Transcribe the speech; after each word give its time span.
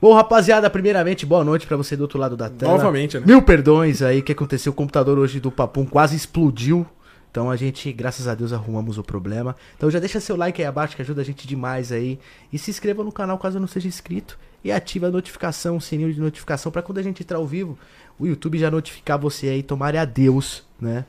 Bom, 0.00 0.12
rapaziada, 0.12 0.68
primeiramente, 0.68 1.24
boa 1.24 1.44
noite 1.44 1.66
pra 1.66 1.76
você 1.76 1.96
do 1.96 2.02
outro 2.02 2.18
lado 2.18 2.36
da 2.36 2.50
tela. 2.50 2.72
Novamente, 2.72 3.18
né? 3.18 3.24
Mil 3.26 3.40
perdões 3.42 4.02
aí, 4.02 4.20
o 4.20 4.22
que 4.22 4.32
aconteceu? 4.32 4.72
O 4.72 4.74
computador 4.74 5.18
hoje 5.18 5.40
do 5.40 5.50
Papum 5.50 5.86
quase 5.86 6.16
explodiu. 6.16 6.86
Então 7.30 7.50
a 7.50 7.56
gente, 7.56 7.92
graças 7.92 8.28
a 8.28 8.34
Deus, 8.34 8.52
arrumamos 8.52 8.96
o 8.96 9.02
problema. 9.02 9.56
Então 9.76 9.90
já 9.90 9.98
deixa 9.98 10.20
seu 10.20 10.36
like 10.36 10.62
aí 10.62 10.68
abaixo 10.68 10.94
que 10.94 11.02
ajuda 11.02 11.20
a 11.20 11.24
gente 11.24 11.48
demais 11.48 11.90
aí. 11.90 12.18
E 12.52 12.58
se 12.58 12.70
inscreva 12.70 13.02
no 13.02 13.10
canal 13.10 13.38
caso 13.38 13.58
não 13.58 13.66
seja 13.66 13.88
inscrito. 13.88 14.38
E 14.62 14.70
ativa 14.70 15.08
a 15.08 15.10
notificação, 15.10 15.76
o 15.76 15.80
sininho 15.80 16.12
de 16.12 16.20
notificação 16.20 16.70
pra 16.70 16.80
quando 16.80 16.98
a 16.98 17.02
gente 17.02 17.22
entrar 17.22 17.38
ao 17.38 17.46
vivo, 17.46 17.76
o 18.18 18.26
YouTube 18.26 18.56
já 18.58 18.70
notificar 18.70 19.18
você 19.18 19.48
aí. 19.48 19.62
Tomara 19.62 20.00
a 20.00 20.04
Deus, 20.04 20.64
né? 20.80 21.04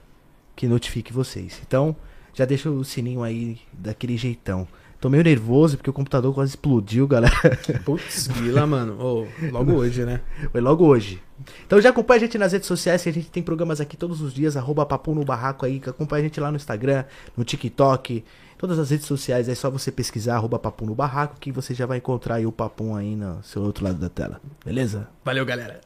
Que 0.56 0.68
notifique 0.68 1.14
vocês. 1.14 1.62
Então, 1.68 1.96
já 2.34 2.44
deixa 2.44 2.70
o 2.70 2.84
sininho 2.84 3.22
aí 3.22 3.60
daquele 3.72 4.18
jeitão. 4.18 4.68
Tô 5.06 5.10
meio 5.10 5.24
nervoso 5.24 5.78
porque 5.78 5.92
o 5.92 5.94
computador 5.94 6.34
quase 6.34 6.54
explodiu, 6.54 7.08
galera. 7.08 7.36
Putz, 7.86 8.26
Guila, 8.26 8.66
mano. 8.66 9.00
Ô, 9.00 9.28
logo 9.52 9.74
hoje, 9.74 10.04
né? 10.04 10.20
Foi 10.52 10.60
logo 10.60 10.84
hoje. 10.84 11.22
Então 11.64 11.80
já 11.80 11.90
acompanha 11.90 12.18
a 12.18 12.22
gente 12.22 12.40
nas 12.40 12.54
redes 12.54 12.68
sociais, 12.68 13.04
que 13.04 13.10
a 13.10 13.14
gente 13.14 13.30
tem 13.30 13.44
programas 13.44 13.80
aqui 13.80 13.96
todos 13.96 14.20
os 14.20 14.34
dias, 14.34 14.58
arroba 14.58 14.84
Papo 14.84 15.14
no 15.14 15.24
Barraco 15.24 15.64
aí, 15.64 15.80
acompanha 15.86 16.22
a 16.22 16.24
gente 16.24 16.40
lá 16.40 16.50
no 16.50 16.58
Instagram, 16.58 17.06
no 17.38 17.44
TikTok, 17.44 18.26
todas 18.58 18.80
as 18.80 18.90
redes 18.90 19.06
sociais, 19.06 19.48
é 19.48 19.54
só 19.54 19.70
você 19.70 19.92
pesquisar 19.92 20.38
arroba 20.38 20.58
Papo 20.58 20.88
no 20.88 20.96
Barraco, 20.96 21.36
que 21.40 21.52
você 21.52 21.76
já 21.76 21.86
vai 21.86 22.00
encontrar 22.00 22.38
aí 22.38 22.48
o 22.48 22.52
Papum 22.52 22.96
aí 22.96 23.16
no 23.16 23.44
seu 23.44 23.62
outro 23.62 23.86
lado 23.86 24.00
da 24.00 24.10
tela. 24.10 24.42
Beleza? 24.66 25.08
Valeu, 25.24 25.46
galera. 25.46 25.82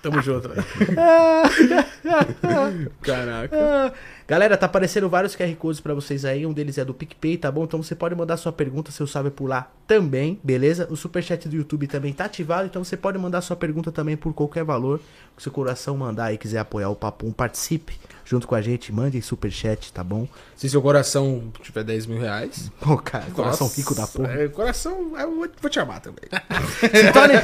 Tamo 0.00 0.22
junto. 0.22 0.48
Caraca. 3.02 3.92
Galera, 4.28 4.58
tá 4.58 4.66
aparecendo 4.66 5.08
vários 5.08 5.34
QR 5.34 5.56
Codes 5.56 5.80
pra 5.80 5.94
vocês 5.94 6.22
aí. 6.22 6.44
Um 6.44 6.52
deles 6.52 6.76
é 6.76 6.84
do 6.84 6.92
PicPay, 6.92 7.38
tá 7.38 7.50
bom? 7.50 7.64
Então 7.64 7.82
você 7.82 7.94
pode 7.94 8.14
mandar 8.14 8.36
sua 8.36 8.52
pergunta, 8.52 8.92
seu 8.92 9.06
salve 9.06 9.30
por 9.30 9.46
lá 9.48 9.70
também, 9.86 10.38
beleza? 10.44 10.86
O 10.90 10.96
Superchat 10.96 11.48
do 11.48 11.56
YouTube 11.56 11.86
também 11.86 12.12
tá 12.12 12.26
ativado, 12.26 12.66
então 12.66 12.84
você 12.84 12.94
pode 12.94 13.16
mandar 13.16 13.40
sua 13.40 13.56
pergunta 13.56 13.90
também 13.90 14.18
por 14.18 14.34
qualquer 14.34 14.64
valor 14.64 15.00
que 15.34 15.42
seu 15.42 15.50
coração 15.50 15.96
mandar 15.96 16.26
aí, 16.26 16.36
quiser 16.36 16.58
apoiar 16.58 16.90
o 16.90 16.96
Papum, 16.96 17.32
participe 17.32 17.98
junto 18.28 18.46
com 18.46 18.54
a 18.54 18.60
gente, 18.60 18.92
mande 18.92 19.22
Superchat, 19.22 19.90
tá 19.90 20.04
bom? 20.04 20.28
Se 20.54 20.68
seu 20.68 20.82
coração 20.82 21.50
tiver 21.62 21.82
10 21.82 22.06
mil 22.06 22.20
reais. 22.20 22.70
Pô, 22.78 22.98
cara, 22.98 23.24
coração 23.30 23.66
nossa, 23.66 23.76
pico 23.76 23.94
da 23.94 24.06
porra. 24.06 24.32
É, 24.32 24.48
coração, 24.48 25.18
eu 25.18 25.36
vou, 25.36 25.70
te 25.70 25.80
amar 25.80 26.00
também. 26.00 26.24
Se 26.78 27.12
torne, 27.12 27.34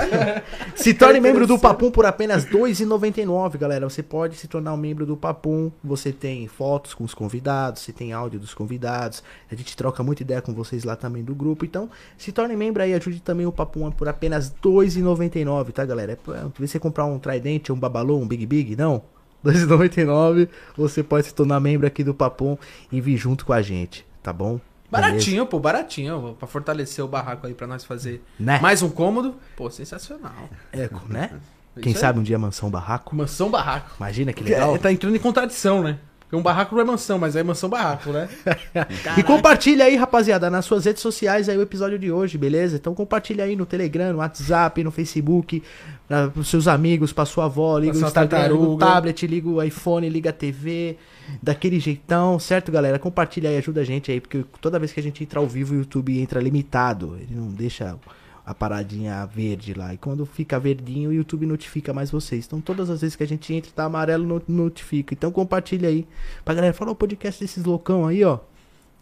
se 0.77 0.95
torne 0.95 1.21
membro 1.21 1.47
do 1.47 1.59
Papum 1.59 1.91
por 1.91 2.05
apenas 2.05 2.45
R$ 2.45 2.59
2,99, 2.59 3.57
galera. 3.57 3.89
Você 3.89 4.03
pode 4.03 4.37
se 4.37 4.47
tornar 4.47 4.75
um 4.75 4.77
membro 4.77 5.07
do 5.07 5.17
Papum. 5.17 5.73
Você 5.83 6.13
tem 6.13 6.47
fotos 6.75 6.93
com 6.93 7.05
os 7.05 7.15
convidados, 7.15 7.83
você 7.83 7.93
tem 7.93 8.13
áudio 8.13 8.41
dos 8.41 8.53
convidados. 8.53 9.23
A 9.51 9.55
gente 9.55 9.77
troca 9.77 10.03
muita 10.03 10.23
ideia 10.23 10.43
com 10.43 10.53
vocês 10.53 10.83
lá 10.83 10.97
também 10.97 11.23
do 11.23 11.33
grupo. 11.35 11.65
Então, 11.65 11.89
se 12.19 12.33
torne 12.33 12.57
membro 12.57 12.83
aí, 12.83 12.93
ajude 12.95 13.21
também 13.21 13.47
o 13.47 13.53
Papum 13.53 13.91
por 13.93 14.09
apenas 14.09 14.49
R$ 14.49 14.55
2,99, 14.61 15.71
tá, 15.73 15.85
galera? 15.85 16.13
É, 16.13 16.17
pra- 16.17 16.51
Em 16.59 16.67
você 16.67 16.81
comprar 16.81 17.05
um 17.05 17.17
Trident, 17.19 17.71
um 17.71 17.79
Babalu, 17.79 18.19
um 18.21 18.27
Big 18.27 18.45
Big, 18.45 18.75
não. 18.77 19.03
R$ 19.45 19.53
2,99. 19.53 20.49
Você 20.77 21.03
pode 21.05 21.29
se 21.29 21.35
tornar 21.35 21.61
membro 21.61 21.87
aqui 21.87 22.03
do 22.03 22.13
Papum 22.15 22.59
e 22.91 23.01
vir 23.01 23.17
junto 23.17 23.47
com 23.47 23.53
a 23.53 23.63
gente, 23.63 24.05
tá 24.23 24.33
bom? 24.33 24.59
Beleza? 24.91 25.13
Baratinho, 25.13 25.47
pô, 25.47 25.59
baratinho. 25.61 26.37
Pra 26.39 26.49
fortalecer 26.49 27.05
o 27.05 27.09
barraco 27.09 27.47
aí 27.47 27.55
pra 27.55 27.67
nós 27.69 27.85
fazer 27.85 28.21
Né? 28.39 28.59
mais 28.61 28.83
um 28.83 28.89
cômodo. 28.91 29.37
Pô, 29.57 29.71
sensacional. 29.71 30.49
É, 30.73 30.89
né? 31.09 31.31
Isso 31.77 31.83
Quem 31.83 31.95
sabe 31.95 32.21
um 32.21 32.23
dia 32.23 32.39
mansão 32.39 32.71
barraco? 32.71 33.15
Mansão 33.17 33.51
barraco. 33.51 33.93
Imagina 33.97 34.33
que 34.33 34.43
legal. 34.45 34.75
É, 34.77 34.79
tá 34.79 34.93
entrando 34.93 35.17
em 35.17 35.19
contradição, 35.19 35.83
né? 35.83 35.99
Porque 36.35 36.37
um 36.37 36.43
barraco 36.43 36.75
não 36.75 36.83
é 36.83 36.85
mansão, 36.85 37.19
mas 37.19 37.37
é 37.37 37.43
mansão 37.43 37.69
barraco, 37.69 38.11
né? 38.11 38.29
E 39.17 39.23
compartilha 39.23 39.85
aí, 39.85 39.95
rapaziada, 39.95 40.51
nas 40.51 40.65
suas 40.65 40.85
redes 40.85 41.01
sociais 41.01 41.49
aí 41.49 41.57
o 41.57 41.63
episódio 41.63 41.99
de 41.99 42.11
hoje, 42.11 42.37
beleza? 42.37 42.77
Então 42.77 42.95
compartilha 42.95 43.45
aí 43.45 43.55
no 43.55 43.65
Telegram, 43.65 44.13
no 44.13 44.19
WhatsApp, 44.19 44.83
no 44.83 44.91
Facebook, 44.91 45.63
pra, 46.09 46.29
pros 46.29 46.49
seus 46.49 46.67
amigos, 46.67 47.13
pra 47.13 47.25
sua 47.25 47.45
avó, 47.45 47.79
liga 47.79 47.97
o 47.97 48.01
Instagram, 48.01 48.43
liga 48.43 48.55
o 48.55 48.59
tartaruga. 48.59 48.87
tablet, 48.87 49.27
liga 49.27 49.49
o 49.49 49.63
iPhone, 49.63 50.09
liga 50.09 50.31
a 50.31 50.33
TV, 50.33 50.97
daquele 51.43 51.79
jeitão, 51.79 52.39
certo, 52.39 52.73
galera? 52.73 52.99
Compartilha 52.99 53.51
aí, 53.51 53.57
ajuda 53.59 53.83
a 53.83 53.85
gente 53.85 54.11
aí, 54.11 54.21
porque 54.21 54.45
toda 54.61 54.79
vez 54.79 54.93
que 54.93 54.99
a 55.01 55.03
gente 55.03 55.23
entra 55.23 55.39
ao 55.39 55.47
vivo, 55.47 55.75
o 55.75 55.79
YouTube 55.79 56.19
entra 56.19 56.41
limitado, 56.41 57.17
ele 57.21 57.35
não 57.35 57.47
deixa 57.49 57.97
a 58.45 58.55
paradinha 58.55 59.25
verde 59.27 59.73
lá. 59.75 59.95
E 59.95 59.97
quando 59.97 60.27
fica 60.27 60.59
verdinho, 60.61 61.11
o 61.11 61.13
YouTube 61.13 61.47
notifica 61.47 61.93
mais 61.93 62.11
vocês. 62.11 62.47
Então, 62.47 62.61
todas 62.61 62.91
as 62.91 63.01
vezes 63.01 63.17
que 63.17 63.23
a 63.23 63.27
gente 63.27 63.53
entra, 63.55 63.71
tá 63.73 63.85
amarelo, 63.85 64.25
no- 64.27 64.43
notifica. 64.47 65.15
Então, 65.15 65.31
compartilha 65.33 65.89
aí. 65.89 66.07
Pra 66.45 66.55
galera, 66.55 66.75
fala 66.75 66.91
o 66.91 66.95
podcast 66.95 67.41
desses 67.43 67.65
loucão 67.65 68.07
aí, 68.07 68.23
ó. 68.25 68.39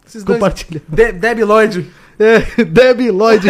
Esses 0.05 0.23
dois. 0.23 0.37
Compartilha. 0.39 0.81
De 0.87 1.11
Deb 1.11 1.39
Lloyd. 1.39 1.89
É, 2.19 2.39
Debbie 2.63 3.09
Lloyd. 3.09 3.47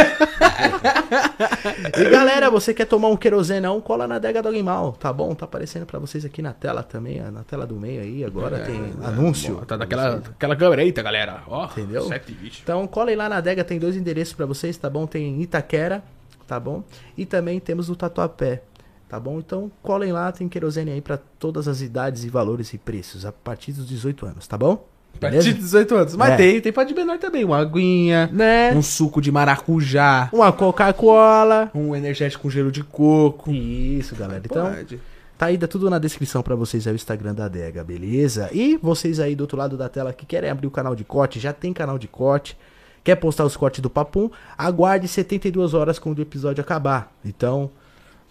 e 1.97 2.09
galera, 2.09 2.49
você 2.49 2.73
quer 2.73 2.85
tomar 2.85 3.09
um 3.09 3.17
querosenão, 3.17 3.81
cola 3.81 4.07
na 4.07 4.15
adega 4.15 4.41
do 4.41 4.47
Animal, 4.47 4.93
tá 4.93 5.11
bom? 5.11 5.35
Tá 5.35 5.45
aparecendo 5.45 5.85
pra 5.85 5.99
vocês 5.99 6.23
aqui 6.23 6.41
na 6.41 6.53
tela 6.53 6.81
também, 6.81 7.19
na 7.19 7.43
tela 7.43 7.67
do 7.67 7.75
meio 7.75 8.01
aí, 8.01 8.23
agora 8.23 8.57
É, 8.57 8.63
tem 8.63 8.93
anúncio. 9.03 9.57
Tá 9.65 9.75
daquela 9.77 10.15
aquela 10.17 10.55
câmera. 10.55 10.83
Eita, 10.83 11.01
galera. 11.01 11.43
Ó, 11.47 11.65
Entendeu? 11.65 12.03
720. 12.07 12.61
Então 12.63 12.87
colhem 12.87 13.15
lá 13.15 13.27
na 13.27 13.37
adega, 13.37 13.63
tem 13.63 13.77
dois 13.79 13.95
endereços 13.95 14.33
pra 14.33 14.45
vocês, 14.45 14.77
tá 14.77 14.89
bom? 14.89 15.05
Tem 15.05 15.25
em 15.27 15.41
Itaquera, 15.41 16.01
tá 16.47 16.59
bom? 16.59 16.83
E 17.17 17.25
também 17.25 17.59
temos 17.59 17.89
o 17.89 17.95
Tatuapé, 17.97 18.63
tá 19.09 19.19
bom? 19.19 19.39
Então 19.39 19.69
colhem 19.81 20.13
lá, 20.13 20.31
tem 20.31 20.47
querosene 20.47 20.91
aí 20.91 21.01
pra 21.01 21.17
todas 21.37 21.67
as 21.67 21.81
idades 21.81 22.23
e 22.23 22.29
valores 22.29 22.73
e 22.73 22.77
preços, 22.77 23.25
a 23.25 23.31
partir 23.31 23.73
dos 23.73 23.87
18 23.87 24.25
anos, 24.25 24.47
tá 24.47 24.57
bom? 24.57 24.87
A 25.15 25.19
partir 25.19 25.53
de 25.53 25.53
18 25.53 25.95
anos. 25.95 26.15
Mas 26.15 26.31
É. 26.31 26.35
tem, 26.37 26.61
tem 26.61 26.71
pra 26.73 26.83
de 26.83 26.93
menor 26.93 27.17
também. 27.17 27.45
Uma 27.45 27.57
aguinha, 27.59 28.29
Né? 28.33 28.73
um 28.73 28.81
suco 28.81 29.21
de 29.21 29.31
maracujá, 29.31 30.29
Uma 30.33 30.51
Coca-Cola. 30.51 31.71
um 31.73 31.95
energético 31.95 32.43
com 32.43 32.49
gelo 32.49 32.71
de 32.71 32.83
coco. 32.83 33.51
Isso, 33.51 34.15
galera. 34.15 34.41
Então, 34.43 34.73
Pode. 34.73 34.99
Tá 35.37 35.47
aí, 35.47 35.57
tudo 35.57 35.89
na 35.89 35.97
descrição 35.99 36.41
pra 36.43 36.55
vocês 36.55 36.85
aí 36.87 36.93
o 36.93 36.95
Instagram 36.95 37.33
da 37.33 37.45
Adega, 37.45 37.83
beleza? 37.83 38.49
E 38.53 38.77
vocês 38.81 39.19
aí 39.19 39.35
do 39.35 39.41
outro 39.41 39.57
lado 39.57 39.75
da 39.77 39.89
tela 39.89 40.13
que 40.13 40.25
querem 40.25 40.49
abrir 40.49 40.67
o 40.67 40.71
canal 40.71 40.95
de 40.95 41.03
corte, 41.03 41.39
já 41.39 41.51
tem 41.51 41.73
canal 41.73 41.97
de 41.97 42.07
corte, 42.07 42.55
quer 43.03 43.15
postar 43.15 43.43
os 43.43 43.57
cortes 43.57 43.81
do 43.81 43.89
Papum, 43.89 44.29
aguarde 44.57 45.07
72 45.07 45.73
horas 45.73 45.99
quando 45.99 46.19
o 46.19 46.21
episódio 46.21 46.61
acabar. 46.61 47.11
Então, 47.25 47.69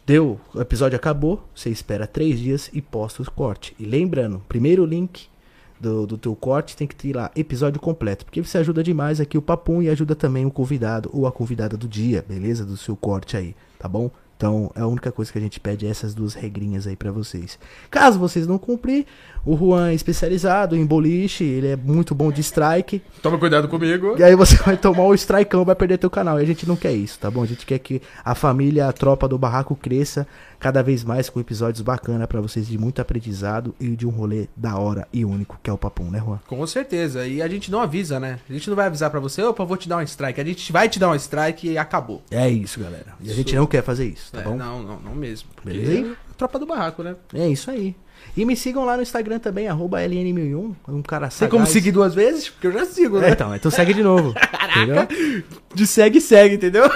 deu, 0.07 0.41
o 0.55 0.61
episódio 0.61 0.97
acabou, 0.97 1.47
você 1.55 1.69
espera 1.71 2.07
3 2.07 2.39
dias 2.39 2.71
e 2.73 2.81
posta 2.81 3.21
os 3.21 3.29
cortes. 3.29 3.75
E 3.79 3.85
lembrando, 3.85 4.41
primeiro 4.49 4.85
link 4.87 5.27
do, 5.83 6.07
do 6.07 6.17
teu 6.17 6.37
corte 6.37 6.77
tem 6.77 6.87
que 6.87 6.95
ter 6.95 7.15
lá 7.15 7.31
episódio 7.35 7.81
completo, 7.81 8.25
porque 8.25 8.43
você 8.43 8.59
ajuda 8.59 8.83
demais 8.83 9.21
aqui 9.21 9.37
o 9.37 9.43
Papum 9.43 9.83
e 9.83 9.89
ajuda 9.89 10.15
também 10.15 10.47
o 10.47 10.51
convidado 10.51 11.11
ou 11.13 11.27
a 11.27 11.33
convidada 11.33 11.77
do 11.77 11.89
dia, 11.89 12.25
beleza? 12.27 12.65
Do 12.65 12.77
seu 12.77 12.97
corte 12.97 13.37
aí, 13.37 13.57
tá 13.79 13.89
bom? 13.89 14.11
Então, 14.43 14.73
é 14.75 14.81
a 14.81 14.89
única 14.89 15.13
coisa 15.13 15.31
que 15.31 15.39
a 15.39 15.41
gente 15.41 15.61
pede 15.61 15.87
é 15.87 15.89
essas 15.89 16.15
duas 16.15 16.35
regrinhas 16.35 16.89
aí 16.89 16.97
pra 16.97 17.13
vocês. 17.13 17.57
Caso 17.89 18.19
vocês 18.19 18.45
não 18.45 18.59
cumprir, 18.59 19.07
o 19.47 19.57
Juan 19.57 19.91
é 19.91 19.95
especializado 19.95 20.75
em 20.75 20.85
boliche, 20.85 21.45
ele 21.45 21.69
é 21.69 21.77
muito 21.77 22.13
bom 22.13 22.33
de 22.33 22.41
strike. 22.41 23.01
Toma 23.23 23.39
cuidado 23.39 23.69
comigo. 23.69 24.17
E 24.19 24.23
aí 24.25 24.35
você 24.35 24.57
vai 24.57 24.77
tomar 24.77 25.05
o 25.05 25.15
strikeão, 25.15 25.65
vai 25.65 25.77
perder 25.77 25.99
teu 25.99 26.11
canal. 26.11 26.41
E 26.41 26.43
a 26.43 26.45
gente 26.47 26.67
não 26.67 26.75
quer 26.75 26.93
isso, 26.93 27.21
tá 27.21 27.31
bom? 27.31 27.45
A 27.45 27.47
gente 27.47 27.65
quer 27.65 27.79
que 27.79 28.03
a 28.25 28.35
família, 28.35 28.89
a 28.89 28.93
tropa 28.93 29.29
do 29.29 29.39
barraco 29.39 29.77
cresça 29.77 30.27
cada 30.63 30.81
vez 30.81 31.03
mais 31.03 31.29
com 31.29 31.41
episódios 31.41 31.83
bacana 31.83 32.25
pra 32.29 32.41
vocês 32.41 32.69
de 32.69 32.79
muito 32.79 33.03
aprendizado 33.03 33.75
e 33.81 33.89
de 33.97 34.07
um 34.07 34.11
rolê 34.11 34.47
da 34.57 34.77
hora 34.79 35.09
e 35.13 35.25
único, 35.25 35.59
que 35.61 35.69
é 35.69 35.73
o 35.73 35.77
Papum, 35.77 36.09
né, 36.09 36.21
Juan? 36.25 36.39
Com 36.47 36.65
certeza. 36.69 37.27
E 37.27 37.43
a 37.43 37.49
gente 37.49 37.69
não 37.69 37.81
avisa, 37.81 38.21
né? 38.21 38.39
A 38.49 38.53
gente 38.53 38.69
não 38.71 38.77
vai 38.77 38.87
avisar 38.87 39.11
pra 39.11 39.19
você, 39.19 39.43
opa, 39.43 39.65
vou 39.65 39.77
te 39.77 39.89
dar 39.89 39.97
um 39.97 40.03
strike. 40.03 40.41
A 40.41 40.45
gente 40.45 40.71
vai 40.71 40.89
te 40.89 41.01
dar 41.01 41.11
um 41.11 41.17
strike 41.17 41.69
e 41.69 41.77
acabou. 41.77 42.23
É 42.31 42.49
isso, 42.49 42.79
galera. 42.79 43.07
E 43.21 43.29
a 43.29 43.35
gente 43.35 43.57
não 43.57 43.67
quer 43.67 43.83
fazer 43.83 44.07
isso, 44.07 44.31
tá 44.31 44.39
É, 44.41 44.45
bom? 44.45 44.57
Não, 44.57 44.81
não, 44.85 45.01
não 45.01 45.15
mesmo. 45.17 45.49
Beleza? 45.65 46.13
é 46.13 46.33
Tropa 46.39 46.61
do 46.61 46.67
barraco, 46.67 47.03
né? 47.03 47.17
É 47.35 47.49
isso 47.49 47.69
aí. 47.69 47.97
E 48.37 48.45
me 48.45 48.55
sigam 48.57 48.85
lá 48.85 48.95
no 48.97 49.03
Instagram 49.03 49.41
também, 49.41 49.67
arroba 49.67 49.99
LN1001, 50.01 50.75
um 50.89 51.03
cara 51.03 51.27
Tem 51.29 51.49
como 51.49 51.63
sagaz. 51.63 51.69
seguir 51.71 51.91
duas 51.91 52.15
vezes? 52.15 52.49
Porque 52.49 52.69
eu 52.69 52.73
já 52.73 52.87
sigo, 52.87 53.19
É, 53.19 53.23
né? 53.23 53.31
então, 53.31 53.53
então 53.55 53.69
segue 53.69 53.93
de 53.93 54.03
novo. 54.05 54.33
entendeu? 54.77 55.43
De 55.75 55.87
segue, 55.89 56.21
segue, 56.21 56.55
entendeu? 56.55 56.89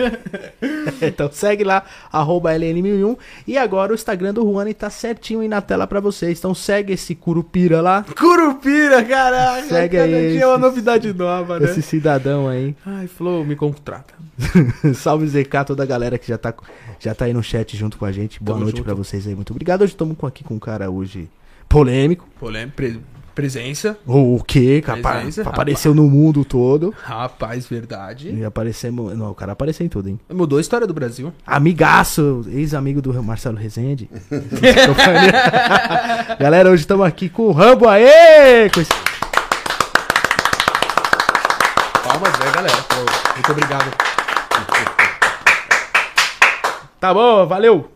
Então 1.02 1.30
segue 1.32 1.64
lá, 1.64 1.82
arroba 2.12 2.52
LN1001. 2.52 3.16
E 3.46 3.56
agora 3.56 3.92
o 3.92 3.94
Instagram 3.94 4.34
do 4.34 4.42
Juani 4.42 4.74
tá 4.74 4.90
certinho 4.90 5.40
aí 5.40 5.48
na 5.48 5.60
tela 5.60 5.86
pra 5.86 6.00
vocês. 6.00 6.38
Então 6.38 6.54
segue 6.54 6.92
esse 6.92 7.14
curupira 7.14 7.80
lá, 7.80 8.04
Curupira, 8.18 9.02
caraca. 9.04 9.66
Segue 9.66 9.96
cada 9.96 10.16
aí 10.16 10.32
dia 10.32 10.42
é 10.42 10.46
uma 10.46 10.58
novidade 10.58 11.12
nova, 11.12 11.58
né? 11.58 11.66
esse 11.70 11.82
cidadão 11.82 12.48
aí. 12.48 12.74
Ai, 12.84 13.06
Flow, 13.06 13.44
me 13.44 13.56
contrata. 13.56 14.14
Salve 14.94 15.26
ZK, 15.26 15.64
toda 15.66 15.82
a 15.82 15.86
galera 15.86 16.18
que 16.18 16.28
já 16.28 16.38
tá, 16.38 16.54
já 16.98 17.14
tá 17.14 17.24
aí 17.26 17.32
no 17.32 17.42
chat 17.42 17.76
junto 17.76 17.96
com 17.98 18.04
a 18.04 18.12
gente. 18.12 18.42
Boa 18.42 18.56
Tamo 18.56 18.64
noite 18.64 18.82
pra 18.82 18.94
vocês 18.94 19.26
aí, 19.26 19.34
muito 19.34 19.50
obrigado. 19.50 19.82
Hoje 19.82 19.92
estamos 19.92 20.16
aqui 20.24 20.44
com 20.44 20.54
um 20.54 20.58
cara 20.58 20.90
hoje 20.90 21.28
polêmico. 21.68 22.28
Polêmica, 22.38 22.72
pre- 22.76 23.00
presença. 23.34 23.96
O, 24.06 24.36
o 24.36 24.44
quê? 24.44 24.80
Que 24.84 24.90
apa- 24.90 25.12
Presença, 25.12 25.42
apareceu 25.48 25.94
no 25.94 26.04
mundo 26.08 26.44
todo. 26.44 26.94
Rapaz, 27.02 27.66
verdade. 27.66 28.30
E 28.30 28.44
aparecemos. 28.44 29.16
Não, 29.16 29.30
o 29.30 29.34
cara 29.34 29.52
apareceu 29.52 29.84
em 29.84 29.88
tudo, 29.88 30.08
hein? 30.08 30.20
Mudou 30.32 30.58
a 30.58 30.60
história 30.60 30.86
do 30.86 30.94
Brasil. 30.94 31.32
Amigaço, 31.46 32.44
ex-amigo 32.52 33.00
do 33.02 33.22
Marcelo 33.22 33.56
Rezende. 33.56 34.08
Galera, 36.38 36.70
hoje 36.70 36.82
estamos 36.82 37.06
aqui 37.06 37.28
com 37.28 37.42
o 37.48 37.52
Rambo 37.52 37.88
aê! 37.88 38.68
Com 38.72 38.80
esse- 38.80 38.90
Palmas, 42.04 42.38
né, 42.38 42.50
galera? 42.54 42.76
Muito 43.34 43.52
obrigado. 43.52 43.90
Tá 46.98 47.14
bom, 47.14 47.46
valeu. 47.46 47.90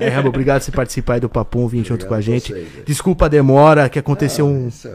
É, 0.00 0.08
Rambo, 0.08 0.28
obrigado 0.28 0.60
por 0.60 0.64
você 0.66 0.72
participar 0.72 1.14
aí 1.14 1.20
do 1.20 1.28
Papum, 1.28 1.66
vir 1.66 1.84
junto 1.84 2.06
com 2.06 2.14
a 2.14 2.20
gente. 2.20 2.52
vocês. 2.52 2.68
Desculpa 2.86 3.26
a 3.26 3.28
demora, 3.28 3.88
que 3.88 3.98
aconteceu 3.98 4.46
um. 4.46 4.68
Isso, 4.68 4.88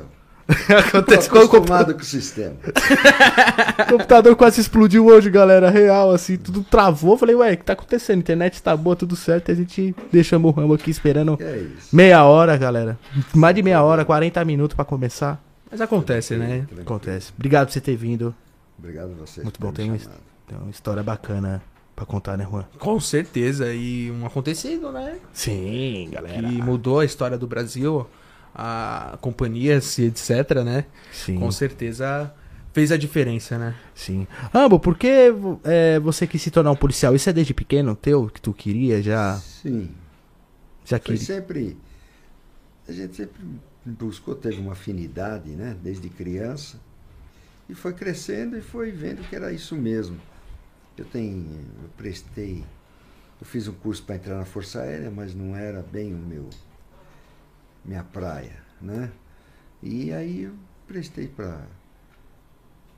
eu 0.68 0.80
Acontece 0.80 1.30
tô 1.30 1.40
com 1.40 1.46
o 1.46 1.50
computador, 1.50 1.94
com 1.94 2.01
o 2.01 2.04
sistema. 2.04 2.56
o 3.81 3.86
computador 3.92 4.36
quase 4.36 4.60
explodiu 4.60 5.06
hoje, 5.06 5.30
galera. 5.30 5.69
Real, 5.69 6.12
assim, 6.12 6.38
tudo 6.38 6.63
travou. 6.63 7.18
Falei, 7.18 7.36
ué, 7.36 7.54
o 7.54 7.57
que 7.57 7.63
tá 7.63 7.74
acontecendo? 7.74 8.19
Internet 8.19 8.62
tá 8.63 8.75
boa, 8.75 8.96
tudo 8.96 9.16
certo. 9.16 9.50
E 9.50 9.51
a 9.51 9.56
gente 9.56 9.96
deixamos 10.12 10.51
o 10.51 10.56
Rambo 10.60 10.74
aqui 10.74 10.90
esperando 10.90 11.38
é 11.40 11.66
meia 11.94 12.24
hora, 12.24 12.57
galera. 12.57 12.98
Mais 13.36 13.56
de 13.56 13.62
meia 13.62 13.84
hora, 13.84 14.04
40 14.04 14.44
minutos 14.44 14.75
pra 14.75 14.84
começar. 14.84 15.40
Mas 15.69 15.81
acontece, 15.81 16.36
né? 16.36 16.48
Tranquilo. 16.62 16.81
Acontece. 16.81 17.31
Obrigado 17.38 17.68
por 17.68 17.74
você 17.74 17.81
ter 17.81 17.96
vindo. 17.96 18.34
Obrigado 18.80 19.12
a 19.12 19.25
vocês. 19.25 19.44
Muito 19.44 19.60
bom, 19.60 19.72
tem 19.72 19.92
um-. 19.92 19.98
Tem 20.48 20.57
uma 20.57 20.72
história 20.72 21.04
bacana 21.04 21.62
pra 22.00 22.06
contar, 22.06 22.38
né, 22.38 22.48
Juan? 22.50 22.66
Com 22.78 23.00
certeza. 23.00 23.74
E 23.74 24.10
um 24.10 24.25
acontecido, 24.25 24.92
né? 24.92 25.19
Sim, 25.34 26.10
galera. 26.12 26.48
Que 26.48 26.62
mudou 26.62 27.00
a 27.00 27.06
história 27.06 27.38
do 27.38 27.46
Brasil, 27.46 28.07
a 28.56 29.18
companhias 29.19 29.98
e 29.98 30.06
etc, 30.06 30.63
né? 30.63 30.86
Sim. 31.12 31.38
Com 31.38 31.51
certeza 31.51 32.34
fez 32.72 32.92
a 32.92 32.98
diferença, 32.98 33.57
né? 33.57 33.75
Sim. 33.94 34.25
Rambo, 34.54 34.80
por 34.80 34.98
que 34.98 35.34
é, 35.66 36.00
você 36.00 36.25
quis 36.25 36.42
se 36.42 36.50
tornar 36.50 36.72
um 36.72 36.75
policial? 36.75 37.13
Isso 37.16 37.30
é 37.30 37.34
desde 37.34 37.54
pequeno 37.54 37.96
teu? 37.96 38.28
Que 38.28 38.40
tu 38.40 38.54
queria? 38.54 39.01
Já, 39.01 39.36
Sim. 39.38 39.90
já 40.86 40.98
Foi 40.98 41.18
queria? 41.18 41.25
sempre. 41.25 41.78
A 42.88 42.92
gente 42.94 43.16
sempre 43.16 43.42
buscou, 43.86 44.36
teve 44.36 44.60
uma 44.62 44.72
afinidade, 44.72 45.50
né? 45.50 45.75
Desde 45.84 46.07
criança. 46.10 46.80
E 47.68 47.75
foi 47.75 47.94
crescendo 47.94 48.57
e 48.57 48.62
foi 48.62 48.90
vendo 48.90 49.22
que 49.28 49.36
era 49.36 49.51
isso 49.51 49.75
mesmo. 49.75 50.18
Eu 51.00 51.06
tenho. 51.06 51.46
Eu 51.81 51.90
prestei. 51.96 52.62
Eu 53.40 53.48
fiz 53.48 53.69
um 53.69 53.74
curso 53.74 54.04
para 54.04 54.16
entrar 54.16 54.36
na 54.36 54.44
Força 54.44 54.81
Aérea, 54.81 55.10
mas 55.10 55.34
não 55.34 55.56
era 55.56 55.81
bem 55.81 56.13
o 56.13 56.18
meu. 56.18 56.50
minha 57.86 58.04
praia, 58.04 58.62
né? 58.81 59.10
E 59.81 60.12
aí 60.12 60.44
eu 60.44 60.54
prestei 60.86 61.30
para 61.30 61.66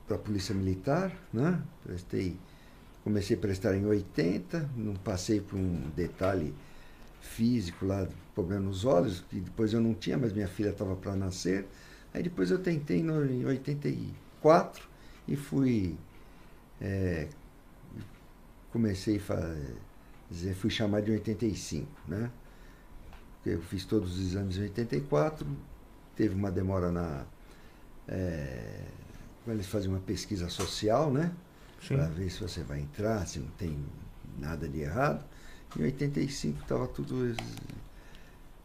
para 0.04 0.16
a 0.16 0.18
Polícia 0.18 0.52
Militar, 0.52 1.12
né? 1.32 1.62
Prestei. 1.84 2.36
Comecei 3.04 3.36
a 3.36 3.40
prestar 3.40 3.76
em 3.76 3.86
80, 3.86 4.68
não 4.76 4.94
passei 4.94 5.40
por 5.40 5.56
um 5.56 5.88
detalhe 5.94 6.52
físico 7.20 7.86
lá, 7.86 8.08
problema 8.34 8.62
nos 8.62 8.84
olhos, 8.84 9.24
que 9.30 9.38
depois 9.38 9.72
eu 9.72 9.80
não 9.80 9.94
tinha, 9.94 10.18
mas 10.18 10.32
minha 10.32 10.48
filha 10.48 10.70
estava 10.70 10.96
para 10.96 11.14
nascer. 11.14 11.68
Aí 12.12 12.22
depois 12.22 12.50
eu 12.50 12.58
tentei 12.58 13.00
no, 13.00 13.24
em 13.24 13.44
84 13.44 14.88
e 15.28 15.36
fui. 15.36 15.96
é, 16.80 17.28
comecei 18.72 19.18
a 19.18 19.20
fazer, 19.20 20.54
fui 20.54 20.70
chamado 20.70 21.04
de 21.04 21.12
85, 21.12 21.86
né? 22.08 22.30
Eu 23.44 23.60
fiz 23.60 23.84
todos 23.84 24.18
os 24.18 24.20
exames 24.20 24.56
em 24.56 24.62
84, 24.62 25.46
teve 26.16 26.34
uma 26.34 26.50
demora 26.50 26.90
na. 26.90 27.24
É, 28.08 28.84
quando 29.44 29.56
eles 29.56 29.66
fazem 29.66 29.90
uma 29.90 30.00
pesquisa 30.00 30.48
social, 30.48 31.12
né? 31.12 31.32
Para 31.86 32.06
ver 32.06 32.30
se 32.30 32.40
você 32.40 32.62
vai 32.62 32.80
entrar, 32.80 33.26
se 33.26 33.40
não 33.40 33.48
tem 33.58 33.76
nada 34.38 34.68
de 34.68 34.80
errado. 34.80 35.24
Em 35.76 35.82
85 35.82 36.60
estava 36.60 36.86
tudo 36.86 37.34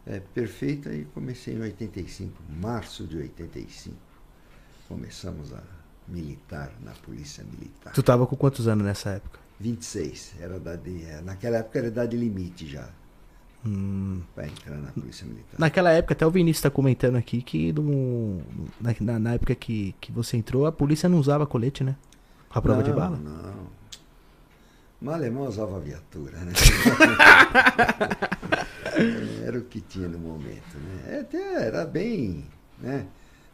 é, 0.06 0.20
perfeito 0.20 0.88
e 0.90 1.04
comecei 1.06 1.54
em 1.54 1.60
85, 1.60 2.40
março 2.48 3.06
de 3.06 3.16
85. 3.18 3.96
Começamos 4.86 5.52
a 5.52 5.62
militar 6.06 6.72
na 6.80 6.92
Polícia 6.92 7.44
Militar. 7.44 7.92
Tu 7.92 8.02
tava 8.02 8.26
com 8.26 8.36
quantos 8.36 8.68
anos 8.68 8.84
nessa 8.84 9.10
época? 9.10 9.47
26, 9.60 10.34
era 10.40 10.56
idade, 10.56 11.04
é, 11.04 11.20
naquela 11.22 11.58
época 11.58 11.78
era 11.78 11.88
idade 11.88 12.16
limite 12.16 12.66
já 12.66 12.88
Hum, 13.66 14.22
para 14.34 14.46
entrar 14.46 14.76
na 14.78 14.92
Polícia 14.92 15.26
Militar. 15.26 15.58
naquela 15.58 15.90
época, 15.90 16.14
até 16.14 16.24
o 16.26 16.30
Vinícius 16.30 16.62
tá 16.62 16.70
comentando 16.70 17.16
aqui 17.16 17.42
que 17.42 17.72
no- 17.72 18.40
na, 18.80 19.18
na- 19.18 19.34
época 19.34 19.54
que, 19.54 19.94
que 20.00 20.12
você 20.12 20.36
entrou, 20.36 20.64
a 20.64 20.72
polícia 20.72 21.08
não 21.08 21.18
usava 21.18 21.46
colete, 21.46 21.82
né? 21.82 21.96
A 22.50 22.62
prova 22.62 22.82
de 22.82 22.90
Não, 22.90 22.92
bala? 22.92 23.16
Não. 23.16 23.66
Mas 25.00 25.14
alemão 25.14 25.46
usava 25.46 25.78
viatura, 25.80 26.38
né? 26.38 26.52
era 29.44 29.58
o 29.58 29.62
que 29.64 29.80
tinha 29.80 30.08
no 30.08 30.18
momento, 30.18 30.76
né? 30.78 31.20
Até 31.20 31.66
era 31.66 31.84
bem, 31.84 32.44
né? 32.78 33.06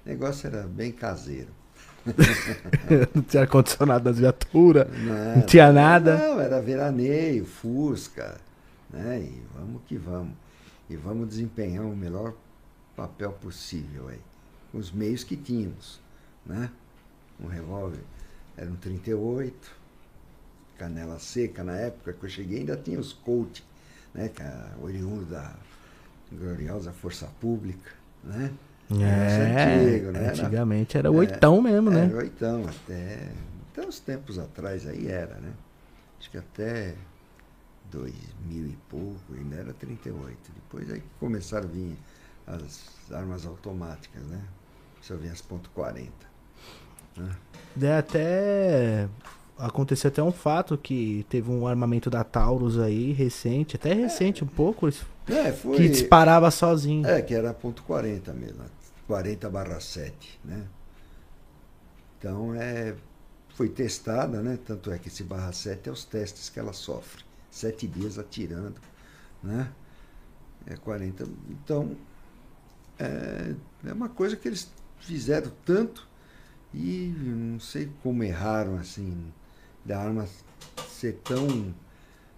O 0.04 0.08
negócio 0.08 0.46
era 0.46 0.66
bem 0.66 0.92
caseiro. 0.92 1.48
não 3.14 3.22
tinha 3.22 3.42
ar-condicionado 3.42 4.08
nas 4.08 4.18
viaturas. 4.18 4.86
Não, 4.90 5.36
Não 5.36 5.42
tinha 5.42 5.72
nada. 5.72 6.16
Não, 6.16 6.40
era 6.40 6.60
veraneio, 6.60 7.44
fusca, 7.44 8.38
né? 8.90 9.20
E 9.20 9.42
vamos 9.54 9.82
que 9.86 9.96
vamos. 9.96 10.34
E 10.88 10.96
vamos 10.96 11.28
desempenhar 11.28 11.84
o 11.84 11.96
melhor 11.96 12.34
papel 12.94 13.32
possível 13.32 14.08
aí. 14.08 14.20
Com 14.70 14.78
os 14.78 14.92
meios 14.92 15.24
que 15.24 15.36
tínhamos, 15.36 16.00
né? 16.44 16.70
Um 17.40 17.46
revólver 17.46 18.00
era 18.56 18.70
um 18.70 18.76
38, 18.76 19.72
canela 20.78 21.18
seca 21.18 21.64
na 21.64 21.76
época 21.76 22.12
que 22.12 22.24
eu 22.24 22.28
cheguei 22.28 22.60
ainda 22.60 22.76
tinha 22.76 23.00
os 23.00 23.12
Colt, 23.12 23.60
né? 24.12 24.28
Que 24.28 24.42
é 24.42 24.70
oriundo 24.82 25.24
da 25.24 25.54
gloriosa 26.30 26.92
Força 26.92 27.26
Pública, 27.40 27.90
né? 28.22 28.52
É, 28.90 29.86
antigo, 29.86 30.10
né? 30.12 30.18
Era- 30.20 30.28
antigamente 30.30 30.98
era 30.98 31.10
o 31.10 31.14
É, 31.14 31.18
oitão 31.18 31.60
mesmo, 31.62 31.90
né? 31.90 32.04
Era 32.04 32.16
oitão, 32.18 32.64
até, 32.66 33.28
até 33.72 33.86
uns 33.86 33.98
tempos 34.00 34.38
atrás 34.38 34.86
aí 34.86 35.06
era, 35.08 35.34
né? 35.36 35.52
Acho 36.20 36.30
que 36.30 36.38
até 36.38 36.94
2000 37.90 38.66
e 38.66 38.78
pouco 38.88 39.18
ainda 39.34 39.56
era 39.56 39.72
38. 39.72 40.36
Depois 40.54 40.90
aí 40.90 41.00
que 41.00 41.06
começaram 41.20 41.66
a 41.68 41.70
vir 41.70 41.96
as 42.46 42.90
armas 43.12 43.46
automáticas, 43.46 44.22
né? 44.24 44.40
Só 45.00 45.16
vinha 45.16 45.32
as 45.32 45.40
ponto 45.40 45.70
.40. 45.76 46.08
Né? 47.16 47.30
É, 47.82 47.98
até 47.98 49.08
aconteceu 49.58 50.08
até 50.08 50.22
um 50.22 50.32
fato 50.32 50.76
que 50.76 51.24
teve 51.28 51.50
um 51.50 51.66
armamento 51.66 52.10
da 52.10 52.24
Taurus 52.24 52.78
aí 52.78 53.12
recente, 53.12 53.76
até 53.76 53.92
recente 53.94 54.42
um 54.42 54.46
pouco, 54.48 54.88
isso- 54.88 55.06
É, 55.28 55.52
foi... 55.52 55.76
que 55.76 55.88
disparava 55.88 56.50
sozinho. 56.50 57.06
É, 57.06 57.22
que 57.22 57.34
era 57.34 57.52
ponto 57.54 57.82
.40 57.84 58.32
mesmo, 58.34 58.62
40 59.06 59.50
barra 59.50 59.80
7, 59.80 60.40
né? 60.44 60.66
Então, 62.18 62.54
é, 62.54 62.96
foi 63.50 63.68
testada, 63.68 64.42
né? 64.42 64.58
Tanto 64.64 64.90
é 64.90 64.98
que 64.98 65.08
esse 65.08 65.22
barra 65.22 65.52
7 65.52 65.88
é 65.88 65.92
os 65.92 66.04
testes 66.04 66.48
que 66.48 66.58
ela 66.58 66.72
sofre. 66.72 67.24
Sete 67.50 67.86
dias 67.86 68.18
atirando, 68.18 68.80
né? 69.42 69.72
É 70.66 70.76
40. 70.76 71.24
Então, 71.50 71.96
é, 72.98 73.54
é 73.86 73.92
uma 73.92 74.08
coisa 74.08 74.36
que 74.36 74.48
eles 74.48 74.68
fizeram 74.98 75.52
tanto 75.64 76.08
e 76.72 77.14
não 77.16 77.60
sei 77.60 77.90
como 78.02 78.24
erraram, 78.24 78.76
assim, 78.78 79.32
da 79.84 80.00
arma 80.00 80.26
ser 80.88 81.20
tão... 81.22 81.74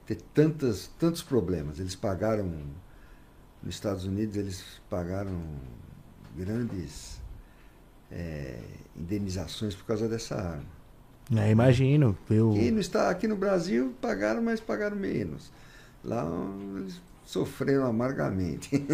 ter 0.05 0.21
tantas, 0.35 0.91
tantos 0.99 1.23
problemas. 1.23 1.79
Eles 1.79 1.95
pagaram 1.95 2.53
nos 3.63 3.75
Estados 3.75 4.05
Unidos 4.05 4.37
eles 4.37 4.65
pagaram 4.89 5.43
grandes 6.37 7.21
eh, 8.11 8.59
indenizações 8.97 9.75
por 9.75 9.85
causa 9.85 10.09
dessa 10.09 10.35
arma. 10.35 10.77
É, 11.35 11.51
imagino. 11.51 12.17
Eu... 12.31 12.55
E 12.57 12.71
no, 12.71 12.81
aqui 13.09 13.27
no 13.27 13.37
Brasil 13.37 13.95
pagaram, 14.01 14.43
mas 14.43 14.61
pagaram 14.61 14.97
menos. 14.97 15.51
Lá 16.05 16.25
eles 16.77 17.01
sofreram 17.25 17.85
amargamente. 17.85 18.71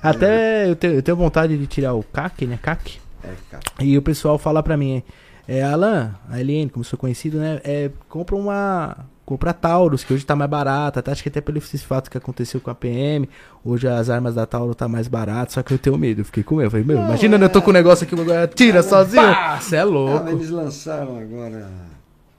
Até 0.00 0.70
eu 0.70 0.76
tenho, 0.76 0.94
eu 0.94 1.02
tenho 1.02 1.16
vontade 1.16 1.58
de 1.58 1.66
tirar 1.66 1.94
o 1.94 2.04
CAC, 2.04 2.46
né? 2.46 2.58
CAC. 2.62 3.00
É, 3.24 3.34
cara. 3.50 3.62
E 3.80 3.98
o 3.98 4.02
pessoal 4.02 4.38
fala 4.38 4.62
pra 4.62 4.76
mim, 4.76 5.02
é, 5.48 5.62
Alan, 5.62 6.14
a 6.28 6.40
Eliane, 6.40 6.70
como 6.70 6.84
sou 6.84 6.98
conhecido, 6.98 7.38
né? 7.38 7.60
É, 7.64 7.90
compra 8.08 8.36
uma. 8.36 9.06
Compra 9.28 9.52
Taurus, 9.52 10.04
que 10.04 10.14
hoje 10.14 10.24
tá 10.24 10.34
mais 10.34 10.50
barata. 10.50 11.00
Até 11.00 11.12
acho 11.12 11.22
que 11.22 11.28
até 11.28 11.42
pelo 11.42 11.60
fato 11.60 12.10
que 12.10 12.16
aconteceu 12.16 12.62
com 12.62 12.70
a 12.70 12.74
PM. 12.74 13.28
Hoje 13.62 13.86
as 13.86 14.08
armas 14.08 14.34
da 14.36 14.46
Taurus 14.46 14.74
tá 14.74 14.88
mais 14.88 15.06
baratas, 15.06 15.52
só 15.52 15.62
que 15.62 15.74
eu 15.74 15.78
tenho 15.78 15.98
medo. 15.98 16.22
Eu 16.22 16.24
fiquei 16.24 16.42
com 16.42 16.54
medo. 16.54 16.68
Eu 16.68 16.70
falei, 16.70 16.86
meu, 16.86 16.96
Não, 16.96 17.04
imagina 17.08 17.36
eu 17.36 17.48
tô 17.50 17.58
é- 17.58 17.62
com 17.62 17.68
o 17.68 17.74
negócio 17.74 18.06
aqui, 18.06 18.14
o 18.14 18.16
bagulho 18.16 18.48
tira 18.54 18.82
sozinho. 18.82 19.22
Pá, 19.22 19.60
cê 19.60 19.76
é 19.76 19.84
louco. 19.84 20.24
mas 20.24 20.32
eles 20.32 20.48
lançaram 20.48 21.18
agora, 21.18 21.70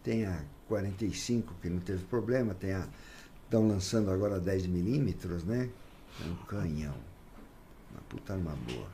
tem 0.04 0.26
a 0.26 0.36
45, 0.68 1.54
que 1.62 1.70
não 1.70 1.80
teve 1.80 2.04
problema, 2.06 2.56
tem 2.56 2.74
a. 2.74 2.82
Estão 3.46 3.68
lançando 3.68 4.10
agora 4.10 4.38
a 4.38 4.40
10 4.40 4.66
milímetros, 4.66 5.44
né? 5.44 5.70
É 6.26 6.28
um 6.28 6.36
canhão. 6.48 6.96
Puta 8.10 8.34
arma 8.34 8.58
boa. 8.68 8.88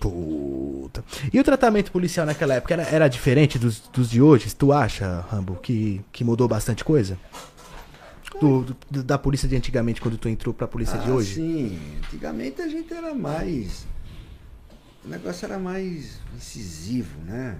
Puta. 0.00 1.04
E 1.32 1.38
o 1.40 1.44
tratamento 1.44 1.90
policial 1.92 2.26
naquela 2.26 2.54
época 2.54 2.74
era, 2.74 2.82
era 2.84 3.08
diferente 3.08 3.58
dos, 3.58 3.80
dos 3.92 4.10
de 4.10 4.20
hoje? 4.20 4.54
Tu 4.54 4.72
acha, 4.72 5.20
Rambo, 5.30 5.56
que, 5.56 6.00
que 6.12 6.24
mudou 6.24 6.46
bastante 6.48 6.84
coisa? 6.84 7.18
Do, 8.40 8.62
do- 8.90 9.02
da 9.02 9.18
polícia 9.18 9.48
de 9.48 9.56
antigamente, 9.56 10.00
quando 10.00 10.16
tu 10.16 10.28
entrou 10.28 10.54
pra 10.54 10.68
polícia 10.68 10.96
de 10.98 11.10
Ah, 11.10 11.14
hoje? 11.14 11.34
Sim, 11.36 11.78
antigamente 12.04 12.62
a 12.62 12.68
gente 12.68 12.92
era 12.92 13.12
mais. 13.14 13.84
O 15.04 15.08
negócio 15.08 15.44
era 15.46 15.58
mais 15.58 16.20
incisivo, 16.36 17.18
né? 17.24 17.58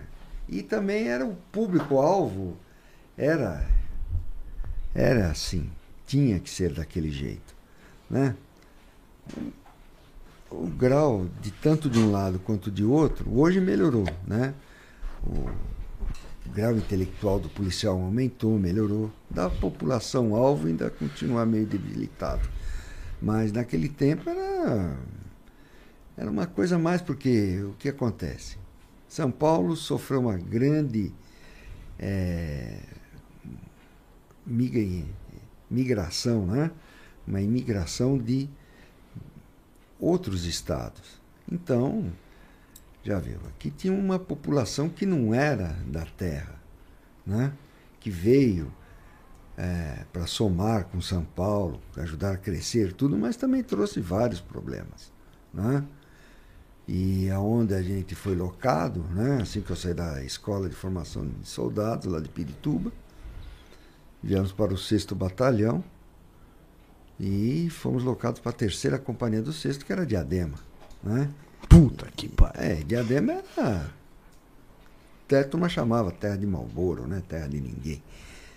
E 0.49 0.63
também 0.63 1.09
era 1.09 1.27
o 1.27 1.35
público-alvo, 1.51 2.57
era 3.17 3.67
era 4.95 5.31
assim, 5.31 5.69
tinha 6.07 6.39
que 6.41 6.49
ser 6.49 6.73
daquele 6.73 7.11
jeito, 7.11 7.55
né? 8.09 8.35
O, 10.51 10.67
grau 10.67 11.27
de 11.41 11.51
tanto 11.51 11.91
de 11.91 11.99
um 11.99 12.11
lado 12.11 12.39
quanto 12.39 12.71
de 12.71 12.85
outro 12.85 13.31
hoje 13.33 13.61
melhorou, 13.61 14.07
né? 14.27 14.55
O, 15.27 15.33
o 16.47 16.51
grau 16.53 16.77
intelectual 16.77 17.39
do 17.39 17.49
policial 17.49 18.01
aumentou, 18.01 18.59
melhorou. 18.59 19.11
Da 19.29 19.51
população 19.51 20.35
alvo 20.35 20.69
ainda 20.69 20.91
continua 20.91 21.45
meio 21.45 21.67
debilitado. 21.67 22.49
Mas 23.21 23.53
naquele 23.53 23.89
tempo 23.89 24.29
era 24.31 24.97
era 26.19 26.29
uma 26.29 26.47
coisa 26.47 26.77
mais 26.77 27.01
porque 27.01 27.63
o 27.63 27.75
que 27.75 27.89
acontece? 27.89 28.57
São 29.09 29.31
Paulo 29.31 29.77
sofreu 29.77 30.21
uma 30.21 30.37
grande 30.37 31.15
é, 31.97 32.81
migração, 35.71 36.45
né? 36.45 36.73
uma 37.25 37.41
imigração 37.41 38.19
de 38.19 38.51
outros 39.99 40.45
estados. 40.45 41.21
Então, 41.51 42.13
já 43.03 43.19
viu, 43.19 43.39
aqui 43.49 43.71
tinha 43.71 43.93
uma 43.93 44.19
população 44.19 44.89
que 44.89 45.07
não 45.07 45.33
era 45.33 45.77
da 45.87 46.05
terra, 46.05 46.55
né? 47.27 47.53
que 48.01 48.11
veio 48.11 48.73
é, 49.57 50.05
para 50.13 50.27
somar 50.27 50.85
com 50.85 51.01
São 51.01 51.25
Paulo, 51.25 51.81
ajudar 51.97 52.33
a 52.33 52.37
crescer 52.37 52.93
tudo, 52.93 53.17
mas 53.17 53.37
também 53.37 53.63
trouxe 53.63 54.01
vários 54.01 54.41
problemas. 54.41 55.13
Né? 55.53 55.85
E 56.87 57.31
aonde 57.31 57.75
a 57.75 57.83
gente 57.83 58.15
foi 58.15 58.35
locado, 58.35 59.01
né? 59.11 59.41
assim 59.43 59.61
que 59.61 59.71
eu 59.71 59.77
saí 59.77 59.95
da 59.95 60.23
escola 60.23 60.69
de 60.69 60.75
formação 60.75 61.27
de 61.27 61.49
soldados, 61.49 62.07
lá 62.07 62.21
de 62.21 62.29
Pirituba, 62.29 62.93
viemos 64.23 64.53
para 64.53 64.73
o 64.73 64.79
sexto 64.79 65.15
batalhão 65.15 65.83
e 67.19 67.69
fomos 67.71 68.05
locados 68.05 68.41
para 68.41 68.51
a 68.51 68.55
terceira 68.55 68.99
companhia 68.99 69.43
do 69.43 69.53
sexto, 69.53 69.85
que 69.85 69.93
era 69.93 70.07
Diadema. 70.07 70.59
Né? 71.03 71.29
Puta 71.69 72.07
que 72.17 72.29
pariu. 72.29 72.61
É, 72.61 72.75
Diadema 72.77 73.43
era. 73.57 73.91
Até 75.27 75.41
a 75.41 75.45
turma 75.45 75.69
chamava 75.69 76.11
terra 76.11 76.37
de 76.37 76.47
Malboro, 76.47 77.07
né? 77.07 77.23
Terra 77.29 77.49
de 77.49 77.61
ninguém. 77.61 78.03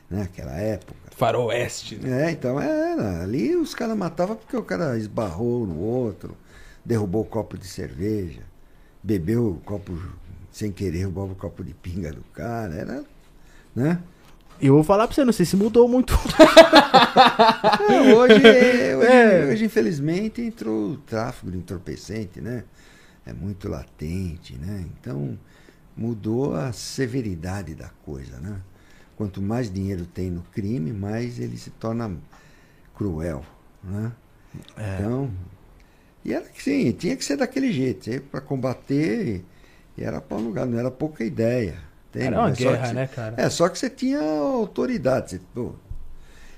Né? 0.09 0.23
Aquela 0.23 0.53
época. 0.53 0.99
Faroeste. 1.15 1.95
Né? 1.97 2.27
É, 2.27 2.31
então 2.31 2.61
era. 2.61 3.23
Ali 3.23 3.55
os 3.55 3.75
caras 3.75 3.97
matavam 3.97 4.35
porque 4.35 4.55
o 4.55 4.63
cara 4.63 4.97
esbarrou 4.97 5.67
no 5.67 5.79
outro 5.79 6.37
derrubou 6.83 7.21
o 7.21 7.25
copo 7.25 7.57
de 7.57 7.67
cerveja, 7.67 8.41
bebeu 9.01 9.51
o 9.51 9.59
copo 9.61 9.97
sem 10.51 10.71
querer, 10.71 11.03
roubava 11.03 11.31
o 11.31 11.35
copo 11.35 11.63
de 11.63 11.73
pinga 11.73 12.11
do 12.11 12.23
cara, 12.33 12.75
era, 12.75 13.03
né? 13.75 14.01
Eu 14.61 14.75
vou 14.75 14.83
falar 14.83 15.07
pra 15.07 15.15
você, 15.15 15.25
não 15.25 15.33
sei 15.33 15.45
se 15.45 15.55
mudou 15.55 15.87
muito. 15.87 16.13
Não, 17.89 18.15
hoje, 18.15 18.35
hoje, 18.95 19.07
é. 19.07 19.47
hoje, 19.51 19.65
infelizmente, 19.65 20.39
entrou 20.39 20.91
o 20.91 20.97
tráfico 20.97 21.49
de 21.49 21.57
entorpecente, 21.57 22.39
né? 22.39 22.63
É 23.25 23.33
muito 23.33 23.67
latente, 23.67 24.55
né? 24.57 24.85
Então, 24.99 25.37
mudou 25.97 26.55
a 26.55 26.71
severidade 26.71 27.73
da 27.73 27.89
coisa, 28.05 28.39
né? 28.39 28.61
Quanto 29.15 29.41
mais 29.41 29.71
dinheiro 29.71 30.05
tem 30.05 30.29
no 30.29 30.43
crime, 30.53 30.93
mais 30.93 31.39
ele 31.39 31.57
se 31.57 31.71
torna 31.71 32.15
cruel, 32.95 33.43
né? 33.83 34.11
É. 34.77 34.97
Então, 34.99 35.31
e 36.23 36.33
era 36.33 36.45
que 36.45 36.61
sim, 36.61 36.91
tinha 36.91 37.15
que 37.15 37.25
ser 37.25 37.37
daquele 37.37 37.71
jeito, 37.71 38.21
para 38.29 38.41
combater, 38.41 39.43
e 39.97 40.03
era 40.03 40.21
para 40.21 40.37
um 40.37 40.45
lugar, 40.45 40.67
não 40.67 40.77
era 40.77 40.91
pouca 40.91 41.23
ideia. 41.23 41.77
Entende? 42.11 42.27
Era 42.27 42.39
uma 42.39 42.49
é 42.49 42.53
guerra, 42.53 42.87
você, 42.87 42.93
né, 42.93 43.07
cara? 43.07 43.35
É, 43.37 43.49
só 43.49 43.67
que 43.67 43.79
você 43.79 43.89
tinha 43.89 44.21
autoridade. 44.21 45.31
Você, 45.31 45.41
pô, 45.53 45.73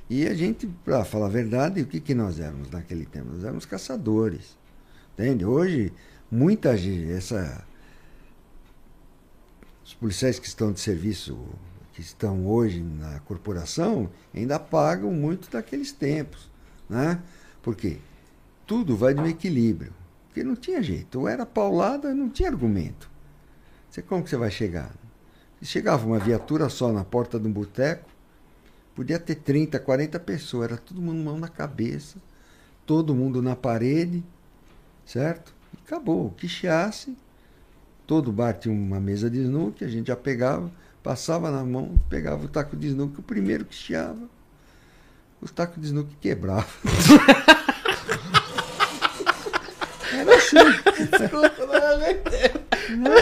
e 0.10 0.28
a 0.28 0.34
gente, 0.34 0.68
para 0.84 1.06
falar 1.06 1.28
a 1.28 1.30
verdade, 1.30 1.82
o 1.82 1.86
que, 1.86 2.00
que 2.00 2.14
nós 2.14 2.40
éramos 2.40 2.70
naquele 2.70 3.06
tempo? 3.06 3.30
Nós 3.32 3.44
éramos 3.44 3.66
caçadores. 3.66 4.58
Entende? 5.14 5.46
Hoje, 5.46 5.94
muita 6.30 6.76
gente, 6.76 7.12
essa, 7.12 7.64
os 9.86 9.94
policiais 9.94 10.38
que 10.38 10.48
estão 10.48 10.74
de 10.74 10.80
serviço, 10.82 11.38
que 11.94 12.02
estão 12.02 12.46
hoje 12.46 12.82
na 12.82 13.20
corporação, 13.22 14.10
ainda 14.36 14.60
pagam 14.60 15.12
muito 15.12 15.50
daqueles 15.50 15.92
tempos. 15.92 16.52
Né? 16.90 17.20
Por 17.62 17.76
quê? 17.76 18.00
tudo 18.66 18.96
vai 18.96 19.14
no 19.14 19.28
equilíbrio. 19.28 19.94
Porque 20.28 20.44
não 20.44 20.56
tinha 20.56 20.82
jeito. 20.82 21.20
Ou 21.20 21.28
era 21.28 21.46
paulada, 21.46 22.14
não 22.14 22.30
tinha 22.30 22.50
argumento. 22.50 23.10
Você, 23.90 24.02
como 24.02 24.24
que 24.24 24.30
você 24.30 24.38
vai 24.38 24.50
chegar? 24.50 24.92
Se 25.64 25.70
chegava 25.70 26.06
uma 26.06 26.20
viatura 26.20 26.68
só 26.68 26.92
na 26.92 27.06
porta 27.06 27.40
de 27.40 27.48
um 27.48 27.52
boteco, 27.52 28.10
podia 28.94 29.18
ter 29.18 29.36
30, 29.36 29.80
40 29.80 30.20
pessoas. 30.20 30.70
Era 30.70 30.78
todo 30.78 31.02
mundo 31.02 31.24
mão 31.24 31.40
na 31.40 31.48
cabeça, 31.48 32.18
todo 32.86 33.16
mundo 33.16 33.42
na 33.42 33.56
parede, 33.56 34.22
certo? 35.06 35.54
E 35.74 35.78
acabou. 35.86 36.26
O 36.26 36.32
que 36.32 36.50
chiasse, 36.50 37.18
todo 38.06 38.30
bar 38.30 38.56
tinha 38.56 38.76
uma 38.76 39.00
mesa 39.00 39.30
de 39.30 39.40
snook, 39.40 39.86
a 39.86 39.88
gente 39.88 40.08
já 40.08 40.18
pegava, 40.18 40.70
passava 41.02 41.50
na 41.50 41.64
mão, 41.64 41.98
pegava 42.10 42.44
o 42.44 42.50
taco 42.50 42.76
de 42.76 42.88
snook, 42.88 43.22
o 43.22 43.24
primeiro 43.24 43.64
que 43.64 43.74
chiava, 43.74 44.28
os 45.40 45.50
tacos 45.50 45.80
de 45.80 45.88
snook 45.88 46.14
quebravam. 46.18 46.68
Era 50.12 50.36
assim. 50.36 50.58
não, 52.98 53.14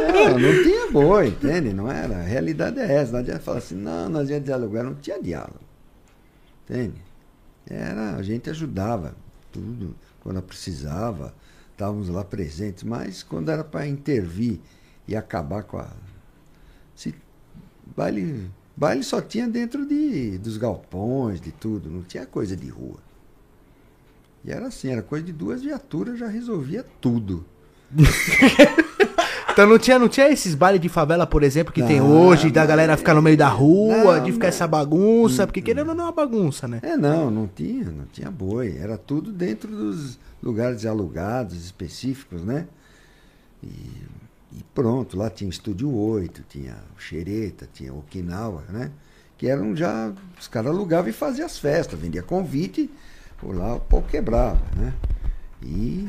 não 0.38 0.62
tinha 0.62 0.90
boa, 0.90 1.26
entende? 1.26 1.72
Não 1.72 1.90
era. 1.90 2.18
A 2.18 2.22
realidade 2.22 2.78
é 2.80 2.92
essa. 2.92 3.12
Não 3.12 3.18
adianta 3.20 3.40
falar 3.40 3.58
assim, 3.58 3.74
não, 3.74 4.08
nós 4.08 4.30
ia 4.30 4.40
dialogar. 4.40 4.82
Não 4.82 4.94
tinha 4.94 5.20
diálogo. 5.20 5.60
Entende? 6.64 7.02
Era, 7.66 8.16
a 8.16 8.22
gente 8.22 8.50
ajudava 8.50 9.14
tudo 9.52 9.94
quando 10.20 10.42
precisava. 10.42 11.34
Estávamos 11.72 12.08
lá 12.08 12.24
presentes. 12.24 12.84
Mas 12.84 13.22
quando 13.22 13.50
era 13.50 13.64
para 13.64 13.86
intervir 13.86 14.60
e 15.06 15.16
acabar 15.16 15.62
com 15.62 15.78
a. 15.78 15.88
Se, 16.94 17.14
baile, 17.96 18.50
baile 18.76 19.02
só 19.02 19.20
tinha 19.20 19.48
dentro 19.48 19.86
de, 19.86 20.38
dos 20.38 20.56
galpões, 20.56 21.40
de 21.40 21.52
tudo. 21.52 21.90
Não 21.90 22.02
tinha 22.02 22.26
coisa 22.26 22.56
de 22.56 22.68
rua. 22.68 22.98
E 24.44 24.52
era 24.52 24.66
assim, 24.66 24.90
era 24.90 25.02
coisa 25.02 25.24
de 25.24 25.32
duas 25.32 25.62
viaturas, 25.62 26.18
já 26.18 26.28
resolvia 26.28 26.84
tudo. 27.00 27.44
então 29.54 29.68
não 29.68 29.78
tinha, 29.78 30.00
não 30.00 30.08
tinha 30.08 30.28
esses 30.28 30.52
bailes 30.52 30.80
de 30.80 30.88
favela, 30.88 31.24
por 31.28 31.44
exemplo, 31.44 31.72
que 31.72 31.80
não, 31.80 31.86
tem 31.86 32.00
hoje, 32.00 32.50
da 32.50 32.66
galera 32.66 32.96
ficar 32.96 33.14
no 33.14 33.22
meio 33.22 33.36
da 33.36 33.46
rua, 33.46 34.16
não, 34.16 34.24
de 34.24 34.32
ficar 34.32 34.46
não, 34.46 34.48
essa 34.48 34.66
bagunça, 34.66 35.46
porque 35.46 35.62
querendo 35.62 35.90
ou 35.90 35.94
não 35.94 36.04
é 36.04 36.06
uma 36.08 36.12
bagunça, 36.12 36.66
né? 36.66 36.80
É, 36.82 36.96
não, 36.96 37.30
não 37.30 37.46
tinha, 37.46 37.84
não 37.84 38.04
tinha 38.06 38.28
boi. 38.32 38.76
Era 38.76 38.98
tudo 38.98 39.30
dentro 39.30 39.70
dos 39.70 40.18
lugares 40.42 40.84
alugados, 40.84 41.64
específicos, 41.64 42.42
né? 42.42 42.66
E, 43.62 43.68
e 44.58 44.64
pronto, 44.74 45.16
lá 45.16 45.30
tinha 45.30 45.48
Estúdio 45.48 45.94
8, 45.94 46.44
tinha 46.48 46.76
Xereta, 46.98 47.68
tinha 47.72 47.94
Okinawa, 47.94 48.64
né? 48.68 48.90
Que 49.38 49.46
eram 49.46 49.76
já. 49.76 50.12
Os 50.36 50.48
caras 50.48 50.72
alugavam 50.72 51.08
e 51.10 51.12
faziam 51.12 51.46
as 51.46 51.58
festas, 51.58 51.96
vendia 51.98 52.24
convite 52.24 52.90
por 53.38 53.54
lá 53.54 53.76
o 53.76 53.80
pau 53.80 54.02
quebrava, 54.02 54.60
né? 54.76 54.92
E. 55.62 56.08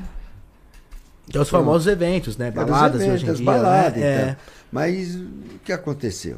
Então, 1.28 1.42
os 1.42 1.50
famosos 1.50 1.88
eventos, 1.88 2.38
né? 2.38 2.52
Baladas 2.52 3.02
eventos, 3.02 3.24
hoje 3.24 3.32
em 3.32 3.36
dia. 3.36 3.46
Baladas, 3.46 4.02
né? 4.02 4.14
então. 4.14 4.30
é. 4.32 4.38
Mas 4.72 5.16
o 5.16 5.60
que 5.64 5.72
aconteceu? 5.72 6.38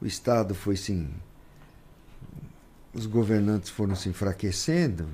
O 0.00 0.06
Estado 0.06 0.54
foi 0.54 0.76
sim. 0.76 1.08
Os 2.94 3.06
governantes 3.06 3.70
foram 3.70 3.94
se 3.94 4.08
enfraquecendo 4.08 5.06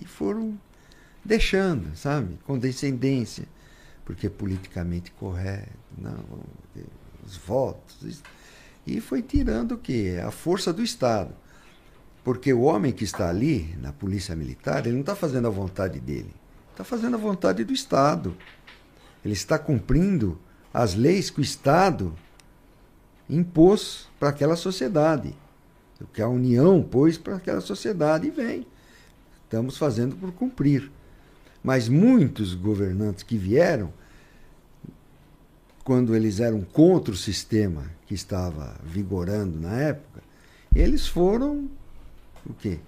e 0.00 0.06
foram 0.06 0.58
deixando, 1.24 1.94
sabe? 1.96 2.38
Condescendência, 2.46 3.46
porque 4.04 4.26
é 4.26 4.30
politicamente 4.30 5.10
correto, 5.12 5.70
não, 5.96 6.18
os 7.26 7.36
votos. 7.36 8.22
E 8.86 9.00
foi 9.00 9.22
tirando 9.22 9.72
o 9.72 9.78
quê? 9.78 10.20
A 10.24 10.30
força 10.30 10.72
do 10.72 10.82
Estado. 10.82 11.34
Porque 12.22 12.52
o 12.52 12.62
homem 12.62 12.92
que 12.92 13.04
está 13.04 13.28
ali, 13.28 13.76
na 13.80 13.92
polícia 13.92 14.34
militar, 14.34 14.86
ele 14.86 14.94
não 14.94 15.00
está 15.00 15.14
fazendo 15.14 15.46
a 15.46 15.50
vontade 15.50 16.00
dele. 16.00 16.34
Está 16.74 16.82
fazendo 16.82 17.14
a 17.14 17.20
vontade 17.20 17.62
do 17.62 17.72
Estado. 17.72 18.36
Ele 19.24 19.32
está 19.32 19.56
cumprindo 19.56 20.36
as 20.72 20.96
leis 20.96 21.30
que 21.30 21.38
o 21.38 21.42
Estado 21.42 22.12
impôs 23.30 24.08
para 24.18 24.30
aquela 24.30 24.56
sociedade. 24.56 25.32
O 26.00 26.06
que 26.06 26.20
a 26.20 26.28
União 26.28 26.82
pôs 26.82 27.16
para 27.16 27.36
aquela 27.36 27.60
sociedade 27.60 28.26
e 28.26 28.30
vem. 28.32 28.66
Estamos 29.44 29.78
fazendo 29.78 30.16
por 30.16 30.32
cumprir. 30.32 30.90
Mas 31.62 31.88
muitos 31.88 32.54
governantes 32.54 33.22
que 33.22 33.38
vieram, 33.38 33.92
quando 35.84 36.16
eles 36.16 36.40
eram 36.40 36.62
contra 36.62 37.14
o 37.14 37.16
sistema 37.16 37.88
que 38.04 38.14
estava 38.14 38.74
vigorando 38.82 39.60
na 39.60 39.76
época, 39.76 40.24
eles 40.74 41.06
foram 41.06 41.70
o 42.44 42.52
quê? 42.52 42.80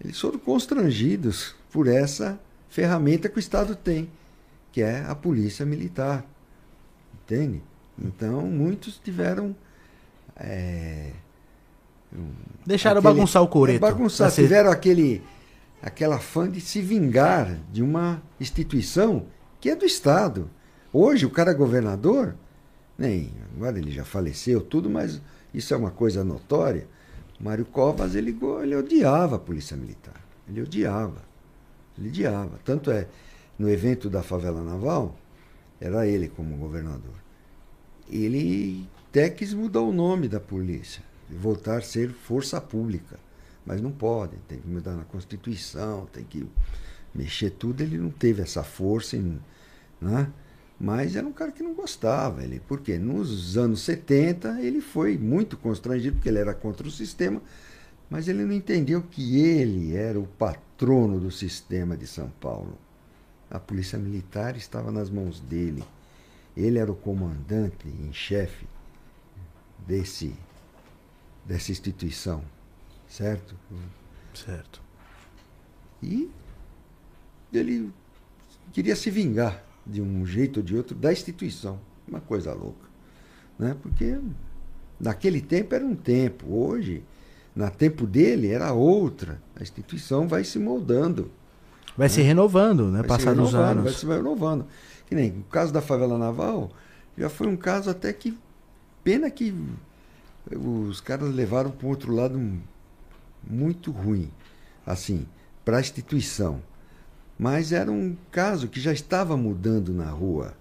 Eles 0.00 0.18
foram 0.18 0.38
constrangidos 0.38 1.54
por 1.70 1.86
essa 1.86 2.40
ferramenta 2.72 3.28
que 3.28 3.36
o 3.36 3.38
Estado 3.38 3.76
tem, 3.76 4.10
que 4.72 4.80
é 4.82 5.04
a 5.06 5.14
polícia 5.14 5.64
militar. 5.66 6.24
Entende? 7.22 7.62
Então, 8.02 8.46
muitos 8.46 8.98
tiveram 8.98 9.54
é, 10.34 11.10
Deixaram 12.66 12.98
aquele- 13.00 13.14
bagunçar 13.14 13.42
o 13.42 13.48
coreto. 13.48 13.80
Bagunçar, 13.80 14.26
Pra 14.28 14.34
ser- 14.34 14.42
tiveram 14.42 14.70
aquele, 14.70 15.22
aquela 15.82 16.18
fã 16.18 16.50
de 16.50 16.60
se 16.60 16.80
vingar 16.80 17.58
de 17.70 17.82
uma 17.82 18.22
instituição 18.40 19.26
que 19.60 19.68
é 19.70 19.76
do 19.76 19.84
Estado. 19.84 20.48
Hoje 20.92 21.26
o 21.26 21.30
cara 21.30 21.50
é 21.52 21.54
governador, 21.54 22.34
nem, 22.98 23.30
agora 23.54 23.78
ele 23.78 23.90
já 23.90 24.04
faleceu, 24.04 24.60
tudo, 24.62 24.88
mas 24.90 25.20
isso 25.52 25.72
é 25.74 25.76
uma 25.76 25.90
coisa 25.90 26.24
notória. 26.24 26.86
Mário 27.38 27.64
Covas, 27.66 28.14
ele, 28.14 28.36
ele 28.62 28.76
odiava 28.76 29.36
a 29.36 29.38
Polícia 29.38 29.76
Militar. 29.76 30.20
Ele 30.48 30.62
odiava. 30.62 31.30
Ele 32.02 32.08
odiava. 32.10 32.58
Tanto 32.64 32.90
é, 32.90 33.06
no 33.58 33.70
evento 33.70 34.10
da 34.10 34.22
favela 34.22 34.62
naval, 34.62 35.16
era 35.80 36.06
ele 36.06 36.28
como 36.28 36.56
governador. 36.56 37.14
Ele 38.10 38.88
até 39.08 39.30
quis 39.30 39.54
mudar 39.54 39.80
o 39.80 39.92
nome 39.92 40.28
da 40.28 40.40
polícia, 40.40 41.02
voltar 41.30 41.78
a 41.78 41.82
ser 41.82 42.10
força 42.10 42.60
pública. 42.60 43.18
Mas 43.64 43.80
não 43.80 43.92
pode, 43.92 44.36
tem 44.48 44.58
que 44.58 44.68
mudar 44.68 44.96
na 44.96 45.04
Constituição, 45.04 46.06
tem 46.12 46.24
que 46.24 46.44
mexer 47.14 47.50
tudo. 47.50 47.80
Ele 47.80 47.96
não 47.96 48.10
teve 48.10 48.42
essa 48.42 48.64
força, 48.64 49.16
né? 50.00 50.32
mas 50.80 51.14
era 51.14 51.24
um 51.24 51.32
cara 51.32 51.52
que 51.52 51.62
não 51.62 51.74
gostava. 51.74 52.42
Ele, 52.42 52.60
porque 52.66 52.98
nos 52.98 53.56
anos 53.56 53.82
70 53.82 54.60
ele 54.60 54.80
foi 54.80 55.16
muito 55.16 55.56
constrangido, 55.56 56.16
porque 56.16 56.28
ele 56.28 56.38
era 56.38 56.52
contra 56.52 56.88
o 56.88 56.90
sistema, 56.90 57.40
mas 58.12 58.28
ele 58.28 58.44
não 58.44 58.52
entendeu 58.52 59.00
que 59.00 59.40
ele 59.40 59.96
era 59.96 60.20
o 60.20 60.26
patrono 60.26 61.18
do 61.18 61.30
sistema 61.30 61.96
de 61.96 62.06
São 62.06 62.28
Paulo. 62.28 62.76
A 63.50 63.58
polícia 63.58 63.98
militar 63.98 64.54
estava 64.54 64.92
nas 64.92 65.08
mãos 65.08 65.40
dele. 65.40 65.82
Ele 66.54 66.78
era 66.78 66.92
o 66.92 66.94
comandante 66.94 67.88
em 67.88 68.12
chefe 68.12 68.66
desse 69.86 70.34
dessa 71.46 71.72
instituição, 71.72 72.44
certo? 73.08 73.56
Certo. 74.34 74.82
E 76.02 76.30
ele 77.50 77.90
queria 78.74 78.94
se 78.94 79.10
vingar 79.10 79.64
de 79.86 80.02
um 80.02 80.26
jeito 80.26 80.58
ou 80.58 80.62
de 80.62 80.76
outro 80.76 80.94
da 80.94 81.10
instituição. 81.10 81.80
Uma 82.06 82.20
coisa 82.20 82.52
louca. 82.52 82.86
Né? 83.58 83.74
Porque 83.80 84.20
naquele 85.00 85.40
tempo 85.40 85.74
era 85.74 85.84
um 85.84 85.96
tempo, 85.96 86.54
hoje, 86.54 87.02
na 87.54 87.70
tempo 87.70 88.06
dele, 88.06 88.48
era 88.48 88.72
outra. 88.72 89.40
A 89.58 89.62
instituição 89.62 90.26
vai 90.26 90.44
se 90.44 90.58
moldando. 90.58 91.30
Vai 91.96 92.08
se 92.08 92.22
renovando, 92.22 92.86
né? 92.90 93.00
Vai 93.00 93.08
Passar 93.08 93.34
dos 93.34 93.52
renovando, 93.52 93.70
anos. 93.78 93.84
Vai 93.84 93.92
se 93.92 94.06
renovando. 94.06 94.66
Que 95.06 95.14
nem 95.14 95.30
o 95.30 95.44
caso 95.44 95.72
da 95.72 95.82
favela 95.82 96.16
naval, 96.16 96.70
já 97.16 97.28
foi 97.28 97.46
um 97.46 97.56
caso 97.56 97.90
até 97.90 98.12
que. 98.12 98.38
Pena 99.04 99.28
que 99.28 99.52
os 100.50 101.00
caras 101.00 101.34
levaram 101.34 101.70
para 101.70 101.86
um 101.86 101.90
outro 101.90 102.14
lado 102.14 102.40
muito 103.42 103.90
ruim, 103.90 104.30
assim, 104.86 105.26
para 105.64 105.78
a 105.78 105.80
instituição. 105.80 106.62
Mas 107.38 107.72
era 107.72 107.90
um 107.90 108.16
caso 108.30 108.68
que 108.68 108.80
já 108.80 108.92
estava 108.92 109.36
mudando 109.36 109.92
na 109.92 110.08
rua, 110.08 110.54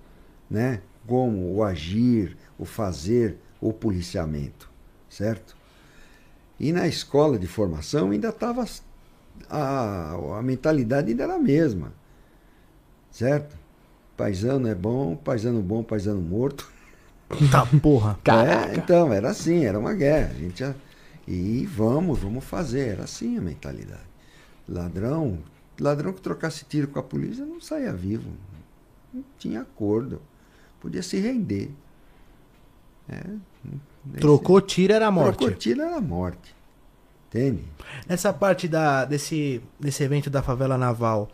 né? 0.49 0.81
Como 1.05 1.53
o 1.53 1.63
agir, 1.63 2.35
o 2.57 2.65
fazer, 2.65 3.37
o 3.59 3.71
policiamento, 3.71 4.69
certo? 5.07 5.55
E 6.61 6.71
na 6.71 6.87
escola 6.87 7.39
de 7.39 7.47
formação 7.47 8.11
ainda 8.11 8.29
estava 8.29 8.63
a, 9.49 10.13
a 10.37 10.41
mentalidade 10.43 11.09
ainda 11.09 11.23
era 11.23 11.33
a 11.33 11.39
mesma, 11.39 11.91
certo? 13.09 13.57
Paisano 14.15 14.67
é 14.67 14.75
bom, 14.75 15.15
paisano 15.15 15.59
bom, 15.59 15.81
paisano 15.81 16.21
morto. 16.21 16.71
Tá 17.49 17.65
porra. 17.81 18.19
É, 18.29 18.75
então, 18.75 19.11
era 19.11 19.31
assim, 19.31 19.65
era 19.65 19.79
uma 19.79 19.95
guerra. 19.95 20.29
A 20.35 20.39
gente 20.39 20.59
já... 20.59 20.75
E 21.27 21.65
vamos, 21.65 22.19
vamos 22.19 22.43
fazer. 22.43 22.89
Era 22.89 23.05
assim 23.05 23.39
a 23.39 23.41
mentalidade. 23.41 24.05
Ladrão, 24.69 25.39
ladrão 25.79 26.13
que 26.13 26.21
trocasse 26.21 26.63
tiro 26.65 26.89
com 26.89 26.99
a 26.99 27.03
polícia 27.03 27.43
não 27.43 27.59
saía 27.59 27.91
vivo. 27.91 28.29
Não 29.11 29.23
tinha 29.39 29.61
acordo. 29.61 30.21
Podia 30.79 31.01
se 31.01 31.17
render. 31.19 31.71
É, 33.09 33.23
Trocou 34.19 34.59
tiro 34.61 34.93
era 34.93 35.09
morte. 35.11 35.37
Trocou 35.37 35.55
tiro 35.55 35.81
era 35.81 35.99
morte. 36.01 36.55
Entende? 37.29 37.63
Nessa 38.07 38.33
parte 38.33 38.67
da, 38.67 39.05
desse, 39.05 39.61
desse 39.79 40.03
evento 40.03 40.29
da 40.29 40.41
favela 40.41 40.77
naval, 40.77 41.29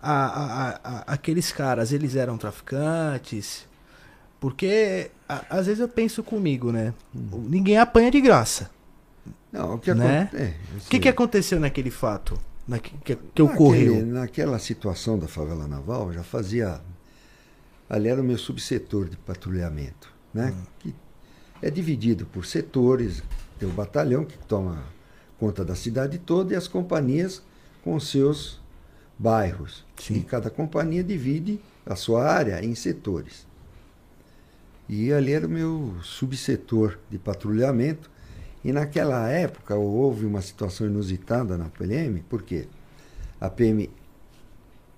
a, 0.00 0.12
a- 0.12 0.80
a- 0.84 1.04
aqueles 1.14 1.50
caras, 1.52 1.92
eles 1.92 2.14
eram 2.14 2.36
traficantes? 2.38 3.66
Porque 4.38 5.10
às 5.28 5.66
vezes 5.66 5.80
eu 5.80 5.88
penso 5.88 6.22
comigo, 6.22 6.70
né? 6.72 6.94
Uhum. 7.14 7.46
Ninguém 7.48 7.78
apanha 7.78 8.10
de 8.10 8.20
graça. 8.20 8.70
Não, 9.52 9.74
o 9.74 9.78
que 9.78 9.92
Né? 9.92 10.22
acontece. 10.22 10.54
O 10.86 10.88
que, 10.88 10.98
que 11.00 11.08
aconteceu 11.08 11.58
naquele 11.60 11.90
fato? 11.90 12.38
Na, 12.66 12.78
que, 12.78 12.96
que, 12.98 13.14
Naquele- 13.16 13.48
ocorreu? 13.52 14.06
naquela 14.06 14.58
situação 14.58 15.18
da 15.18 15.26
favela 15.26 15.66
naval, 15.66 16.12
já 16.12 16.22
fazia. 16.22 16.80
Ali 17.88 18.08
era 18.08 18.20
o 18.20 18.24
meu 18.24 18.38
subsetor 18.38 19.08
de 19.08 19.16
patrulhamento, 19.16 20.12
né? 20.32 20.54
Hum. 20.56 20.62
Que 20.78 20.94
é 21.62 21.70
dividido 21.70 22.26
por 22.26 22.46
setores. 22.46 23.22
Tem 23.58 23.68
o 23.68 23.72
batalhão 23.72 24.24
que 24.24 24.38
toma 24.38 24.84
conta 25.38 25.64
da 25.64 25.74
cidade 25.74 26.18
toda 26.18 26.54
e 26.54 26.56
as 26.56 26.68
companhias 26.68 27.42
com 27.82 27.98
seus 27.98 28.60
bairros. 29.18 29.84
Sim. 29.98 30.16
E 30.16 30.20
cada 30.22 30.50
companhia 30.50 31.04
divide 31.04 31.60
a 31.84 31.94
sua 31.94 32.24
área 32.24 32.64
em 32.64 32.74
setores. 32.74 33.46
E 34.88 35.12
ali 35.12 35.32
era 35.32 35.46
o 35.46 35.50
meu 35.50 35.94
subsetor 36.02 36.98
de 37.08 37.18
patrulhamento. 37.18 38.10
E 38.64 38.72
naquela 38.72 39.28
época 39.28 39.74
houve 39.76 40.26
uma 40.26 40.42
situação 40.42 40.86
inusitada 40.86 41.56
na 41.56 41.68
PLM, 41.68 42.22
porque 42.28 42.66
a 43.40 43.48
PM 43.48 43.88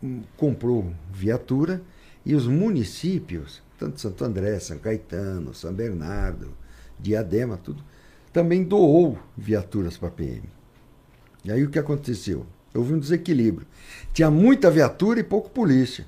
hum, 0.03 0.22
comprou 0.37 0.92
viatura 1.12 1.83
e 2.25 2.35
os 2.35 2.46
municípios, 2.46 3.62
tanto 3.83 4.01
Santo 4.01 4.25
André, 4.25 4.61
São 4.61 4.79
Caetano, 4.79 5.53
São 5.53 5.73
Bernardo, 5.73 6.53
Diadema, 7.01 7.57
tudo, 7.57 7.83
também 8.33 8.62
doou 8.62 9.18
viaturas 9.37 9.97
para 9.97 10.09
a 10.09 10.12
PM. 10.12 10.45
E 11.45 11.51
aí 11.51 11.64
o 11.64 11.68
que 11.68 11.81
aconteceu? 11.81 12.47
Houve 12.73 12.95
um 12.95 12.99
desequilíbrio. 12.99 13.66
Tinha 14.12 14.31
muita 14.31 14.71
viatura 14.71 15.18
e 15.18 15.25
pouco 15.25 15.51
polícia. 15.51 16.07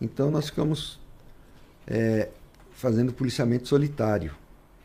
Então 0.00 0.30
nós 0.30 0.46
ficamos 0.46 0.98
é, 1.86 2.30
fazendo 2.72 3.12
policiamento 3.12 3.68
solitário. 3.68 4.34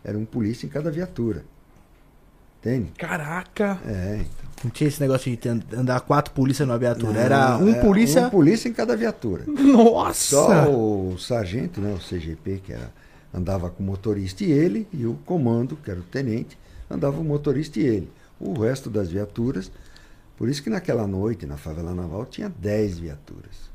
Era 0.03 0.17
um 0.17 0.25
polícia 0.25 0.65
em 0.65 0.69
cada 0.69 0.91
viatura. 0.91 1.45
Entende? 2.63 2.91
Caraca! 2.97 3.77
É, 3.85 4.21
então. 4.21 4.53
Não 4.63 4.71
tinha 4.71 4.87
esse 4.87 5.01
negócio 5.01 5.35
de 5.35 5.49
andar 5.75 5.99
quatro 5.99 6.33
polícias 6.33 6.65
numa 6.65 6.77
viatura. 6.77 7.19
Era 7.19 7.57
Não, 7.57 7.65
um 7.65 7.75
é, 7.75 7.81
polícia. 7.81 8.27
Um 8.27 8.29
polícia 8.29 8.69
em 8.69 8.73
cada 8.73 8.95
viatura. 8.95 9.43
Nossa! 9.45 10.37
Só 10.37 10.71
o 10.71 11.17
sargento, 11.19 11.81
né, 11.81 11.93
o 11.93 11.97
CGP, 11.99 12.61
que 12.63 12.71
era, 12.71 12.89
andava 13.33 13.69
com 13.69 13.83
o 13.83 13.85
motorista 13.85 14.45
e 14.45 14.51
ele, 14.53 14.87
e 14.93 15.05
o 15.05 15.15
comando, 15.25 15.75
que 15.75 15.91
era 15.91 15.99
o 15.99 16.03
tenente, 16.03 16.57
andava 16.89 17.19
o 17.19 17.23
motorista 17.25 17.77
e 17.79 17.83
ele. 17.83 18.09
O 18.39 18.57
resto 18.57 18.89
das 18.89 19.09
viaturas, 19.09 19.69
por 20.37 20.47
isso 20.47 20.63
que 20.63 20.69
naquela 20.69 21.05
noite, 21.05 21.45
na 21.45 21.57
favela 21.57 21.93
naval, 21.93 22.25
tinha 22.25 22.47
10 22.47 22.99
viaturas. 22.99 23.69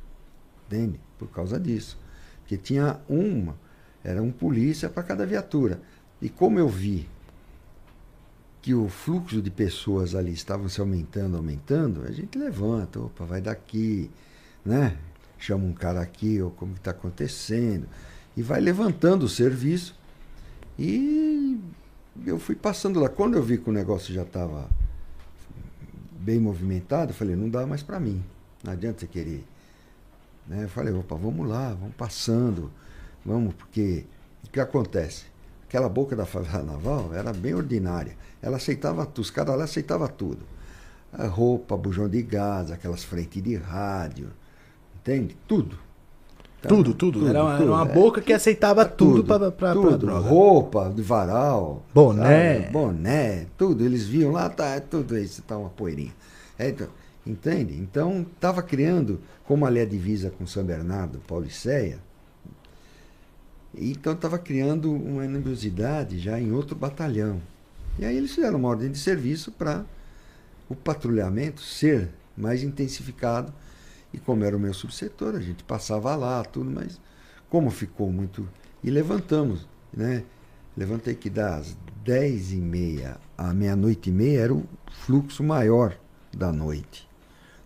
Entende? 0.67 0.99
Por 1.19 1.29
causa 1.29 1.61
disso. 1.61 1.99
Porque 2.41 2.57
tinha 2.57 2.99
uma, 3.07 3.55
era 4.03 4.23
um 4.23 4.31
polícia 4.31 4.89
para 4.89 5.03
cada 5.03 5.27
viatura. 5.27 5.83
E 6.23 6.31
como 6.31 6.59
eu 6.59 6.67
vi 6.69 7.07
que 8.61 8.75
o 8.75 8.89
fluxo 8.89 9.41
de 9.41 9.51
pessoas 9.51 10.15
ali 10.15 10.33
estavam 10.33 10.69
se 10.69 10.81
aumentando, 10.81 11.37
aumentando, 11.37 12.03
a 12.07 12.11
gente 12.11 12.39
levanta, 12.39 13.01
opa, 13.01 13.25
vai 13.25 13.41
daqui, 13.41 14.11
né? 14.65 14.97
Chama 15.39 15.65
um 15.65 15.73
cara 15.73 16.01
aqui, 16.01 16.43
ou 16.43 16.51
como 16.51 16.75
que 16.75 16.81
está 16.81 16.91
acontecendo, 16.91 17.89
e 18.37 18.43
vai 18.43 18.61
levantando 18.61 19.25
o 19.25 19.29
serviço. 19.29 19.97
E 20.79 21.59
eu 22.27 22.39
fui 22.39 22.57
passando 22.57 23.01
lá. 23.01 23.09
Quando 23.09 23.37
eu 23.37 23.43
vi 23.43 23.59
que 23.59 23.71
o 23.71 23.73
negócio 23.73 24.13
já 24.13 24.23
estava 24.23 24.69
bem 26.19 26.41
movimentado, 26.41 27.13
eu 27.13 27.15
falei, 27.15 27.37
não 27.37 27.49
dá 27.49 27.67
mais 27.67 27.83
para 27.83 28.01
mim. 28.01 28.23
Não 28.65 28.73
adianta 28.73 29.01
você 29.01 29.07
querer. 29.07 29.45
Né? 30.47 30.65
Eu 30.65 30.69
falei, 30.69 30.93
opa, 30.93 31.15
vamos 31.15 31.47
lá, 31.49 31.75
vamos 31.75 31.95
passando, 31.95 32.71
vamos, 33.25 33.55
porque 33.55 34.05
o 34.45 34.51
que 34.51 34.59
acontece? 34.59 35.27
Aquela 35.69 35.89
boca 35.89 36.17
da 36.17 36.25
favela 36.25 36.63
naval 36.65 37.15
era 37.15 37.33
bem 37.33 37.55
ordinária. 37.55 38.17
Ela 38.41 38.57
aceitava 38.57 39.05
tudo, 39.05 39.25
os 39.25 39.31
caras 39.31 39.57
lá 39.57 39.65
aceitavam 39.65 40.09
tudo. 40.09 40.45
A 41.13 41.27
roupa, 41.27 41.77
bujão 41.77 42.09
de 42.09 42.23
gás, 42.23 42.71
aquelas 42.71 43.03
frentes 43.03 43.43
de 43.43 43.57
rádio, 43.57 44.31
entende? 44.97 45.37
Tudo. 45.47 45.79
Tá? 46.61 46.69
Tudo, 46.69 46.93
tudo. 46.93 47.29
Era 47.29 47.45
uma, 47.45 47.55
era 47.55 47.71
uma 47.71 47.89
é. 47.89 47.95
boca 47.95 48.21
que 48.21 48.33
aceitava 48.33 48.85
tudo, 48.85 49.23
tudo. 49.23 49.99
droga. 49.99 50.29
Roupa 50.29 50.93
de 50.95 51.03
varal. 51.03 51.85
Boné. 51.95 52.61
sabe? 52.63 52.73
Boné, 52.73 53.47
tudo. 53.57 53.85
Eles 53.85 54.07
viam 54.07 54.33
lá, 54.33 54.49
tá, 54.49 54.67
é 54.67 54.81
tudo 54.81 55.17
isso, 55.17 55.41
tá 55.43 55.57
uma 55.57 55.71
poeirinha. 55.71 56.13
É, 56.59 56.71
então, 56.71 56.89
entende? 57.25 57.75
Então, 57.75 58.27
estava 58.35 58.61
criando, 58.61 59.21
como 59.45 59.65
ali 59.65 59.79
é 59.79 59.87
divisa 59.87 60.31
com 60.31 60.47
São 60.47 60.65
Bernardo, 60.65 61.21
Pauliceia, 61.27 62.01
E, 63.73 63.93
então 63.93 64.15
estava 64.15 64.39
criando 64.39 64.93
uma 64.93 65.23
animosidade 65.23 66.19
já 66.19 66.41
em 66.41 66.51
outro 66.51 66.75
batalhão. 66.75 67.41
E 67.99 68.05
aí 68.05 68.17
eles 68.17 68.35
fizeram 68.35 68.59
uma 68.59 68.69
ordem 68.69 68.91
de 68.91 68.99
serviço 68.99 69.51
para 69.53 69.85
o 70.69 70.75
patrulhamento 70.75 71.61
ser 71.61 72.11
mais 72.37 72.63
intensificado. 72.63 73.53
E 74.13 74.19
como 74.19 74.45
era 74.45 74.57
o 74.57 74.61
meu 74.61 74.73
subsetor, 74.73 75.35
a 75.35 75.41
gente 75.41 75.65
passava 75.65 76.15
lá, 76.17 76.43
tudo, 76.45 76.71
mas 76.71 77.01
como 77.51 77.71
ficou 77.71 78.11
muito. 78.11 78.49
E 78.83 78.91
levantamos, 78.91 79.67
né? 79.93 80.25
Levantei 80.77 81.15
que 81.15 81.29
das 81.29 81.77
10 82.05 82.53
e 82.53 82.57
meia 82.57 83.17
à 83.37 83.53
meia-noite 83.53 84.11
e 84.11 84.13
meia 84.13 84.41
era 84.41 84.55
o 84.55 84.65
fluxo 84.91 85.43
maior 85.43 85.99
da 86.35 86.53
noite, 86.53 87.09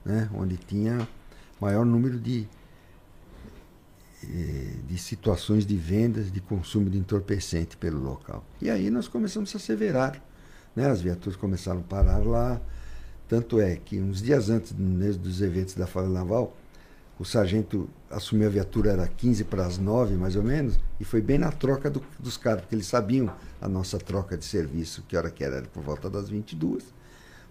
né? 0.05 0.31
onde 0.35 0.57
tinha 0.57 1.07
maior 1.61 1.85
número 1.85 2.19
de, 2.19 2.49
de 4.27 4.99
situações 4.99 5.67
de 5.67 5.77
vendas, 5.77 6.31
de 6.31 6.41
consumo 6.41 6.89
de 6.89 6.99
entorpecente 6.99 7.77
pelo 7.77 8.01
local. 8.01 8.45
E 8.61 8.71
aí 8.71 8.91
nós 8.91 9.09
começamos 9.09 9.55
a 9.55 9.59
severar. 9.59 10.23
Né? 10.75 10.89
As 10.89 11.01
viaturas 11.01 11.37
começaram 11.37 11.81
a 11.81 11.83
parar 11.83 12.25
lá. 12.25 12.61
Tanto 13.29 13.61
é 13.61 13.77
que 13.77 14.01
uns 14.01 14.23
dias 14.23 14.51
antes 14.51 14.73
dos 14.73 15.41
eventos 15.41 15.75
da 15.75 15.87
Fala 15.87 16.09
Naval, 16.09 16.57
o 17.19 17.25
sargento 17.25 17.89
assumiu 18.11 18.49
a 18.49 18.51
viatura, 18.51 18.91
era 18.91 19.07
15 19.07 19.45
para 19.45 19.65
as 19.65 19.79
9, 19.79 20.17
mais 20.17 20.35
ou 20.35 20.43
menos, 20.43 20.79
e 20.99 21.05
foi 21.05 21.21
bem 21.21 21.39
na 21.39 21.53
troca 21.53 21.89
do, 21.89 22.03
dos 22.19 22.37
caras, 22.37 22.63
porque 22.63 22.75
eles 22.75 22.87
sabiam 22.87 23.33
a 23.61 23.69
nossa 23.69 23.97
troca 23.99 24.37
de 24.37 24.45
serviço, 24.45 25.05
que 25.07 25.17
hora 25.17 25.31
que 25.31 25.45
era, 25.45 25.57
era 25.57 25.67
por 25.67 25.83
volta 25.83 26.11
das 26.11 26.29
22. 26.29 26.83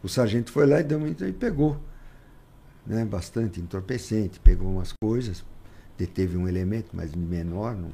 O 0.03 0.10
sargento 0.10 0.51
foi 0.51 0.65
lá 0.65 0.81
e, 0.81 0.84
deu, 0.84 1.07
e 1.07 1.31
pegou 1.31 1.79
né, 2.86 3.05
bastante 3.05 3.62
entorpecente, 3.62 4.39
pegou 4.39 4.69
umas 4.69 4.93
coisas, 5.01 5.43
deteve 5.97 6.38
um 6.38 6.47
elemento, 6.47 6.89
mas 6.93 7.13
menor. 7.13 7.75
Não... 7.75 7.91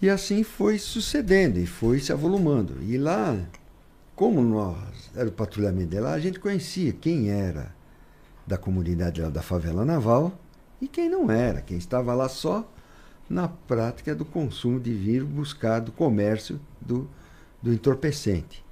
E 0.00 0.08
assim 0.08 0.42
foi 0.42 0.78
sucedendo, 0.78 1.58
e 1.58 1.66
foi 1.66 2.00
se 2.00 2.12
avolumando. 2.12 2.82
E 2.82 2.98
lá, 2.98 3.38
como 4.14 4.42
nós, 4.42 5.10
era 5.14 5.28
o 5.28 5.32
patrulhamento 5.32 5.90
de 5.90 6.00
lá, 6.00 6.12
a 6.12 6.20
gente 6.20 6.40
conhecia 6.40 6.92
quem 6.92 7.30
era 7.30 7.74
da 8.46 8.58
comunidade 8.58 9.22
lá 9.22 9.30
da 9.30 9.42
favela 9.42 9.84
naval 9.84 10.36
e 10.80 10.88
quem 10.88 11.08
não 11.08 11.30
era, 11.30 11.60
quem 11.60 11.78
estava 11.78 12.12
lá 12.12 12.28
só 12.28 12.68
na 13.30 13.48
prática 13.48 14.14
do 14.14 14.24
consumo 14.24 14.80
de 14.80 14.92
vir 14.92 15.24
buscar 15.24 15.80
do 15.80 15.92
comércio 15.92 16.60
do, 16.80 17.08
do 17.62 17.72
entorpecente. 17.72 18.64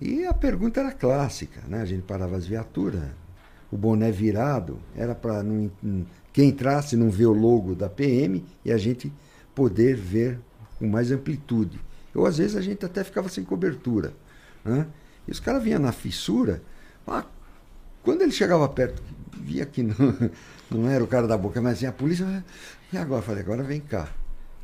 E 0.00 0.26
a 0.26 0.34
pergunta 0.34 0.80
era 0.80 0.90
clássica, 0.90 1.60
né? 1.68 1.80
A 1.80 1.84
gente 1.84 2.02
parava 2.02 2.36
as 2.36 2.46
viaturas, 2.46 3.04
o 3.74 3.76
boné 3.76 4.12
virado, 4.12 4.78
era 4.96 5.16
para 5.16 5.44
quem 6.32 6.50
entrasse 6.50 6.96
não 6.96 7.10
ver 7.10 7.26
o 7.26 7.32
logo 7.32 7.74
da 7.74 7.88
PM 7.88 8.44
e 8.64 8.70
a 8.70 8.78
gente 8.78 9.12
poder 9.52 9.96
ver 9.96 10.38
com 10.78 10.86
mais 10.86 11.10
amplitude. 11.10 11.80
Ou 12.14 12.24
às 12.24 12.38
vezes 12.38 12.54
a 12.54 12.60
gente 12.60 12.86
até 12.86 13.02
ficava 13.02 13.28
sem 13.28 13.42
cobertura. 13.42 14.12
Né? 14.64 14.86
E 15.26 15.32
os 15.32 15.40
caras 15.40 15.60
vinham 15.60 15.80
na 15.80 15.90
fissura, 15.90 16.62
ah, 17.04 17.24
quando 18.04 18.22
ele 18.22 18.30
chegava 18.30 18.68
perto, 18.68 19.02
via 19.32 19.66
que 19.66 19.82
não, 19.82 19.96
não 20.70 20.88
era 20.88 21.02
o 21.02 21.08
cara 21.08 21.26
da 21.26 21.36
boca, 21.36 21.60
mas 21.60 21.78
assim, 21.78 21.86
a 21.86 21.92
polícia. 21.92 22.44
E 22.92 22.96
agora? 22.96 23.22
Falei, 23.22 23.42
agora 23.42 23.64
vem 23.64 23.80
cá. 23.80 24.08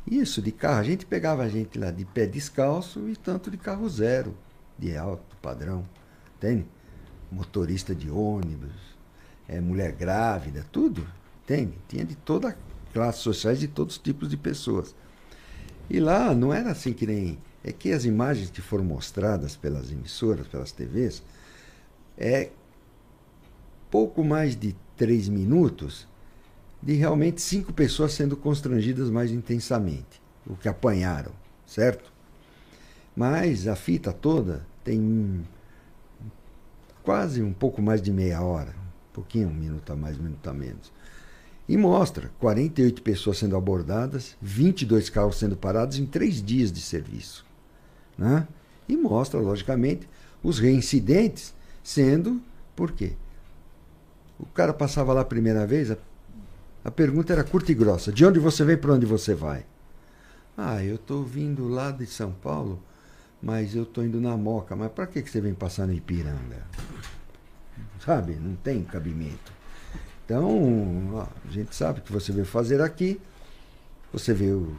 Isso, 0.09 0.41
de 0.41 0.53
carro, 0.53 0.79
a 0.79 0.83
gente 0.83 1.05
pegava 1.05 1.43
a 1.43 1.49
gente 1.49 1.77
lá 1.77 1.91
de 1.91 2.05
pé 2.05 2.25
descalço 2.25 3.09
e 3.09 3.17
tanto 3.17 3.51
de 3.51 3.57
carro 3.57 3.89
zero, 3.89 4.37
de 4.79 4.95
alto 4.95 5.35
padrão. 5.41 5.83
Entende? 6.37 6.65
Motorista 7.29 7.93
de 7.93 8.09
ônibus, 8.09 8.90
é, 9.51 9.59
mulher 9.59 9.91
grávida, 9.91 10.65
tudo. 10.71 11.05
Entende? 11.43 11.73
Tinha 11.87 12.05
de 12.05 12.15
toda 12.15 12.57
classe 12.93 13.19
sociais, 13.19 13.59
de 13.59 13.67
todos 13.67 13.95
os 13.95 14.01
tipos 14.01 14.29
de 14.29 14.37
pessoas. 14.37 14.95
E 15.89 15.99
lá 15.99 16.33
não 16.33 16.53
era 16.53 16.71
assim 16.71 16.93
que 16.93 17.05
nem. 17.05 17.37
É 17.63 17.71
que 17.71 17.91
as 17.91 18.05
imagens 18.05 18.49
que 18.49 18.61
foram 18.61 18.83
mostradas 18.83 19.55
pelas 19.55 19.91
emissoras, 19.91 20.47
pelas 20.47 20.71
TVs, 20.71 21.21
é 22.17 22.49
pouco 23.91 24.23
mais 24.23 24.55
de 24.55 24.75
três 24.97 25.29
minutos 25.29 26.07
de 26.81 26.93
realmente 26.93 27.41
cinco 27.41 27.71
pessoas 27.71 28.13
sendo 28.13 28.35
constrangidas 28.35 29.11
mais 29.11 29.31
intensamente, 29.31 30.19
o 30.47 30.55
que 30.55 30.67
apanharam, 30.67 31.31
certo? 31.67 32.11
Mas 33.15 33.67
a 33.67 33.75
fita 33.75 34.11
toda 34.11 34.65
tem 34.83 35.45
quase 37.03 37.43
um 37.43 37.53
pouco 37.53 37.81
mais 37.81 38.01
de 38.01 38.11
meia 38.11 38.41
hora, 38.41 38.73
pouquinho, 39.13 39.49
um 39.49 39.53
minuto 39.53 39.91
a 39.91 39.95
mais, 39.95 40.17
um 40.17 40.23
minuto 40.23 40.47
a 40.47 40.53
menos. 40.53 40.91
E 41.67 41.77
mostra 41.77 42.31
48 42.39 43.01
pessoas 43.01 43.37
sendo 43.37 43.55
abordadas, 43.55 44.35
22 44.41 45.09
carros 45.09 45.37
sendo 45.37 45.55
parados 45.55 45.97
em 45.97 46.05
três 46.05 46.43
dias 46.43 46.71
de 46.71 46.81
serviço. 46.81 47.45
Né? 48.17 48.47
E 48.89 48.97
mostra, 48.97 49.39
logicamente, 49.39 50.07
os 50.43 50.59
reincidentes 50.59 51.53
sendo, 51.83 52.41
por 52.75 52.91
quê? 52.91 53.13
O 54.39 54.45
cara 54.47 54.73
passava 54.73 55.13
lá 55.13 55.21
a 55.21 55.25
primeira 55.25 55.65
vez, 55.67 55.91
a, 55.91 55.97
a 56.83 56.91
pergunta 56.91 57.31
era 57.31 57.43
curta 57.43 57.71
e 57.71 57.75
grossa: 57.75 58.11
De 58.11 58.25
onde 58.25 58.39
você 58.39 58.65
vem 58.65 58.75
para 58.75 58.93
onde 58.93 59.05
você 59.05 59.35
vai? 59.35 59.65
Ah, 60.57 60.83
eu 60.83 60.95
estou 60.95 61.23
vindo 61.23 61.67
lá 61.67 61.91
de 61.91 62.05
São 62.05 62.31
Paulo, 62.31 62.81
mas 63.41 63.75
eu 63.75 63.83
estou 63.83 64.03
indo 64.03 64.19
na 64.19 64.35
Moca. 64.35 64.75
Mas 64.75 64.91
para 64.91 65.07
que, 65.07 65.21
que 65.21 65.29
você 65.29 65.39
vem 65.39 65.53
passar 65.53 65.87
no 65.87 65.93
Ipiranga? 65.93 66.67
Sabe? 68.05 68.33
Não 68.33 68.55
tem 68.55 68.83
cabimento. 68.83 69.51
Então, 70.25 71.13
ó, 71.13 71.27
a 71.47 71.51
gente 71.51 71.75
sabe 71.75 72.01
que 72.01 72.11
você 72.11 72.31
veio 72.31 72.45
fazer 72.45 72.81
aqui. 72.81 73.19
Você 74.11 74.33
veio 74.33 74.77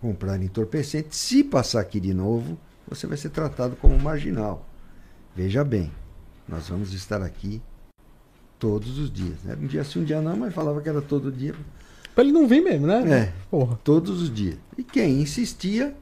comprar 0.00 0.40
entorpecente. 0.42 1.14
Se 1.14 1.44
passar 1.44 1.80
aqui 1.80 2.00
de 2.00 2.12
novo, 2.12 2.58
você 2.88 3.06
vai 3.06 3.16
ser 3.16 3.30
tratado 3.30 3.76
como 3.76 3.98
marginal. 3.98 4.66
Veja 5.34 5.64
bem, 5.64 5.92
nós 6.48 6.68
vamos 6.68 6.92
estar 6.92 7.22
aqui 7.22 7.62
Todos 8.62 8.96
os 8.96 9.12
dias. 9.12 9.44
Era 9.44 9.58
um 9.58 9.66
dia 9.66 9.82
sim, 9.82 10.02
um 10.02 10.04
dia 10.04 10.20
não, 10.20 10.36
mas 10.36 10.54
falava 10.54 10.80
que 10.80 10.88
era 10.88 11.02
todo 11.02 11.32
dia. 11.32 11.52
Pra 12.14 12.22
ele 12.22 12.32
não 12.32 12.46
vir 12.46 12.62
mesmo, 12.62 12.86
né? 12.86 13.12
É. 13.12 13.32
Porra. 13.50 13.76
Todos 13.82 14.22
os 14.22 14.32
dias. 14.32 14.56
E 14.78 14.84
quem 14.84 15.20
insistia, 15.20 15.96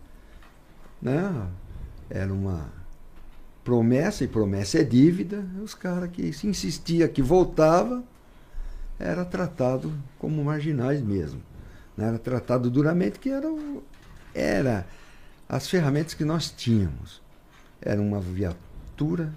né? 1.00 1.48
Era 2.10 2.30
uma 2.30 2.70
promessa, 3.70 4.24
e 4.24 4.26
promessa 4.26 4.80
é 4.80 4.82
dívida. 4.82 5.46
Os 5.62 5.74
caras 5.74 6.10
que 6.10 6.32
se 6.32 6.48
insistia 6.48 7.06
que 7.06 7.22
voltava, 7.22 8.02
era 8.98 9.24
tratado 9.24 9.92
como 10.18 10.42
marginais 10.42 11.00
mesmo. 11.00 11.40
Né? 11.96 12.08
Era 12.08 12.18
tratado 12.18 12.68
duramente, 12.68 13.20
que 13.20 13.30
era, 13.30 13.46
era 14.34 14.84
as 15.48 15.68
ferramentas 15.68 16.14
que 16.14 16.24
nós 16.24 16.50
tínhamos. 16.50 17.22
Era 17.80 18.00
uma 18.00 18.18
viatura, 18.18 19.32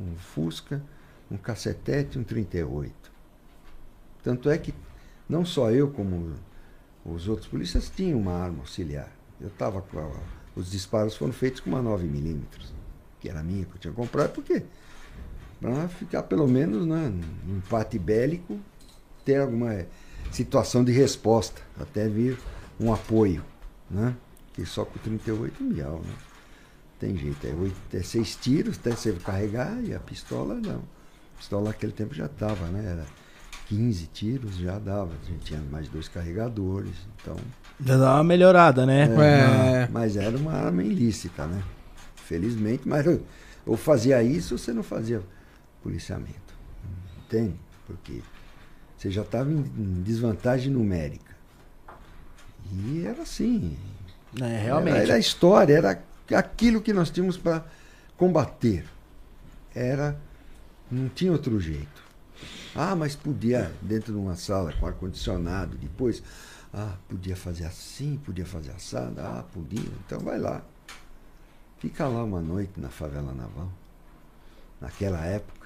um 0.00 0.16
Fusca, 0.16 0.82
um 1.30 1.36
cacetete 1.36 2.18
um 2.18 2.24
38. 2.24 2.92
Tanto 4.20 4.50
é 4.50 4.58
que 4.58 4.74
não 5.28 5.44
só 5.44 5.70
eu, 5.70 5.92
como 5.92 6.32
os 7.04 7.28
outros 7.28 7.46
polícias 7.46 7.88
tinham 7.88 8.18
uma 8.18 8.32
arma 8.32 8.58
auxiliar. 8.62 9.12
Eu 9.40 9.46
estava 9.46 9.80
com 9.80 10.00
a, 10.00 10.10
os 10.56 10.72
disparos 10.72 11.14
foram 11.16 11.32
feitos 11.32 11.60
com 11.60 11.70
uma 11.70 11.80
9mm, 11.80 12.75
que 13.26 13.30
era 13.30 13.42
minha, 13.42 13.64
que 13.64 13.74
eu 13.74 13.78
tinha 13.78 13.92
comprado, 13.92 14.30
porque 14.30 14.62
para 15.60 15.88
ficar 15.88 16.22
pelo 16.22 16.46
menos 16.46 16.86
né, 16.86 17.12
num 17.44 17.56
empate 17.56 17.98
bélico, 17.98 18.58
ter 19.24 19.40
alguma 19.40 19.84
situação 20.30 20.84
de 20.84 20.92
resposta, 20.92 21.60
até 21.80 22.08
vir 22.08 22.38
um 22.78 22.92
apoio, 22.92 23.44
né? 23.90 24.14
Que 24.52 24.64
só 24.64 24.84
com 24.84 24.98
38 24.98 25.62
miau, 25.62 26.00
né? 26.04 26.14
Tem 27.00 27.16
jeito, 27.16 27.46
é, 27.46 27.50
oito, 27.50 27.76
é 27.92 28.02
seis 28.02 28.36
tiros 28.36 28.78
até 28.78 28.92
você 28.92 29.12
carregar 29.12 29.82
e 29.82 29.94
a 29.94 29.98
pistola 29.98 30.54
não 30.54 30.82
pistola 31.36 31.68
naquele 31.68 31.92
tempo 31.92 32.14
já 32.14 32.28
dava, 32.38 32.66
né? 32.68 32.92
Era 32.92 33.04
15 33.68 34.06
tiros, 34.06 34.56
já 34.56 34.78
dava. 34.78 35.10
A 35.22 35.30
gente 35.30 35.44
tinha 35.44 35.60
mais 35.70 35.86
dois 35.88 36.08
carregadores, 36.08 36.94
então... 37.20 37.36
Já 37.84 37.98
dá 37.98 38.14
uma 38.14 38.24
melhorada, 38.24 38.86
né? 38.86 39.02
É, 39.02 39.82
é. 39.82 39.88
Mas 39.92 40.16
era 40.16 40.36
uma 40.36 40.52
arma 40.52 40.82
ilícita, 40.82 41.46
né? 41.46 41.62
Felizmente, 42.26 42.88
mas 42.88 43.06
ou 43.64 43.76
fazia 43.76 44.22
isso 44.22 44.54
ou 44.54 44.58
você 44.58 44.72
não 44.72 44.82
fazia 44.82 45.22
policiamento. 45.82 46.54
Entende? 47.24 47.54
Porque 47.86 48.20
você 48.96 49.10
já 49.10 49.22
estava 49.22 49.50
em, 49.50 49.58
em, 49.58 50.02
desvantagem 50.02 50.72
numérica. 50.72 51.36
E 52.72 53.06
era 53.06 53.22
assim. 53.22 53.78
É, 54.40 54.62
realmente. 54.62 54.96
Era, 54.96 55.04
era 55.04 55.14
a 55.14 55.18
história, 55.18 55.74
era 55.74 56.02
aquilo 56.32 56.80
que 56.80 56.92
nós 56.92 57.10
tínhamos 57.10 57.36
para 57.36 57.64
combater. 58.16 58.84
Era 59.72 60.18
não 60.90 61.08
tinha 61.08 61.30
outro 61.30 61.60
jeito. 61.60 62.04
Ah, 62.74 62.94
mas 62.94 63.14
podia, 63.16 63.72
dentro 63.80 64.12
de 64.12 64.18
uma 64.18 64.34
sala 64.36 64.72
com 64.72 64.86
ar-condicionado, 64.86 65.76
depois, 65.78 66.22
ah, 66.72 66.94
podia 67.08 67.36
fazer 67.36 67.64
assim, 67.64 68.16
podia 68.18 68.44
fazer 68.44 68.72
assada, 68.72 69.22
ah, 69.22 69.44
podia, 69.52 69.88
então 70.04 70.20
vai 70.20 70.38
lá. 70.38 70.62
Fica 71.78 72.06
lá 72.06 72.24
uma 72.24 72.40
noite 72.40 72.72
na 72.78 72.88
favela 72.88 73.32
naval, 73.32 73.68
naquela 74.80 75.24
época. 75.24 75.56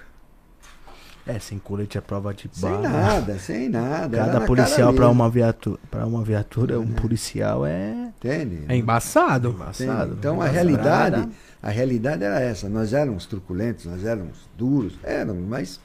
É, 1.25 1.37
sem 1.37 1.59
colete 1.59 1.97
à 1.99 2.01
prova 2.01 2.33
de 2.33 2.49
Sem 2.51 2.67
bala. 2.69 2.89
nada, 2.89 3.37
sem 3.37 3.69
nada. 3.69 4.17
era 4.17 4.25
Cada 4.25 4.39
na 4.39 4.45
policial 4.45 4.91
mesmo, 4.91 5.11
uma 5.11 5.29
viatura, 5.29 5.79
para 5.89 6.05
uma 6.07 6.23
viatura, 6.23 6.79
um 6.79 6.91
policial 6.93 7.63
é 7.65 8.11
Entende? 8.17 8.65
É 8.67 8.75
embaçado. 8.75 9.49
embaçado. 9.51 10.13
Então 10.17 10.33
a 10.33 10.35
Embaçado. 10.49 10.53
realidade, 10.53 11.29
a 11.61 11.69
realidade 11.69 12.23
era 12.23 12.39
essa. 12.39 12.67
Nós 12.67 12.91
éramos 12.91 13.27
truculentos, 13.27 13.85
nós 13.85 14.03
éramos 14.03 14.49
duros, 14.57 14.95
éramos, 15.03 15.47
mas 15.47 15.79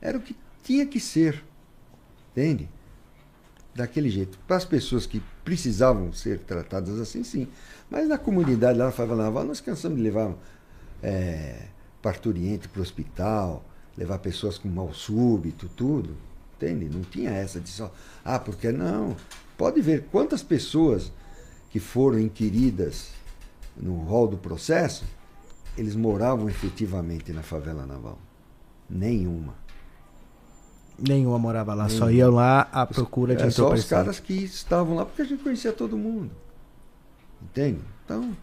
era 0.00 0.16
o 0.16 0.20
que 0.22 0.34
tinha 0.62 0.86
que 0.86 0.98
ser. 1.00 1.44
Entende? 2.32 2.68
Daquele 3.76 4.08
jeito. 4.08 4.38
Para 4.46 4.56
as 4.56 4.64
pessoas 4.64 5.04
que 5.04 5.22
precisavam 5.44 6.12
ser 6.12 6.38
tratadas 6.40 6.98
assim, 6.98 7.22
sim. 7.22 7.46
Mas 7.90 8.08
na 8.08 8.16
comunidade 8.16 8.78
lá 8.78 8.86
na 8.86 8.92
favela 8.92 9.24
naval, 9.24 9.44
nós 9.44 9.60
cansamos 9.60 9.98
de 9.98 10.02
levar 10.02 10.34
é, 11.02 11.68
parturiente 12.00 12.68
para 12.68 12.80
o 12.80 12.82
hospital, 12.82 13.64
levar 13.96 14.18
pessoas 14.18 14.56
com 14.56 14.68
mal 14.68 14.92
súbito, 14.94 15.68
tudo. 15.68 16.16
Entende? 16.56 16.88
Não 16.88 17.02
tinha 17.02 17.30
essa 17.30 17.60
de 17.60 17.68
só. 17.68 17.92
Ah, 18.24 18.38
porque 18.38 18.72
não. 18.72 19.14
Pode 19.58 19.80
ver 19.82 20.06
quantas 20.10 20.42
pessoas 20.42 21.12
que 21.70 21.78
foram 21.78 22.18
inquiridas 22.18 23.10
no 23.76 23.98
rol 23.98 24.26
do 24.26 24.38
processo, 24.38 25.04
eles 25.76 25.94
moravam 25.94 26.48
efetivamente 26.48 27.32
na 27.32 27.42
favela 27.42 27.84
naval. 27.84 28.18
Nenhuma. 28.88 29.54
Nenhuma 30.98 31.38
morava 31.38 31.74
lá, 31.74 31.88
só 31.88 32.06
Nenhuma. 32.06 32.12
iam 32.12 32.30
lá 32.30 32.60
à 32.72 32.86
procura 32.86 33.36
de 33.36 33.42
É 33.42 33.50
só 33.50 33.72
os 33.72 33.84
caras 33.84 34.18
que 34.18 34.32
estavam 34.32 34.96
lá 34.96 35.04
porque 35.04 35.22
a 35.22 35.24
gente 35.24 35.42
conhecia 35.42 35.72
todo 35.72 35.96
mundo. 35.96 36.30
Entende? 37.42 37.80
Então, 38.04 38.34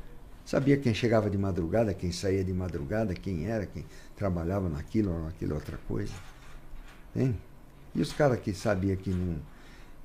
sabia 0.46 0.78
quem 0.78 0.94
chegava 0.94 1.30
de 1.30 1.38
madrugada, 1.38 1.94
quem 1.94 2.12
saía 2.12 2.44
de 2.44 2.54
madrugada, 2.54 3.14
quem 3.16 3.48
era, 3.48 3.66
quem 3.66 3.86
trabalhava 4.16 4.70
naquilo 4.70 5.12
ou 5.12 5.24
naquela 5.26 5.56
outra 5.56 5.80
coisa. 5.88 6.14
Entende? 7.16 7.38
E 7.96 8.02
os 8.02 8.14
caras 8.14 8.40
que 8.40 8.54
sabia 8.54 8.96
que 8.96 9.10
não 9.10 9.40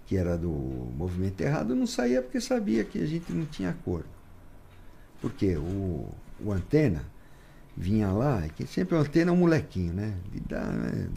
que 0.07 0.17
era 0.17 0.39
do 0.39 0.49
movimento 0.49 1.39
errado 1.43 1.75
não 1.75 1.87
saía 1.87 2.23
porque 2.23 2.41
sabia 2.41 2.83
que 2.83 2.99
a 2.99 3.07
gente 3.07 3.31
não 3.31 3.45
tinha 3.45 3.69
acordo. 3.69 4.09
Porque 5.21 5.55
o, 5.55 6.09
o 6.41 6.51
antena 6.51 7.05
vinha 7.77 8.11
lá, 8.11 8.47
e 8.47 8.49
que 8.49 8.67
sempre 8.67 8.95
o 8.97 8.99
antena 8.99 9.31
é 9.31 9.35
um 9.35 9.37
molequinho, 9.37 9.93
né? 9.93 10.15
De 10.33 10.41
dar, 10.41 10.73
né, 10.73 11.09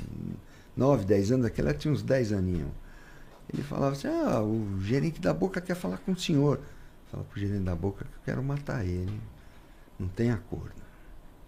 9, 0.81 1.05
10 1.05 1.31
anos, 1.33 1.45
aquela 1.45 1.75
tinha 1.75 1.93
uns 1.93 2.01
10 2.01 2.33
aninhos. 2.33 2.71
Ele 3.53 3.61
falava 3.61 3.91
assim, 3.91 4.07
ah, 4.07 4.41
o 4.41 4.81
gerente 4.81 5.21
da 5.21 5.31
boca 5.31 5.61
quer 5.61 5.75
falar 5.75 5.97
com 5.99 6.13
o 6.13 6.17
senhor. 6.17 6.59
Fala 7.11 7.23
pro 7.23 7.39
gerente 7.39 7.63
da 7.63 7.75
boca 7.75 8.03
que 8.03 8.15
eu 8.15 8.21
quero 8.25 8.43
matar 8.43 8.83
ele. 8.83 9.21
Não 9.99 10.07
tem 10.07 10.31
acordo. 10.31 10.81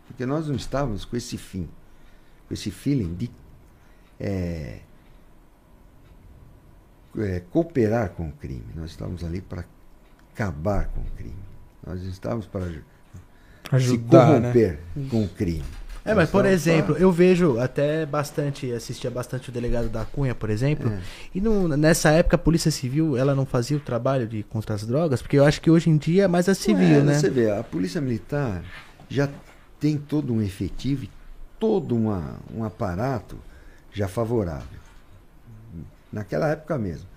Porque 0.05 0.23
nós 0.23 0.47
não 0.47 0.55
estávamos 0.55 1.03
com 1.03 1.15
esse 1.15 1.35
fim, 1.37 1.67
com 2.47 2.53
esse 2.53 2.69
feeling 2.69 3.15
de 3.15 3.31
é, 4.19 4.81
é, 7.17 7.39
cooperar 7.49 8.09
com 8.11 8.27
o 8.27 8.31
crime. 8.33 8.67
Nós 8.75 8.91
estávamos 8.91 9.23
ali 9.23 9.41
para 9.41 9.65
acabar 10.31 10.89
com 10.89 11.01
o 11.01 11.11
crime. 11.17 11.43
Nós 11.83 12.03
estávamos 12.03 12.45
para 12.45 12.69
se 12.69 12.83
Ajudar, 13.71 14.39
né? 14.39 14.51
corromper 14.53 14.79
com 15.09 15.23
o 15.23 15.29
crime. 15.29 15.65
É, 16.05 16.13
mas 16.13 16.29
por 16.29 16.39
estávamos 16.45 16.51
exemplo, 16.67 16.93
pra- 16.95 17.01
eu 17.03 17.11
vejo 17.11 17.59
até 17.59 18.05
bastante, 18.05 18.71
assistia 18.73 19.09
bastante 19.09 19.49
o 19.49 19.51
delegado 19.53 19.87
da 19.89 20.03
Cunha, 20.03 20.35
por 20.35 20.49
exemplo, 20.49 20.89
É. 20.91 20.99
e 21.33 21.39
no- 21.39 21.67
nessa 21.77 22.09
época 22.11 22.35
a 22.35 22.39
Polícia 22.39 22.69
Civil, 22.71 23.15
ela 23.15 23.33
não 23.33 23.45
fazia 23.45 23.77
o 23.77 23.79
trabalho 23.79 24.27
de 24.27 24.43
contra 24.43 24.75
as 24.75 24.85
drogas, 24.85 25.21
porque 25.21 25.37
eu 25.39 25.45
acho 25.45 25.61
que 25.61 25.71
hoje 25.71 25.89
em 25.89 25.95
dia 25.97 26.23
é 26.23 26.27
mais 26.27 26.49
a 26.49 26.53
civil, 26.55 26.99
É, 26.99 27.01
né? 27.01 27.13
Você 27.19 27.29
vê, 27.29 27.49
a 27.51 27.63
Polícia 27.63 28.01
Militar 28.01 28.61
já 29.09 29.29
tem 29.79 29.97
todo 29.97 30.33
um 30.33 30.41
efetivo, 30.41 31.05
e 31.05 31.09
todo 31.59 31.95
uma, 31.95 32.35
um 32.53 32.63
aparato 32.65 33.37
já 33.93 34.07
favorável. 34.07 34.79
Naquela 36.11 36.49
época 36.49 36.77
mesmo. 36.77 37.07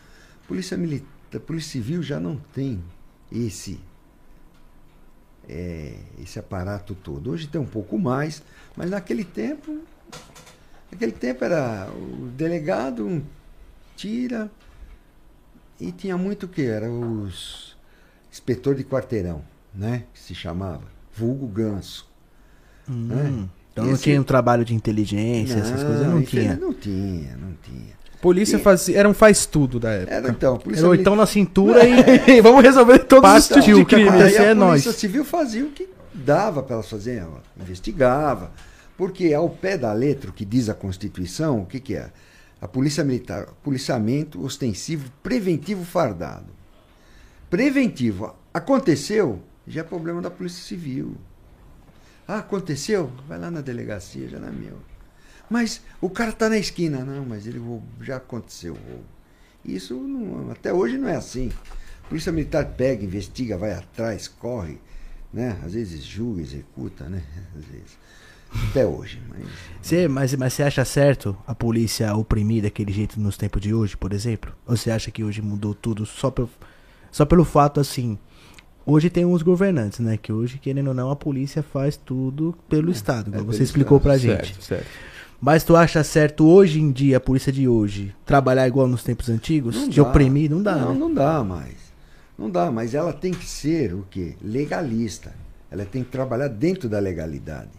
Polícia 0.48 0.76
Militar, 0.76 1.40
Polícia 1.46 1.72
Civil 1.72 2.02
já 2.02 2.18
não 2.20 2.36
tem 2.54 2.80
esse 3.32 3.80
é, 5.48 5.94
esse 6.22 6.38
aparato 6.38 6.94
todo. 6.94 7.30
Hoje 7.30 7.46
tem 7.46 7.60
um 7.60 7.66
pouco 7.66 7.98
mais, 7.98 8.42
mas 8.76 8.90
naquele 8.90 9.24
tempo, 9.24 9.80
naquele 10.90 11.12
tempo 11.12 11.44
era 11.44 11.88
o 11.90 12.26
delegado 12.36 13.06
um 13.06 13.22
tira 13.96 14.50
e 15.80 15.92
tinha 15.92 16.16
muito 16.18 16.44
o 16.44 16.48
que 16.48 16.62
era 16.62 16.90
os 16.90 17.76
inspetor 18.30 18.74
de 18.74 18.84
quarteirão, 18.84 19.42
né, 19.74 20.04
que 20.12 20.18
se 20.20 20.34
chamava, 20.34 20.82
vulgo 21.14 21.46
ganso. 21.46 22.06
Hum, 22.88 23.06
né? 23.08 23.48
Então 23.72 23.84
não 23.86 23.92
Esse- 23.92 24.04
tinha 24.04 24.20
um 24.20 24.24
trabalho 24.24 24.64
de 24.64 24.74
inteligência, 24.74 25.58
essas 25.58 25.82
coisas 25.82 26.06
não 26.06 26.22
tinha. 26.22 26.56
Não 26.56 26.72
tinha, 26.74 27.36
não 27.36 27.54
tinha. 27.62 27.94
Polícia 28.26 28.56
E- 28.56 28.60
fazia, 28.60 28.98
era 28.98 29.08
um 29.08 29.14
faz 29.14 29.46
tudo 29.46 29.78
da 29.78 29.92
época. 29.92 30.12
Era 30.12 30.28
então, 30.30 30.58
polícia 30.58 30.84
Era 30.84 30.96
então 30.96 31.14
na 31.14 31.26
cintura 31.26 31.82
e 32.26 32.40
Vamos 32.40 32.60
resolver 32.60 32.98
todos 33.04 33.30
os 33.32 33.46
tipos 33.46 33.64
de 33.64 33.74
o 33.74 33.86
que 33.86 33.94
crime. 33.94 34.20
Aí 34.20 34.34
é 34.34 34.50
a 34.50 34.54
nós. 34.54 34.82
Polícia 34.82 34.92
Civil 34.92 35.24
fazia 35.24 35.64
o 35.64 35.70
que 35.70 35.88
dava 36.12 36.60
para 36.60 36.74
elas 36.74 36.90
fazerem, 36.90 37.20
ela 37.20 37.40
investigava. 37.60 38.50
Porque 38.96 39.32
ao 39.32 39.48
pé 39.48 39.78
da 39.78 39.92
letra, 39.92 40.30
o 40.30 40.32
que 40.32 40.44
diz 40.44 40.68
a 40.68 40.74
Constituição, 40.74 41.60
o 41.60 41.66
que, 41.66 41.78
que 41.78 41.94
é? 41.94 42.10
A 42.60 42.66
Polícia 42.66 43.04
Militar, 43.04 43.46
policiamento 43.62 44.44
ostensivo 44.44 45.08
preventivo 45.22 45.84
fardado. 45.84 46.46
Preventivo. 47.48 48.34
Aconteceu, 48.52 49.40
já 49.68 49.82
é 49.82 49.84
problema 49.84 50.20
da 50.20 50.32
Polícia 50.32 50.64
Civil. 50.64 51.14
Ah, 52.26 52.38
aconteceu? 52.38 53.08
Vai 53.28 53.38
lá 53.38 53.52
na 53.52 53.60
delegacia, 53.60 54.26
já 54.28 54.40
não 54.40 54.48
é 54.48 54.50
meu. 54.50 54.95
Mas 55.48 55.80
o 56.00 56.10
cara 56.10 56.30
está 56.30 56.48
na 56.48 56.58
esquina. 56.58 57.04
Não, 57.04 57.24
mas 57.24 57.46
ele 57.46 57.60
já 58.00 58.16
aconteceu 58.16 58.74
o 58.74 58.76
roubo. 58.90 59.04
Isso 59.64 59.94
não- 59.94 60.50
até 60.50 60.72
hoje 60.72 60.96
não 60.98 61.08
é 61.08 61.16
assim. 61.16 61.50
A 62.04 62.08
Polícia 62.08 62.30
Militar 62.32 62.64
pega, 62.76 63.04
investiga, 63.04 63.56
vai 63.58 63.72
atrás, 63.72 64.28
corre, 64.28 64.78
né? 65.32 65.58
Às 65.64 65.72
vezes 65.74 66.04
julga, 66.04 66.40
executa, 66.40 67.08
né? 67.08 67.22
Às 67.56 67.64
vezes. 67.64 67.98
Até 68.70 68.86
hoje, 68.86 69.20
mas 69.28 69.44
Você, 69.82 70.06
mas, 70.08 70.34
mas 70.36 70.52
você 70.52 70.62
acha 70.62 70.84
certo 70.84 71.36
a 71.46 71.54
polícia 71.54 72.14
oprimir 72.14 72.62
daquele 72.62 72.92
jeito 72.92 73.18
nos 73.20 73.36
tempos 73.36 73.60
de 73.60 73.74
hoje, 73.74 73.96
por 73.96 74.12
exemplo? 74.12 74.54
Ou 74.66 74.76
você 74.76 74.90
acha 74.90 75.10
que 75.10 75.22
hoje 75.24 75.42
mudou 75.42 75.74
tudo 75.74 76.06
só 76.06 76.30
pelo, 76.30 76.48
só 77.10 77.26
pelo 77.26 77.44
fato 77.44 77.80
assim? 77.80 78.16
Hoje 78.86 79.10
tem 79.10 79.24
uns 79.24 79.42
governantes, 79.42 79.98
né? 79.98 80.16
Que 80.16 80.32
hoje, 80.32 80.58
querendo 80.58 80.88
ou 80.88 80.94
não, 80.94 81.10
a 81.10 81.16
polícia 81.16 81.60
faz 81.60 81.96
tudo 81.96 82.56
pelo 82.68 82.90
Estado, 82.90 83.28
igual 83.30 83.42
é 83.42 83.46
você 83.46 83.52
pelo 83.58 83.64
explicou 83.64 83.96
Estado, 83.98 84.10
pra 84.10 84.16
gente. 84.16 84.54
Certo, 84.54 84.62
certo. 84.62 84.86
Mas 85.40 85.64
tu 85.64 85.76
acha 85.76 86.02
certo 86.02 86.46
hoje 86.46 86.80
em 86.80 86.90
dia, 86.90 87.18
a 87.18 87.20
polícia 87.20 87.52
de 87.52 87.68
hoje, 87.68 88.14
trabalhar 88.24 88.66
igual 88.66 88.86
nos 88.88 89.02
tempos 89.02 89.28
antigos? 89.28 89.76
Não 89.76 89.88
de 89.88 89.96
dá. 89.96 90.02
oprimir? 90.08 90.50
Não 90.50 90.62
dá, 90.62 90.76
Não, 90.76 90.92
né? 90.94 90.98
não 90.98 91.12
dá 91.14 91.44
mais. 91.44 91.76
Não 92.38 92.50
dá, 92.50 92.70
mas 92.70 92.94
ela 92.94 93.12
tem 93.12 93.32
que 93.32 93.44
ser 93.46 93.94
o 93.94 94.06
quê? 94.10 94.34
Legalista. 94.42 95.34
Ela 95.70 95.84
tem 95.84 96.02
que 96.02 96.10
trabalhar 96.10 96.48
dentro 96.48 96.88
da 96.88 96.98
legalidade. 96.98 97.70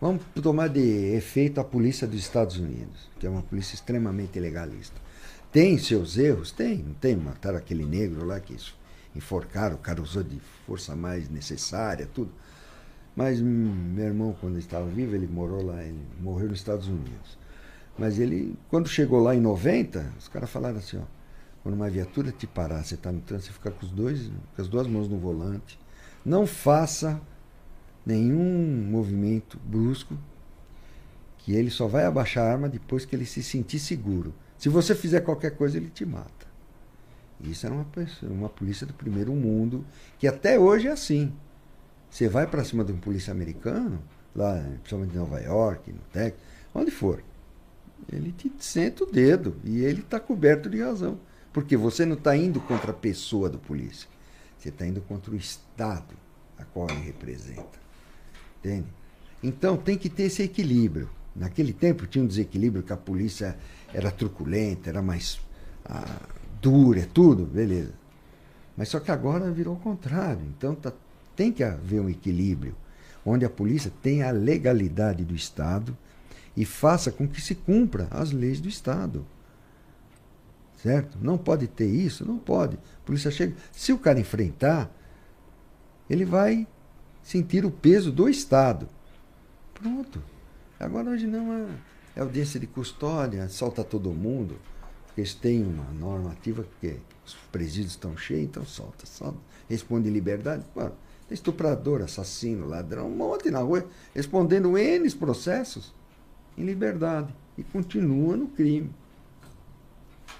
Vamos 0.00 0.22
tomar 0.42 0.68
de 0.68 0.80
efeito 1.14 1.60
a 1.60 1.64
polícia 1.64 2.06
dos 2.06 2.20
Estados 2.20 2.56
Unidos, 2.56 3.08
que 3.18 3.26
é 3.26 3.30
uma 3.30 3.42
polícia 3.42 3.74
extremamente 3.74 4.38
legalista. 4.38 4.94
Tem 5.50 5.76
seus 5.78 6.16
erros? 6.16 6.52
Tem, 6.52 6.78
não 6.78 6.94
tem. 6.94 7.16
Mataram 7.16 7.58
aquele 7.58 7.84
negro 7.84 8.24
lá 8.24 8.38
que 8.38 8.54
isso, 8.54 8.76
enforcaram, 9.14 9.74
o 9.74 9.78
cara 9.78 10.00
usou 10.00 10.22
de 10.22 10.38
força 10.66 10.94
mais 10.94 11.28
necessária, 11.28 12.08
tudo. 12.14 12.30
Mas 13.18 13.40
hum, 13.40 13.94
meu 13.96 14.04
irmão, 14.04 14.36
quando 14.40 14.60
estava 14.60 14.86
vivo, 14.86 15.12
ele 15.16 15.26
morou 15.26 15.60
lá, 15.60 15.82
ele 15.82 15.98
morreu 16.20 16.50
nos 16.50 16.60
Estados 16.60 16.86
Unidos. 16.86 17.36
Mas 17.98 18.20
ele, 18.20 18.54
quando 18.70 18.88
chegou 18.88 19.20
lá 19.20 19.34
em 19.34 19.40
90, 19.40 20.12
os 20.16 20.28
caras 20.28 20.48
falaram 20.48 20.78
assim, 20.78 20.98
ó, 20.98 21.02
quando 21.60 21.74
uma 21.74 21.90
viatura 21.90 22.30
te 22.30 22.46
parar, 22.46 22.84
você 22.84 22.94
está 22.94 23.10
no 23.10 23.20
trânsito, 23.20 23.48
você 23.48 23.54
fica 23.54 23.72
com, 23.72 23.84
os 23.84 23.90
dois, 23.90 24.30
com 24.54 24.62
as 24.62 24.68
duas 24.68 24.86
mãos 24.86 25.08
no 25.08 25.18
volante. 25.18 25.80
Não 26.24 26.46
faça 26.46 27.20
nenhum 28.06 28.86
movimento 28.88 29.58
brusco, 29.66 30.16
que 31.38 31.54
ele 31.54 31.70
só 31.70 31.88
vai 31.88 32.04
abaixar 32.04 32.46
a 32.46 32.52
arma 32.52 32.68
depois 32.68 33.04
que 33.04 33.16
ele 33.16 33.26
se 33.26 33.42
sentir 33.42 33.80
seguro. 33.80 34.32
Se 34.56 34.68
você 34.68 34.94
fizer 34.94 35.22
qualquer 35.22 35.56
coisa, 35.56 35.76
ele 35.76 35.90
te 35.90 36.06
mata. 36.06 36.46
Isso 37.40 37.66
era 37.66 37.74
uma, 37.74 37.86
uma 38.22 38.48
polícia 38.48 38.86
do 38.86 38.94
primeiro 38.94 39.32
mundo, 39.32 39.84
que 40.20 40.28
até 40.28 40.56
hoje 40.56 40.86
é 40.86 40.92
assim. 40.92 41.32
Você 42.10 42.28
vai 42.28 42.46
para 42.46 42.64
cima 42.64 42.84
de 42.84 42.92
um 42.92 42.98
polícia 42.98 43.32
americano, 43.32 44.02
lá, 44.34 44.62
principalmente 44.80 45.14
em 45.14 45.18
Nova 45.18 45.40
York, 45.40 45.92
no 45.92 46.00
Texas, 46.12 46.40
onde 46.74 46.90
for, 46.90 47.22
ele 48.10 48.32
te 48.32 48.50
senta 48.58 49.04
o 49.04 49.10
dedo 49.10 49.56
e 49.64 49.80
ele 49.84 50.00
está 50.00 50.18
coberto 50.18 50.68
de 50.70 50.80
razão. 50.80 51.18
Porque 51.52 51.76
você 51.76 52.04
não 52.04 52.14
está 52.14 52.36
indo 52.36 52.60
contra 52.60 52.92
a 52.92 52.94
pessoa 52.94 53.48
do 53.48 53.58
polícia, 53.58 54.08
você 54.56 54.68
está 54.68 54.86
indo 54.86 55.00
contra 55.00 55.32
o 55.32 55.36
Estado 55.36 56.14
a 56.56 56.64
qual 56.64 56.88
ele 56.90 57.00
representa. 57.00 57.78
Entende? 58.58 58.86
Então 59.42 59.76
tem 59.76 59.96
que 59.96 60.08
ter 60.08 60.24
esse 60.24 60.42
equilíbrio. 60.42 61.10
Naquele 61.34 61.72
tempo 61.72 62.06
tinha 62.06 62.24
um 62.24 62.26
desequilíbrio 62.26 62.82
que 62.82 62.92
a 62.92 62.96
polícia 62.96 63.56
era 63.92 64.10
truculenta, 64.10 64.90
era 64.90 65.00
mais 65.00 65.40
ah, 65.84 66.20
dura, 66.60 67.06
tudo, 67.12 67.44
beleza. 67.46 67.94
Mas 68.76 68.88
só 68.88 68.98
que 69.00 69.10
agora 69.10 69.50
virou 69.50 69.74
o 69.74 69.80
contrário. 69.80 70.42
Então 70.56 70.74
tá- 70.74 70.92
tem 71.38 71.52
que 71.52 71.62
haver 71.62 72.00
um 72.00 72.08
equilíbrio, 72.08 72.74
onde 73.24 73.44
a 73.44 73.48
polícia 73.48 73.92
tem 74.02 74.24
a 74.24 74.32
legalidade 74.32 75.24
do 75.24 75.36
Estado 75.36 75.96
e 76.56 76.64
faça 76.64 77.12
com 77.12 77.28
que 77.28 77.40
se 77.40 77.54
cumpra 77.54 78.08
as 78.10 78.32
leis 78.32 78.60
do 78.60 78.68
Estado. 78.68 79.24
Certo? 80.82 81.16
Não 81.22 81.38
pode 81.38 81.68
ter 81.68 81.86
isso? 81.86 82.26
Não 82.26 82.38
pode. 82.38 82.74
A 82.74 83.06
polícia 83.06 83.30
chega. 83.30 83.54
Se 83.70 83.92
o 83.92 83.98
cara 84.00 84.18
enfrentar, 84.18 84.90
ele 86.10 86.24
vai 86.24 86.66
sentir 87.22 87.64
o 87.64 87.70
peso 87.70 88.10
do 88.10 88.28
Estado. 88.28 88.88
Pronto. 89.74 90.20
Agora 90.80 91.10
hoje 91.10 91.28
não 91.28 91.52
é, 91.52 91.68
é 92.16 92.20
audiência 92.20 92.58
de 92.58 92.66
custódia, 92.66 93.48
solta 93.48 93.84
todo 93.84 94.10
mundo. 94.10 94.58
Porque 95.06 95.20
eles 95.20 95.34
têm 95.34 95.62
uma 95.62 95.84
normativa 95.92 96.66
que 96.80 96.96
os 97.24 97.34
presídios 97.52 97.92
estão 97.92 98.16
cheios, 98.16 98.42
então 98.42 98.66
solta, 98.66 99.06
solta. 99.06 99.38
Responde 99.68 100.10
liberdade. 100.10 100.64
Mano, 100.74 100.96
estuprador, 101.30 102.02
assassino, 102.02 102.66
ladrão, 102.66 103.06
um 103.08 103.16
monte 103.16 103.50
na 103.50 103.60
rua, 103.60 103.84
respondendo 104.14 104.76
N 104.78 105.10
processos 105.12 105.92
em 106.56 106.64
liberdade. 106.64 107.28
E 107.56 107.62
continua 107.62 108.36
no 108.36 108.46
crime. 108.48 108.90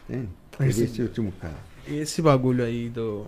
Entende? 0.09 0.29
Esse- 0.61 0.85
Esse 0.85 1.03
último 1.03 1.33
cara. 1.41 1.55
Esse 1.87 2.21
bagulho 2.23 2.65
aí 2.65 2.89
do 2.89 3.27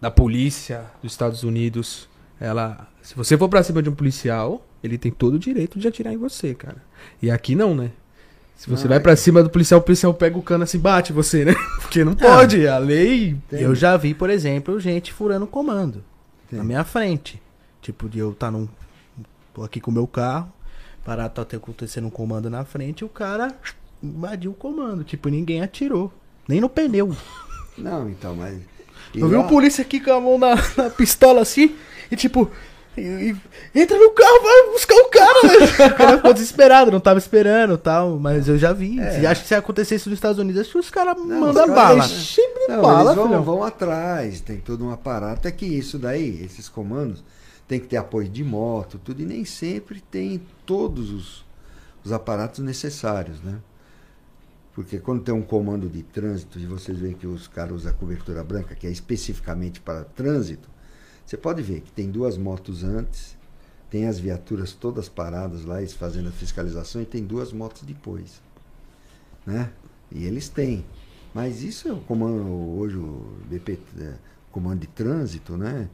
da 0.00 0.10
polícia 0.12 0.84
dos 1.02 1.10
Estados 1.12 1.42
Unidos, 1.42 2.08
ela, 2.38 2.88
se 3.02 3.16
você 3.16 3.36
for 3.36 3.48
pra 3.48 3.64
cima 3.64 3.82
de 3.82 3.90
um 3.90 3.94
policial, 3.94 4.64
ele 4.82 4.96
tem 4.96 5.10
todo 5.10 5.34
o 5.34 5.38
direito 5.40 5.76
de 5.78 5.88
atirar 5.88 6.12
em 6.12 6.16
você, 6.16 6.54
cara. 6.54 6.76
E 7.20 7.28
aqui 7.30 7.56
não, 7.56 7.74
né? 7.74 7.90
Se 8.54 8.68
você 8.70 8.84
Não, 8.84 8.88
vai 8.90 8.98
é 8.98 9.00
pra 9.00 9.14
que- 9.16 9.20
cima 9.20 9.42
do 9.42 9.50
policial, 9.50 9.80
o 9.80 9.82
policial 9.82 10.14
pega 10.14 10.38
o 10.38 10.42
cano 10.42 10.62
assim, 10.64 10.78
bate 10.78 11.12
você, 11.12 11.44
né? 11.44 11.52
Porque 11.82 12.04
não 12.04 12.14
pode, 12.14 12.66
a 12.68 12.78
lei. 12.78 13.36
Tem. 13.48 13.60
Eu 13.60 13.74
já 13.74 13.96
vi, 13.96 14.14
por 14.14 14.30
exemplo, 14.30 14.78
gente 14.78 15.12
furando 15.12 15.46
comando 15.48 16.02
Tem. 16.48 16.58
na 16.58 16.64
minha 16.64 16.84
frente. 16.84 17.40
Tipo, 17.80 18.08
de 18.08 18.18
eu 18.18 18.32
estar 18.32 18.50
num. 18.50 18.68
Tô 19.54 19.62
aqui 19.62 19.80
com 19.80 19.90
o 19.90 19.94
meu 19.94 20.06
carro, 20.06 20.52
parar, 21.04 21.28
tá 21.28 21.42
acontecendo 21.42 22.06
um 22.06 22.10
comando 22.10 22.50
na 22.50 22.64
frente, 22.64 23.00
e 23.00 23.04
o 23.04 23.08
cara 23.08 23.54
invadiu 24.02 24.50
o 24.52 24.54
comando. 24.54 25.04
Tipo, 25.04 25.28
ninguém 25.28 25.62
atirou. 25.62 26.12
Nem 26.46 26.60
no 26.60 26.68
pneu. 26.68 27.14
Não, 27.76 28.08
então, 28.08 28.34
mas. 28.34 28.60
e 29.14 29.20
Eu 29.20 29.28
vi 29.28 29.36
um 29.36 29.46
polícia 29.46 29.82
aqui 29.82 30.00
com 30.00 30.12
a 30.12 30.20
mão 30.20 30.38
na, 30.38 30.54
na 30.76 30.90
pistola 30.90 31.40
assim, 31.40 31.76
e 32.10 32.16
tipo, 32.16 32.50
e- 32.98 33.30
e- 33.74 33.80
entra 33.80 33.98
no 33.98 34.10
carro, 34.10 34.42
vai 34.42 34.72
buscar 34.72 34.94
o 34.96 35.04
cara, 35.10 35.48
velho. 35.48 35.68
O 35.94 35.96
cara 35.96 36.16
ficou 36.16 36.32
desesperado, 36.34 36.90
não 36.90 37.00
tava 37.00 37.18
esperando 37.18 37.76
tal. 37.78 38.18
Mas 38.18 38.48
eu 38.48 38.58
já 38.58 38.72
vi. 38.72 38.98
É. 39.00 39.26
Acho 39.26 39.42
que 39.42 39.48
se 39.48 39.54
acontecesse 39.54 40.08
nos 40.08 40.16
Estados 40.18 40.38
Unidos, 40.38 40.60
acho 40.62 40.72
que 40.72 40.78
os 40.78 40.90
caras 40.90 41.16
mandam 41.18 41.66
bala. 41.74 42.02
Sempre 42.08 42.66
Não, 42.68 42.82
bala, 42.82 43.04
eles 43.10 43.14
vão, 43.16 43.26
filhão. 43.28 43.42
vão 43.42 43.62
atrás, 43.62 44.40
tem 44.40 44.58
todo 44.58 44.84
um 44.84 44.90
aparato. 44.90 45.46
É 45.48 45.50
que 45.50 45.66
isso 45.66 45.98
daí, 45.98 46.42
esses 46.44 46.68
comandos, 46.68 47.22
tem 47.66 47.78
que 47.80 47.86
ter 47.86 47.96
apoio 47.98 48.28
de 48.28 48.42
moto, 48.42 48.98
tudo, 49.04 49.20
e 49.22 49.24
nem 49.26 49.44
sempre 49.44 50.00
tem 50.00 50.40
todos 50.64 51.10
os, 51.10 51.44
os 52.04 52.12
aparatos 52.12 52.60
necessários, 52.60 53.40
né? 53.42 53.56
Porque 54.74 54.98
quando 54.98 55.22
tem 55.22 55.34
um 55.34 55.42
comando 55.42 55.88
de 55.88 56.02
trânsito 56.04 56.58
e 56.58 56.64
vocês 56.64 56.96
veem 56.98 57.12
que 57.12 57.26
os 57.26 57.48
caras 57.48 57.72
usam 57.74 57.90
a 57.90 57.94
cobertura 57.94 58.44
branca, 58.44 58.74
que 58.76 58.86
é 58.86 58.90
especificamente 58.90 59.80
para 59.80 60.04
trânsito, 60.04 60.68
você 61.28 61.36
pode 61.36 61.60
ver 61.60 61.82
que 61.82 61.92
tem 61.92 62.10
duas 62.10 62.38
motos 62.38 62.82
antes, 62.82 63.36
tem 63.90 64.06
as 64.06 64.18
viaturas 64.18 64.72
todas 64.72 65.10
paradas 65.10 65.62
lá, 65.62 65.76
fazendo 65.88 66.30
a 66.30 66.32
fiscalização, 66.32 67.02
e 67.02 67.04
tem 67.04 67.22
duas 67.22 67.52
motos 67.52 67.82
depois. 67.82 68.40
Né? 69.44 69.70
E 70.10 70.24
eles 70.24 70.48
têm. 70.48 70.86
Mas 71.34 71.62
isso 71.62 71.86
é 71.86 71.92
o 71.92 72.00
comando, 72.00 72.48
hoje 72.78 72.96
o 72.96 73.30
BP, 73.44 73.78
é, 74.00 74.14
comando 74.50 74.80
de 74.80 74.86
trânsito, 74.86 75.54
né? 75.54 75.90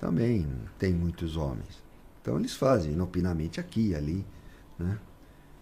Também 0.00 0.46
tem 0.78 0.94
muitos 0.94 1.36
homens. 1.36 1.82
Então 2.22 2.38
eles 2.38 2.54
fazem 2.54 2.92
inopinamente 2.92 3.60
aqui 3.60 3.88
e 3.88 3.94
ali, 3.94 4.24
né? 4.78 4.98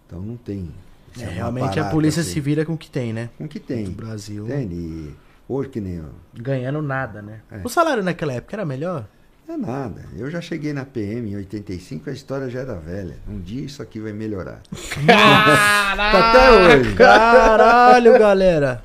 Então 0.07 0.21
não 0.21 0.37
tem. 0.37 0.71
É, 1.19 1.25
um 1.25 1.31
realmente 1.33 1.77
a 1.77 1.89
polícia 1.89 2.21
assim. 2.21 2.31
se 2.31 2.39
vira 2.39 2.65
com 2.65 2.75
o 2.75 2.77
que 2.77 2.89
tem, 2.89 3.11
né? 3.11 3.29
Com 3.37 3.43
o 3.43 3.49
que 3.49 3.59
tem. 3.59 3.83
No 3.83 3.91
Brasil. 3.91 4.45
Entende? 4.45 4.75
E 4.75 5.15
hoje 5.49 5.69
que 5.69 5.81
nem. 5.81 5.99
ó, 5.99 6.05
Ganhando 6.33 6.81
nada, 6.81 7.21
né? 7.21 7.41
É. 7.51 7.59
O 7.63 7.67
salário 7.69 8.03
naquela 8.03 8.33
época 8.33 8.55
era 8.55 8.65
melhor? 8.65 9.05
É 9.47 9.57
nada. 9.57 10.05
Eu 10.15 10.29
já 10.29 10.39
cheguei 10.39 10.73
na 10.73 10.85
PM 10.85 11.31
em 11.31 11.35
85, 11.35 12.09
a 12.11 12.13
história 12.13 12.47
já 12.51 12.59
era 12.59 12.75
velha. 12.75 13.17
Um 13.27 13.39
dia 13.41 13.65
isso 13.65 13.81
aqui 13.81 13.99
vai 13.99 14.13
melhorar. 14.13 14.61
Tá 15.09 16.29
até 16.29 16.51
hoje. 16.77 16.93
Caralho, 16.95 18.19
galera. 18.19 18.81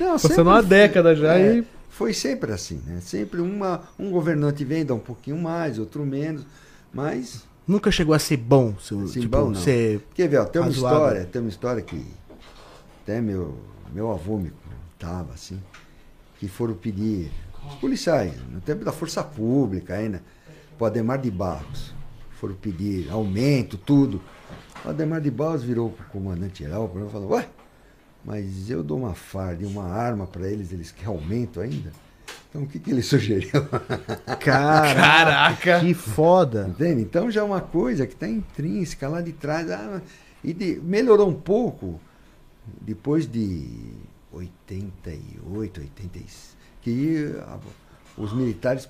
Não, 0.00 0.12
Passando 0.12 0.28
sempre 0.30 0.42
uma 0.42 0.62
década 0.62 1.14
já 1.14 1.34
é, 1.38 1.58
e. 1.58 1.64
Foi 1.90 2.12
sempre 2.14 2.50
assim, 2.52 2.82
né? 2.86 2.98
Sempre 3.02 3.40
uma, 3.40 3.82
um 3.98 4.10
governante 4.10 4.64
vem, 4.64 4.84
dá 4.86 4.94
um 4.94 4.98
pouquinho 4.98 5.38
mais, 5.38 5.78
outro 5.78 6.04
menos. 6.04 6.46
Mas, 6.92 7.44
Nunca 7.66 7.90
chegou 7.90 8.14
a 8.14 8.18
ser 8.18 8.36
bom, 8.36 8.74
seu, 8.80 9.00
Assim, 9.00 9.20
tipo, 9.20 9.36
bom, 9.36 9.48
não. 9.48 9.54
ser... 9.54 10.00
quer 10.14 10.28
ver, 10.28 10.38
ó, 10.38 10.44
tem 10.44 10.62
uma 10.62 10.68
Razoável. 10.68 10.98
história, 10.98 11.24
tem 11.26 11.40
uma 11.42 11.48
história 11.48 11.82
que 11.82 12.06
até 13.02 13.20
meu, 13.20 13.58
meu 13.92 14.10
avô 14.10 14.38
me 14.38 14.52
contava, 14.98 15.32
assim, 15.34 15.60
que 16.38 16.48
foram 16.48 16.74
pedir, 16.74 17.30
os 17.68 17.74
policiais, 17.76 18.32
no 18.50 18.60
tempo 18.60 18.84
da 18.84 18.92
Força 18.92 19.22
Pública 19.24 19.94
ainda, 19.94 20.22
o 20.78 20.84
Ademar 20.84 21.18
de 21.18 21.30
Barros, 21.30 21.94
foram 22.32 22.54
pedir 22.54 23.10
aumento, 23.10 23.76
tudo. 23.78 24.20
O 24.84 24.88
Ademar 24.90 25.20
de 25.20 25.30
Barros 25.30 25.62
virou 25.62 25.90
pro 25.90 26.04
comandante 26.06 26.62
geral 26.64 26.90
e 26.94 27.10
falou, 27.10 27.30
ué, 27.30 27.48
mas 28.24 28.68
eu 28.70 28.82
dou 28.82 28.98
uma 28.98 29.14
farda 29.14 29.62
e 29.62 29.66
uma 29.66 29.84
arma 29.84 30.26
para 30.26 30.46
eles, 30.48 30.72
eles 30.72 30.90
querem 30.90 31.08
aumento 31.14 31.60
ainda? 31.60 31.92
Então 32.50 32.62
o 32.62 32.66
que, 32.66 32.78
que 32.78 32.90
ele 32.90 33.02
sugeriu? 33.02 33.50
Caraca! 34.40 35.80
Que 35.80 35.94
foda. 35.94 36.66
Entende? 36.68 37.02
Então 37.02 37.30
já 37.30 37.40
é 37.40 37.44
uma 37.44 37.60
coisa 37.60 38.06
que 38.06 38.14
está 38.14 38.28
intrínseca 38.28 39.08
lá 39.08 39.20
de 39.20 39.32
trás. 39.32 39.70
ah, 39.70 40.00
e 40.44 40.52
de- 40.52 40.80
melhorou 40.82 41.28
um 41.28 41.34
pouco 41.34 42.00
depois 42.80 43.26
de 43.26 43.66
88, 44.36 45.80
86, 45.80 46.56
que 46.82 47.34
a- 47.46 47.58
os 48.16 48.32
militares 48.32 48.86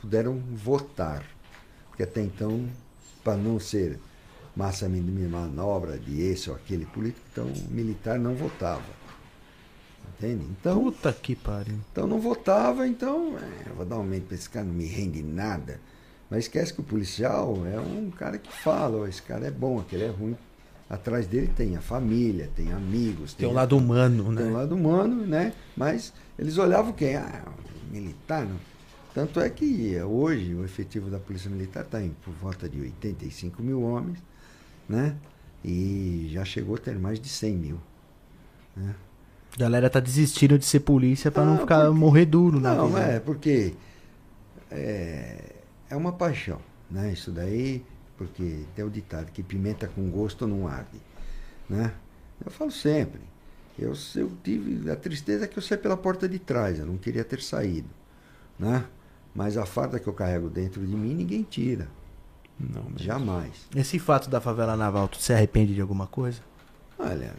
puderam 0.00 0.38
votar. 0.54 1.24
Porque 1.88 2.02
até 2.02 2.20
então, 2.22 2.68
para 3.24 3.36
não 3.36 3.58
ser 3.58 3.98
massa 4.54 4.88
de 4.88 5.00
manobra 5.00 5.98
de 5.98 6.20
esse 6.20 6.50
ou 6.50 6.56
aquele 6.56 6.86
político, 6.86 7.24
então 7.32 7.46
o 7.46 7.70
militar 7.70 8.18
não 8.18 8.34
votava. 8.34 8.84
Entende? 10.16 10.44
Então, 10.58 10.84
Puta 10.84 11.12
que 11.12 11.34
pariu. 11.36 11.74
então 11.92 12.06
não 12.06 12.18
votava, 12.18 12.86
então 12.88 13.36
é, 13.38 13.68
vou 13.74 13.84
dar 13.84 13.96
um 13.96 14.00
aumento 14.00 14.26
para 14.26 14.34
esse 14.34 14.48
cara, 14.48 14.64
não 14.64 14.72
me 14.74 14.86
rende 14.86 15.22
nada. 15.22 15.78
Mas 16.30 16.44
esquece 16.44 16.72
que 16.72 16.80
o 16.80 16.84
policial 16.84 17.54
é 17.66 17.78
um 17.78 18.10
cara 18.10 18.38
que 18.38 18.50
fala, 18.52 18.98
ó, 18.98 19.06
esse 19.06 19.22
cara 19.22 19.46
é 19.46 19.50
bom, 19.50 19.78
aquele 19.78 20.04
é 20.04 20.08
ruim. 20.08 20.36
Atrás 20.88 21.26
dele 21.26 21.48
tem 21.48 21.76
a 21.76 21.80
família, 21.80 22.48
tem 22.54 22.72
amigos, 22.72 23.34
Tem 23.34 23.48
um 23.48 23.50
a- 23.50 23.54
lado 23.54 23.76
humano, 23.76 24.22
tem 24.22 24.32
um 24.32 24.32
né? 24.32 24.50
lado 24.56 24.74
humano, 24.76 25.26
né? 25.26 25.52
Mas 25.76 26.12
eles 26.38 26.56
olhavam 26.58 26.92
quem? 26.92 27.16
Ah, 27.16 27.42
militar, 27.90 28.44
não. 28.46 28.56
Tanto 29.12 29.40
é 29.40 29.48
que 29.50 30.00
hoje 30.02 30.54
o 30.54 30.64
efetivo 30.64 31.10
da 31.10 31.18
Polícia 31.18 31.50
Militar 31.50 31.82
está 31.84 32.00
em 32.02 32.10
por 32.24 32.32
volta 32.34 32.68
de 32.68 32.80
85 32.80 33.62
mil 33.62 33.82
homens, 33.82 34.18
né? 34.88 35.16
E 35.64 36.28
já 36.30 36.44
chegou 36.44 36.76
a 36.76 36.78
ter 36.78 36.96
mais 36.98 37.18
de 37.18 37.28
100 37.28 37.56
mil. 37.56 37.80
Né? 38.76 38.94
A 39.54 39.58
galera 39.58 39.90
tá 39.90 39.98
desistindo 39.98 40.56
de 40.58 40.66
ser 40.66 40.80
polícia 40.80 41.32
não 41.34 41.54
Ah, 41.54 41.58
ficar 41.58 41.84
porque- 41.86 41.98
morrer 41.98 42.26
duro 42.26 42.60
na 42.60 42.74
Não, 42.74 42.88
vida. 42.88 43.00
é, 43.00 43.18
porque 43.20 43.74
é, 44.70 45.52
é 45.90 45.96
uma 45.96 46.12
paixão, 46.12 46.60
né? 46.90 47.12
Isso 47.12 47.30
daí, 47.32 47.82
porque 48.16 48.64
tem 48.74 48.84
o 48.84 48.90
ditado 48.90 49.30
que 49.32 49.42
pimenta 49.42 49.86
com 49.88 50.08
gosto 50.10 50.46
não 50.46 50.66
arde, 50.66 51.00
né? 51.68 51.92
Eu 52.44 52.50
falo 52.50 52.70
sempre, 52.70 53.20
eu, 53.78 53.92
eu 54.14 54.32
tive 54.42 54.90
a 54.90 54.96
tristeza 54.96 55.46
que 55.48 55.58
eu 55.58 55.62
saí 55.62 55.78
pela 55.78 55.96
porta 55.96 56.28
de 56.28 56.38
trás, 56.38 56.78
eu 56.78 56.86
não 56.86 56.96
queria 56.98 57.24
ter 57.24 57.40
saído, 57.42 57.88
né? 58.58 58.84
Mas 59.34 59.56
a 59.58 59.66
farda 59.66 59.98
que 60.00 60.06
eu 60.06 60.12
carrego 60.14 60.48
dentro 60.48 60.86
de 60.86 60.94
mim 60.94 61.14
ninguém 61.14 61.42
tira, 61.42 61.88
Não, 62.58 62.84
mas- 62.90 63.02
jamais. 63.02 63.52
Esse 63.74 63.98
fato 63.98 64.30
da 64.30 64.40
favela 64.40 64.76
naval, 64.76 65.08
tu 65.08 65.18
se 65.20 65.32
arrepende 65.32 65.74
de 65.74 65.80
alguma 65.80 66.06
coisa? 66.06 66.40
Olha, 66.98 67.34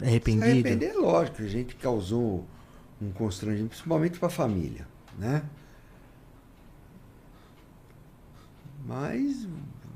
É 0.00 0.04
se 0.04 0.10
arrependido? 0.10 0.44
arrepender 0.50 0.90
é 0.90 0.94
lógico, 0.94 1.40
a 1.42 1.46
gente 1.46 1.76
causou 1.76 2.44
um 3.00 3.10
constrangimento, 3.12 3.70
principalmente 3.70 4.18
para 4.18 4.26
a 4.28 4.30
família, 4.30 4.86
né? 5.18 5.42
Mas 8.84 9.46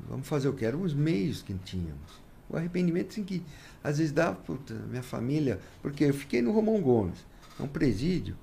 vamos 0.09 0.26
fazer 0.26 0.49
o 0.49 0.53
que? 0.55 0.64
Eram 0.64 0.82
os 0.82 0.95
meios 0.95 1.43
que 1.43 1.55
tínhamos. 1.55 2.20
O 2.49 2.57
arrependimento 2.57 3.11
assim 3.11 3.24
que 3.24 3.43
às 3.84 3.99
vezes 3.99 4.12
dá, 4.12 4.32
puta, 4.32 4.74
minha 4.74 5.03
família, 5.03 5.61
porque 5.82 6.05
eu 6.05 6.14
fiquei 6.14 6.41
no 6.41 6.51
Romão 6.51 6.80
Gomes, 6.80 7.18
é 7.61 7.62
um 7.62 7.68
presídio 7.68 8.36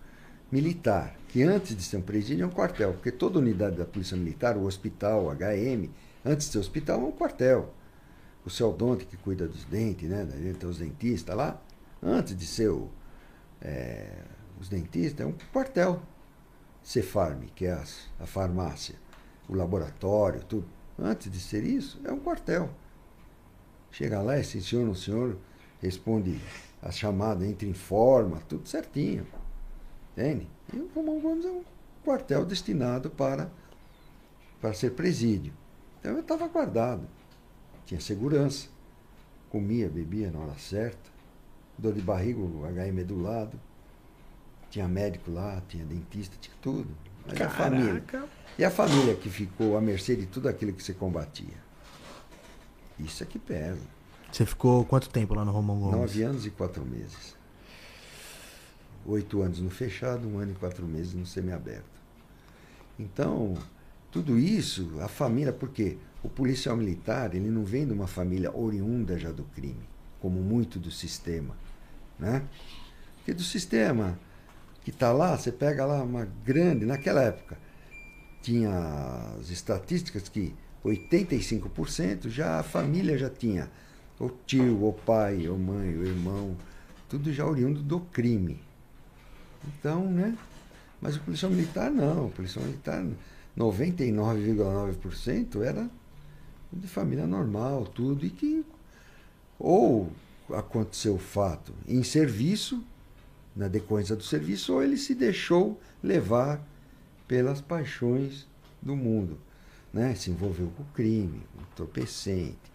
militar, 0.51 1.15
que 1.29 1.41
antes 1.41 1.75
de 1.75 1.81
ser 1.83 1.97
um 1.97 2.01
presídio 2.01 2.43
é 2.43 2.47
um 2.47 2.51
quartel, 2.51 2.93
porque 2.93 3.11
toda 3.11 3.39
unidade 3.39 3.75
da 3.77 3.85
Polícia 3.85 4.15
Militar, 4.15 4.55
o 4.57 4.65
hospital, 4.65 5.25
o 5.25 5.31
HM, 5.31 5.89
antes 6.23 6.47
de 6.47 6.53
ser 6.53 6.59
hospital 6.59 7.01
é 7.01 7.03
um 7.05 7.11
quartel. 7.11 7.73
O 8.45 8.49
Celdonte, 8.49 9.05
que 9.05 9.17
cuida 9.17 9.47
dos 9.47 9.63
dentes, 9.65 10.07
né? 10.07 10.23
Tem 10.59 10.69
os 10.69 10.77
dentistas 10.77 11.35
lá, 11.35 11.59
antes 12.01 12.37
de 12.37 12.45
ser 12.45 12.69
o, 12.69 12.89
é, 13.59 14.19
os 14.61 14.69
dentistas, 14.69 15.25
é 15.25 15.27
um 15.27 15.33
quartel. 15.51 16.01
Cefarm, 16.83 17.41
que 17.55 17.65
é 17.65 17.71
as- 17.71 18.01
a 18.19 18.27
farmácia, 18.27 18.93
o 19.47 19.55
laboratório, 19.55 20.43
tudo. 20.43 20.65
Antes 20.97 21.29
de 21.29 21.39
ser 21.39 21.63
isso, 21.63 21.99
é 22.03 22.11
um 22.11 22.19
quartel. 22.19 22.69
Chega 23.91 24.21
lá, 24.21 24.39
esse 24.39 24.61
senhor, 24.61 24.87
o 24.87 24.95
senhor 24.95 25.37
responde 25.81 26.39
a 26.81 26.91
chamada, 26.91 27.45
entra 27.45 27.67
em 27.67 27.73
forma, 27.73 28.41
tudo 28.47 28.67
certinho. 28.67 29.25
Entende? 30.11 30.47
E 30.73 30.77
o 30.77 30.89
Romão 30.93 31.19
Gomes 31.19 31.45
é 31.45 31.49
um 31.49 31.63
quartel 32.03 32.45
destinado 32.45 33.09
para, 33.09 33.51
para 34.61 34.73
ser 34.73 34.91
presídio. 34.91 35.53
Então 35.99 36.13
eu 36.13 36.21
estava 36.21 36.47
guardado. 36.47 37.07
Tinha 37.85 37.99
segurança. 37.99 38.67
Comia, 39.49 39.89
bebia 39.89 40.31
na 40.31 40.39
hora 40.39 40.57
certa. 40.57 41.09
Dor 41.77 41.93
de 41.93 42.01
barriga, 42.01 42.39
o 42.39 42.63
HM 42.65 43.03
do 43.05 43.21
lado. 43.21 43.59
Tinha 44.69 44.87
médico 44.87 45.31
lá, 45.31 45.61
tinha 45.67 45.85
dentista, 45.85 46.35
tinha 46.39 46.55
tudo. 46.61 46.89
Mas 47.27 47.41
a 47.41 47.49
família. 47.49 48.03
E 48.57 48.63
a 48.63 48.71
família 48.71 49.15
que 49.15 49.29
ficou 49.29 49.77
à 49.77 49.81
mercê 49.81 50.15
de 50.15 50.25
tudo 50.25 50.47
aquilo 50.47 50.71
que 50.71 50.81
você 50.81 50.93
combatia. 50.93 51.65
Isso 52.99 53.23
é 53.23 53.25
que 53.25 53.37
pesa. 53.37 53.81
Você 54.31 54.45
ficou 54.45 54.85
quanto 54.85 55.09
tempo 55.09 55.33
lá 55.33 55.43
no 55.43 55.51
Romão 55.51 55.79
Gomes? 55.79 55.95
Nove 55.95 56.23
anos 56.23 56.45
e 56.45 56.49
quatro 56.49 56.85
meses. 56.85 57.35
Oito 59.05 59.41
anos 59.41 59.59
no 59.59 59.69
fechado, 59.69 60.27
um 60.27 60.39
ano 60.39 60.53
e 60.53 60.55
quatro 60.55 60.85
meses 60.85 61.13
no 61.13 61.25
semiaberto. 61.25 61.83
Então, 62.97 63.55
tudo 64.11 64.39
isso, 64.39 64.99
a 65.01 65.07
família, 65.07 65.51
porque 65.51 65.97
o 66.23 66.29
policial 66.29 66.75
militar, 66.75 67.35
ele 67.35 67.49
não 67.49 67.65
vem 67.65 67.85
de 67.85 67.93
uma 67.93 68.07
família 68.07 68.55
oriunda 68.55 69.19
já 69.19 69.31
do 69.31 69.43
crime, 69.43 69.87
como 70.19 70.41
muito 70.41 70.79
do 70.79 70.89
sistema. 70.89 71.55
Né? 72.17 72.41
Porque 73.17 73.33
do 73.33 73.43
sistema 73.43 74.17
que 74.85 74.91
está 74.91 75.11
lá, 75.11 75.35
você 75.35 75.51
pega 75.51 75.83
lá 75.83 76.01
uma 76.03 76.29
grande, 76.45 76.85
naquela 76.85 77.23
época, 77.23 77.57
tinha 78.43 79.33
as 79.39 79.49
estatísticas 79.49 80.29
que 80.29 80.53
85% 80.85 82.29
já 82.29 82.59
a 82.59 82.63
família 82.63 83.17
já 83.17 83.27
tinha 83.27 83.67
o 84.19 84.29
tio, 84.29 84.85
o 84.85 84.93
pai, 84.93 85.47
a 85.47 85.53
mãe, 85.53 85.97
o 85.97 86.05
irmão, 86.05 86.55
tudo 87.09 87.33
já 87.33 87.47
oriundo 87.47 87.81
do 87.81 87.99
crime. 87.99 88.61
Então, 89.67 90.07
né? 90.07 90.37
Mas 91.01 91.15
o 91.15 91.21
policial 91.21 91.51
militar 91.51 91.89
não. 91.89 92.27
O 92.27 92.31
policial 92.31 92.63
militar, 92.63 93.03
99,9% 93.57 95.63
era 95.63 95.89
de 96.71 96.87
família 96.87 97.25
normal, 97.25 97.87
tudo. 97.87 98.23
E 98.23 98.29
que 98.29 98.63
ou 99.57 100.11
aconteceu 100.51 101.15
o 101.15 101.19
fato 101.19 101.73
em 101.87 102.03
serviço, 102.03 102.83
na 103.55 103.67
decorrência 103.67 104.15
do 104.15 104.23
serviço, 104.23 104.73
ou 104.73 104.83
ele 104.83 104.97
se 104.97 105.15
deixou 105.15 105.79
levar 106.03 106.61
pelas 107.27 107.61
paixões 107.61 108.47
do 108.81 108.95
mundo. 108.95 109.39
Né? 109.93 110.13
Se 110.15 110.29
envolveu 110.29 110.67
com 110.75 110.83
crime, 110.93 111.41
com 111.53 111.61
entorpecente, 111.61 112.71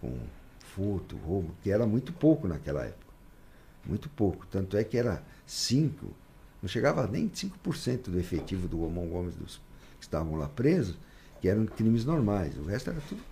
com 0.00 0.16
furto, 0.74 1.16
roubo, 1.16 1.54
que 1.62 1.70
era 1.70 1.86
muito 1.86 2.12
pouco 2.12 2.46
naquela 2.46 2.84
época. 2.84 3.10
Muito 3.84 4.08
pouco. 4.10 4.46
Tanto 4.46 4.76
é 4.76 4.84
que 4.84 4.98
era 4.98 5.22
5, 5.46 6.06
não 6.62 6.68
chegava 6.68 7.06
nem 7.06 7.28
5% 7.28 8.10
do 8.10 8.18
efetivo 8.18 8.68
do 8.68 8.78
Romão 8.78 9.06
Gomes 9.08 9.34
dos 9.34 9.60
que 9.98 10.04
estavam 10.04 10.36
lá 10.36 10.48
presos, 10.48 10.96
que 11.40 11.48
eram 11.48 11.66
crimes 11.66 12.04
normais. 12.04 12.56
O 12.56 12.64
resto 12.64 12.90
era 12.90 13.00
tudo, 13.00 13.22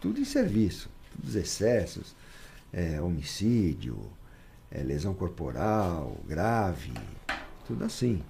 tudo 0.00 0.20
em 0.20 0.24
serviço. 0.24 0.90
Todos 1.16 1.34
excessos, 1.34 2.14
é, 2.72 3.00
homicídio, 3.00 3.98
é, 4.70 4.82
lesão 4.82 5.14
corporal, 5.14 6.16
grave, 6.26 6.92
tudo 7.66 7.84
assim. 7.84 8.22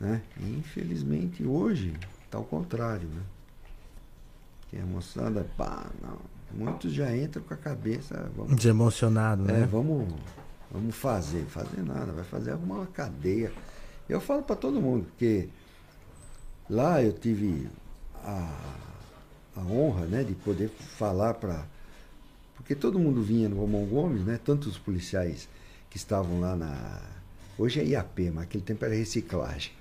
Né? 0.00 0.22
E, 0.38 0.58
infelizmente 0.58 1.44
hoje 1.44 1.94
está 2.24 2.38
ao 2.38 2.44
contrário. 2.44 3.08
Né? 3.08 3.22
Que 4.68 4.78
a 4.78 4.86
moçada, 4.86 5.46
pá, 5.56 5.86
não. 6.00 6.18
Muitos 6.54 6.92
já 6.92 7.16
entram 7.16 7.42
com 7.42 7.54
a 7.54 7.56
cabeça. 7.56 8.30
Vamos, 8.36 8.56
Desemocionado, 8.56 9.42
né? 9.42 9.62
É, 9.62 9.66
vamos 9.66 10.06
Vamos 10.72 10.96
fazer, 10.96 11.44
fazer 11.44 11.82
nada, 11.82 12.12
vai 12.12 12.24
fazer 12.24 12.52
alguma 12.52 12.86
cadeia. 12.86 13.52
Eu 14.08 14.20
falo 14.22 14.42
para 14.42 14.56
todo 14.56 14.80
mundo, 14.80 15.04
porque 15.04 15.50
lá 16.68 17.02
eu 17.02 17.12
tive 17.12 17.68
a, 18.24 18.58
a 19.54 19.60
honra 19.60 20.06
né, 20.06 20.24
de 20.24 20.34
poder 20.34 20.70
falar 20.70 21.34
para. 21.34 21.66
Porque 22.62 22.76
todo 22.76 22.98
mundo 22.98 23.20
vinha 23.20 23.48
no 23.48 23.56
Romão 23.56 23.84
Gomes, 23.84 24.24
né? 24.24 24.38
Tanto 24.42 24.68
os 24.68 24.78
policiais 24.78 25.48
que 25.90 25.96
estavam 25.96 26.40
lá 26.40 26.54
na. 26.54 27.02
Hoje 27.58 27.80
é 27.80 27.84
IAP, 27.84 28.30
mas 28.30 28.44
aquele 28.44 28.62
tempo 28.62 28.84
era 28.84 28.94
reciclagem. 28.94 29.72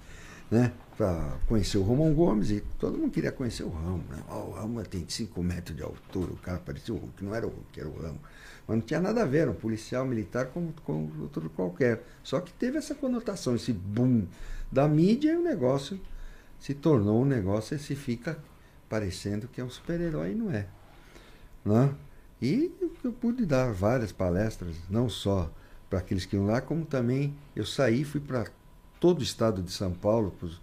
Né? 0.50 0.74
Para 0.98 1.38
conhecer 1.48 1.78
o 1.78 1.84
Romão 1.84 2.14
Gomes 2.14 2.52
e 2.52 2.60
todo 2.78 2.98
mundo 2.98 3.12
queria 3.12 3.32
conhecer 3.32 3.64
o 3.64 3.70
Ramo. 3.70 4.04
Né? 4.10 4.22
Oh, 4.30 4.50
o 4.50 4.52
Ramo 4.52 4.84
tem 4.84 5.06
5 5.08 5.42
metros 5.42 5.78
de 5.78 5.84
altura, 5.84 6.34
o 6.34 6.36
cara 6.38 6.60
parecia 6.60 6.94
o 6.94 6.98
Hulk, 6.98 7.24
não 7.24 7.34
era 7.34 7.48
o 7.48 7.50
Hulk, 7.50 7.80
era 7.80 7.88
o 7.88 8.02
Ramo. 8.02 8.20
Mas 8.68 8.78
não 8.78 8.86
tinha 8.86 9.00
nada 9.00 9.22
a 9.22 9.26
ver, 9.26 9.40
era 9.40 9.52
um 9.52 9.56
policial 9.56 10.06
militar 10.06 10.48
como, 10.48 10.74
como 10.84 11.10
outro 11.22 11.50
qualquer. 11.52 12.04
Só 12.22 12.42
que 12.42 12.52
teve 12.52 12.78
essa 12.78 12.94
conotação, 12.94 13.56
esse 13.56 13.72
boom 13.72 14.28
da 14.70 14.88
mídia 14.88 15.32
e 15.32 15.38
o 15.38 15.44
negócio 15.44 15.98
se 16.60 16.74
tornou 16.74 17.22
um 17.22 17.26
negócio 17.26 17.76
e 17.76 17.80
se 17.80 17.96
fica 17.96 18.38
parecendo 18.90 19.48
que 19.48 19.62
é 19.62 19.64
um 19.64 19.70
super-herói 19.70 20.32
e 20.32 20.36
não 20.36 20.52
é. 20.52 20.68
Né? 21.64 21.96
E 22.42 22.72
eu 23.04 23.14
pude 23.14 23.46
dar 23.46 23.72
várias 23.72 24.12
palestras, 24.12 24.76
não 24.90 25.08
só 25.08 25.52
para 25.90 26.00
aqueles 26.00 26.26
que 26.26 26.36
iam 26.36 26.46
lá, 26.46 26.60
como 26.60 26.86
também 26.86 27.36
eu 27.56 27.66
saí, 27.66 28.04
fui 28.04 28.20
para 28.20 28.48
todo 29.00 29.20
o 29.20 29.24
estado 29.24 29.62
de 29.62 29.72
São 29.72 29.92
Paulo, 29.92 30.32
para 30.32 30.48
os 30.48 30.62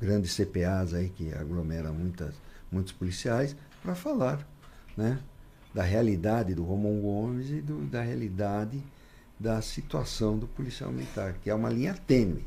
grandes 0.00 0.34
CPAs 0.34 0.94
aí 0.94 1.10
que 1.10 1.32
aglomeram 1.34 1.92
muitas, 1.92 2.34
muitos 2.70 2.92
policiais, 2.92 3.56
para 3.82 3.94
falar 3.94 4.46
né, 4.96 5.18
da 5.74 5.82
realidade 5.82 6.54
do 6.54 6.64
Romão 6.64 7.00
Gomes 7.00 7.50
e 7.50 7.60
do, 7.60 7.84
da 7.86 8.02
realidade 8.02 8.82
da 9.38 9.60
situação 9.62 10.38
do 10.38 10.46
policial 10.48 10.90
militar, 10.90 11.34
que 11.42 11.50
é 11.50 11.54
uma 11.54 11.70
linha 11.70 11.94
tênue, 11.94 12.44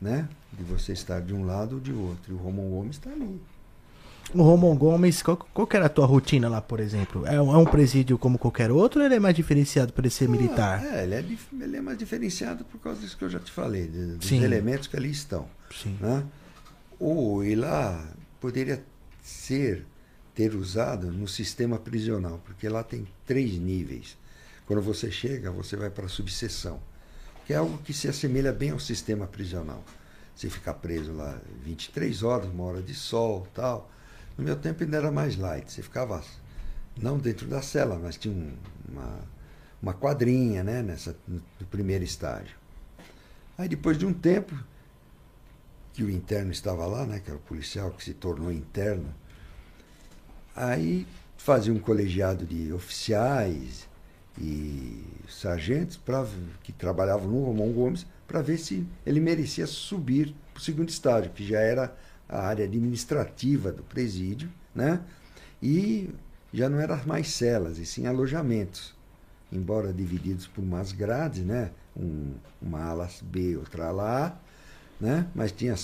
né? 0.00 0.28
De 0.52 0.62
você 0.62 0.92
estar 0.92 1.20
de 1.20 1.32
um 1.32 1.46
lado 1.46 1.76
ou 1.76 1.80
de 1.80 1.92
outro. 1.92 2.32
E 2.32 2.34
o 2.34 2.38
Romão 2.38 2.68
Gomes 2.68 2.96
está 2.96 3.10
ali. 3.10 3.40
O 4.32 4.42
Romão 4.42 4.76
Gomes, 4.76 5.22
qual, 5.22 5.36
qual 5.36 5.68
era 5.72 5.86
a 5.86 5.88
tua 5.88 6.06
rotina 6.06 6.48
lá, 6.48 6.60
por 6.60 6.80
exemplo? 6.80 7.26
É, 7.26 7.36
é 7.36 7.40
um 7.40 7.64
presídio 7.64 8.18
como 8.18 8.38
qualquer 8.38 8.70
outro 8.70 9.00
ou 9.00 9.06
ele 9.06 9.14
é 9.14 9.20
mais 9.20 9.36
diferenciado 9.36 9.92
por 9.92 10.04
ele 10.04 10.10
ser 10.10 10.24
ah, 10.24 10.28
militar? 10.28 10.84
É, 10.84 11.04
ele 11.04 11.14
é, 11.14 11.24
ele 11.64 11.76
é 11.76 11.80
mais 11.80 11.98
diferenciado 11.98 12.64
por 12.64 12.80
causa 12.80 13.00
disso 13.00 13.16
que 13.16 13.24
eu 13.24 13.30
já 13.30 13.38
te 13.38 13.52
falei, 13.52 13.86
de, 13.86 14.16
dos 14.16 14.26
Sim. 14.26 14.42
elementos 14.42 14.88
que 14.88 14.96
ali 14.96 15.10
estão. 15.10 15.46
Sim. 15.70 15.96
Né? 16.00 16.24
Ou 16.98 17.44
e 17.44 17.54
lá 17.54 18.08
poderia 18.40 18.82
ser 19.22 19.86
ter 20.34 20.54
usado 20.54 21.12
no 21.12 21.28
sistema 21.28 21.78
prisional, 21.78 22.40
porque 22.44 22.68
lá 22.68 22.82
tem 22.82 23.06
três 23.24 23.52
níveis. 23.52 24.16
Quando 24.66 24.82
você 24.82 25.10
chega, 25.10 25.50
você 25.50 25.76
vai 25.76 25.90
para 25.90 26.06
a 26.06 26.08
subseção, 26.08 26.80
que 27.46 27.52
é 27.52 27.56
algo 27.56 27.78
que 27.78 27.92
se 27.92 28.08
assemelha 28.08 28.52
bem 28.52 28.70
ao 28.70 28.80
sistema 28.80 29.26
prisional. 29.26 29.84
Você 30.34 30.50
fica 30.50 30.74
preso 30.74 31.12
lá 31.12 31.40
23 31.62 32.22
horas, 32.22 32.48
uma 32.48 32.64
hora 32.64 32.82
de 32.82 32.94
sol 32.94 33.46
tal. 33.54 33.90
No 34.36 34.44
meu 34.44 34.56
tempo 34.56 34.82
ainda 34.82 34.96
era 34.96 35.12
mais 35.12 35.36
light. 35.36 35.70
Você 35.70 35.82
ficava 35.82 36.22
não 37.00 37.18
dentro 37.18 37.46
da 37.46 37.62
cela, 37.62 37.98
mas 37.98 38.16
tinha 38.16 38.34
um, 38.34 38.56
uma, 38.88 39.20
uma 39.82 39.94
quadrinha 39.94 40.62
né, 40.62 40.82
nessa, 40.82 41.16
no 41.26 41.66
primeiro 41.70 42.04
estágio. 42.04 42.56
Aí 43.56 43.68
depois 43.68 43.96
de 43.96 44.06
um 44.06 44.12
tempo 44.12 44.54
que 45.92 46.02
o 46.02 46.10
interno 46.10 46.50
estava 46.50 46.86
lá, 46.86 47.06
né, 47.06 47.20
que 47.20 47.30
era 47.30 47.38
o 47.38 47.42
policial 47.42 47.90
que 47.92 48.02
se 48.02 48.14
tornou 48.14 48.50
interno, 48.50 49.14
Aí 50.54 51.06
fazia 51.36 51.72
um 51.72 51.80
colegiado 51.80 52.46
de 52.46 52.72
oficiais 52.72 53.88
e 54.38 55.04
sargentos 55.28 55.96
pra, 55.96 56.26
que 56.62 56.72
trabalhavam 56.72 57.28
no 57.28 57.44
Romão 57.44 57.72
Gomes 57.72 58.06
para 58.26 58.40
ver 58.40 58.58
se 58.58 58.86
ele 59.04 59.20
merecia 59.20 59.66
subir 59.66 60.34
para 60.52 60.60
o 60.60 60.62
segundo 60.62 60.88
estágio, 60.88 61.32
que 61.32 61.44
já 61.44 61.58
era 61.58 61.94
a 62.28 62.40
área 62.40 62.64
administrativa 62.64 63.70
do 63.72 63.82
presídio, 63.82 64.50
né? 64.74 65.00
E 65.62 66.10
já 66.52 66.68
não 66.68 66.78
era 66.78 66.96
mais 67.04 67.28
celas, 67.28 67.78
e 67.78 67.86
sim 67.86 68.06
alojamentos, 68.06 68.94
embora 69.52 69.92
divididos 69.92 70.46
por 70.46 70.62
umas 70.62 70.92
grades, 70.92 71.44
né? 71.44 71.70
Um, 71.96 72.34
uma 72.60 72.82
ala 72.84 73.08
B, 73.22 73.56
outra 73.56 73.86
ala 73.88 74.26
A, 74.26 74.36
né? 75.00 75.26
Mas 75.34 75.52
tinha 75.52 75.74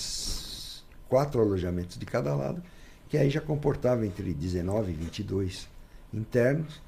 quatro 1.07 1.41
alojamentos 1.41 1.97
de 1.97 2.05
cada 2.05 2.35
lado 2.35 2.61
que 3.11 3.17
aí 3.17 3.29
já 3.29 3.41
comportava 3.41 4.07
entre 4.07 4.33
19 4.33 4.93
e 4.93 4.95
22 4.95 5.67
internos. 6.13 6.81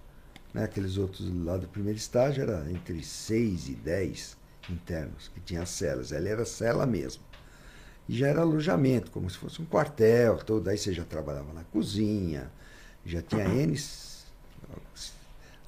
Né? 0.54 0.64
Aqueles 0.64 0.98
outros 0.98 1.30
lá 1.44 1.58
do 1.58 1.68
primeiro 1.68 1.98
estágio 1.98 2.44
era 2.44 2.66
entre 2.72 3.04
6 3.04 3.68
e 3.68 3.74
10 3.74 4.38
internos, 4.70 5.28
que 5.28 5.42
tinha 5.42 5.66
celas. 5.66 6.14
Ela 6.14 6.30
era 6.30 6.46
cela 6.46 6.86
mesmo. 6.86 7.22
E 8.08 8.18
já 8.18 8.28
era 8.28 8.42
alojamento, 8.42 9.12
como 9.12 9.30
se 9.30 9.38
fosse 9.38 9.62
um 9.62 9.66
quartel, 9.66 10.38
todo. 10.38 10.68
Aí 10.70 10.78
você 10.78 10.94
já 10.94 11.04
trabalhava 11.04 11.54
na 11.54 11.64
cozinha, 11.66 12.52
já 13.06 13.22
tinha 13.22 13.46
N 13.48 13.78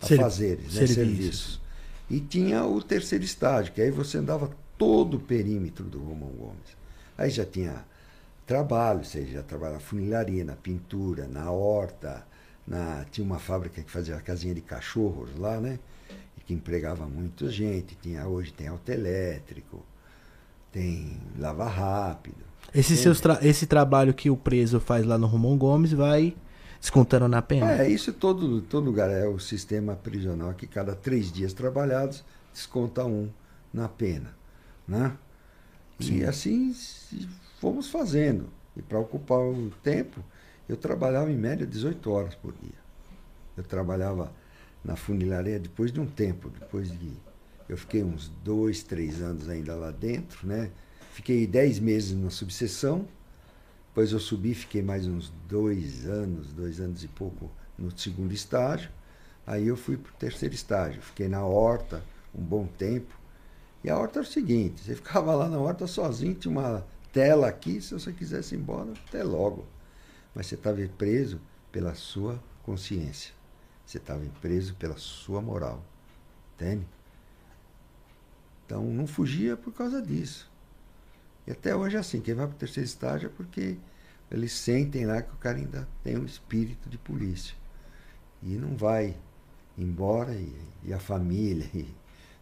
afazeres, 0.01 0.75
né? 0.75 0.87
serviços. 0.87 1.61
E 2.09 2.19
tinha 2.19 2.63
o 2.65 2.81
terceiro 2.81 3.23
estágio, 3.23 3.73
que 3.73 3.81
aí 3.81 3.89
você 3.89 4.17
andava 4.17 4.51
todo 4.77 5.17
o 5.17 5.19
perímetro 5.19 5.85
do 5.85 5.99
Romão 5.99 6.29
Gomes. 6.29 6.75
Aí 7.17 7.29
já 7.29 7.45
tinha 7.45 7.83
trabalho, 8.45 8.99
ou 8.99 9.05
seja, 9.05 9.41
trabalha 9.41 9.75
na 9.75 9.79
funilaria, 9.79 10.43
na 10.43 10.55
pintura, 10.55 11.27
na 11.27 11.49
horta, 11.49 12.25
na, 12.67 13.05
tinha 13.11 13.25
uma 13.25 13.39
fábrica 13.39 13.81
que 13.81 13.89
fazia 13.89 14.19
casinha 14.21 14.53
de 14.53 14.61
cachorros 14.61 15.35
lá, 15.37 15.59
né? 15.59 15.79
E 16.37 16.41
que 16.41 16.53
empregava 16.53 17.07
muita 17.07 17.49
gente. 17.49 17.95
Tinha, 17.95 18.27
hoje 18.27 18.53
tem 18.53 18.67
autoelétrico, 18.67 19.83
tem 20.75 21.17
lava 21.39 21.65
rápido. 21.69 22.35
Esse, 22.73 22.97
seus 22.97 23.21
tra- 23.21 23.39
esse 23.41 23.65
trabalho 23.65 24.13
que 24.13 24.29
o 24.29 24.35
preso 24.35 24.81
faz 24.81 25.05
lá 25.05 25.17
no 25.17 25.25
Romão 25.25 25.57
Gomes 25.57 25.93
vai 25.93 26.35
descontando 26.81 27.29
na 27.29 27.41
pena. 27.41 27.71
É, 27.81 27.89
isso 27.89 28.11
todo, 28.11 28.61
todo 28.61 28.83
lugar 28.83 29.09
é 29.09 29.25
o 29.25 29.39
sistema 29.39 29.95
prisional 29.95 30.53
que 30.53 30.67
cada 30.67 30.93
três 30.93 31.31
dias 31.31 31.53
trabalhados 31.53 32.25
desconta 32.53 33.05
um 33.05 33.29
na 33.73 33.87
pena, 33.87 34.35
né? 34.85 35.13
Sim. 36.01 36.17
E 36.17 36.25
assim 36.25 36.75
fomos 37.61 37.89
fazendo. 37.89 38.49
E 38.75 38.81
para 38.81 38.99
ocupar 38.99 39.39
o 39.39 39.71
tempo, 39.81 40.21
eu 40.67 40.75
trabalhava 40.75 41.31
em 41.31 41.37
média 41.37 41.65
18 41.65 42.11
horas 42.11 42.35
por 42.35 42.51
dia. 42.51 42.83
Eu 43.55 43.63
trabalhava 43.63 44.29
na 44.83 44.97
funilaria 44.97 45.57
depois 45.57 45.89
de 45.93 46.01
um 46.01 46.05
tempo, 46.05 46.49
depois 46.49 46.91
de 46.91 47.11
eu 47.67 47.77
fiquei 47.77 48.03
uns 48.03 48.29
dois, 48.43 48.83
três 48.83 49.21
anos 49.21 49.49
ainda 49.49 49.75
lá 49.75 49.91
dentro, 49.91 50.47
né? 50.47 50.71
Fiquei 51.11 51.47
dez 51.47 51.79
meses 51.79 52.15
na 52.17 52.29
subseção, 52.29 53.07
depois 53.95 54.11
eu 54.11 54.19
subi, 54.19 54.53
fiquei 54.53 54.81
mais 54.81 55.07
uns 55.07 55.31
dois 55.47 56.05
anos, 56.05 56.51
dois 56.51 56.81
anos 56.81 57.01
e 57.01 57.07
pouco 57.07 57.49
no 57.77 57.97
segundo 57.97 58.33
estágio. 58.33 58.91
Aí 59.47 59.67
eu 59.67 59.77
fui 59.77 59.95
para 59.95 60.11
o 60.11 60.15
terceiro 60.15 60.53
estágio. 60.53 61.01
Fiquei 61.01 61.29
na 61.29 61.45
horta 61.45 62.03
um 62.37 62.43
bom 62.43 62.67
tempo. 62.67 63.17
E 63.81 63.89
a 63.89 63.97
horta 63.97 64.19
era 64.19 64.27
o 64.27 64.29
seguinte, 64.29 64.83
você 64.83 64.95
ficava 64.95 65.33
lá 65.33 65.47
na 65.47 65.57
horta 65.57 65.87
sozinho, 65.87 66.35
tinha 66.35 66.51
uma 66.51 66.85
tela 67.13 67.47
aqui, 67.47 67.79
se 67.79 67.93
você 67.93 68.11
quisesse 68.11 68.53
ir 68.53 68.57
embora, 68.57 68.91
até 69.07 69.23
logo. 69.23 69.65
Mas 70.33 70.47
você 70.47 70.55
estava 70.55 70.85
preso 70.97 71.39
pela 71.71 71.95
sua 71.95 72.43
consciência. 72.63 73.33
Você 73.85 73.97
estava 73.97 74.25
preso 74.41 74.75
pela 74.75 74.97
sua 74.97 75.41
moral. 75.41 75.81
Entende? 76.55 76.85
Então 78.65 78.83
não 78.83 79.05
fugia 79.05 79.55
por 79.55 79.73
causa 79.73 80.01
disso. 80.01 80.49
E 81.47 81.51
até 81.51 81.75
hoje 81.75 81.95
é 81.95 81.99
assim, 81.99 82.21
quem 82.21 82.33
vai 82.33 82.47
para 82.47 82.55
o 82.55 82.57
terceiro 82.59 82.87
estágio 82.87 83.27
é 83.27 83.29
porque 83.29 83.77
eles 84.31 84.51
sentem 84.51 85.05
lá 85.05 85.21
que 85.21 85.31
o 85.31 85.37
cara 85.37 85.57
ainda 85.57 85.87
tem 86.03 86.17
um 86.17 86.25
espírito 86.25 86.89
de 86.89 86.97
polícia. 86.97 87.55
E 88.41 88.55
não 88.55 88.75
vai 88.75 89.15
embora 89.77 90.33
e, 90.33 90.55
e 90.83 90.93
a 90.93 90.99
família, 90.99 91.69
e, 91.73 91.87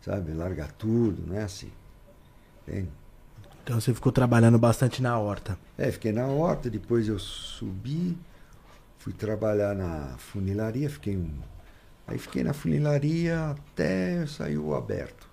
sabe, 0.01 0.31
larga 0.33 0.67
tudo, 0.77 1.25
não 1.27 1.35
é 1.35 1.43
assim. 1.43 1.71
Entende? 2.61 2.89
Então 3.63 3.79
você 3.79 3.93
ficou 3.93 4.11
trabalhando 4.11 4.57
bastante 4.59 5.01
na 5.01 5.17
horta. 5.17 5.57
É, 5.77 5.91
fiquei 5.91 6.11
na 6.11 6.25
horta, 6.25 6.69
depois 6.69 7.07
eu 7.07 7.17
subi, 7.17 8.17
fui 8.97 9.13
trabalhar 9.13 9.73
na 9.73 10.17
funilaria, 10.17 10.89
fiquei 10.89 11.15
um. 11.17 11.33
Aí 12.05 12.17
fiquei 12.17 12.43
na 12.43 12.53
funilaria 12.53 13.51
até 13.51 14.25
sair 14.25 14.57
o 14.57 14.75
aberto. 14.75 15.32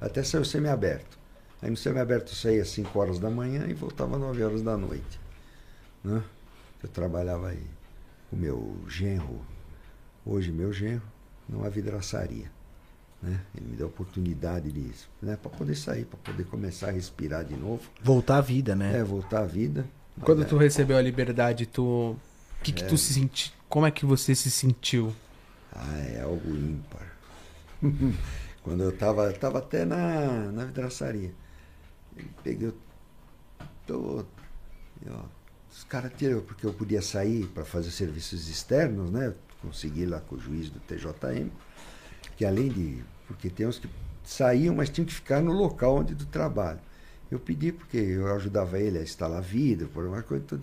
Até 0.00 0.22
sair 0.22 0.40
o 0.40 0.44
semiaberto. 0.44 1.18
Aí 1.62 1.68
no 1.68 1.76
semiaberto 1.76 2.32
eu 2.32 2.36
saía 2.36 2.62
às 2.62 2.68
5 2.70 2.98
horas 2.98 3.18
da 3.18 3.28
manhã 3.28 3.66
e 3.68 3.74
voltava 3.74 4.16
às 4.16 4.20
9 4.20 4.42
horas 4.42 4.62
da 4.62 4.76
noite. 4.76 5.20
Né? 6.02 6.22
Eu 6.82 6.88
trabalhava 6.88 7.48
aí 7.48 7.66
com 8.30 8.36
meu 8.36 8.78
genro, 8.88 9.40
hoje 10.24 10.50
meu 10.50 10.72
genro, 10.72 11.02
numa 11.48 11.68
vidraçaria. 11.68 12.50
Né? 13.22 13.38
Ele 13.54 13.66
me 13.66 13.76
deu 13.76 13.86
a 13.86 13.90
oportunidade 13.90 14.72
disso, 14.72 15.10
né? 15.20 15.36
para 15.36 15.50
poder 15.50 15.74
sair, 15.74 16.06
para 16.06 16.18
poder 16.20 16.44
começar 16.44 16.88
a 16.88 16.92
respirar 16.92 17.44
de 17.44 17.54
novo. 17.54 17.82
Voltar 18.02 18.38
à 18.38 18.40
vida, 18.40 18.74
né? 18.74 18.98
É, 18.98 19.04
voltar 19.04 19.40
à 19.40 19.46
vida. 19.46 19.84
Quando 20.22 20.38
Mas, 20.38 20.48
tu 20.48 20.56
recebeu 20.56 20.96
a 20.96 21.02
liberdade, 21.02 21.66
tu. 21.66 22.16
Que, 22.62 22.72
que 22.72 22.84
tu 22.84 22.96
se 22.96 23.14
senti... 23.14 23.52
Como 23.68 23.86
é 23.86 23.90
que 23.90 24.04
você 24.04 24.34
se 24.34 24.50
sentiu? 24.50 25.14
Ah, 25.72 25.98
é 25.98 26.20
algo 26.22 26.50
ímpar. 26.50 27.16
Quando 28.70 28.84
eu 28.84 28.96
tava, 28.96 29.24
eu 29.24 29.36
tava 29.36 29.58
até 29.58 29.84
na, 29.84 30.52
na 30.52 30.64
vidraçaria. 30.64 31.34
Eu 32.16 32.24
peguei. 32.44 32.72
Tô, 33.84 34.24
os 35.68 35.82
caras 35.82 36.12
tiram, 36.16 36.40
porque 36.42 36.64
eu 36.64 36.72
podia 36.72 37.02
sair 37.02 37.48
para 37.48 37.64
fazer 37.64 37.90
serviços 37.90 38.48
externos, 38.48 39.10
né? 39.10 39.34
Consegui 39.60 40.06
lá 40.06 40.20
com 40.20 40.36
o 40.36 40.40
juiz 40.40 40.70
do 40.70 40.78
TJM, 40.78 41.50
que 42.36 42.44
além 42.44 42.68
de. 42.68 43.02
Porque 43.26 43.50
tem 43.50 43.66
uns 43.66 43.80
que 43.80 43.88
saíam, 44.22 44.76
mas 44.76 44.88
tinham 44.88 45.04
que 45.04 45.14
ficar 45.14 45.42
no 45.42 45.50
local 45.50 45.96
onde 45.96 46.14
do 46.14 46.26
trabalho. 46.26 46.78
Eu 47.28 47.40
pedi, 47.40 47.72
porque 47.72 47.96
eu 47.96 48.32
ajudava 48.36 48.78
ele 48.78 48.98
a 48.98 49.02
instalar 49.02 49.42
vidro, 49.42 49.88
por 49.88 50.06
uma 50.06 50.22
coisa 50.22 50.44
toda. 50.46 50.62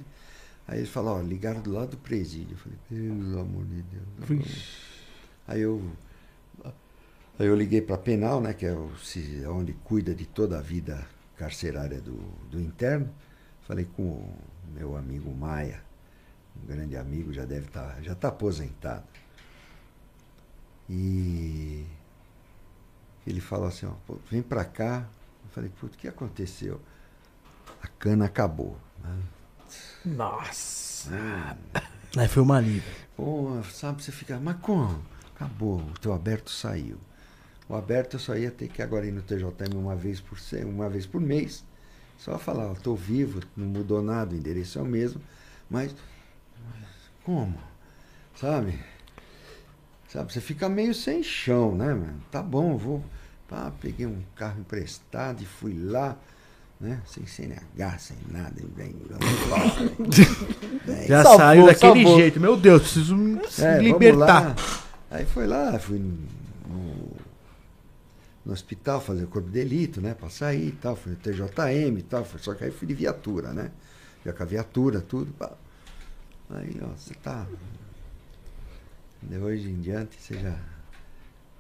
Aí 0.66 0.80
ele 0.80 0.88
falou, 0.88 1.18
ó, 1.18 1.22
ligaram 1.22 1.60
do 1.60 1.74
lado 1.74 1.90
do 1.90 1.98
presídio. 1.98 2.54
Eu 2.54 2.58
falei, 2.58 2.78
pelo 2.88 3.42
amor 3.42 3.66
de 3.66 3.82
Deus. 3.82 4.04
vamos. 4.18 4.98
Aí 5.46 5.60
eu, 5.60 5.82
aí 7.40 7.46
eu 7.48 7.56
liguei 7.56 7.82
para 7.82 7.96
a 7.96 8.00
Penal, 8.00 8.42
né, 8.42 8.54
que 8.54 8.66
é 8.66 8.74
o, 8.74 8.96
se- 8.98 9.46
onde 9.48 9.74
cuida 9.74 10.14
de 10.16 10.26
toda 10.26 10.58
a 10.58 10.62
vida 10.62 11.06
carcerária 11.36 12.00
do, 12.02 12.16
do 12.50 12.60
interno. 12.60 13.10
Falei 13.68 13.86
com 13.86 14.04
o 14.04 14.38
meu 14.74 14.96
amigo 14.98 15.34
Maia, 15.34 15.82
um 16.62 16.66
grande 16.68 16.96
amigo, 16.98 17.34
já 17.34 17.46
deve 17.46 17.68
estar, 17.68 18.02
já 18.02 18.14
está 18.14 18.30
aposentado. 18.30 19.04
E 20.90 21.86
ele 23.26 23.42
falou 23.42 23.68
assim, 23.68 23.86
ó, 23.86 23.92
"Pô, 24.06 24.18
vem 24.32 24.42
para 24.42 24.64
cá. 24.64 25.06
Eu 25.44 25.50
falei, 25.52 25.70
putz, 25.70 25.96
o 25.96 25.98
que 26.00 26.08
aconteceu? 26.08 26.80
A 27.82 27.88
cana 27.88 28.26
acabou. 28.26 28.78
né? 29.04 29.20
Nossa. 30.06 31.12
Aí 32.16 32.28
foi 32.28 32.42
uma 32.42 32.58
alívio. 32.58 32.90
Pô, 33.16 33.62
sabe, 33.72 34.02
você 34.02 34.12
fica, 34.12 34.40
mas 34.40 34.58
como? 34.62 35.04
Acabou, 35.36 35.80
o 35.82 36.00
teu 36.00 36.14
aberto 36.14 36.50
saiu. 36.50 36.98
O 37.70 37.76
aberto 37.76 38.16
eu 38.16 38.20
só 38.20 38.36
ia 38.36 38.52
ter 38.52 38.68
que 38.70 38.82
agora 38.82 39.06
ir 39.06 39.12
no 39.12 39.22
TJM 39.22 39.76
uma 39.78 39.96
vez 39.96 40.20
por, 40.22 40.40
se- 40.40 40.64
uma 40.64 40.90
vez 40.90 41.06
por 41.06 41.22
mês. 41.22 41.64
Só 42.18 42.38
falar, 42.40 42.72
estou 42.74 42.96
vivo, 42.96 43.42
não 43.56 43.68
mudou 43.68 44.02
nada, 44.02 44.34
o 44.34 44.38
endereço 44.38 44.80
é 44.80 44.82
o 44.82 44.86
mesmo, 44.86 45.22
mas, 45.70 45.94
mas 45.94 46.88
como? 47.24 47.58
Sabe? 48.36 48.80
Sabe, 50.08 50.32
você 50.32 50.40
fica 50.40 50.70
meio 50.70 50.94
sem 50.94 51.22
chão, 51.22 51.76
né, 51.76 51.94
mano? 51.94 52.22
Tá 52.32 52.42
bom, 52.42 52.72
eu 52.74 52.78
vou. 52.78 53.04
Pá, 53.48 53.72
peguei 53.82 54.06
um 54.06 54.22
carro 54.36 54.60
emprestado 54.60 55.42
e 55.42 55.46
fui 55.46 55.74
lá, 55.78 56.18
né? 56.80 57.02
Sem 57.06 57.26
CNH, 57.26 57.98
sem 58.00 58.18
nada, 58.30 58.56
e 58.62 58.66
vem. 58.66 58.96
vem. 60.86 61.08
Já 61.08 61.24
Salvou, 61.24 61.38
saiu 61.38 61.66
daquele 61.66 62.06
salvou. 62.06 62.16
jeito. 62.16 62.40
Meu 62.40 62.58
Deus, 62.58 62.82
preciso 62.84 63.16
me 63.16 63.40
É, 63.60 63.82
libertar. 63.82 64.56
Aí 65.10 65.26
foi 65.26 65.48
lá, 65.48 65.78
fui 65.80 66.00
no, 66.00 66.18
no 66.68 67.17
hospital 68.54 69.02
fazer 69.02 69.24
o 69.24 69.28
corpo 69.28 69.50
de 69.50 69.54
delito, 69.54 70.00
né? 70.00 70.14
Pra 70.14 70.30
sair 70.30 70.70
e 70.70 70.72
tal. 70.72 70.98
No 71.06 71.16
TJM 71.16 71.98
e 71.98 72.04
tal. 72.04 72.24
Foi, 72.24 72.40
só 72.40 72.54
que 72.54 72.64
aí 72.64 72.72
fui 72.72 72.88
de 72.88 72.94
viatura, 72.94 73.52
né? 73.52 73.72
Já 74.26 74.34
com 74.34 74.44
a 74.44 74.46
viatura, 74.46 75.02
tudo. 75.02 75.34
pá. 75.34 75.52
Aí, 76.50 76.80
ó, 76.82 76.88
você 76.88 77.14
tá. 77.16 77.46
De 79.22 79.38
hoje 79.38 79.70
em 79.70 79.82
diante 79.82 80.16
você 80.22 80.40
já 80.40 80.58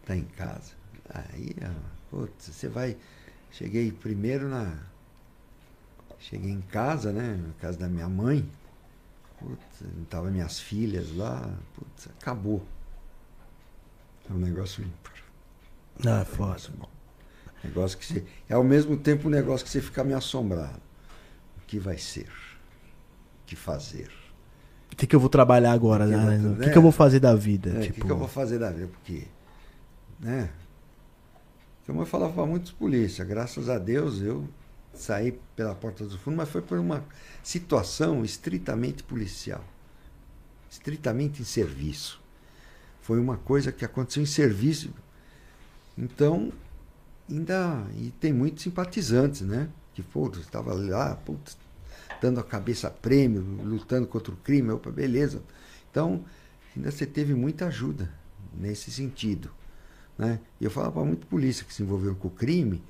tá 0.05 0.15
em 0.15 0.23
casa. 0.23 0.73
Aí, 1.09 1.55
ó, 1.61 1.71
putz, 2.09 2.47
você 2.47 2.67
vai. 2.67 2.95
Cheguei 3.51 3.91
primeiro 3.91 4.47
na. 4.47 4.77
Cheguei 6.19 6.51
em 6.51 6.61
casa, 6.61 7.11
né? 7.11 7.35
Na 7.35 7.53
casa 7.59 7.77
da 7.77 7.87
minha 7.87 8.07
mãe. 8.07 8.49
Putz, 9.39 9.83
tava 10.09 10.29
minhas 10.31 10.59
filhas 10.59 11.15
lá. 11.15 11.53
Putz, 11.75 12.07
acabou. 12.19 12.65
É 14.29 14.33
um 14.33 14.37
negócio. 14.37 14.85
Ah, 16.05 16.21
É 16.21 16.25
foda. 16.25 16.57
negócio 17.63 17.97
que 17.97 18.05
você, 18.05 18.23
é 18.47 18.53
ao 18.53 18.63
mesmo 18.63 18.97
tempo 18.97 19.27
um 19.27 19.31
negócio 19.31 19.65
que 19.65 19.71
você 19.71 19.81
fica 19.81 20.03
meio 20.03 20.17
assombrado. 20.17 20.79
O 21.57 21.61
que 21.67 21.79
vai 21.79 21.97
ser? 21.97 22.27
O 23.43 23.45
que 23.45 23.55
fazer? 23.55 24.09
O 24.91 24.95
que, 24.95 25.05
que 25.07 25.15
eu 25.15 25.19
vou 25.19 25.29
trabalhar 25.29 25.71
agora, 25.73 26.05
Que 26.05 26.11
que 26.11 26.17
né? 26.17 26.37
vou- 26.37 26.51
O 26.51 26.55
que, 26.55 26.63
que 26.63 26.69
é. 26.69 26.77
eu 26.77 26.81
vou 26.81 26.91
fazer 26.91 27.19
da 27.19 27.35
vida? 27.35 27.69
É, 27.71 27.77
O 27.77 27.81
tipo, 27.81 27.95
que, 27.95 28.01
que 28.01 28.11
eu 28.11 28.17
vou 28.17 28.27
fazer 28.27 28.57
da 28.59 28.71
vida? 28.71 28.87
Porque, 28.87 29.27
né? 30.19 30.49
Como 31.85 32.01
eu 32.01 32.05
falava 32.05 32.33
para 32.33 32.45
muitos 32.45 32.71
polícia, 32.71 33.23
graças 33.23 33.69
a 33.69 33.77
Deus 33.77 34.21
eu 34.21 34.47
saí 34.93 35.39
pela 35.55 35.73
porta 35.75 36.05
do 36.05 36.17
fundo, 36.17 36.35
mas 36.37 36.49
foi 36.49 36.61
por 36.61 36.77
uma 36.79 37.03
situação 37.43 38.25
estritamente 38.25 39.03
policial, 39.03 39.63
estritamente 40.69 41.41
em 41.41 41.45
serviço. 41.45 42.19
Foi 43.01 43.19
uma 43.19 43.37
coisa 43.37 43.71
que 43.71 43.85
aconteceu 43.85 44.21
em 44.21 44.25
serviço. 44.25 44.91
Então, 45.97 46.51
ainda. 47.29 47.85
E 47.95 48.11
tem 48.19 48.31
muitos 48.31 48.63
simpatizantes, 48.63 49.41
né? 49.41 49.69
Que, 49.93 50.03
pô, 50.03 50.29
estava 50.29 50.73
lá, 50.73 51.15
putz, 51.15 51.57
dando 52.21 52.39
a 52.39 52.43
cabeça 52.43 52.87
a 52.87 52.91
prêmio, 52.91 53.41
lutando 53.63 54.07
contra 54.07 54.33
o 54.33 54.37
crime, 54.37 54.71
opa, 54.71 54.91
beleza. 54.91 55.41
Então, 55.89 56.23
ainda 56.75 56.91
você 56.91 57.05
teve 57.05 57.33
muita 57.33 57.67
ajuda 57.67 58.11
nesse 58.53 58.91
sentido. 58.91 59.49
Né? 60.17 60.39
E 60.59 60.65
eu 60.65 60.71
falava 60.71 60.93
para 60.93 61.03
muito 61.03 61.27
polícia 61.27 61.65
que 61.65 61.73
se 61.73 61.83
envolveu 61.83 62.15
com 62.15 62.27
o 62.27 62.31
crime, 62.31 62.83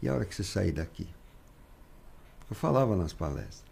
e 0.00 0.08
a 0.08 0.14
hora 0.14 0.24
que 0.24 0.34
você 0.34 0.42
sair 0.42 0.72
daqui? 0.72 1.06
Eu 2.50 2.56
falava 2.56 2.96
nas 2.96 3.12
palestras. 3.12 3.62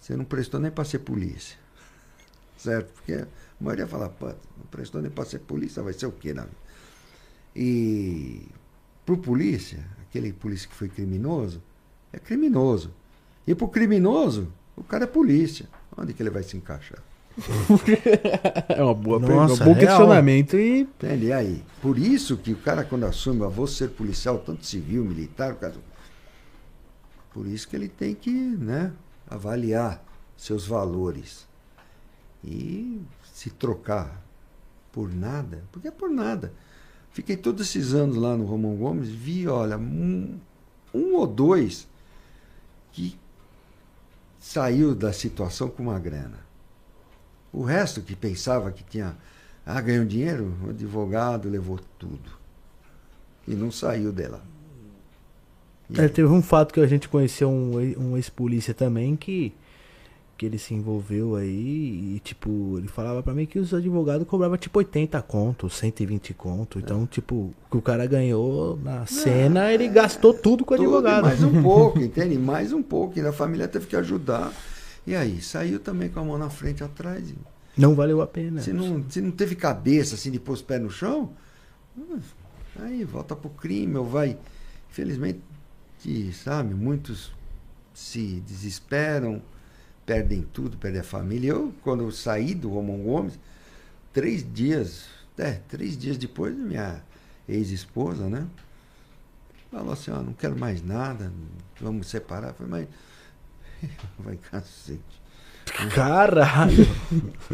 Você 0.00 0.16
não 0.16 0.24
prestou 0.24 0.58
nem 0.58 0.70
para 0.70 0.84
ser 0.84 1.00
polícia. 1.00 1.58
Certo? 2.56 2.92
Porque 2.94 3.12
A 3.12 3.26
maioria 3.60 3.86
fala, 3.86 4.08
pô, 4.08 4.26
não 4.26 4.66
prestou 4.70 5.02
nem 5.02 5.10
para 5.10 5.24
ser 5.24 5.40
polícia, 5.40 5.82
vai 5.82 5.92
ser 5.92 6.06
o 6.06 6.12
quê? 6.12 6.32
Não? 6.32 6.48
E 7.60 8.40
pro 9.04 9.18
polícia, 9.18 9.84
aquele 10.02 10.32
polícia 10.32 10.68
que 10.68 10.76
foi 10.76 10.88
criminoso, 10.88 11.60
é 12.12 12.18
criminoso. 12.20 12.92
E 13.44 13.52
pro 13.52 13.66
criminoso, 13.66 14.46
o 14.76 14.84
cara 14.84 15.02
é 15.02 15.06
polícia. 15.08 15.68
Onde 15.96 16.14
que 16.14 16.22
ele 16.22 16.30
vai 16.30 16.44
se 16.44 16.56
encaixar? 16.56 17.02
é 18.68 18.80
uma 18.80 18.94
boa 18.94 19.18
Nossa, 19.18 19.32
pergunta, 19.32 19.62
um 19.62 19.66
bom 19.66 19.74
questionamento 19.74 20.56
e 20.56 20.80
Entende? 20.82 21.26
E 21.26 21.32
aí? 21.32 21.64
Por 21.82 21.98
isso 21.98 22.36
que 22.36 22.52
o 22.52 22.56
cara, 22.58 22.84
quando 22.84 23.06
assume, 23.06 23.40
eu 23.40 23.50
vou 23.50 23.66
ser 23.66 23.88
policial, 23.88 24.38
tanto 24.38 24.64
civil, 24.64 25.04
militar, 25.04 25.54
o 25.54 25.56
cara... 25.56 25.74
por 27.34 27.44
isso 27.44 27.66
que 27.66 27.74
ele 27.74 27.88
tem 27.88 28.14
que 28.14 28.30
né, 28.30 28.92
avaliar 29.28 30.00
seus 30.36 30.64
valores. 30.64 31.44
E 32.44 33.00
se 33.34 33.50
trocar 33.50 34.22
por 34.92 35.12
nada, 35.12 35.64
porque 35.72 35.88
é 35.88 35.92
por 35.92 36.08
nada. 36.08 36.52
Fiquei 37.12 37.36
todos 37.36 37.66
esses 37.68 37.94
anos 37.94 38.16
lá 38.16 38.36
no 38.36 38.44
Romão 38.44 38.76
Gomes, 38.76 39.08
vi, 39.08 39.48
olha, 39.48 39.76
um, 39.76 40.38
um 40.94 41.14
ou 41.16 41.26
dois 41.26 41.88
que 42.92 43.18
saiu 44.38 44.94
da 44.94 45.12
situação 45.12 45.68
com 45.68 45.82
uma 45.82 45.98
grana. 45.98 46.38
O 47.52 47.62
resto 47.62 48.00
que 48.02 48.14
pensava 48.14 48.70
que 48.70 48.84
tinha, 48.84 49.16
ah, 49.64 49.80
ganhou 49.80 50.04
dinheiro, 50.04 50.54
o 50.64 50.70
advogado 50.70 51.48
levou 51.48 51.80
tudo. 51.98 52.38
E 53.46 53.54
não 53.54 53.70
saiu 53.70 54.12
dela. 54.12 54.42
É, 55.96 56.06
teve 56.06 56.28
um 56.28 56.42
fato 56.42 56.74
que 56.74 56.80
a 56.80 56.86
gente 56.86 57.08
conheceu 57.08 57.48
um, 57.48 57.76
um 57.98 58.16
ex-polícia 58.16 58.74
também 58.74 59.16
que, 59.16 59.54
que 60.38 60.46
ele 60.46 60.56
se 60.56 60.72
envolveu 60.72 61.34
aí 61.34 62.14
e, 62.14 62.20
tipo, 62.22 62.78
ele 62.78 62.86
falava 62.86 63.24
pra 63.24 63.34
mim 63.34 63.44
que 63.44 63.58
os 63.58 63.74
advogados 63.74 64.24
cobravam 64.24 64.56
tipo 64.56 64.78
80 64.78 65.20
conto, 65.22 65.68
120 65.68 66.32
conto. 66.32 66.78
Então, 66.78 67.04
tipo, 67.06 67.34
o 67.34 67.54
que 67.68 67.76
o 67.76 67.82
cara 67.82 68.06
ganhou 68.06 68.78
na 68.80 69.04
cena, 69.04 69.72
ele 69.72 69.88
gastou 69.88 70.32
tudo 70.32 70.64
com 70.64 70.74
o 70.74 70.76
advogado. 70.76 71.24
Mais 71.24 71.42
um 71.42 71.58
pouco, 71.60 71.98
entende? 71.98 72.38
Mais 72.38 72.72
um 72.72 72.80
pouco. 72.80 73.18
E 73.18 73.26
a 73.26 73.32
família 73.32 73.66
teve 73.66 73.88
que 73.88 73.96
ajudar. 73.96 74.52
E 75.04 75.16
aí, 75.16 75.42
saiu 75.42 75.80
também 75.80 76.08
com 76.08 76.20
a 76.20 76.24
mão 76.24 76.38
na 76.38 76.48
frente 76.48 76.84
atrás. 76.84 77.34
Não 77.76 77.96
valeu 77.96 78.22
a 78.22 78.26
pena. 78.26 78.60
Se 78.62 78.72
não, 78.72 79.04
se 79.10 79.20
não 79.20 79.32
teve 79.32 79.56
cabeça 79.56 80.14
assim 80.14 80.30
de 80.30 80.38
pôr 80.38 80.52
os 80.52 80.62
pés 80.62 80.80
no 80.80 80.88
chão, 80.88 81.32
aí 82.76 83.02
volta 83.02 83.34
pro 83.34 83.50
crime 83.50 83.96
ou 83.96 84.04
vai. 84.04 84.38
Infelizmente, 84.88 85.40
sabe, 86.32 86.74
muitos 86.74 87.32
se 87.92 88.40
desesperam, 88.46 89.42
perdem 90.08 90.40
tudo, 90.40 90.78
perdem 90.78 91.02
a 91.02 91.04
família. 91.04 91.50
Eu, 91.50 91.74
quando 91.82 92.02
eu 92.02 92.10
saí 92.10 92.54
do 92.54 92.70
Romão 92.70 92.96
Gomes, 92.96 93.38
três 94.10 94.42
dias, 94.54 95.04
é, 95.36 95.60
três 95.68 95.98
dias 95.98 96.16
depois, 96.16 96.56
minha 96.56 97.02
ex-esposa, 97.46 98.26
né? 98.26 98.46
Falou 99.70 99.92
assim, 99.92 100.10
ó, 100.10 100.22
não 100.22 100.32
quero 100.32 100.58
mais 100.58 100.82
nada, 100.82 101.30
vamos 101.78 102.06
separar. 102.06 102.48
Eu 102.48 102.54
falei, 102.54 102.88
mas 103.82 103.90
vai 104.18 104.36
cacete. 104.38 105.20
Caralho! 105.94 106.86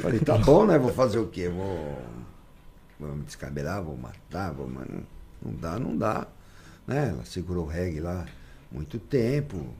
Falei, 0.01 0.21
tá 0.21 0.39
bom, 0.39 0.65
né? 0.65 0.79
Vou 0.79 0.93
fazer 0.93 1.19
o 1.19 1.27
quê? 1.27 1.49
Vou, 1.49 2.01
vou 3.01 3.17
me 3.17 3.25
descabelar, 3.25 3.83
vou 3.83 3.97
matar, 3.97 4.53
vou, 4.53 4.69
mas 4.69 4.87
não, 4.89 5.03
não 5.43 5.55
dá, 5.59 5.79
não 5.81 5.97
dá. 5.97 6.29
Né? 6.87 7.09
Ela 7.09 7.25
segurou 7.25 7.65
o 7.65 7.69
reggae 7.69 7.99
lá 7.99 8.25
muito 8.71 9.01
tempo. 9.01 9.75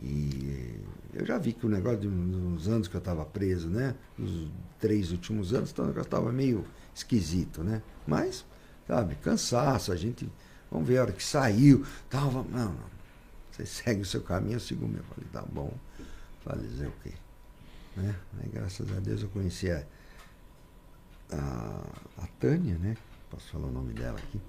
E 0.00 0.80
eu 1.14 1.26
já 1.26 1.38
vi 1.38 1.52
que 1.52 1.66
o 1.66 1.68
negócio 1.68 2.00
de 2.00 2.08
uns 2.08 2.68
anos 2.68 2.88
que 2.88 2.94
eu 2.94 3.00
estava 3.00 3.24
preso, 3.24 3.68
né? 3.68 3.94
Os 4.18 4.48
três 4.78 5.10
últimos 5.10 5.52
anos, 5.52 5.70
então 5.70 5.84
o 5.84 5.88
negócio 5.88 6.06
estava 6.06 6.32
meio 6.32 6.64
esquisito, 6.94 7.62
né? 7.62 7.82
Mas, 8.06 8.44
sabe, 8.86 9.14
cansaço, 9.16 9.92
a 9.92 9.96
gente. 9.96 10.28
Vamos 10.70 10.86
ver 10.86 10.98
a 10.98 11.02
hora 11.02 11.12
que 11.12 11.24
saiu. 11.24 11.84
Tal, 12.10 12.30
vamos, 12.30 12.52
não, 12.52 12.72
não. 12.72 12.98
Você 13.50 13.64
segue 13.66 14.02
o 14.02 14.06
seu 14.06 14.22
caminho, 14.22 14.56
eu 14.56 14.60
sigo 14.60 14.84
o 14.84 14.88
meu. 14.88 15.02
Falei, 15.04 15.28
tá 15.32 15.42
bom. 15.42 15.72
Fazer 16.44 16.86
o 16.86 16.92
quê? 17.02 17.12
né? 17.98 18.14
Aí, 18.40 18.48
graças 18.48 18.90
a 18.96 19.00
Deus 19.00 19.22
eu 19.22 19.28
conheci 19.28 19.70
a, 19.70 19.84
a, 21.32 21.82
a 22.18 22.26
Tânia, 22.38 22.76
né? 22.78 22.96
Posso 23.30 23.50
falar 23.50 23.66
o 23.66 23.72
nome 23.72 23.92
dela 23.92 24.18
aqui. 24.18 24.40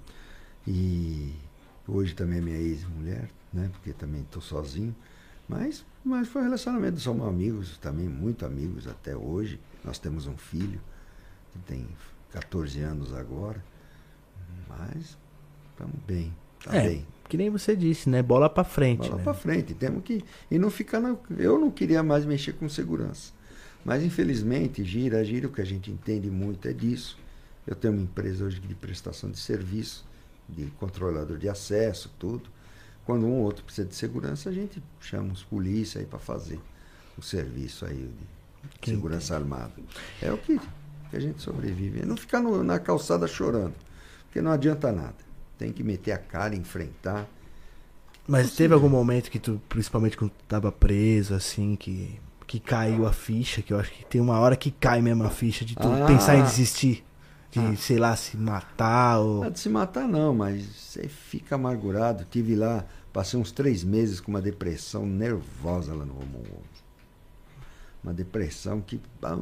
E 0.66 1.34
hoje 1.86 2.14
também 2.14 2.38
é 2.38 2.40
minha 2.40 2.56
ex-mulher, 2.56 3.28
né? 3.52 3.68
Porque 3.72 3.92
também 3.92 4.22
estou 4.22 4.40
sozinho. 4.40 4.94
Mas, 5.50 5.84
mas 6.04 6.28
foi 6.28 6.42
um 6.42 6.44
relacionamento, 6.44 7.00
somos 7.00 7.26
amigos 7.26 7.76
também, 7.78 8.08
muito 8.08 8.46
amigos 8.46 8.86
até 8.86 9.16
hoje. 9.16 9.58
Nós 9.84 9.98
temos 9.98 10.26
um 10.28 10.36
filho 10.36 10.80
que 11.52 11.58
tem 11.60 11.88
14 12.30 12.80
anos 12.80 13.12
agora. 13.12 13.62
Mas 14.68 15.18
estamos 15.72 15.96
bem, 16.06 16.32
tá 16.64 16.76
É, 16.76 16.88
bem. 16.88 17.06
que 17.28 17.36
nem 17.36 17.50
você 17.50 17.74
disse, 17.74 18.08
né? 18.08 18.22
Bola 18.22 18.48
pra 18.48 18.62
frente. 18.62 19.08
Bola 19.08 19.16
né? 19.16 19.24
para 19.24 19.34
frente, 19.34 19.74
temos 19.74 20.04
que 20.04 20.24
e 20.48 20.58
não 20.58 20.70
ficar 20.70 21.00
na, 21.00 21.16
eu 21.36 21.58
não 21.58 21.70
queria 21.70 22.02
mais 22.02 22.24
mexer 22.24 22.52
com 22.52 22.68
segurança. 22.68 23.32
Mas 23.84 24.04
infelizmente, 24.04 24.84
gira, 24.84 25.24
gira, 25.24 25.48
o 25.48 25.52
que 25.52 25.60
a 25.60 25.64
gente 25.64 25.90
entende 25.90 26.30
muito 26.30 26.68
é 26.68 26.72
disso. 26.72 27.18
Eu 27.66 27.74
tenho 27.74 27.94
uma 27.94 28.02
empresa 28.02 28.44
hoje 28.44 28.60
de 28.60 28.74
prestação 28.74 29.30
de 29.30 29.38
serviço, 29.38 30.04
de 30.48 30.66
controlador 30.78 31.38
de 31.38 31.48
acesso, 31.48 32.12
tudo. 32.18 32.48
Quando 33.04 33.26
um 33.26 33.32
ou 33.32 33.44
outro 33.44 33.64
precisa 33.64 33.86
de 33.88 33.94
segurança, 33.94 34.48
a 34.50 34.52
gente 34.52 34.82
chama 35.00 35.32
os 35.32 35.42
polícia 35.42 36.00
aí 36.00 36.06
para 36.06 36.18
fazer 36.18 36.60
o 37.18 37.22
serviço 37.22 37.84
aí 37.86 37.96
de 38.64 38.78
Que 38.80 38.90
segurança 38.90 39.34
armada. 39.34 39.72
É 40.22 40.30
o 40.32 40.36
que, 40.38 40.58
que 41.10 41.16
a 41.16 41.20
gente 41.20 41.40
sobrevive. 41.42 42.02
É 42.02 42.06
não 42.06 42.16
ficar 42.16 42.40
no- 42.40 42.62
na 42.62 42.78
calçada 42.78 43.26
chorando, 43.26 43.74
porque 44.26 44.40
não 44.40 44.50
adianta 44.52 44.92
nada. 44.92 45.14
Tem 45.58 45.72
que 45.72 45.82
meter 45.82 46.12
a 46.12 46.18
cara, 46.18 46.54
enfrentar. 46.54 47.26
Mas 48.28 48.54
teve 48.54 48.72
algum 48.74 48.88
momento 48.88 49.30
que 49.30 49.38
tu, 49.38 49.60
principalmente 49.68 50.16
quando 50.16 50.30
tu 50.30 50.44
tava 50.46 50.70
preso, 50.70 51.34
assim, 51.34 51.74
que, 51.74 52.20
que 52.46 52.60
caiu 52.60 53.06
a 53.06 53.12
ficha, 53.12 53.60
que 53.60 53.72
eu 53.72 53.78
acho 53.80 53.90
que 53.92 54.04
tem 54.04 54.20
uma 54.20 54.38
hora 54.38 54.56
que 54.56 54.70
cai 54.70 55.02
mesmo 55.02 55.24
a 55.24 55.30
ficha 55.30 55.64
de 55.64 55.74
tu 55.74 55.88
Ah. 55.88 56.06
pensar 56.06 56.36
em 56.36 56.42
desistir. 56.44 57.04
De, 57.50 57.58
Ah. 57.58 57.76
sei 57.76 57.98
lá, 57.98 58.14
se 58.14 58.36
matar 58.36 59.18
ou. 59.18 59.38
Não 59.40 59.44
é 59.44 59.50
de 59.50 59.58
se 59.58 59.68
matar 59.68 60.06
não, 60.06 60.34
mas 60.34 60.64
você 60.64 61.08
fica 61.08 61.56
amargurado. 61.56 62.24
Tive 62.30 62.54
lá, 62.54 62.84
passei 63.12 63.38
uns 63.40 63.50
três 63.50 63.82
meses 63.82 64.20
com 64.20 64.30
uma 64.30 64.40
depressão 64.40 65.04
nervosa 65.04 65.92
lá 65.92 66.04
no 66.04 66.14
Gomes. 66.14 66.80
Uma 68.04 68.14
depressão 68.14 68.80
que. 68.80 69.00
ah, 69.22 69.36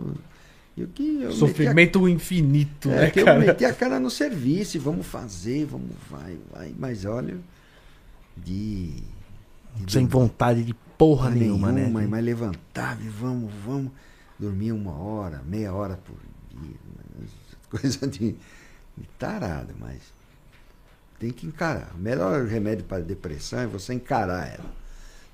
E 0.76 0.84
o 0.84 0.88
que 0.88 1.22
eu 1.22 1.32
sofrimento 1.32 2.08
infinito, 2.08 2.88
a, 2.88 2.92
né, 2.92 3.04
é, 3.06 3.10
que 3.10 3.20
eu 3.20 3.24
cara? 3.26 3.40
meti 3.40 3.64
a 3.64 3.74
cara 3.74 4.00
no 4.00 4.10
serviço, 4.10 4.76
e 4.76 4.80
vamos 4.80 5.06
fazer, 5.06 5.66
vamos, 5.66 5.90
vai, 6.10 6.38
vai. 6.50 6.74
Mas 6.78 7.04
olha, 7.04 7.36
de. 8.36 8.94
de 9.76 9.92
Sem 9.92 10.06
vontade 10.06 10.64
de 10.64 10.72
porra 10.72 10.88
Porra 10.98 11.30
nenhuma, 11.30 11.70
né? 11.70 11.88
Mas 12.08 12.24
levantava 12.24 13.02
e 13.02 13.08
vamos, 13.08 13.52
vamos. 13.64 13.92
Dormia 14.38 14.74
uma 14.74 14.92
hora, 14.92 15.42
meia 15.46 15.72
hora 15.74 15.96
por 15.96 16.16
dia. 16.50 16.76
Coisa 17.80 18.06
de, 18.06 18.32
de 18.96 19.08
tarada, 19.18 19.74
mas 19.78 20.00
tem 21.18 21.30
que 21.30 21.46
encarar. 21.46 21.92
O 21.94 21.98
melhor 21.98 22.46
remédio 22.46 22.84
para 22.84 22.98
a 22.98 23.06
depressão 23.06 23.60
é 23.60 23.66
você 23.66 23.94
encarar 23.94 24.48
ela. 24.48 24.72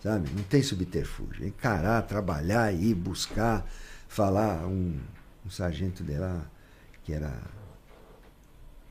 Sabe? 0.02 0.30
Não 0.30 0.42
tem 0.44 0.62
subterfúgio. 0.62 1.46
Encarar, 1.46 2.02
trabalhar, 2.02 2.72
ir 2.72 2.94
buscar, 2.94 3.66
falar. 4.08 4.66
Um, 4.66 5.00
um 5.44 5.50
sargento 5.50 6.02
de 6.02 6.16
lá, 6.16 6.44
que 7.04 7.12
era 7.12 7.38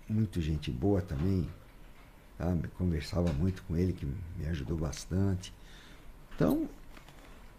muito 0.07 0.39
gente 0.41 0.69
boa 0.69 1.01
também, 1.01 1.49
sabe? 2.37 2.67
Conversava 2.77 3.33
muito 3.33 3.63
com 3.63 3.75
ele, 3.75 3.93
que 3.93 4.05
me 4.05 4.45
ajudou 4.47 4.77
bastante. 4.77 5.53
Então, 6.35 6.69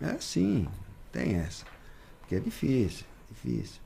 é 0.01 0.11
assim, 0.11 0.69
tem 1.11 1.35
essa. 1.35 1.65
Porque 2.21 2.37
é 2.37 2.41
difícil, 2.41 3.05
difícil. 3.31 3.81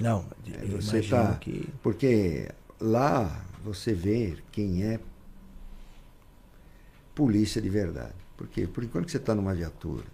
Não, 0.00 0.24
É, 0.46 0.64
eu 0.64 0.80
você 0.80 0.98
imagino 0.98 1.10
tá- 1.10 1.34
que. 1.36 1.68
Porque 1.82 2.48
lá 2.80 3.44
você 3.64 3.92
vê 3.92 4.36
quem 4.50 4.84
é 4.84 4.98
polícia 7.14 7.60
de 7.60 7.68
verdade. 7.68 8.14
Porque 8.36 8.66
por 8.66 8.82
enquanto 8.84 9.04
que 9.06 9.10
você 9.12 9.18
está 9.18 9.34
numa 9.34 9.54
viatura, 9.54 10.04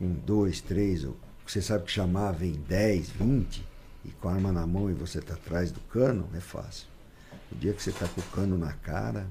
um, 0.00 0.12
dois, 0.12 0.60
três, 0.60 1.04
ou 1.04 1.16
você 1.46 1.60
sabe 1.60 1.84
que 1.84 1.90
chamar 1.92 2.32
vem 2.32 2.52
10, 2.52 3.10
20, 3.10 3.64
e 4.04 4.10
com 4.10 4.28
a 4.28 4.34
arma 4.34 4.52
na 4.52 4.66
mão 4.66 4.90
e 4.90 4.94
você 4.94 5.18
está 5.18 5.34
atrás 5.34 5.72
do 5.72 5.80
cano, 5.80 6.28
é 6.34 6.40
fácil. 6.40 6.86
O 7.50 7.56
dia 7.56 7.72
que 7.72 7.82
você 7.82 7.90
está 7.90 8.06
com 8.08 8.20
o 8.20 8.24
cano 8.24 8.56
na 8.58 8.72
cara, 8.72 9.26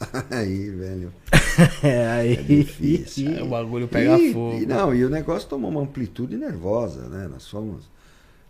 aí, 0.30 0.70
velho, 0.70 1.12
É, 1.82 2.06
aí. 2.08 2.34
É 2.36 2.42
difícil. 2.42 3.32
É, 3.36 3.42
o 3.42 3.48
bagulho 3.48 3.88
pega 3.88 4.16
e, 4.18 4.32
fogo. 4.32 4.62
E, 4.62 4.66
não, 4.66 4.94
e 4.94 5.04
o 5.04 5.10
negócio 5.10 5.48
tomou 5.48 5.70
uma 5.70 5.82
amplitude 5.82 6.36
nervosa, 6.36 7.08
né? 7.08 7.26
Nós 7.28 7.46
fomos, 7.48 7.84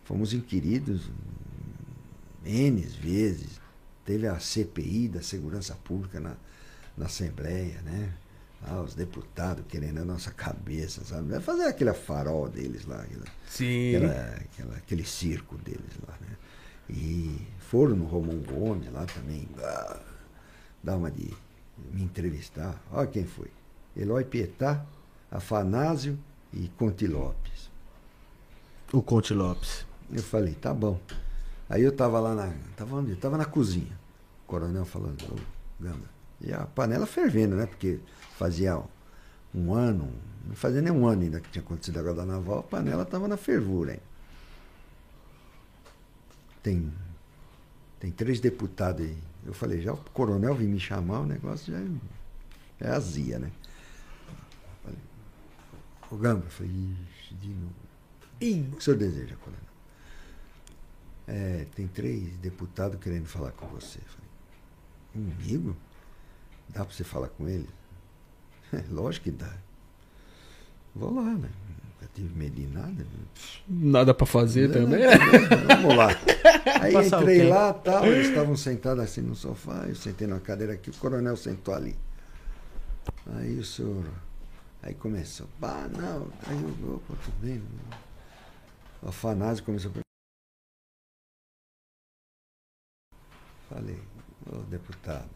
fomos 0.08 0.32
inquiridos 0.32 1.02
N 2.44 2.80
vezes. 2.80 3.60
Teve 4.06 4.26
a 4.26 4.40
CPI 4.40 5.08
da 5.08 5.20
Segurança 5.22 5.74
Pública 5.84 6.18
na, 6.18 6.34
na 6.96 7.04
Assembleia, 7.06 7.82
né? 7.82 8.10
Ah, 8.66 8.80
os 8.80 8.94
deputados 8.94 9.64
querendo 9.68 9.98
a 9.98 10.04
nossa 10.04 10.30
cabeça, 10.32 11.04
sabe? 11.04 11.28
Vai 11.28 11.40
fazer 11.40 11.64
aquele 11.64 11.92
farol 11.92 12.48
deles 12.48 12.86
lá, 12.86 13.02
aquela, 13.02 13.24
Sim. 13.48 13.94
aquela, 13.96 14.12
aquela- 14.36 14.76
aquele 14.76 15.04
circo 15.04 15.56
deles 15.58 15.92
lá, 16.08 16.14
né? 16.22 16.36
E 16.90 17.38
foram 17.60 17.94
no 17.94 18.06
Romão 18.06 18.38
Gomes 18.38 18.90
lá 18.90 19.04
também, 19.04 19.46
ah, 19.58 20.00
dar 20.82 20.96
uma 20.96 21.10
de 21.10 21.30
me 21.92 22.02
entrevistar. 22.02 22.82
Olha 22.90 23.06
quem 23.06 23.26
foi. 23.26 23.48
Eloy 23.94 24.24
Pietá, 24.24 24.84
Afanásio 25.30 26.18
e 26.52 26.68
Conte 26.78 27.06
Lopes. 27.06 27.70
O 28.90 29.02
Conte 29.02 29.34
Lopes. 29.34 29.86
Eu 30.10 30.22
falei, 30.22 30.54
tá 30.54 30.72
bom. 30.72 30.98
Aí 31.68 31.82
eu 31.82 31.92
tava 31.92 32.18
lá 32.18 32.34
na. 32.34 32.52
Tava 32.76 32.96
onde? 32.96 33.14
Tava 33.16 33.36
na 33.36 33.44
cozinha. 33.44 33.98
O 34.44 34.46
coronel 34.46 34.84
falando, 34.84 35.22
ô, 35.24 35.36
Gamba. 35.80 36.08
E 36.40 36.52
a 36.52 36.66
panela 36.66 37.06
fervendo, 37.06 37.56
né? 37.56 37.66
Porque 37.66 38.00
fazia 38.36 38.80
um 39.54 39.72
ano, 39.74 40.12
não 40.46 40.54
fazia 40.54 40.80
nem 40.80 40.92
um 40.92 41.06
ano 41.06 41.22
ainda 41.22 41.40
que 41.40 41.50
tinha 41.50 41.62
acontecido 41.62 41.98
agora 41.98 42.16
da 42.16 42.24
naval, 42.24 42.60
a 42.60 42.62
panela 42.62 43.04
tava 43.04 43.28
na 43.28 43.36
fervura 43.36 43.92
ainda. 43.92 44.02
Tem, 46.62 46.92
tem 48.00 48.10
três 48.10 48.40
deputados 48.40 49.04
aí. 49.04 49.18
Eu 49.46 49.54
falei, 49.54 49.80
já 49.80 49.92
o 49.92 49.96
coronel 49.96 50.54
vim 50.54 50.66
me 50.66 50.80
chamar, 50.80 51.20
o 51.20 51.26
negócio 51.26 51.72
já 51.72 51.78
é, 51.78 52.88
é 52.88 52.90
azia, 52.90 53.38
né? 53.38 53.50
Ô 56.10 56.16
Gamba, 56.16 56.44
eu 56.46 56.50
falei, 56.50 56.72
ixi, 56.72 57.34
de 57.34 57.48
novo. 57.48 57.74
O 58.36 58.38
que 58.38 58.78
o 58.78 58.80
senhor 58.80 58.96
deseja, 58.96 59.36
coronel? 59.36 59.67
É, 61.28 61.66
tem 61.74 61.86
três 61.86 62.36
deputados 62.38 62.98
querendo 63.00 63.26
falar 63.26 63.52
com 63.52 63.66
você. 63.66 63.98
Falei, 64.00 64.28
comigo? 65.12 65.76
Dá 66.70 66.84
para 66.84 66.94
você 66.94 67.04
falar 67.04 67.28
com 67.28 67.46
eles? 67.46 67.68
Lógico 68.90 69.24
que 69.24 69.30
dá. 69.30 69.52
Vou 70.94 71.14
lá, 71.14 71.34
né? 71.34 71.50
Nunca 72.00 72.10
tive 72.14 72.34
medo 72.34 72.54
de 72.54 72.66
nada. 72.66 73.06
Nada 73.68 74.14
pra 74.14 74.26
fazer 74.26 74.70
É, 74.70 74.72
também. 74.72 75.00
Vamos 75.66 75.96
lá. 75.96 76.08
Aí 76.80 76.92
Passar 76.92 77.20
entrei 77.20 77.48
lá, 77.48 77.72
tal, 77.74 78.06
eles 78.06 78.28
estavam 78.28 78.56
sentados 78.56 79.02
assim 79.02 79.20
no 79.20 79.34
sofá, 79.34 79.84
eu 79.86 79.94
sentei 79.94 80.26
na 80.26 80.38
cadeira 80.38 80.74
aqui, 80.74 80.90
o 80.90 80.94
coronel 80.94 81.36
sentou 81.36 81.74
ali. 81.74 81.96
Aí 83.36 83.58
o 83.58 83.64
senhor. 83.64 84.04
Aí 84.82 84.94
começou. 84.94 85.46
Bah, 85.58 85.88
não. 85.90 86.28
Aí 86.46 86.62
eu, 86.62 86.94
opa, 86.94 87.14
tudo 87.22 87.34
bem. 87.42 87.62
O 89.02 89.08
Afanásio 89.08 89.64
começou 89.64 89.90
a 89.90 90.07
Falei, 93.68 94.00
ô 94.50 94.58
deputado, 94.62 95.28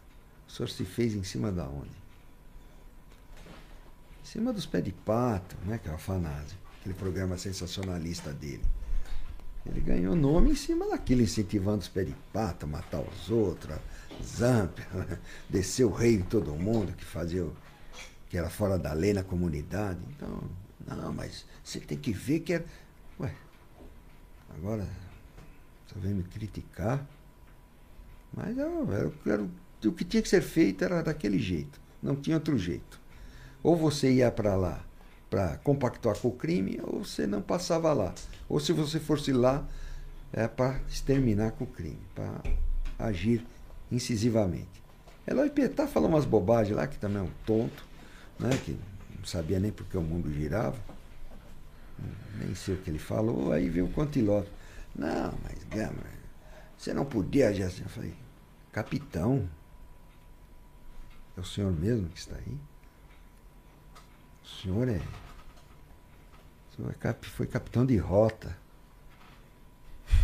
o 0.48 0.50
senhor 0.50 0.68
se 0.68 0.84
fez 0.84 1.14
em 1.14 1.22
cima 1.22 1.52
da 1.52 1.64
onde? 1.64 2.02
Em 4.22 4.24
cima 4.24 4.52
dos 4.52 4.66
pés 4.66 4.84
de 4.84 4.92
pato, 4.92 5.56
né, 5.64 5.78
que 5.78 5.88
é 5.88 5.92
o 5.92 5.96
Afanásio, 5.96 6.56
aquele 6.80 6.94
programa 6.94 7.36
sensacionalista 7.36 8.32
dele. 8.32 8.64
Ele 9.64 9.80
ganhou 9.80 10.16
nome 10.16 10.50
em 10.50 10.56
cima 10.56 10.88
daquilo, 10.88 11.22
incentivando 11.22 11.78
os 11.78 11.88
pés 11.88 12.06
de 12.06 12.14
pato, 12.32 12.66
matar 12.66 13.00
os 13.00 13.30
outros, 13.30 13.76
Zamp, 14.24 14.78
descer 15.48 15.84
o 15.84 15.90
rei 15.90 16.14
em 16.14 16.22
todo 16.22 16.54
mundo, 16.54 16.92
que 16.92 17.04
fazia 17.04 17.46
que 18.28 18.38
era 18.38 18.48
fora 18.48 18.78
da 18.78 18.94
lei 18.94 19.12
na 19.12 19.22
comunidade. 19.22 20.00
Então, 20.16 20.42
não, 20.86 21.12
mas 21.12 21.44
você 21.62 21.78
tem 21.78 21.98
que 21.98 22.12
ver 22.12 22.40
que 22.40 22.54
é. 22.54 22.64
Ué, 23.20 23.34
agora 24.56 24.88
você 25.86 25.98
vem 25.98 26.14
me 26.14 26.22
criticar. 26.22 27.06
Mas 28.34 28.56
eu, 28.56 28.88
eu 29.26 29.50
o 29.84 29.92
que 29.92 30.04
tinha 30.04 30.22
que 30.22 30.28
ser 30.28 30.42
feito 30.42 30.84
era 30.84 31.02
daquele 31.02 31.38
jeito, 31.38 31.80
não 32.02 32.14
tinha 32.14 32.36
outro 32.36 32.56
jeito. 32.56 33.00
Ou 33.62 33.76
você 33.76 34.12
ia 34.12 34.30
para 34.30 34.54
lá 34.54 34.84
para 35.32 35.56
compactuar 35.64 36.14
com 36.18 36.28
o 36.28 36.32
crime, 36.32 36.78
ou 36.82 37.02
você 37.02 37.26
não 37.26 37.40
passava 37.40 37.90
lá. 37.94 38.14
Ou 38.50 38.60
se 38.60 38.70
você 38.70 39.00
fosse 39.00 39.32
lá, 39.32 39.66
é 40.30 40.46
para 40.46 40.78
exterminar 40.90 41.52
com 41.52 41.64
o 41.64 41.66
crime, 41.66 42.02
para 42.14 42.42
agir 42.98 43.42
incisivamente. 43.90 44.82
Eloy 45.26 45.48
Pietá 45.48 45.86
falou 45.86 46.10
umas 46.10 46.26
bobagens 46.26 46.76
lá, 46.76 46.86
que 46.86 46.98
também 46.98 47.16
é 47.16 47.22
um 47.22 47.30
tonto, 47.46 47.82
né, 48.38 48.50
que 48.62 48.72
não 49.18 49.24
sabia 49.24 49.58
nem 49.58 49.72
porque 49.72 49.96
o 49.96 50.02
mundo 50.02 50.30
girava. 50.30 50.76
Nem 52.38 52.54
sei 52.54 52.74
o 52.74 52.78
que 52.78 52.90
ele 52.90 52.98
falou, 52.98 53.52
aí 53.52 53.70
veio 53.70 53.86
o 53.86 53.90
Contiló. 53.90 54.42
Não, 54.94 55.32
mas 55.42 55.64
Gama, 55.70 55.94
você 56.76 56.92
não 56.92 57.06
podia 57.06 57.48
agir 57.48 57.62
assim. 57.62 57.84
Eu 57.84 57.88
falei, 57.88 58.12
capitão, 58.72 59.48
é 61.36 61.40
o 61.40 61.44
senhor 61.44 61.72
mesmo 61.72 62.08
que 62.08 62.18
está 62.18 62.34
aí? 62.36 62.56
O 64.44 64.48
senhor 64.62 64.88
é. 64.88 65.00
O 66.72 66.76
senhor 66.76 66.90
é 66.90 66.94
cap- 66.94 67.26
foi 67.28 67.46
capitão 67.46 67.84
de 67.86 67.96
rota. 67.98 68.56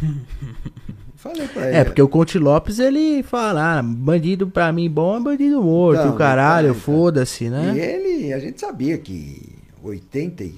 Falei 1.16 1.48
pra 1.48 1.66
ele. 1.68 1.76
É, 1.76 1.84
porque 1.84 2.00
o 2.02 2.08
Conte 2.08 2.38
Lopes, 2.38 2.78
ele 2.78 3.22
fala, 3.22 3.78
ah, 3.78 3.82
bandido 3.82 4.48
pra 4.48 4.72
mim 4.72 4.88
bom 4.88 5.16
é 5.16 5.20
bandido 5.20 5.62
morto, 5.62 6.00
Então, 6.00 6.14
o 6.14 6.18
caralho, 6.18 6.68
então, 6.68 6.80
então. 6.80 6.94
foda-se, 6.94 7.48
né? 7.50 7.74
E 7.74 7.80
ele, 7.80 8.32
a 8.32 8.38
gente 8.38 8.60
sabia 8.60 8.96
que 8.98 9.58
80 9.82 10.44
e 10.44 10.54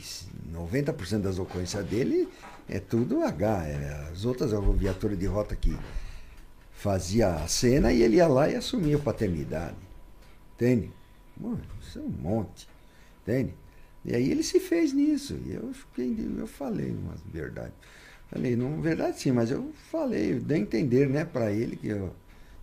90% 0.53 1.21
das 1.21 1.39
ocorrências 1.39 1.85
dele 1.87 2.29
é 2.69 2.79
tudo 2.79 3.23
H. 3.23 3.65
é 3.67 4.09
as 4.13 4.25
outras 4.25 4.51
viaturas 4.77 5.19
de 5.19 5.27
rota 5.27 5.57
que 5.57 5.77
fazia 6.81 7.35
a 7.35 7.47
cena 7.47 7.93
e 7.93 8.03
ele 8.03 8.17
ia 8.17 8.27
lá 8.27 8.49
e 8.49 8.57
assumia 8.57 8.99
paternidade. 8.99 9.77
Entende? 10.55 10.91
Mano, 11.37 11.61
isso 11.81 11.99
é 11.99 12.03
um 12.03 12.09
monte. 12.09 12.67
Entende? 13.23 13.55
E 14.03 14.15
aí 14.15 14.31
ele 14.31 14.43
se 14.43 14.59
fez 14.59 14.93
nisso. 14.95 15.39
E 15.45 15.53
eu 15.53 15.73
fiquei, 15.75 16.17
eu 16.39 16.47
falei 16.47 16.91
umas 16.91 17.21
verdades. 17.31 17.75
Falei, 18.31 18.57
não, 18.57 18.81
verdade 18.81 19.21
sim, 19.21 19.31
mas 19.31 19.51
eu 19.51 19.71
falei, 19.91 20.35
dei 20.35 20.57
a 20.57 20.61
entender, 20.61 21.09
né, 21.09 21.25
pra 21.25 21.53
ele 21.53 21.77
que 21.77 21.89
eu, 21.89 22.15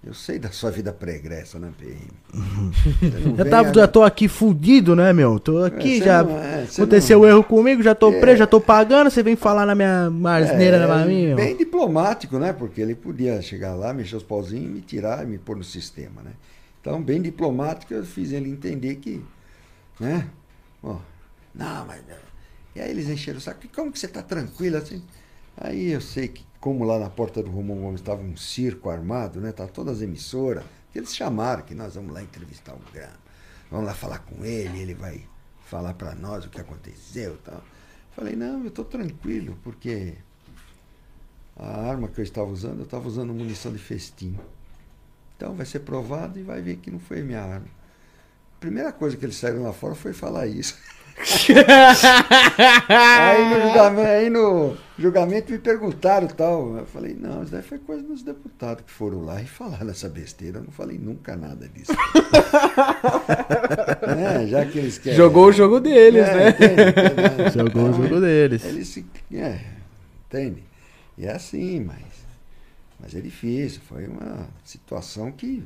eu 0.04 0.14
sei 0.14 0.40
da 0.40 0.52
sua 0.52 0.72
vida 0.72 0.94
pregressa 0.94 1.60
na 1.60 1.68
PM. 1.70 2.00
Não 2.34 3.36
Já, 3.36 3.44
vem 3.44 3.52
tava, 3.52 3.70
a- 3.70 3.74
já 3.74 3.88
tô 3.88 4.04
aqui 4.04 4.28
fudido, 4.28 4.96
né, 4.96 5.12
meu? 5.12 5.40
Tô 5.40 5.64
aqui, 5.64 5.98
você 6.00 6.06
já 6.06 6.22
é, 6.22 6.64
aconteceu 6.72 7.20
não- 7.20 7.28
erro 7.28 7.44
comigo, 7.44 7.84
já 7.84 7.94
tô 7.94 8.12
É. 8.12 8.20
preso, 8.20 8.38
já 8.40 8.48
tô 8.48 8.62
pagando, 8.62 9.10
você 9.10 9.22
vem 9.22 9.36
falar 9.36 9.66
na 9.66 9.76
minha 9.76 10.10
marasneira 10.10 10.78
É, 10.78 10.86
pra 10.88 11.06
mim, 11.06 11.28
meu. 11.28 11.36
Bem 11.36 11.58
diplomático, 11.58 12.38
né? 12.40 12.54
Porque 12.54 12.80
ele 12.80 12.96
podia 12.96 13.42
chegar 13.42 13.76
lá, 13.76 13.94
mexer 13.94 14.16
os 14.16 14.24
pauzinhos 14.24 14.66
e 14.66 14.70
me 14.70 14.82
tirar 14.82 15.24
e 15.24 15.28
me 15.28 15.38
pôr 15.38 15.58
no 15.58 15.64
sistema, 15.64 16.22
né? 16.22 16.32
Então, 16.80 17.02
bem 17.02 17.22
diplomático, 17.22 17.94
eu 17.94 18.06
fiz 18.06 18.32
ele 18.32 18.50
entender 18.50 18.96
que, 18.96 19.22
né? 20.00 20.28
Ó, 20.82 20.96
não, 21.54 21.86
mas... 21.86 21.98
né? 22.08 22.16
E 22.76 22.80
aí 22.80 22.92
eles 22.92 23.10
encheram 23.10 23.40
o 23.40 23.42
saco. 23.42 23.66
"E 23.66 23.68
Como 23.68 23.92
que 23.92 23.98
você 24.00 24.08
tá 24.08 24.22
tranquilo 24.22 24.78
assim? 24.78 25.02
Aí 25.60 25.92
eu 25.92 26.00
sei 26.00 26.28
que, 26.28 26.46
como 26.60 26.84
lá 26.84 27.00
na 27.00 27.10
porta 27.10 27.44
do 27.44 27.52
Romão 27.52 27.78
Gomes 27.78 28.02
estava 28.02 28.22
um 28.22 28.36
circo 28.36 28.90
armado, 28.90 29.40
né? 29.40 29.52
Tá 29.52 29.68
todas 29.68 29.98
as 29.98 30.02
emissoras, 30.02 30.64
que 30.92 31.00
eles 31.00 31.16
chamaram 31.16 31.64
que 31.64 31.76
nós 31.76 31.96
vamos 31.96 32.14
lá 32.14 32.22
entrevistar 32.22 32.74
o 32.74 32.92
Grama. 32.92 33.28
Vamos 33.70 33.86
lá 33.86 33.94
falar 33.94 34.20
com 34.20 34.44
ele, 34.44 34.80
ele 34.80 34.94
vai 34.94 35.26
falar 35.66 35.94
para 35.94 36.16
nós 36.16 36.46
o 36.46 36.50
que 36.50 36.60
aconteceu 36.60 37.38
tal. 37.44 37.62
Falei, 38.12 38.36
não, 38.36 38.64
eu 38.64 38.72
tô 38.72 38.84
tranquilo, 38.84 39.58
porque 39.64 40.16
a 41.56 41.90
arma 41.90 42.08
que 42.08 42.20
eu 42.20 42.24
estava 42.24 42.50
usando, 42.50 42.80
eu 42.80 42.86
estava 42.86 43.08
usando 43.08 43.34
munição 43.34 43.72
de 43.72 43.80
festim. 43.80 44.38
Então 45.36 45.54
vai 45.54 45.66
ser 45.66 45.80
provado 45.80 46.40
e 46.40 46.44
vai 46.44 46.62
ver 46.62 46.78
que 46.78 46.90
não 46.90 47.00
foi 47.00 47.22
minha 47.22 47.42
arma. 47.42 47.68
A 48.56 48.60
primeira 48.60 48.92
coisa 48.92 49.16
que 49.16 49.24
eles 49.24 49.36
saíram 49.36 49.64
lá 49.64 49.74
fora 49.74 49.94
foi 49.94 50.14
falar 50.14 50.48
isso. 50.48 50.76
aí, 52.90 53.50
no 53.50 53.62
julgamento, 53.68 54.08
aí 54.08 54.30
no 54.30 54.78
julgamento 54.98 55.52
me 55.52 55.58
perguntaram 55.58 56.28
tal. 56.28 56.78
Eu 56.78 56.86
falei, 56.86 57.16
não, 57.20 57.44
isso 57.44 57.52
daí 57.52 57.62
foi 57.62 57.80
coisa 57.80 58.04
dos 58.04 58.22
deputados 58.24 58.84
que 58.86 58.92
foram 58.92 59.24
lá 59.26 59.42
e 59.42 59.46
falaram 59.46 59.90
essa 59.90 60.08
besteira. 60.10 60.60
Eu 60.60 60.64
não 60.64 60.72
falei 60.72 60.98
nunca 60.98 61.36
nada 61.36 61.68
disso. 61.68 61.92
Né, 64.16 64.48
Já 64.50 64.66
que 64.66 64.78
eles 64.80 64.98
querem. 64.98 65.18
Jogou 65.18 65.48
o 65.48 65.52
jogo 65.52 65.80
deles, 65.80 66.28
É, 66.28 66.36
né? 66.36 66.50
entende, 66.50 66.82
entende? 66.82 67.52
Jogou 67.58 67.90
o 67.90 67.94
jogo 67.94 68.20
deles. 68.22 68.64
Eles 68.66 68.88
se. 68.88 69.06
É, 69.34 69.60
entende? 70.28 70.64
E 71.18 71.26
é 71.26 71.32
assim, 71.34 71.80
mas. 71.82 72.06
Mas 73.00 73.16
é 73.16 73.22
difícil. 73.22 73.82
Foi 73.88 74.06
uma 74.08 74.48
situação 74.64 75.32
que. 75.32 75.64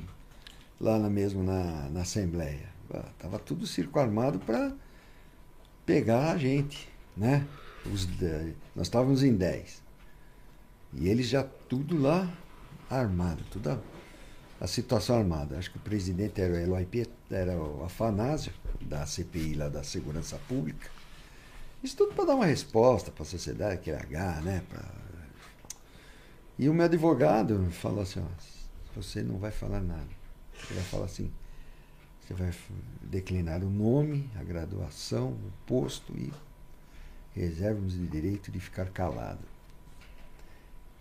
Lá 0.80 0.98
na, 0.98 1.10
mesmo 1.12 1.44
na, 1.44 1.90
na 1.92 2.02
Assembleia. 2.02 2.66
ah, 2.92 3.04
Tava 3.20 3.38
tudo 3.38 3.68
circo 3.68 4.00
armado 4.00 4.40
para 4.40 4.72
pegar 5.86 6.32
a 6.32 6.38
gente, 6.38 6.90
né? 7.16 7.48
Os, 7.86 8.08
nós 8.76 8.88
estávamos 8.88 9.24
em 9.24 9.36
10. 9.36 9.82
E 10.94 11.08
eles 11.08 11.28
já 11.28 11.44
tudo 11.44 12.00
lá 12.00 12.32
armado, 12.90 13.44
tudo 13.50 13.70
a, 13.70 13.80
a 14.60 14.68
situação 14.68 15.18
armada. 15.18 15.58
Acho 15.58 15.72
que 15.72 15.78
o 15.78 15.82
presidente 15.82 16.42
era 16.42 16.54
o 16.54 16.58
Eloy 16.58 16.86
Piet, 16.86 17.10
era 17.30 17.58
o 17.58 17.84
Afanásio, 17.84 18.54
da 18.82 19.06
CPI 19.06 19.56
lá 19.56 19.70
da 19.70 19.84
Segurança 19.84 20.40
Pública. 20.48 20.90
Isso 21.84 21.98
tudo 21.98 22.14
para 22.14 22.26
dar 22.26 22.36
uma 22.36 22.46
resposta 22.46 23.12
para 23.12 23.24
a 23.24 23.26
sociedade, 23.26 23.82
que 23.82 23.92
é 23.92 23.96
H, 23.96 24.42
né? 24.42 24.64
Pra... 24.70 24.84
E 26.60 26.70
o 26.70 26.74
meu 26.74 26.86
advogado 26.86 27.68
falou 27.72 28.02
assim, 28.02 28.20
ó, 28.20 28.96
você 28.96 29.24
não 29.24 29.38
vai 29.38 29.52
falar 29.52 29.82
nada. 29.82 30.10
Ele 30.66 30.76
vai 30.76 30.84
falar 30.84 31.06
assim, 31.06 31.32
Você 32.22 32.34
vai 32.34 32.54
declinar 33.02 33.64
o 33.64 33.70
nome, 33.70 34.30
a 34.40 34.44
graduação, 34.44 35.30
o 35.32 35.52
posto 35.66 36.14
e 36.18 36.32
reserva-nos 37.34 37.96
o 37.96 38.06
direito 38.08 38.52
de 38.52 38.60
ficar 38.60 38.90
calado. 38.90 39.40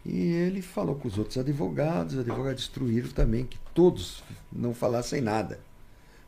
E 0.05 0.16
ele 0.18 0.62
falou 0.62 0.95
com 0.97 1.07
os 1.09 1.18
outros 1.18 1.37
advogados, 1.37 2.14
os 2.14 2.21
advogados 2.21 2.62
instruíram 2.62 3.11
também 3.11 3.45
que 3.45 3.59
todos 3.75 4.25
não 4.51 4.73
falassem 4.73 5.21
nada. 5.21 5.61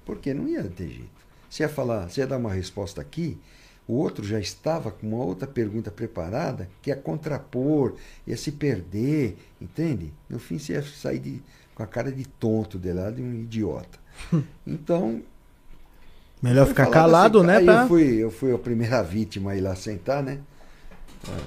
Porque 0.05 0.35
não 0.35 0.47
ia 0.47 0.63
ter 0.65 0.89
jeito. 0.89 1.23
Se 1.49 1.63
ia 1.63 1.69
falar, 1.69 2.09
se 2.11 2.21
ia 2.21 2.27
dar 2.27 2.37
uma 2.39 2.53
resposta 2.53 3.01
aqui, 3.01 3.39
o 3.87 3.95
outro 3.95 4.25
já 4.25 4.39
estava 4.39 4.91
com 4.91 5.09
uma 5.09 5.25
outra 5.25 5.47
pergunta 5.47 5.91
preparada 5.91 6.69
que 6.83 6.91
ia 6.91 6.97
contrapor, 6.97 7.97
ia 8.27 8.37
se 8.37 8.53
perder, 8.53 9.37
entende? 9.61 10.13
No 10.29 10.39
fim 10.39 10.59
você 10.59 10.75
ia 10.75 10.83
sair 10.83 11.19
de- 11.19 11.43
com 11.75 11.83
a 11.83 11.87
cara 11.87 12.13
de 12.13 12.25
tonto 12.27 12.79
de 12.79 12.93
lá, 12.93 13.11
de 13.11 13.23
um 13.23 13.35
idiota. 13.35 13.99
Então, 14.67 15.23
Melhor 16.43 16.67
ficar 16.67 16.87
falado 16.87 16.93
calado, 16.95 17.39
assim, 17.39 17.47
né? 17.47 17.57
Aí 17.59 17.65
Pra... 17.65 17.83
eu, 17.83 17.89
fui, 17.89 18.17
eu 18.17 18.31
fui 18.31 18.53
a 18.53 18.59
primeira 18.59 19.03
vítima 19.03 19.53
a 19.53 19.57
ir 19.57 19.61
lá 19.61 19.77
sentar, 19.77 20.23
né? 20.23 20.41
Ah, 21.29 21.47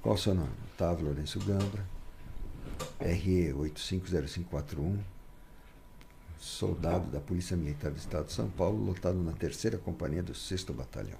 Qual 0.00 0.14
o 0.14 0.18
seu 0.18 0.32
nome? 0.32 0.52
Otávio 0.74 1.06
Lourenço 1.06 1.40
Gambra, 1.40 1.84
RE 3.00 3.52
850541, 3.52 4.96
soldado 6.38 7.10
da 7.10 7.18
Polícia 7.18 7.56
Militar 7.56 7.90
do 7.90 7.96
Estado 7.96 8.26
de 8.26 8.32
São 8.32 8.48
Paulo, 8.48 8.84
lotado 8.84 9.18
na 9.20 9.32
terceira 9.32 9.76
companhia 9.76 10.22
do 10.22 10.36
6 10.36 10.64
Batalhão. 10.66 11.18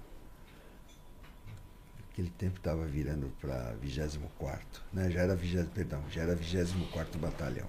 Naquele 2.07 2.29
tempo 2.29 2.57
estava 2.57 2.85
virando 2.85 3.29
para 3.41 3.73
24 3.81 4.81
né? 4.93 5.11
Já 5.11 5.21
era 5.21 5.35
20, 5.35 5.67
perdão, 5.71 6.01
já 6.09 6.21
era 6.21 6.35
24 6.35 7.19
Batalhão. 7.19 7.67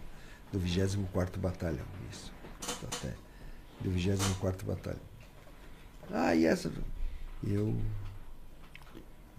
Do 0.53 0.61
24 0.61 1.41
Batalhão, 1.41 1.87
isso. 2.11 2.33
Até. 2.85 3.15
Do 3.81 3.91
24 3.91 4.67
Batalhão. 4.67 5.01
Ah, 6.13 6.35
e 6.35 6.45
essa. 6.45 6.73
Eu 7.47 7.77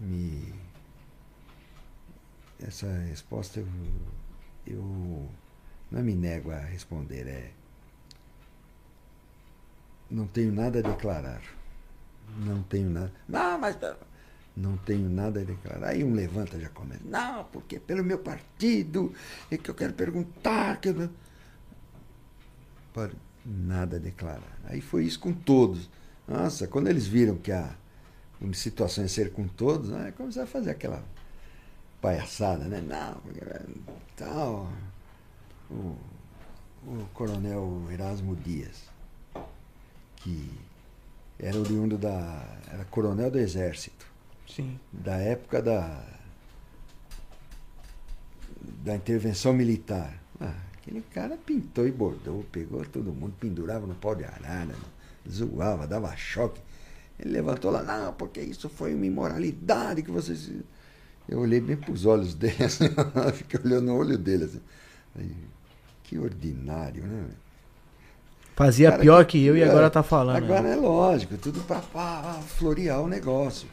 me. 0.00 0.52
Essa 2.60 2.86
resposta 3.08 3.60
eu, 3.60 3.66
eu 4.66 5.28
não 5.90 6.02
me 6.02 6.14
nego 6.14 6.50
a 6.50 6.58
responder, 6.58 7.26
é. 7.26 7.52
Não 10.10 10.26
tenho 10.26 10.52
nada 10.52 10.78
a 10.80 10.82
declarar. 10.82 11.42
Não 12.36 12.62
tenho 12.62 12.90
nada. 12.90 13.12
Não, 13.28 13.58
mas. 13.58 13.76
Não 14.54 14.76
tenho 14.76 15.08
nada 15.08 15.40
a 15.40 15.44
declarar. 15.44 15.88
Aí 15.88 16.04
um 16.04 16.14
levanta 16.14 16.60
já 16.60 16.68
começa. 16.68 17.02
Não, 17.04 17.44
porque 17.44 17.80
pelo 17.80 18.04
meu 18.04 18.18
partido 18.18 19.14
é 19.50 19.56
que 19.56 19.70
eu 19.70 19.74
quero 19.74 19.94
perguntar. 19.94 20.80
Que 20.80 20.90
eu... 20.90 21.10
não-" 22.94 23.08
Pode 23.08 23.16
nada 23.44 23.98
declarar. 23.98 24.58
Aí 24.64 24.80
foi 24.80 25.04
isso 25.04 25.18
com 25.18 25.32
todos. 25.32 25.90
Nossa, 26.26 26.66
quando 26.66 26.88
eles 26.88 27.06
viram 27.06 27.36
que 27.36 27.50
a 27.52 27.74
uma 28.40 28.54
situação 28.54 29.04
ia 29.04 29.08
ser 29.08 29.32
com 29.32 29.46
todos, 29.46 29.92
aí 29.92 30.10
começaram 30.12 30.44
a 30.44 30.50
fazer 30.50 30.70
aquela 30.70 31.04
palhaçada, 32.00 32.64
né? 32.64 32.80
Não, 32.80 33.14
porque, 33.20 33.40
tal. 34.16 34.68
O, 35.70 35.96
o 36.84 37.06
coronel 37.14 37.86
Erasmo 37.90 38.34
Dias, 38.36 38.82
que 40.16 40.50
era 41.38 41.56
oriundo 41.56 41.96
da. 41.96 42.58
era 42.70 42.84
coronel 42.86 43.30
do 43.30 43.38
exército 43.38 44.06
Sim. 44.48 44.78
da 44.92 45.16
época 45.16 45.62
da, 45.62 46.04
da 48.60 48.96
intervenção 48.96 49.52
militar. 49.52 50.20
Ah, 50.40 50.71
aquele 50.82 51.00
cara 51.14 51.36
pintou 51.36 51.86
e 51.86 51.92
bordou, 51.92 52.44
pegou 52.50 52.84
todo 52.84 53.12
mundo, 53.12 53.34
pendurava 53.38 53.86
no 53.86 53.94
pau 53.94 54.16
de 54.16 54.24
arara, 54.24 54.74
zoava, 55.30 55.86
dava 55.86 56.14
choque. 56.16 56.60
Ele 57.18 57.30
levantou 57.30 57.70
lá, 57.70 57.82
não, 57.82 58.12
porque 58.12 58.40
isso 58.40 58.68
foi 58.68 58.92
uma 58.92 59.06
imoralidade 59.06 60.02
que 60.02 60.10
vocês. 60.10 60.50
Eu 61.28 61.38
olhei 61.38 61.60
bem 61.60 61.76
para 61.76 61.92
os 61.92 62.04
olhos 62.04 62.34
dele, 62.34 62.64
assim, 62.64 62.86
fiquei 63.34 63.60
olhando 63.64 63.86
no 63.86 63.96
olho 63.96 64.18
dele. 64.18 64.44
Assim. 64.44 64.60
Aí, 65.14 65.36
que 66.02 66.18
ordinário, 66.18 67.04
né? 67.04 67.26
Fazia 68.56 68.90
Cara, 68.90 69.02
pior 69.02 69.24
que 69.24 69.42
eu 69.42 69.56
e 69.56 69.60
é, 69.60 69.68
agora 69.68 69.88
tá 69.88 70.02
falando. 70.02 70.36
Agora 70.36 70.62
né? 70.62 70.72
é 70.72 70.76
lógico, 70.76 71.38
tudo 71.38 71.60
para 71.62 71.80
florear 72.42 73.00
o 73.00 73.08
negócio. 73.08 73.68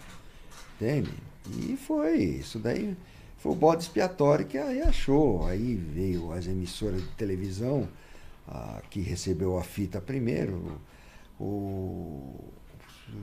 Entende? 0.76 1.12
E 1.50 1.76
foi. 1.76 2.18
Isso 2.18 2.60
daí 2.60 2.96
foi 3.40 3.54
o 3.54 3.56
bode 3.56 3.84
expiatório 3.84 4.46
que 4.46 4.58
aí 4.58 4.82
achou. 4.82 5.48
Aí 5.48 5.76
veio 5.76 6.32
as 6.32 6.46
emissoras 6.46 7.02
de 7.02 7.08
televisão, 7.10 7.88
a, 8.48 8.82
que 8.90 9.00
recebeu 9.00 9.58
a 9.58 9.64
fita 9.64 10.00
primeiro. 10.00 10.80
O, 11.40 12.36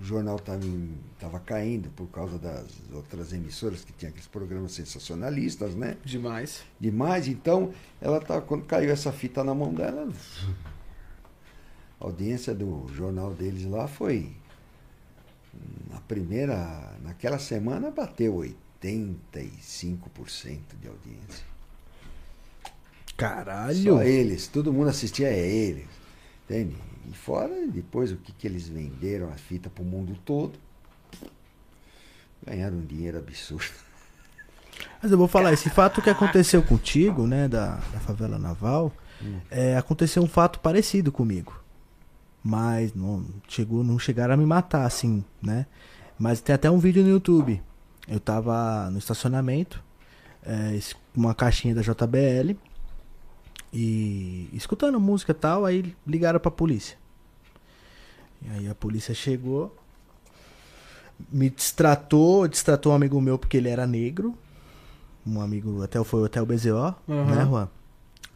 o 0.01 0.03
jornal 0.03 0.37
estava 0.37 1.39
caindo 1.39 1.91
por 1.91 2.07
causa 2.09 2.39
das 2.39 2.67
outras 2.93 3.33
emissoras 3.33 3.85
que 3.85 3.93
tinham 3.93 4.09
aqueles 4.09 4.27
programas 4.27 4.73
sensacionalistas, 4.73 5.75
né? 5.75 5.99
Demais. 6.05 6.65
demais. 6.81 7.29
Então, 7.29 7.73
ela 8.01 8.19
tá, 8.19 8.41
quando 8.41 8.65
caiu 8.65 8.91
essa 8.91 9.13
fita 9.13 9.45
na 9.45 9.55
mão 9.55 9.73
dela, 9.73 10.11
a 12.01 12.05
audiência 12.05 12.55
do 12.55 12.89
jornal 12.95 13.35
deles 13.35 13.67
lá 13.67 13.87
foi 13.87 14.33
na 15.91 16.01
primeira, 16.01 16.95
naquela 17.03 17.39
semana 17.39 17.91
bateu 17.91 18.43
85% 18.87 20.61
de 20.81 20.89
audiência. 20.89 21.45
Caralho. 23.17 23.95
Só 23.95 24.03
eles, 24.03 24.47
todo 24.47 24.73
mundo 24.73 24.89
assistia 24.89 25.29
a 25.29 25.33
eles. 25.33 25.89
Entende? 26.45 26.77
E 27.11 27.15
fora 27.15 27.55
depois 27.67 28.13
o 28.13 28.17
que, 28.17 28.33
que 28.33 28.47
eles 28.47 28.69
venderam 28.69 29.29
a 29.29 29.37
fita 29.37 29.71
para 29.71 29.83
o 29.83 29.87
mundo 29.87 30.17
todo. 30.25 30.59
Ganharam 32.45 32.79
um 32.79 32.85
dinheiro 32.85 33.19
absurdo. 33.19 33.87
Mas 35.03 35.11
eu 35.11 35.19
vou 35.19 35.27
falar, 35.27 35.53
esse 35.53 35.71
fato 35.71 36.03
que 36.03 36.11
aconteceu 36.11 36.63
contigo, 36.63 37.27
né, 37.27 37.49
da, 37.49 37.77
da 37.77 38.01
favela 38.01 38.39
naval, 38.39 38.93
é, 39.51 39.77
aconteceu 39.77 40.23
um 40.23 40.29
fato 40.29 40.61
parecido 40.61 41.11
comigo. 41.11 41.59
Mas 42.43 42.95
não 42.95 43.25
chegou, 43.49 43.83
não 43.83 43.99
chegaram 43.99 44.35
a 44.35 44.37
me 44.37 44.47
matar, 44.47 44.85
assim, 44.85 45.25
né? 45.43 45.67
Mas 46.19 46.41
tem 46.41 46.55
até 46.55 46.71
um 46.71 46.79
vídeo 46.79 47.03
no 47.03 47.09
YouTube. 47.09 47.61
Eu 48.09 48.21
tava 48.21 48.89
no 48.91 48.99
estacionamento, 48.99 49.83
é, 50.45 50.79
uma 51.15 51.35
caixinha 51.35 51.75
da 51.75 51.83
JBL, 51.83 52.57
e 53.73 54.49
escutando 54.53 54.99
música 55.01 55.33
e 55.33 55.35
tal, 55.35 55.65
aí 55.65 55.95
ligaram 56.07 56.39
pra 56.41 56.51
polícia. 56.51 56.97
E 58.43 58.51
aí 58.51 58.69
a 58.69 58.75
polícia 58.75 59.15
chegou, 59.15 59.75
me 61.31 61.51
distratou, 61.51 62.47
distratou 62.47 62.93
um 62.93 62.95
amigo 62.95 63.21
meu 63.21 63.39
porque 63.39 63.57
ele 63.57 63.69
era 63.69 63.87
negro. 63.87 64.37
Um 65.27 65.41
amigo, 65.41 65.83
até 65.83 66.03
foi 66.05 66.25
até 66.25 66.41
o 66.41 66.47
BZO, 66.47 66.95
Uhum. 67.09 67.25
né, 67.27 67.45
Juan? 67.45 67.69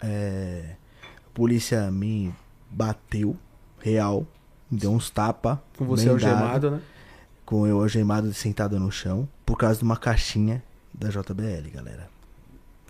É, 0.02 0.74
a 1.06 1.30
polícia 1.32 1.90
me 1.90 2.34
bateu, 2.70 3.36
real, 3.78 4.26
me 4.70 4.78
deu 4.78 4.90
uns 4.90 5.08
tapa. 5.10 5.62
Com 5.76 5.84
você 5.86 6.08
algemado, 6.08 6.70
né? 6.72 6.80
Com 7.50 7.66
eu 7.66 7.80
algemado 7.80 8.32
sentado 8.32 8.78
no 8.78 8.92
chão, 8.92 9.28
por 9.44 9.58
causa 9.58 9.80
de 9.80 9.84
uma 9.84 9.96
caixinha 9.96 10.62
da 10.94 11.08
JBL, 11.08 11.68
galera. 11.74 12.08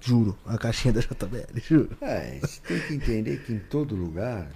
Juro, 0.03 0.37
a 0.45 0.59
caixinha 0.59 0.93
da 0.93 1.01
JBL, 1.01 1.59
juro. 1.67 1.97
É, 2.03 2.39
você 2.39 2.61
tem 2.69 2.79
que 2.79 2.93
entender 2.93 3.43
que 3.43 3.55
em 3.55 3.59
todo 3.59 3.97
lugar, 3.97 4.53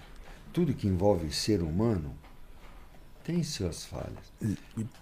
tudo 0.53 0.75
que 0.75 0.87
envolve 0.87 1.33
ser 1.33 1.63
humano 1.63 2.15
tem 3.25 3.43
suas 3.43 3.87
falhas. 3.87 4.31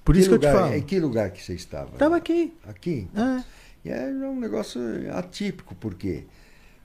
Por 0.04 0.14
isso 0.14 0.28
que, 0.28 0.34
lugar, 0.36 0.50
eu 0.50 0.56
te 0.56 0.62
falo. 0.62 0.74
Em 0.76 0.82
que 0.82 1.00
lugar 1.00 1.30
que 1.32 1.42
você 1.42 1.54
estava? 1.54 1.98
Tava 1.98 2.16
aqui. 2.16 2.56
Aqui? 2.62 3.08
É. 3.12 3.44
E 3.84 3.90
é 3.90 4.06
um 4.06 4.38
negócio 4.38 4.80
atípico, 5.16 5.74
porque 5.74 6.26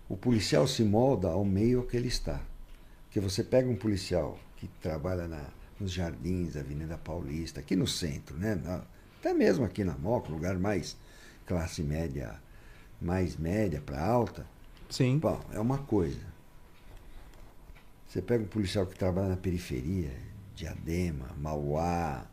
o 0.09 0.17
policial 0.17 0.65
se 0.65 0.83
molda 0.83 1.27
ao 1.27 1.45
meio 1.45 1.83
que 1.83 1.95
ele 1.95 2.07
está. 2.07 2.41
Porque 3.03 3.19
você 3.19 3.43
pega 3.43 3.69
um 3.69 3.75
policial 3.75 4.39
que 4.55 4.67
trabalha 4.81 5.27
na, 5.27 5.45
nos 5.79 5.91
jardins, 5.91 6.55
Avenida 6.55 6.97
Paulista, 6.97 7.59
aqui 7.59 7.75
no 7.75 7.87
centro, 7.87 8.37
né? 8.37 8.55
Na- 8.55 8.83
até 9.19 9.33
mesmo 9.33 9.65
aqui 9.65 9.83
na 9.83 9.97
Moca, 9.97 10.31
lugar 10.31 10.57
mais 10.57 10.95
classe 11.45 11.81
média, 11.83 12.35
mais 13.01 13.35
média 13.37 13.81
para 13.81 14.03
alta, 14.03 14.45
Sim. 14.89 15.19
Bom, 15.19 15.41
é 15.51 15.59
uma 15.59 15.79
coisa. 15.79 16.21
Você 18.07 18.21
pega 18.21 18.43
um 18.43 18.47
policial 18.47 18.85
que 18.85 18.97
trabalha 18.97 19.29
na 19.29 19.37
periferia, 19.37 20.11
Diadema, 20.55 21.29
Mauá, 21.37 22.25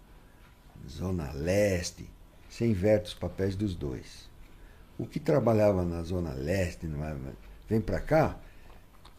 Zona 0.88 1.32
Leste, 1.32 2.09
você 2.49 2.66
inverte 2.66 3.09
os 3.09 3.14
papéis 3.14 3.57
dos 3.57 3.74
dois. 3.74 4.30
O 4.97 5.05
que 5.07 5.18
trabalhava 5.18 5.84
na 5.84 6.03
Zona 6.03 6.32
Leste 6.32 6.88
vem 7.68 7.80
para 7.80 8.01
cá, 8.01 8.38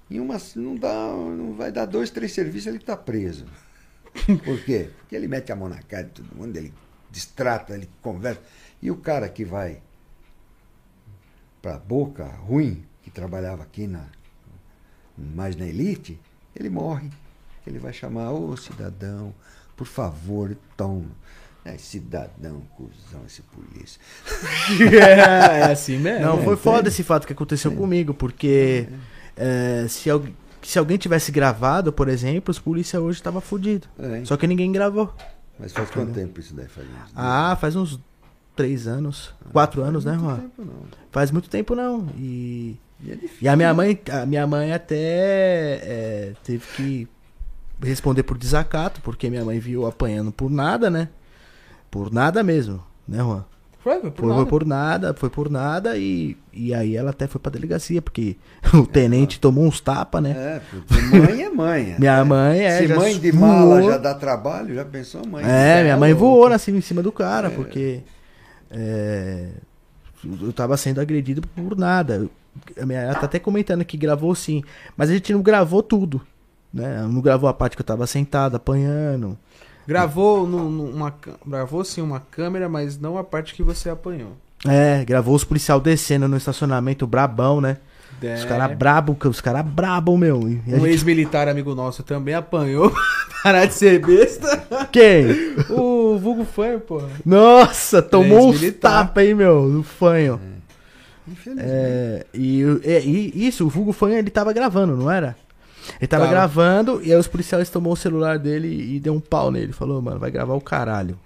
em 0.09 0.19
uma, 0.19 0.37
não, 0.55 0.75
dá, 0.75 1.11
não 1.11 1.53
vai 1.53 1.71
dar 1.71 1.85
dois, 1.85 2.09
três 2.09 2.31
serviços, 2.31 2.67
ele 2.67 2.77
está 2.77 2.95
preso. 2.95 3.45
Por 4.43 4.59
quê? 4.63 4.89
Porque 4.99 5.15
ele 5.15 5.27
mete 5.27 5.51
a 5.51 5.55
mão 5.55 5.69
na 5.69 5.81
cara 5.81 6.03
de 6.03 6.09
todo 6.11 6.35
mundo, 6.35 6.55
ele 6.55 6.73
distrata, 7.11 7.73
ele 7.73 7.89
conversa. 8.01 8.41
E 8.81 8.89
o 8.91 8.97
cara 8.97 9.29
que 9.29 9.43
vai 9.45 9.81
para 11.61 11.77
boca 11.77 12.25
ruim, 12.25 12.85
que 13.03 13.09
trabalhava 13.09 13.63
aqui 13.63 13.87
na 13.87 14.05
mais 15.17 15.55
na 15.55 15.65
elite, 15.65 16.19
ele 16.55 16.69
morre. 16.69 17.09
ele 17.65 17.79
vai 17.79 17.93
chamar, 17.93 18.31
ô 18.31 18.55
cidadão, 18.57 19.33
por 19.75 19.87
favor, 19.87 20.55
toma. 20.75 21.09
É, 21.63 21.77
cidadão, 21.79 22.61
cuzão, 22.75 23.23
esse 23.25 23.41
polícia. 23.41 23.99
é, 24.93 25.61
é 25.61 25.71
assim 25.71 25.97
mesmo. 25.97 26.23
Não, 26.23 26.39
É, 26.39 26.43
foi 26.43 26.53
é. 26.53 26.57
foda 26.57 26.89
esse 26.89 27.01
fato 27.03 27.25
que 27.25 27.33
aconteceu 27.33 27.71
comigo, 27.71 28.13
porque 28.13 28.87
é, 29.35 29.87
se, 29.89 30.09
al- 30.65 30.69
se 30.71 30.79
alguém 30.79 30.97
tivesse 30.97 31.31
gravado, 31.31 31.91
por 31.93 32.07
exemplo, 32.09 32.51
os 32.51 32.59
polícia 32.59 32.99
hoje 33.01 33.21
tava 33.21 33.41
fudido. 33.41 33.87
É, 33.99 34.23
Só 34.25 34.35
que 34.37 34.47
ninguém 34.47 34.71
gravou. 34.71 35.13
Mas 35.59 35.71
faz 35.71 35.89
quanto 35.89 36.13
tempo 36.13 36.39
isso 36.39 36.53
daí 36.53 36.67
faz? 36.67 36.85
Uns 36.87 37.11
Ah, 37.15 37.57
faz 37.59 37.75
uns 37.75 37.99
três 38.55 38.87
anos, 38.87 39.33
quatro 39.51 39.81
faz 39.81 39.89
anos, 39.89 40.05
né, 40.05 40.17
Juan? 40.17 40.37
tempo. 40.37 40.63
Faz 41.11 41.31
muito 41.31 41.49
tempo 41.49 41.75
não. 41.75 42.07
E, 42.17 42.75
E 43.03 43.11
é 43.11 43.15
difícil. 43.15 43.37
e 43.41 43.47
a 43.47 43.55
minha 43.55 43.73
mãe, 43.73 43.99
a 44.11 44.25
minha 44.25 44.45
mãe 44.47 44.73
até 44.73 44.95
é, 45.81 46.33
teve 46.43 46.65
que 46.75 47.07
responder 47.81 48.23
por 48.23 48.37
desacato, 48.37 49.01
porque 49.01 49.29
minha 49.29 49.43
mãe 49.45 49.59
viu 49.59 49.85
apanhando 49.85 50.31
por 50.31 50.49
nada, 50.49 50.89
né? 50.89 51.09
Por 51.91 52.11
nada 52.11 52.43
mesmo, 52.43 52.83
né, 53.07 53.19
Juan? 53.19 53.45
Foi, 53.85 54.01
foi 54.01 54.09
por 54.09 54.21
Foi, 54.21 54.29
nada. 54.29 54.35
foi 54.41 54.49
por 54.49 54.65
nada, 54.65 55.13
foi 55.13 55.29
por 55.29 55.49
nada 55.51 55.95
e, 55.95 56.35
e 56.51 56.73
aí 56.73 56.95
ela 56.95 57.11
até 57.11 57.27
foi 57.27 57.39
pra 57.39 57.51
delegacia, 57.51 58.01
porque 58.01 58.35
o 58.73 58.87
tenente 58.87 59.39
tomou 59.39 59.63
uns 59.63 59.79
tapas, 59.79 60.23
né? 60.23 60.31
É, 60.31 60.61
porque 60.71 61.03
mãe 61.15 61.43
é 61.43 61.49
mãe. 61.51 61.95
Minha 61.99 62.25
mãe 62.25 62.61
é. 62.61 62.79
Se 62.79 62.87
mãe 62.87 63.19
de 63.19 63.29
voou. 63.29 63.47
mala 63.47 63.83
já 63.83 63.97
dá 63.99 64.15
trabalho, 64.15 64.73
já 64.73 64.83
pensou 64.83 65.21
a 65.21 65.27
mãe? 65.27 65.45
É, 65.47 65.83
minha 65.83 65.97
mãe 65.97 66.15
voou 66.15 66.47
assim, 66.47 66.75
em 66.75 66.81
cima 66.81 67.03
do 67.03 67.11
cara, 67.11 67.51
porque 67.51 68.01
é, 68.71 69.49
eu 70.41 70.51
tava 70.51 70.75
sendo 70.77 70.99
agredido 70.99 71.43
por 71.55 71.77
nada. 71.77 72.27
A 72.81 72.85
minha, 72.87 73.01
ela 73.01 73.13
tá 73.13 73.27
até 73.27 73.37
comentando 73.37 73.85
que 73.85 73.97
gravou 73.97 74.33
sim, 74.33 74.63
mas 74.97 75.11
a 75.11 75.13
gente 75.13 75.31
não 75.31 75.43
gravou 75.43 75.83
tudo. 75.83 76.23
Né? 76.73 77.03
Não 77.03 77.21
gravou 77.21 77.47
a 77.47 77.53
parte 77.53 77.75
que 77.75 77.83
eu 77.83 77.85
tava 77.85 78.07
sentado, 78.07 78.55
apanhando. 78.55 79.37
Gravou 79.87 80.47
no, 80.47 80.69
numa, 80.69 81.13
gravou 81.45 81.83
sim 81.83 82.01
uma 82.01 82.19
câmera, 82.19 82.67
mas 82.67 82.99
não 82.99 83.17
a 83.17 83.23
parte 83.23 83.53
que 83.53 83.61
você 83.63 83.89
apanhou. 83.89 84.31
É, 84.67 85.05
gravou 85.05 85.35
os 85.35 85.43
policial 85.43 85.79
descendo 85.79 86.27
no 86.27 86.37
estacionamento 86.37 87.05
brabão, 87.05 87.61
né? 87.61 87.77
É. 88.23 88.33
Os 88.35 88.45
caras 88.45 88.75
brabo, 88.77 89.15
os 89.27 89.41
caras 89.41 89.63
brabo, 89.63 90.17
meu. 90.17 90.37
Um 90.39 90.49
gente- 90.49 90.85
ex-militar 90.87 91.47
amigo 91.47 91.75
nosso 91.75 92.01
também 92.01 92.33
apanhou. 92.33 92.91
Parar 93.43 93.65
de 93.67 93.73
ser 93.75 93.99
besta. 94.03 94.87
Quem? 94.91 95.25
O 95.69 96.17
vulgo 96.17 96.45
foi, 96.45 96.79
pô. 96.79 97.03
Nossa, 97.23 98.01
tomou 98.01 98.47
uns 98.49 98.55
Ex-militar. 98.55 99.03
tapas 99.05 99.23
aí, 99.23 99.35
meu, 99.35 99.67
no 99.67 99.83
fanho. 99.83 100.39
Infelizmente. 101.27 101.69
É, 101.69 102.25
e, 102.33 102.61
e- 102.61 103.31
e 103.35 103.47
isso, 103.47 103.65
o 103.65 103.69
Vulgo 103.69 103.91
Fanho, 103.91 104.15
ele 104.15 104.29
tava 104.29 104.53
gravando, 104.53 104.95
não 104.95 105.09
era? 105.09 105.35
Ele 105.99 106.07
tava 106.07 106.23
Tava. 106.23 106.35
gravando 106.35 107.01
e 107.03 107.11
aí 107.11 107.19
os 107.19 107.27
policiais 107.27 107.69
tomou 107.69 107.93
o 107.93 107.97
celular 107.97 108.39
dele 108.39 108.95
e 108.95 108.99
deu 108.99 109.13
um 109.13 109.19
pau 109.19 109.51
nele. 109.51 109.73
Falou, 109.73 110.01
mano, 110.01 110.19
vai 110.19 110.31
gravar 110.31 110.53
o 110.53 110.61
caralho. 110.61 111.17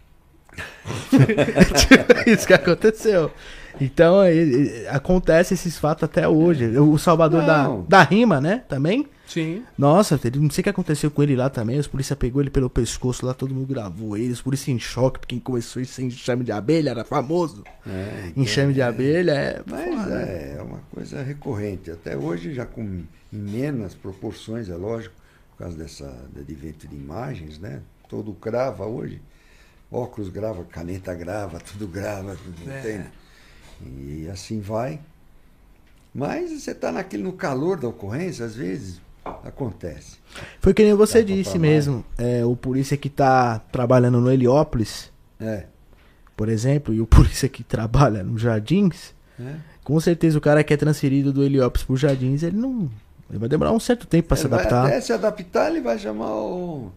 isso 2.25 2.47
que 2.47 2.53
aconteceu. 2.53 3.31
Então, 3.79 4.21
é, 4.23 4.87
acontece 4.89 5.53
esses 5.53 5.77
fatos 5.77 6.03
até 6.03 6.27
hoje. 6.27 6.77
O 6.77 6.97
Salvador 6.97 7.45
da, 7.45 7.67
da 7.87 8.03
Rima, 8.03 8.41
né? 8.41 8.63
Também. 8.67 9.05
Sim. 9.29 9.63
Nossa, 9.77 10.19
ele, 10.23 10.39
não 10.39 10.49
sei 10.49 10.61
o 10.61 10.63
que 10.63 10.69
aconteceu 10.69 11.11
com 11.11 11.21
ele 11.21 11.35
lá 11.35 11.49
também. 11.49 11.77
Os 11.77 11.87
polícia 11.87 12.15
pegou 12.15 12.41
ele 12.41 12.49
pelo 12.49 12.69
pescoço 12.69 13.25
lá, 13.25 13.33
todo 13.33 13.53
mundo 13.53 13.67
gravou 13.67 14.17
ele. 14.17 14.33
Os 14.33 14.41
polícia 14.41 14.71
em 14.71 14.79
choque, 14.79 15.19
porque 15.19 15.35
quem 15.35 15.39
começou 15.39 15.79
isso 15.81 16.01
em 16.01 16.07
enxame 16.07 16.43
de 16.43 16.51
abelha, 16.51 16.89
era 16.89 17.05
famoso. 17.05 17.63
É, 17.85 18.31
Enxame 18.35 18.73
de 18.73 18.81
abelha 18.81 19.31
é. 19.33 19.61
Mas 19.65 20.07
né? 20.07 20.23
é, 20.23 20.55
é 20.57 20.61
uma 20.61 20.79
coisa 20.91 21.21
recorrente. 21.21 21.91
Até 21.91 22.17
hoje, 22.17 22.53
já 22.53 22.65
com 22.65 22.81
em 23.31 23.37
menos 23.37 23.93
proporções, 23.93 24.67
é 24.69 24.75
lógico, 24.75 25.13
por 25.51 25.59
causa 25.59 25.77
dessa 25.77 26.11
advento 26.35 26.87
de 26.87 26.95
imagens, 26.95 27.59
né? 27.59 27.81
Todo 28.07 28.33
grava 28.33 28.85
hoje. 28.85 29.21
Óculos 29.91 30.29
grava, 30.29 30.63
caneta 30.63 31.13
grava, 31.13 31.59
tudo 31.71 31.87
grava, 31.87 32.35
tudo 32.35 32.71
É. 32.71 32.81
tem. 32.81 33.05
E 33.85 34.27
assim 34.27 34.59
vai. 34.59 34.99
Mas 36.13 36.49
você 36.49 36.71
está 36.71 36.91
naquele 36.91 37.21
no 37.21 37.33
calor 37.33 37.79
da 37.79 37.87
ocorrência, 37.87 38.43
às 38.43 38.55
vezes 38.55 38.99
acontece. 39.25 40.17
Foi 40.59 40.73
que 40.73 40.83
nem 40.83 40.93
você 40.93 41.19
Dá 41.23 41.33
disse 41.33 41.57
mesmo. 41.59 42.03
É, 42.17 42.43
o 42.45 42.55
polícia 42.55 42.95
que 42.97 43.09
tá 43.09 43.59
trabalhando 43.71 44.19
no 44.21 44.31
Heliópolis, 44.31 45.11
É. 45.39 45.65
por 46.37 46.49
exemplo, 46.49 46.93
e 46.93 47.01
o 47.01 47.05
polícia 47.07 47.47
que 47.49 47.63
trabalha 47.63 48.23
no 48.23 48.37
Jardins, 48.37 49.13
é. 49.39 49.55
com 49.83 49.99
certeza 49.99 50.37
o 50.37 50.41
cara 50.41 50.63
que 50.63 50.73
é 50.73 50.77
transferido 50.77 51.31
do 51.33 51.43
Heliópolis 51.43 51.83
pro 51.85 51.97
Jardins, 51.97 52.43
ele 52.43 52.57
não. 52.57 52.89
Ele 53.29 53.37
vai 53.39 53.47
demorar 53.49 53.71
um 53.71 53.79
certo 53.79 54.07
tempo 54.07 54.27
pra 54.29 54.37
se 54.37 54.47
vai 54.47 54.59
adaptar. 54.59 54.87
até 54.87 55.01
se 55.01 55.13
adaptar, 55.13 55.69
ele 55.69 55.81
vai 55.81 55.97
chamar 55.99 56.31
o. 56.33 56.91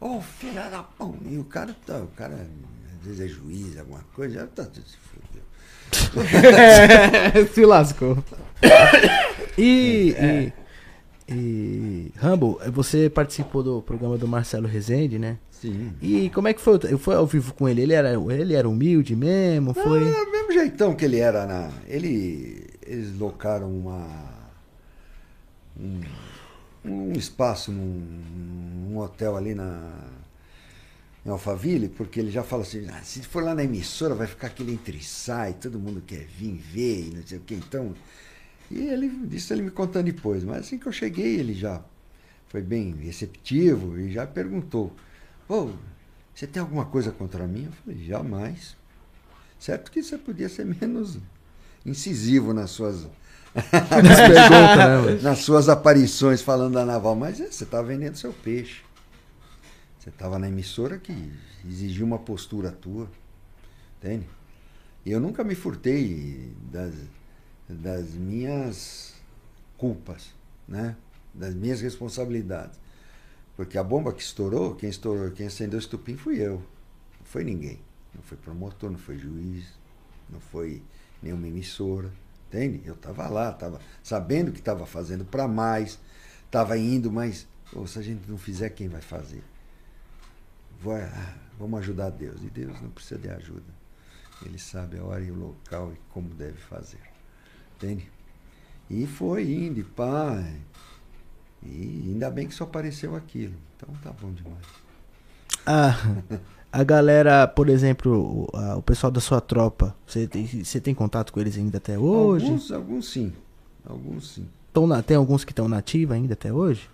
Ô, 0.00 0.20
filha 0.20 0.68
da 0.70 0.82
pão. 0.82 1.14
E 1.30 1.38
o 1.38 1.44
cara, 1.44 1.74
tá, 1.86 1.98
o 1.98 2.06
cara, 2.16 2.34
às 3.00 3.06
vezes 3.06 3.20
é 3.20 3.28
juiz, 3.28 3.78
alguma 3.78 4.00
coisa, 4.14 4.40
já 4.40 4.46
tá 4.46 4.64
tudo 4.64 4.84
se 4.86 4.96
fudeu. 4.96 5.42
Se 7.52 7.64
lascou. 7.64 8.18
E, 9.56 10.14
É. 10.18 10.42
e, 10.42 10.52
e. 11.28 12.12
Rambo, 12.16 12.60
você 12.72 13.08
participou 13.08 13.62
do 13.62 13.82
programa 13.82 14.18
do 14.18 14.28
Marcelo 14.28 14.66
Rezende, 14.66 15.18
né? 15.18 15.38
Sim. 15.50 15.92
E 16.02 16.28
como 16.30 16.48
é 16.48 16.52
que 16.52 16.60
foi? 16.60 16.78
Eu 16.90 16.98
fui 16.98 17.14
ao 17.14 17.26
vivo 17.26 17.54
com 17.54 17.68
ele? 17.68 17.82
Ele 17.82 17.94
era, 17.94 18.12
ele 18.12 18.54
era 18.54 18.68
humilde 18.68 19.16
mesmo? 19.16 19.72
Foi. 19.72 20.02
É 20.02 20.22
o 20.22 20.30
mesmo 20.30 20.52
jeitão 20.52 20.94
que 20.94 21.04
ele 21.04 21.18
era 21.18 21.46
na. 21.46 21.70
Ele. 21.86 22.66
Eles 22.86 23.16
locaram 23.18 23.70
uma. 23.70 24.06
Um, 25.80 26.00
um 26.84 27.12
espaço 27.12 27.72
num, 27.72 28.02
num 28.88 28.98
hotel 28.98 29.36
ali 29.36 29.54
na. 29.54 29.92
Em 31.24 31.30
Alphaville, 31.30 31.88
porque 31.88 32.20
ele 32.20 32.30
já 32.30 32.42
fala 32.42 32.60
assim, 32.64 32.86
"Ah, 32.90 33.00
se 33.02 33.22
for 33.22 33.42
lá 33.42 33.54
na 33.54 33.64
emissora 33.64 34.14
vai 34.14 34.26
ficar 34.26 34.48
aquele 34.48 34.74
entre 34.74 35.02
sai, 35.02 35.54
todo 35.54 35.78
mundo 35.78 36.02
quer 36.06 36.26
vir 36.26 36.52
ver 36.52 37.08
e 37.08 37.14
não 37.16 37.26
sei 37.26 37.38
o 37.38 37.40
que, 37.40 37.54
então. 37.54 37.94
E 38.74 38.88
ele 38.88 39.08
disse 39.08 39.52
ele 39.52 39.62
me 39.62 39.70
contando 39.70 40.06
depois, 40.06 40.42
mas 40.42 40.58
assim 40.58 40.76
que 40.76 40.86
eu 40.86 40.92
cheguei, 40.92 41.38
ele 41.38 41.54
já 41.54 41.80
foi 42.48 42.60
bem 42.60 42.92
receptivo 42.96 43.96
e 44.00 44.12
já 44.12 44.26
perguntou, 44.26 44.92
pô, 45.46 45.70
você 46.34 46.44
tem 46.44 46.60
alguma 46.60 46.84
coisa 46.84 47.12
contra 47.12 47.46
mim? 47.46 47.66
Eu 47.66 47.72
falei, 47.72 48.04
jamais. 48.04 48.76
Certo 49.60 49.92
que 49.92 50.02
você 50.02 50.18
podia 50.18 50.48
ser 50.48 50.64
menos 50.80 51.18
incisivo 51.86 52.52
nas 52.52 52.70
suas, 52.70 53.06
perguntas, 53.54 55.06
né, 55.06 55.22
nas 55.22 55.38
suas 55.38 55.68
aparições 55.68 56.42
falando 56.42 56.74
da 56.74 56.84
naval, 56.84 57.14
mas 57.14 57.40
é, 57.40 57.46
você 57.46 57.62
estava 57.62 57.86
vendendo 57.86 58.16
seu 58.16 58.32
peixe. 58.32 58.82
Você 60.00 60.08
estava 60.08 60.36
na 60.36 60.48
emissora 60.48 60.98
que 60.98 61.32
exigiu 61.64 62.04
uma 62.04 62.18
postura 62.18 62.72
tua. 62.72 63.08
Entende? 63.98 64.26
E 65.06 65.12
eu 65.12 65.20
nunca 65.20 65.44
me 65.44 65.54
furtei 65.54 66.52
das, 66.72 66.92
das 67.68 68.10
minhas 68.10 69.14
culpas, 69.76 70.34
né? 70.68 70.96
das 71.32 71.54
minhas 71.54 71.80
responsabilidades. 71.80 72.78
Porque 73.56 73.78
a 73.78 73.84
bomba 73.84 74.12
que 74.12 74.22
estourou, 74.22 74.74
quem 74.74 74.88
estourou, 74.88 75.30
quem 75.30 75.46
acendeu 75.46 75.78
o 75.78 75.80
estupim 75.82 76.16
fui 76.16 76.40
eu. 76.40 76.56
Não 77.18 77.26
foi 77.26 77.44
ninguém. 77.44 77.80
Não 78.14 78.22
foi 78.22 78.36
promotor, 78.36 78.90
não 78.90 78.98
foi 78.98 79.18
juiz, 79.18 79.66
não 80.28 80.40
foi 80.40 80.82
nenhuma 81.22 81.48
emissora. 81.48 82.12
Entende? 82.48 82.82
Eu 82.84 82.94
estava 82.94 83.28
lá, 83.28 83.50
estava 83.50 83.80
sabendo 84.02 84.52
que 84.52 84.60
estava 84.60 84.86
fazendo 84.86 85.24
para 85.24 85.48
mais, 85.48 85.98
estava 86.46 86.78
indo, 86.78 87.10
mas 87.10 87.48
"Ô, 87.72 87.86
se 87.86 87.98
a 87.98 88.02
gente 88.02 88.28
não 88.28 88.38
fizer, 88.38 88.70
quem 88.70 88.88
vai 88.88 89.00
fazer? 89.00 89.42
Vai, 90.80 91.02
ah, 91.02 91.34
vamos 91.58 91.80
ajudar 91.80 92.10
Deus. 92.10 92.42
E 92.42 92.50
Deus 92.50 92.80
não 92.80 92.90
precisa 92.90 93.18
de 93.18 93.28
ajuda. 93.28 93.74
Ele 94.44 94.58
sabe 94.58 94.98
a 94.98 95.04
hora 95.04 95.24
e 95.24 95.30
o 95.30 95.34
local 95.34 95.92
e 95.92 95.96
como 96.12 96.28
deve 96.34 96.58
fazer. 96.58 97.13
Entende? 97.76 98.08
E 98.90 99.06
foi 99.06 99.50
indo, 99.52 99.80
e 99.80 99.84
pá. 99.84 100.42
E 101.62 102.04
ainda 102.08 102.30
bem 102.30 102.46
que 102.46 102.54
só 102.54 102.64
apareceu 102.64 103.16
aquilo. 103.16 103.54
Então 103.76 103.88
tá 104.02 104.10
bom 104.20 104.30
demais. 104.32 104.58
Ah, 105.66 105.96
a 106.70 106.84
galera, 106.84 107.46
por 107.48 107.68
exemplo, 107.68 108.48
o, 108.52 108.56
a- 108.56 108.76
o 108.76 108.82
pessoal 108.82 109.10
da 109.10 109.20
sua 109.20 109.40
tropa, 109.40 109.94
você 110.06 110.26
tem, 110.26 110.46
você 110.46 110.78
tem 110.80 110.94
contato 110.94 111.32
com 111.32 111.40
eles 111.40 111.56
ainda 111.56 111.78
até 111.78 111.98
hoje? 111.98 112.44
Alguns, 112.46 112.72
alguns 112.72 113.08
sim. 113.10 113.32
Alguns 113.86 114.30
sim. 114.34 114.46
Tão 114.72 114.86
na- 114.86 115.02
tem 115.02 115.16
alguns 115.16 115.44
que 115.44 115.52
estão 115.52 115.68
nativos 115.68 116.14
ainda 116.14 116.34
até 116.34 116.52
hoje? 116.52 116.88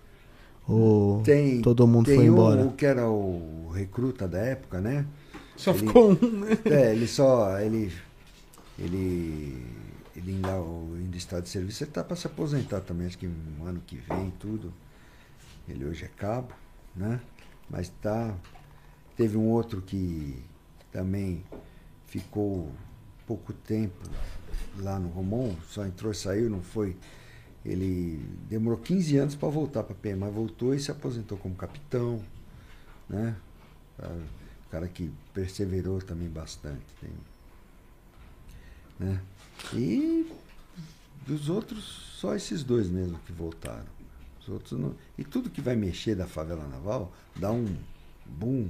Ou 0.67 1.21
Tem, 1.23 1.61
todo 1.61 1.85
mundo 1.87 2.05
tem 2.05 2.15
foi 2.15 2.29
um, 2.29 2.33
embora? 2.33 2.61
o 2.65 2.71
que 2.71 2.85
era 2.85 3.07
o 3.09 3.69
recruta 3.73 4.27
da 4.27 4.37
época, 4.39 4.79
né? 4.79 5.05
Só 5.57 5.71
Ele- 5.71 5.79
ficou 5.79 6.11
um, 6.11 6.39
né? 6.39 6.57
É, 6.65 6.91
ele 6.93 7.07
só. 7.07 7.59
Ele. 7.59 7.91
Ele. 8.79 9.65
Ele 10.15 10.31
ainda, 10.31 10.55
o- 10.59 10.95
ainda 10.97 11.17
está 11.17 11.39
de 11.39 11.49
serviço, 11.49 11.83
ele 11.83 11.91
está 11.91 12.03
para 12.03 12.15
se 12.15 12.27
aposentar 12.27 12.81
também, 12.81 13.07
acho 13.07 13.17
que 13.17 13.27
um 13.27 13.65
ano 13.65 13.81
que 13.85 13.95
vem 13.97 14.31
tudo. 14.31 14.73
Ele 15.67 15.85
hoje 15.85 16.05
é 16.05 16.07
cabo, 16.09 16.53
né? 16.95 17.19
Mas 17.69 17.89
tá. 18.01 18.35
Teve 19.15 19.37
um 19.37 19.49
outro 19.49 19.81
que 19.81 20.43
também 20.91 21.43
ficou 22.07 22.71
pouco 23.27 23.53
tempo 23.53 24.09
lá 24.77 24.99
no 24.99 25.09
Romon, 25.09 25.55
só 25.67 25.85
entrou 25.85 26.11
e 26.11 26.15
saiu, 26.15 26.49
não 26.49 26.61
foi 26.61 26.97
ele 27.63 28.17
demorou 28.49 28.79
15 28.79 29.17
anos 29.17 29.35
para 29.35 29.47
voltar 29.49 29.83
para 29.83 29.93
a 29.93 29.97
PM, 29.97 30.19
mas 30.19 30.33
voltou 30.33 30.73
e 30.73 30.79
se 30.79 30.89
aposentou 30.91 31.37
como 31.37 31.53
capitão, 31.55 32.21
né? 33.07 33.35
Ah, 33.99 34.19
cara 34.71 34.87
que 34.87 35.11
perseverou 35.33 36.01
também 36.01 36.27
bastante. 36.27 36.81
Né? 38.99 39.21
E 39.73 40.29
dos 41.25 41.49
outros, 41.49 41.83
só 42.19 42.35
esses 42.35 42.63
dois 42.63 42.89
mesmo 42.89 43.19
que 43.25 43.31
voltaram. 43.31 43.85
Os 44.41 44.49
outros 44.49 44.79
não. 44.79 44.95
E 45.17 45.23
tudo 45.23 45.49
que 45.49 45.61
vai 45.61 45.75
mexer 45.75 46.15
da 46.15 46.27
favela 46.27 46.67
naval 46.67 47.11
dá 47.35 47.51
um 47.51 47.75
boom, 48.25 48.69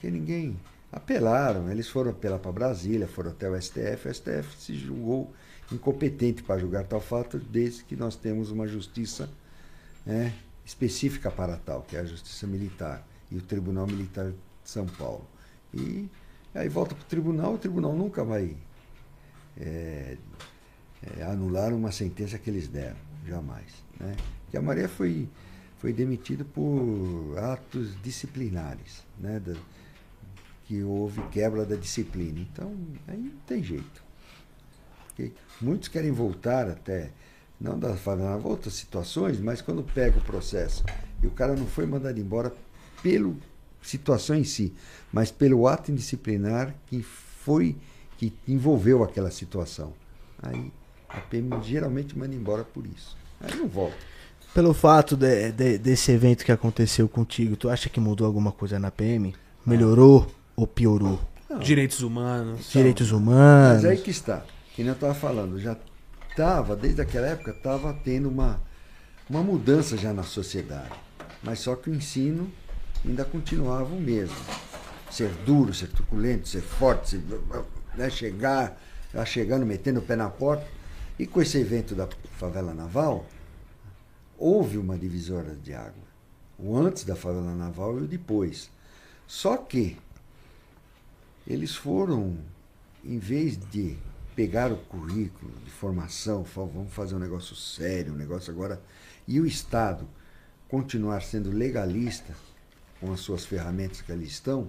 que 0.00 0.10
ninguém. 0.10 0.56
Apelaram, 0.92 1.70
eles 1.70 1.88
foram 1.88 2.12
apelar 2.12 2.38
para 2.38 2.52
Brasília, 2.52 3.08
foram 3.08 3.30
até 3.30 3.50
o 3.50 3.60
STF, 3.60 4.08
o 4.08 4.14
STF 4.14 4.56
se 4.56 4.74
julgou 4.74 5.34
incompetente 5.70 6.42
para 6.42 6.60
julgar 6.60 6.84
tal 6.84 7.00
fato, 7.00 7.38
desde 7.38 7.84
que 7.84 7.96
nós 7.96 8.14
temos 8.14 8.50
uma 8.50 8.66
justiça 8.68 9.28
né, 10.06 10.32
específica 10.64 11.30
para 11.30 11.56
tal, 11.56 11.82
que 11.82 11.96
é 11.96 12.00
a 12.00 12.04
justiça 12.04 12.46
militar 12.46 13.06
e 13.30 13.36
o 13.36 13.42
Tribunal 13.42 13.86
Militar 13.86 14.30
de 14.30 14.36
São 14.70 14.86
Paulo. 14.86 15.26
E 15.74 16.08
aí 16.54 16.68
volta 16.68 16.94
para 16.94 17.02
o 17.02 17.06
tribunal, 17.06 17.54
o 17.54 17.58
tribunal 17.58 17.94
nunca 17.94 18.24
vai 18.24 18.56
é, 19.58 20.16
é, 21.18 21.22
anular 21.24 21.72
uma 21.72 21.92
sentença 21.92 22.38
que 22.38 22.50
eles 22.50 22.68
deram, 22.68 22.96
jamais. 23.26 23.66
Né? 23.98 24.16
Que 24.50 24.56
a 24.56 24.62
Maria 24.62 24.88
foi, 24.88 25.28
foi 25.78 25.92
demitida 25.92 26.44
por 26.44 27.36
atos 27.38 28.00
disciplinares, 28.02 29.02
né? 29.18 29.40
Da, 29.40 29.54
que 30.66 30.82
houve 30.82 31.22
quebra 31.28 31.64
da 31.64 31.76
disciplina. 31.76 32.40
Então, 32.40 32.74
aí 33.06 33.18
não 33.18 33.38
tem 33.46 33.62
jeito. 33.62 34.04
Okay? 35.12 35.32
Muitos 35.60 35.88
querem 35.88 36.10
voltar 36.10 36.68
até, 36.68 37.10
não 37.60 37.78
da 37.78 37.96
favela, 37.96 38.40
outras 38.44 38.74
situações, 38.74 39.40
mas 39.40 39.62
quando 39.62 39.82
pega 39.82 40.18
o 40.18 40.22
processo 40.22 40.84
e 41.22 41.26
o 41.26 41.30
cara 41.30 41.54
não 41.54 41.66
foi 41.66 41.86
mandado 41.86 42.18
embora 42.18 42.52
pelo 43.02 43.36
situação 43.80 44.34
em 44.34 44.44
si, 44.44 44.74
mas 45.12 45.30
pelo 45.30 45.68
ato 45.68 45.92
indisciplinar 45.92 46.74
que 46.88 47.02
foi 47.02 47.76
que 48.16 48.32
envolveu 48.46 49.02
aquela 49.02 49.30
situação. 49.30 49.92
Aí 50.42 50.72
a 51.08 51.20
PM 51.20 51.50
geralmente 51.62 52.18
manda 52.18 52.34
embora 52.34 52.64
por 52.64 52.84
isso. 52.86 53.16
Aí 53.40 53.54
não 53.56 53.68
volta. 53.68 53.96
Pelo 54.54 54.72
fato 54.72 55.16
de, 55.16 55.52
de, 55.52 55.78
desse 55.78 56.10
evento 56.12 56.44
que 56.44 56.52
aconteceu 56.52 57.08
contigo, 57.08 57.56
tu 57.56 57.68
acha 57.68 57.88
que 57.88 58.00
mudou 58.00 58.26
alguma 58.26 58.52
coisa 58.52 58.78
na 58.78 58.90
PM? 58.90 59.34
Melhorou 59.64 60.26
ou 60.54 60.66
piorou? 60.66 61.20
Não. 61.48 61.58
Direitos 61.58 62.00
humanos. 62.00 62.70
Direitos 62.70 63.12
humanos. 63.12 63.82
Mas 63.82 63.84
aí 63.84 63.98
que 63.98 64.10
está. 64.10 64.44
Que 64.74 64.82
nem 64.82 64.88
eu 64.88 64.94
estava 64.94 65.14
falando, 65.14 65.58
já 65.58 65.76
estava, 66.30 66.76
desde 66.76 67.00
aquela 67.00 67.26
época, 67.26 67.50
estava 67.50 67.92
tendo 68.04 68.28
uma, 68.28 68.60
uma 69.28 69.42
mudança 69.42 69.96
já 69.96 70.12
na 70.12 70.22
sociedade. 70.22 70.92
Mas 71.42 71.60
só 71.60 71.74
que 71.76 71.88
o 71.88 71.94
ensino 71.94 72.50
ainda 73.04 73.24
continuava 73.24 73.94
o 73.94 74.00
mesmo. 74.00 74.36
Ser 75.10 75.30
duro, 75.46 75.72
ser 75.72 75.88
truculento, 75.88 76.48
ser 76.48 76.62
forte, 76.62 77.10
ser, 77.10 77.22
né, 77.96 78.10
chegar, 78.10 78.80
chegando, 79.24 79.66
metendo 79.66 80.00
o 80.00 80.02
pé 80.02 80.16
na 80.16 80.28
porta. 80.28 80.66
E 81.18 81.26
com 81.26 81.40
esse 81.40 81.58
evento 81.58 81.94
da 81.94 82.08
favela 82.38 82.74
naval, 82.74 83.26
houve 84.38 84.76
uma 84.76 84.98
divisória 84.98 85.54
de 85.54 85.72
água. 85.72 86.04
O 86.58 86.76
antes 86.76 87.04
da 87.04 87.16
favela 87.16 87.54
naval 87.54 87.98
e 87.98 88.02
o 88.02 88.06
depois. 88.06 88.70
Só 89.26 89.56
que 89.56 89.96
eles 91.46 91.74
foram, 91.74 92.36
em 93.04 93.18
vez 93.18 93.58
de 93.70 93.96
pegar 94.34 94.70
o 94.70 94.76
currículo 94.76 95.52
de 95.64 95.70
formação, 95.70 96.42
vamos 96.42 96.92
fazer 96.92 97.14
um 97.14 97.18
negócio 97.18 97.56
sério, 97.56 98.12
um 98.12 98.16
negócio 98.16 98.52
agora, 98.52 98.80
e 99.26 99.40
o 99.40 99.46
Estado 99.46 100.06
continuar 100.68 101.22
sendo 101.22 101.50
legalista 101.50 102.34
com 103.00 103.12
as 103.12 103.20
suas 103.20 103.46
ferramentas 103.46 104.00
que 104.00 104.12
ali 104.12 104.26
estão, 104.26 104.68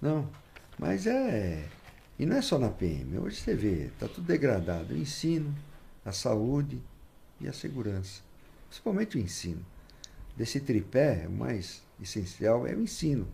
não. 0.00 0.28
Mas 0.78 1.06
é 1.06 1.68
e 2.20 2.26
não 2.26 2.36
é 2.36 2.42
só 2.42 2.58
na 2.58 2.68
PM. 2.68 3.18
Hoje 3.18 3.36
você 3.36 3.54
vê, 3.54 3.86
está 3.86 4.06
tudo 4.06 4.26
degradado. 4.26 4.92
O 4.92 4.96
ensino, 4.96 5.54
a 6.04 6.12
saúde 6.12 6.78
e 7.40 7.48
a 7.48 7.52
segurança. 7.54 8.20
Principalmente 8.68 9.16
o 9.16 9.20
ensino. 9.20 9.64
Desse 10.36 10.60
tripé, 10.60 11.24
o 11.26 11.32
mais 11.32 11.80
essencial 11.98 12.66
é 12.66 12.74
o 12.74 12.82
ensino. 12.82 13.26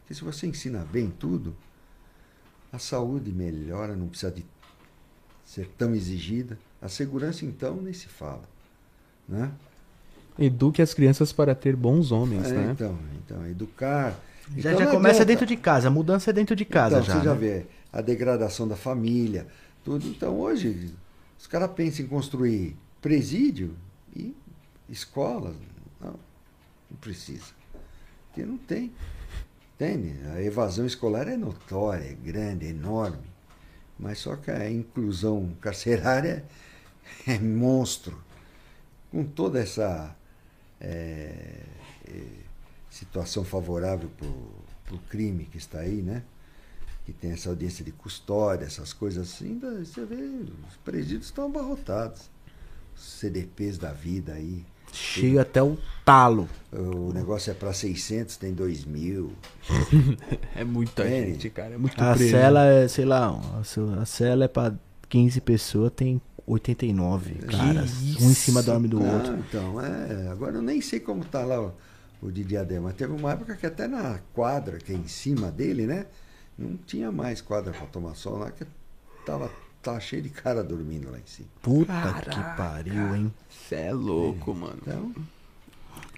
Porque 0.00 0.14
se 0.14 0.24
você 0.24 0.48
ensina 0.48 0.80
bem 0.80 1.08
tudo, 1.08 1.54
a 2.72 2.80
saúde 2.80 3.30
melhora, 3.30 3.94
não 3.94 4.08
precisa 4.08 4.32
de 4.32 4.44
ser 5.46 5.68
tão 5.78 5.94
exigida. 5.94 6.58
A 6.80 6.88
segurança, 6.88 7.44
então, 7.44 7.76
nem 7.76 7.92
se 7.92 8.08
fala. 8.08 8.42
Né? 9.28 9.52
Eduque 10.36 10.82
as 10.82 10.92
crianças 10.92 11.32
para 11.32 11.54
ter 11.54 11.76
bons 11.76 12.10
homens, 12.10 12.50
é, 12.50 12.54
né? 12.54 12.72
Então, 12.72 12.98
então 13.24 13.46
educar. 13.46 14.18
Já, 14.56 14.72
então, 14.72 14.84
já 14.84 14.90
começa 14.90 15.22
adianta. 15.22 15.26
dentro 15.26 15.46
de 15.46 15.56
casa, 15.56 15.86
a 15.86 15.90
mudança 15.92 16.30
é 16.30 16.32
dentro 16.32 16.56
de 16.56 16.64
casa 16.64 16.96
então, 16.96 17.04
já. 17.04 17.14
Você 17.20 17.24
já 17.24 17.34
né? 17.34 17.38
vê 17.38 17.66
a 17.92 18.00
degradação 18.00 18.66
da 18.66 18.76
família, 18.76 19.46
tudo. 19.84 20.06
Então 20.06 20.40
hoje 20.40 20.94
os 21.38 21.46
caras 21.46 21.70
pensam 21.72 22.04
em 22.04 22.08
construir 22.08 22.76
presídio 23.00 23.76
e 24.14 24.34
escolas. 24.88 25.54
Não, 26.00 26.18
não 26.90 26.96
precisa. 27.00 27.52
Porque 28.28 28.46
não 28.46 28.56
tem. 28.56 28.92
Entende? 29.74 30.14
A 30.34 30.42
evasão 30.42 30.86
escolar 30.86 31.28
é 31.28 31.36
notória, 31.36 32.04
é 32.04 32.14
grande, 32.14 32.66
é 32.66 32.70
enorme. 32.70 33.30
Mas 33.98 34.18
só 34.18 34.36
que 34.36 34.50
a 34.50 34.70
inclusão 34.70 35.52
carcerária 35.60 36.44
é 37.26 37.38
monstro. 37.38 38.22
Com 39.10 39.24
toda 39.24 39.60
essa 39.60 40.16
é, 40.80 41.64
é, 42.08 42.22
situação 42.88 43.44
favorável 43.44 44.10
para 44.16 44.94
o 44.94 44.98
crime 45.10 45.44
que 45.44 45.58
está 45.58 45.80
aí, 45.80 46.00
né? 46.00 46.22
Que 47.12 47.20
tem 47.20 47.32
essa 47.32 47.50
audiência 47.50 47.84
de 47.84 47.92
custódia, 47.92 48.64
essas 48.64 48.92
coisas 48.92 49.28
assim, 49.28 49.58
você 49.58 50.04
vê, 50.04 50.16
os 50.16 50.76
presídios 50.84 51.26
estão 51.26 51.46
abarrotados. 51.46 52.30
Os 52.96 53.02
CDPs 53.02 53.78
da 53.78 53.92
vida 53.92 54.32
aí. 54.34 54.64
Chega 54.92 55.40
até 55.40 55.62
o 55.62 55.78
talo. 56.04 56.48
O 56.70 57.12
negócio 57.12 57.50
é 57.50 57.54
para 57.54 57.72
600, 57.72 58.36
tem 58.36 58.52
2 58.52 58.84
mil. 58.84 59.32
é 60.54 60.64
muita 60.64 61.04
é. 61.04 61.26
gente, 61.26 61.48
cara. 61.48 61.74
É 61.74 61.78
muito 61.78 61.98
A 62.02 62.14
preso. 62.14 62.30
cela 62.30 62.66
é, 62.66 62.88
sei 62.88 63.04
lá, 63.06 63.40
a 63.98 64.04
cela 64.04 64.44
é 64.44 64.48
para 64.48 64.74
15 65.08 65.40
pessoas, 65.40 65.92
tem 65.96 66.20
89 66.46 67.34
caras. 67.46 68.02
Um 68.20 68.30
em 68.30 68.34
cima 68.34 68.62
dorme 68.62 68.88
do 68.88 69.02
ah, 69.02 69.12
outro. 69.12 69.34
Então, 69.48 69.80
é. 69.80 70.28
Agora 70.28 70.56
eu 70.56 70.62
nem 70.62 70.80
sei 70.82 71.00
como 71.00 71.24
tá 71.24 71.42
lá 71.42 71.60
o, 71.60 71.72
o 72.20 72.30
de 72.30 72.44
Diadema. 72.44 72.92
Teve 72.92 73.14
uma 73.14 73.32
época 73.32 73.56
que 73.56 73.64
até 73.64 73.88
na 73.88 74.20
quadra, 74.34 74.76
que 74.76 74.92
é 74.92 74.96
em 74.96 75.08
cima 75.08 75.50
dele, 75.50 75.86
né? 75.86 76.06
Não 76.62 76.76
tinha 76.76 77.10
mais 77.10 77.40
quadra 77.40 77.72
para 77.72 77.86
tomar 77.86 78.14
sol 78.14 78.38
lá, 78.38 78.50
que 78.50 78.64
tava, 79.26 79.50
tava 79.82 80.00
cheio 80.00 80.22
de 80.22 80.28
cara 80.28 80.62
dormindo 80.62 81.10
lá 81.10 81.18
em 81.18 81.26
cima. 81.26 81.48
Puta 81.60 81.92
Caraca, 81.92 82.30
que 82.30 82.56
pariu, 82.56 83.16
hein? 83.16 83.34
Você 83.48 83.74
é 83.74 83.92
louco, 83.92 84.52
é. 84.52 84.54
mano. 84.54 84.78
Então, 84.80 85.14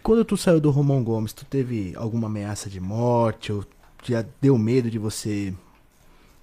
Quando 0.03 0.25
tu 0.25 0.37
saiu 0.37 0.61
do 0.61 0.71
Romão 0.71 1.03
Gomes, 1.03 1.33
tu 1.33 1.45
teve 1.45 1.95
alguma 1.97 2.27
ameaça 2.27 2.69
de 2.69 2.81
morte? 2.81 3.53
Ou 3.53 3.65
já 4.03 4.25
deu 4.41 4.59
medo 4.59 4.91
de 4.91 4.99
você. 4.99 5.55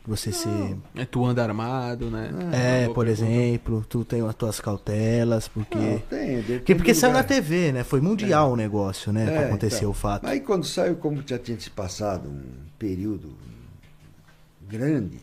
Você 0.08 0.32
não. 0.32 0.36
ser. 0.36 0.78
É, 0.96 1.06
tu 1.06 1.24
anda 1.24 1.44
armado, 1.44 2.10
né? 2.10 2.32
É, 2.52 2.90
por 2.90 3.08
exemplo, 3.08 3.86
tu 3.88 4.04
tem 4.04 4.28
as 4.28 4.34
tuas 4.34 4.60
cautelas, 4.60 5.48
porque. 5.48 5.78
Não, 5.78 6.00
tem, 6.00 6.42
porque, 6.42 6.76
porque 6.76 6.94
saiu 6.96 7.14
na 7.14 7.24
TV, 7.24 7.72
né? 7.72 7.84
Foi 7.84 8.02
mundial 8.02 8.50
é. 8.50 8.54
o 8.54 8.56
negócio, 8.56 9.14
né? 9.14 9.28
É, 9.28 9.38
que 9.38 9.44
aconteceu 9.46 9.78
então, 9.78 9.92
o 9.92 9.94
fato. 9.94 10.26
Aí 10.26 10.40
quando 10.40 10.66
saiu, 10.66 10.96
como 10.96 11.22
já 11.24 11.38
tinha 11.38 11.60
se 11.60 11.70
passado 11.70 12.30
um 12.30 12.42
período 12.80 13.38
grande, 14.72 15.20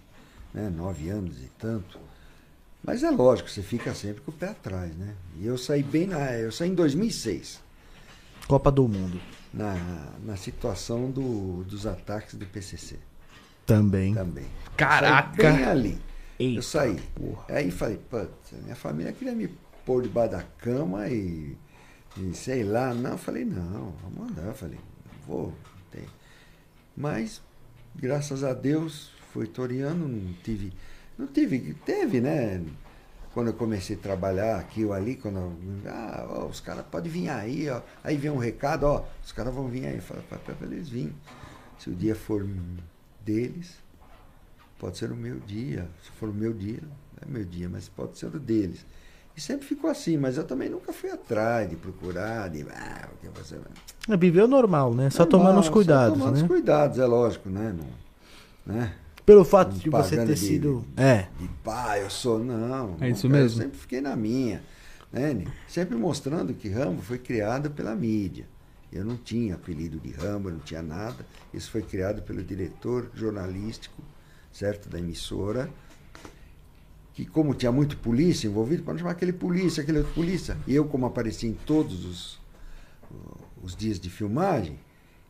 né? 0.52 0.68
nove 0.68 1.08
anos 1.08 1.38
e 1.38 1.50
tanto. 1.58 1.98
Mas 2.84 3.02
é 3.02 3.10
lógico, 3.10 3.48
você 3.48 3.62
fica 3.62 3.94
sempre 3.94 4.20
com 4.20 4.30
o 4.30 4.34
pé 4.34 4.48
atrás, 4.48 4.94
né? 4.94 5.14
E 5.38 5.46
eu 5.46 5.56
saí 5.56 5.82
bem 5.82 6.06
na. 6.06 6.32
Eu 6.34 6.52
saí 6.52 6.70
em 6.70 6.74
2006. 6.74 7.60
Copa 8.46 8.70
do 8.70 8.86
Mundo. 8.86 9.20
Na, 9.52 9.74
na 10.24 10.36
situação 10.36 11.10
do, 11.10 11.64
dos 11.64 11.86
ataques 11.86 12.34
do 12.34 12.46
PCC. 12.46 12.96
Também. 13.66 14.14
Também. 14.14 14.46
Caraca! 14.76 15.42
bem 15.42 15.64
ali. 15.64 15.98
Eita, 16.38 16.58
eu 16.58 16.62
saí. 16.62 17.00
Porra. 17.14 17.44
Aí 17.48 17.70
falei, 17.70 17.98
putz, 18.08 18.52
minha 18.62 18.76
família 18.76 19.12
queria 19.12 19.34
me 19.34 19.48
pôr 19.84 20.02
debaixo 20.02 20.32
da 20.32 20.42
cama 20.58 21.08
e, 21.08 21.56
e 22.16 22.34
sei 22.34 22.62
lá. 22.62 22.94
Não, 22.94 23.12
eu 23.12 23.18
falei, 23.18 23.44
não, 23.44 23.92
vamos 24.02 24.30
andar. 24.30 24.46
Eu 24.46 24.54
falei, 24.54 24.78
vou. 25.26 25.52
Tem. 25.90 26.04
Mas, 26.96 27.42
graças 27.96 28.44
a 28.44 28.54
Deus, 28.54 29.10
foi 29.38 29.46
toreando, 29.46 30.08
não 30.08 30.32
tive. 30.42 30.72
Não 31.16 31.28
tive, 31.28 31.74
teve, 31.86 32.20
né? 32.20 32.60
Quando 33.32 33.48
eu 33.48 33.52
comecei 33.54 33.94
a 33.94 33.98
trabalhar 33.98 34.56
aqui 34.58 34.84
ou 34.84 34.92
ali, 34.92 35.14
quando 35.14 35.36
eu, 35.36 35.52
ah, 35.86 36.26
ó, 36.28 36.46
os 36.46 36.58
caras 36.58 36.84
podem 36.86 37.10
vir 37.10 37.28
aí, 37.28 37.70
ó. 37.70 37.80
Aí 38.02 38.16
vem 38.16 38.32
um 38.32 38.38
recado, 38.38 38.84
ó, 38.84 39.04
os 39.24 39.30
caras 39.30 39.54
vão 39.54 39.68
vir 39.68 39.86
aí. 39.86 40.00
Fala, 40.00 40.22
para 40.22 40.40
eles 40.62 40.88
virem. 40.88 41.14
Se 41.78 41.88
o 41.88 41.94
dia 41.94 42.16
for 42.16 42.44
deles, 43.24 43.76
pode 44.76 44.98
ser 44.98 45.12
o 45.12 45.16
meu 45.16 45.38
dia. 45.38 45.88
Se 46.02 46.10
for 46.18 46.30
o 46.30 46.34
meu 46.34 46.52
dia, 46.52 46.82
é 47.22 47.30
meu 47.30 47.44
dia, 47.44 47.68
mas 47.68 47.88
pode 47.88 48.18
ser 48.18 48.34
o 48.34 48.40
deles. 48.40 48.84
E 49.36 49.40
sempre 49.40 49.64
ficou 49.64 49.88
assim, 49.88 50.16
mas 50.16 50.36
eu 50.36 50.42
também 50.42 50.68
nunca 50.68 50.92
fui 50.92 51.10
atrás 51.10 51.70
de 51.70 51.76
procurar, 51.76 52.50
de. 52.50 52.62
Ah, 52.62 53.08
o 53.12 53.16
que 53.18 53.28
você 53.38 53.54
vai. 53.54 53.70
É, 54.08 54.16
Viveu 54.16 54.48
normal, 54.48 54.92
né? 54.92 55.10
Só 55.10 55.22
Normal, 55.22 55.40
tomando 55.40 55.60
os 55.60 55.66
só 55.66 55.72
cuidados, 55.72 56.18
tomando 56.18 56.34
né? 56.34 56.42
os 56.42 56.48
cuidados, 56.48 56.98
é 56.98 57.06
lógico, 57.06 57.48
né? 57.48 57.72
Não, 57.76 58.74
né? 58.74 58.94
Pelo 59.28 59.44
fato 59.44 59.76
de 59.76 59.90
você 59.90 60.16
ter 60.16 60.24
de- 60.24 60.36
sido. 60.38 60.86
É. 60.96 61.26
De 61.38 61.46
pai, 61.62 62.02
eu 62.02 62.08
sou. 62.08 62.42
Não. 62.42 62.96
É 62.98 63.10
isso 63.10 63.28
mesmo. 63.28 63.60
Eu 63.60 63.64
sempre 63.64 63.78
fiquei 63.78 64.00
na 64.00 64.16
minha. 64.16 64.62
Né? 65.12 65.44
Sempre 65.68 65.96
mostrando 65.96 66.54
que 66.54 66.66
Rambo 66.70 67.02
foi 67.02 67.18
criado 67.18 67.70
pela 67.70 67.94
mídia. 67.94 68.46
Eu 68.90 69.04
não 69.04 69.18
tinha 69.18 69.56
apelido 69.56 70.00
de 70.00 70.12
Rambo, 70.12 70.48
eu 70.48 70.54
não 70.54 70.60
tinha 70.60 70.80
nada. 70.80 71.26
Isso 71.52 71.70
foi 71.70 71.82
criado 71.82 72.22
pelo 72.22 72.42
diretor 72.42 73.10
jornalístico, 73.14 74.02
certo, 74.50 74.88
da 74.88 74.98
emissora. 74.98 75.68
Que 77.12 77.26
como 77.26 77.52
tinha 77.52 77.70
muito 77.70 77.98
polícia 77.98 78.48
envolvido, 78.48 78.82
para 78.82 78.94
não 78.94 78.98
chamar 78.98 79.10
aquele 79.10 79.34
polícia, 79.34 79.82
aquele 79.82 79.98
outro 79.98 80.14
polícia. 80.14 80.56
E 80.66 80.74
eu, 80.74 80.86
como 80.86 81.04
aparecia 81.04 81.50
em 81.50 81.52
todos 81.66 82.06
os, 82.06 82.40
os 83.62 83.76
dias 83.76 84.00
de 84.00 84.08
filmagem, 84.08 84.78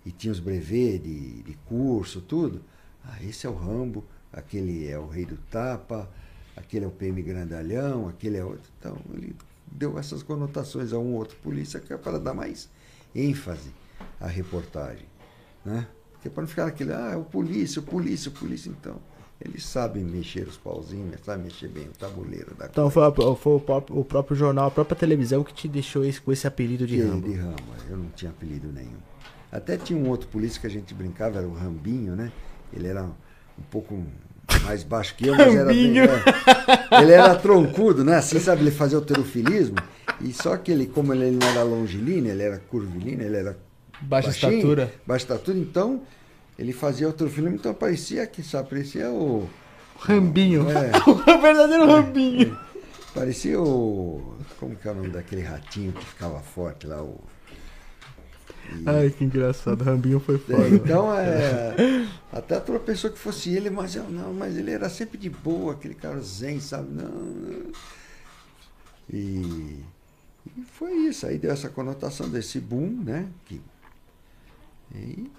e 0.06 0.12
tinha 0.12 0.30
os 0.30 0.38
brevê 0.38 1.00
de, 1.00 1.42
de 1.42 1.54
curso, 1.66 2.20
tudo. 2.20 2.62
Ah, 3.08 3.16
esse 3.22 3.46
é 3.46 3.50
o 3.50 3.54
Rambo, 3.54 4.04
aquele 4.32 4.86
é 4.86 4.98
o 4.98 5.06
Rei 5.08 5.24
do 5.24 5.36
Tapa, 5.50 6.08
aquele 6.54 6.84
é 6.84 6.88
o 6.88 6.90
PM 6.90 7.22
Grandalhão, 7.22 8.06
aquele 8.08 8.36
é 8.36 8.44
outro. 8.44 8.70
Então, 8.78 8.96
ele 9.14 9.34
deu 9.66 9.98
essas 9.98 10.22
conotações 10.22 10.92
a 10.92 10.98
um 10.98 11.14
outro 11.14 11.36
polícia 11.38 11.80
que 11.80 11.92
é 11.92 11.96
para 11.96 12.18
dar 12.18 12.34
mais 12.34 12.68
ênfase 13.14 13.70
à 14.20 14.26
reportagem. 14.26 15.06
Né? 15.64 15.86
Porque 16.12 16.28
para 16.28 16.42
não 16.42 16.48
ficar 16.48 16.66
aquele, 16.66 16.92
ah, 16.92 17.10
é 17.14 17.16
o 17.16 17.24
polícia, 17.24 17.80
o 17.80 17.82
polícia, 17.82 18.28
o 18.30 18.34
polícia, 18.34 18.68
então. 18.68 18.96
Eles 19.40 19.64
sabem 19.64 20.02
mexer 20.04 20.48
os 20.48 20.56
pauzinhos, 20.56 21.14
sabem 21.24 21.44
mexer 21.44 21.68
bem 21.68 21.84
o 21.86 21.92
tabuleiro 21.92 22.54
da 22.56 22.66
Então 22.66 22.90
foi, 22.90 23.02
foi 23.36 23.52
o, 23.54 23.60
próprio, 23.60 23.96
o 24.00 24.04
próprio 24.04 24.36
jornal, 24.36 24.66
a 24.66 24.70
própria 24.70 24.96
televisão 24.96 25.44
que 25.44 25.54
te 25.54 25.68
deixou 25.68 26.04
esse- 26.04 26.20
com 26.20 26.32
esse 26.32 26.44
apelido 26.46 26.86
de 26.88 27.00
Rambo. 27.00 27.28
de 27.28 27.34
Rambo, 27.36 27.62
eu 27.88 27.96
não 27.96 28.10
tinha 28.10 28.32
apelido 28.32 28.66
nenhum. 28.72 28.98
Até 29.52 29.76
tinha 29.76 29.96
um 29.98 30.08
outro 30.08 30.28
polícia 30.28 30.60
que 30.60 30.66
a 30.66 30.70
gente 30.70 30.92
brincava, 30.92 31.38
era 31.38 31.46
o 31.46 31.54
Rambinho, 31.54 32.16
né? 32.16 32.32
Ele 32.72 32.88
era 32.88 33.02
um 33.02 33.62
pouco 33.70 34.02
mais 34.64 34.82
baixo 34.82 35.14
que 35.14 35.26
eu, 35.26 35.36
mas 35.36 35.54
era 35.54 35.66
bem, 35.66 35.98
é. 36.00 37.02
Ele 37.02 37.12
era 37.12 37.34
troncudo, 37.34 38.04
né? 38.04 38.16
Assim, 38.16 38.38
sabe, 38.38 38.62
ele 38.62 38.70
fazia 38.70 38.98
o 38.98 39.02
terofilismo. 39.02 39.76
E 40.20 40.32
só 40.32 40.56
que 40.56 40.72
ele, 40.72 40.86
como 40.86 41.14
ele 41.14 41.30
não 41.30 41.46
era 41.48 41.62
longilíneo, 41.62 42.32
ele 42.32 42.42
era 42.42 42.58
curvilíneo, 42.58 43.26
ele 43.26 43.36
era 43.36 43.56
Baixa 44.00 44.28
baixinho, 44.28 44.52
estatura. 44.52 44.92
Baixa 45.06 45.24
estatura, 45.24 45.58
então 45.58 46.02
ele 46.58 46.72
fazia 46.72 47.08
o 47.08 47.12
terofilismo, 47.12 47.56
então 47.56 47.74
parecia 47.74 48.26
que, 48.26 48.42
sabe, 48.42 48.70
parecia 48.70 49.10
o... 49.10 49.48
Rambinho. 49.98 50.66
É. 50.70 50.90
o 51.08 51.40
verdadeiro 51.40 51.86
Rambinho. 51.86 52.58
Parecia 53.14 53.60
o... 53.60 54.36
Como 54.58 54.76
que 54.76 54.88
é 54.88 54.90
o 54.90 54.94
nome 54.94 55.08
daquele 55.10 55.42
ratinho 55.42 55.92
que 55.92 56.04
ficava 56.04 56.40
forte 56.40 56.86
lá, 56.86 57.02
o... 57.02 57.20
Ai, 58.86 59.10
que 59.10 59.24
engraçado. 59.24 59.82
Rambinho 59.84 60.20
foi 60.20 60.36
É, 60.36 60.38
foda. 60.38 60.68
então, 60.70 61.12
é, 61.16 61.80
até 62.32 62.54
a 62.54 62.58
outra 62.58 62.78
pessoa 62.80 63.12
que 63.12 63.18
fosse 63.18 63.50
ele, 63.54 63.70
mas 63.70 63.94
eu 63.94 64.04
não, 64.10 64.32
mas 64.34 64.56
ele 64.56 64.70
era 64.70 64.88
sempre 64.88 65.18
de 65.18 65.30
boa, 65.30 65.72
aquele 65.74 65.94
cara 65.94 66.20
zen, 66.20 66.60
sabe? 66.60 66.88
Não, 66.92 67.08
não. 67.10 67.72
E, 69.10 69.82
e 70.56 70.62
foi 70.74 70.92
isso, 71.08 71.26
aí 71.26 71.38
deu 71.38 71.50
essa 71.52 71.68
conotação 71.70 72.28
desse 72.28 72.60
boom, 72.60 73.02
né? 73.04 73.28
Que, 73.46 73.60
e 74.94 75.30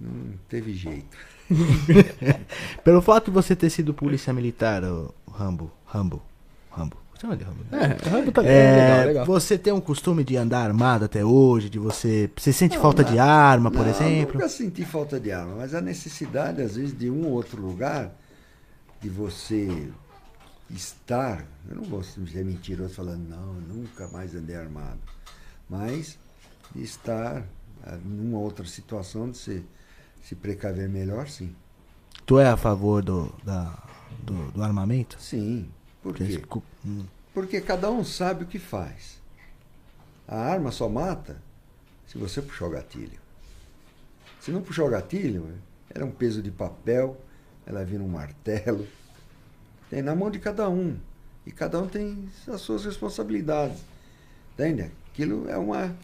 não 0.00 0.34
teve 0.48 0.72
jeito. 0.74 1.16
Pelo 2.84 3.00
fato 3.02 3.26
de 3.26 3.30
você 3.30 3.56
ter 3.56 3.70
sido 3.70 3.94
polícia 3.94 4.32
militar, 4.32 4.82
Rambo, 5.30 5.70
Rambo, 5.86 6.22
Rambo. 6.70 6.96
Chama 7.20 7.36
de 7.36 7.44
Rambo. 7.44 7.64
É, 7.72 8.08
Rambo 8.08 8.32
tá 8.32 8.44
É, 8.44 9.04
legal, 9.04 9.06
legal. 9.06 9.26
Você 9.26 9.58
tem 9.58 9.72
um 9.72 9.80
costume 9.80 10.22
de 10.22 10.36
andar 10.36 10.60
armado 10.64 11.04
até 11.04 11.24
hoje? 11.24 11.68
De 11.68 11.78
você. 11.78 12.30
Você 12.36 12.52
sente 12.52 12.76
Não, 12.76 12.82
falta 12.82 13.02
não. 13.02 13.10
de 13.10 13.18
arma, 13.18 13.70
por 13.70 13.80
Não, 13.84 13.90
exemplo? 13.90 14.34
Nunca 14.34 14.48
senti 14.48 14.84
falta 14.84 15.18
de 15.18 15.32
arma, 15.32 15.56
mas 15.56 15.74
a 15.74 15.80
necessidade, 15.80 16.62
às 16.62 16.76
vezes, 16.76 16.96
de 16.96 17.10
um 17.10 17.26
ou 17.26 17.32
outro 17.32 17.60
lugar, 17.60 18.12
de 19.00 19.08
você 19.08 19.90
estar. 20.70 21.44
Eu 21.68 21.76
não 21.76 21.84
vou 21.84 22.02
ser 22.04 22.44
mentiroso 22.44 22.94
falando, 22.94 23.28
não, 23.28 23.54
nunca 23.54 24.06
mais 24.08 24.34
andei 24.34 24.56
armado. 24.56 24.98
Mas 25.68 26.18
de 26.74 26.82
estar 26.82 27.42
ah, 27.84 27.98
numa 28.04 28.38
outra 28.38 28.64
situação, 28.64 29.30
de 29.30 29.38
se, 29.38 29.64
se 30.22 30.34
precaver 30.36 30.88
melhor, 30.88 31.28
sim. 31.28 31.54
Tu 32.26 32.38
é 32.38 32.46
a 32.48 32.56
favor 32.56 33.02
do, 33.02 33.32
da, 33.44 33.74
do, 34.22 34.52
do 34.52 34.62
armamento? 34.62 35.16
Sim. 35.20 35.68
Por 36.02 36.14
Porque- 36.16 36.36
quê? 36.38 36.42
Hum. 36.86 37.04
Porque 37.34 37.60
cada 37.60 37.90
um 37.90 38.02
sabe 38.04 38.44
o 38.44 38.46
que 38.46 38.58
faz. 38.58 39.18
A 40.26 40.36
arma 40.38 40.70
só 40.70 40.88
mata 40.88 41.40
se 42.06 42.18
você 42.18 42.40
puxar 42.42 42.66
o 42.66 42.70
gatilho. 42.70 43.18
Se 44.40 44.50
não 44.50 44.62
puxar 44.62 44.84
o 44.84 44.90
gatilho, 44.90 45.54
era 45.90 46.04
um 46.04 46.10
peso 46.10 46.42
de 46.42 46.50
papel, 46.50 47.20
ela 47.66 47.84
vira 47.84 48.02
um 48.02 48.08
martelo. 48.08 48.86
Tem 49.90 50.02
na 50.02 50.14
mão 50.14 50.30
de 50.30 50.38
cada 50.38 50.68
um. 50.68 50.96
E 51.46 51.50
cada 51.50 51.80
um 51.80 51.88
tem 51.88 52.28
as 52.46 52.60
suas 52.60 52.84
responsabilidades. 52.84 53.78
Entende? 54.54 54.90
Aquilo 55.12 55.48
é 55.48 55.56
uma, 55.56 55.96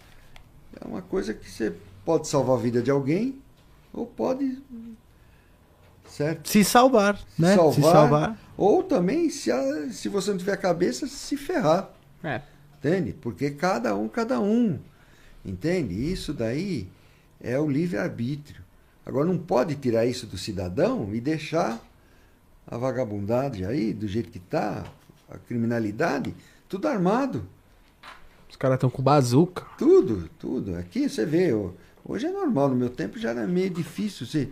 é 0.80 0.86
uma 0.86 1.02
coisa 1.02 1.34
que 1.34 1.50
você 1.50 1.74
pode 2.04 2.28
salvar 2.28 2.58
a 2.58 2.60
vida 2.60 2.82
de 2.82 2.90
alguém 2.90 3.38
ou 3.92 4.06
pode. 4.06 4.62
Certo? 6.14 6.48
Se 6.48 6.62
salvar, 6.62 7.18
né? 7.36 7.50
Se 7.50 7.56
salvar, 7.56 7.92
salvar. 7.92 8.38
Ou 8.56 8.84
também, 8.84 9.28
se, 9.30 9.50
a- 9.50 9.88
se 9.90 10.08
você 10.08 10.30
não 10.30 10.38
tiver 10.38 10.56
cabeça, 10.56 11.08
se 11.08 11.36
ferrar. 11.36 11.90
É. 12.22 12.40
Entende? 12.78 13.12
Porque 13.14 13.50
cada 13.50 13.96
um, 13.96 14.06
cada 14.06 14.38
um. 14.40 14.78
Entende? 15.44 15.92
Isso 16.12 16.32
daí 16.32 16.88
é 17.40 17.58
o 17.58 17.68
livre-arbítrio. 17.68 18.62
Agora, 19.04 19.24
não 19.26 19.36
pode 19.36 19.74
tirar 19.74 20.06
isso 20.06 20.24
do 20.24 20.38
cidadão 20.38 21.12
e 21.12 21.20
deixar 21.20 21.80
a 22.64 22.78
vagabundagem 22.78 23.66
aí, 23.66 23.92
do 23.92 24.06
jeito 24.06 24.30
que 24.30 24.38
está, 24.38 24.84
a 25.28 25.36
criminalidade, 25.36 26.32
tudo 26.68 26.86
armado. 26.86 27.44
Os 28.48 28.54
caras 28.54 28.76
estão 28.76 28.88
com 28.88 29.02
bazuca. 29.02 29.66
Tudo, 29.76 30.30
tudo. 30.38 30.76
Aqui 30.76 31.08
você 31.08 31.26
vê, 31.26 31.48
hoje 32.04 32.26
é 32.26 32.30
normal, 32.30 32.68
no 32.68 32.76
meu 32.76 32.88
tempo 32.88 33.18
já 33.18 33.30
era 33.30 33.48
meio 33.48 33.68
difícil 33.70 34.24
você 34.24 34.48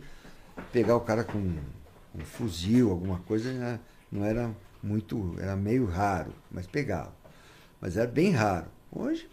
pegar 0.73 0.97
o 0.97 1.01
cara 1.01 1.25
com 1.25 1.39
um 1.39 2.25
fuzil, 2.25 2.91
alguma 2.91 3.19
coisa, 3.21 3.81
não 4.11 4.25
era 4.25 4.51
muito, 4.83 5.35
era 5.39 5.57
meio 5.57 5.87
raro, 5.87 6.33
mas 6.51 6.67
pegava. 6.67 7.13
Mas 7.81 7.97
era 7.97 8.07
bem 8.07 8.31
raro. 8.33 8.67
Hoje, 8.91 9.29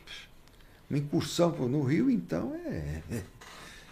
uma 0.90 0.98
incursão 0.98 1.50
no 1.52 1.84
Rio, 1.84 2.10
então, 2.10 2.54
é. 2.66 3.02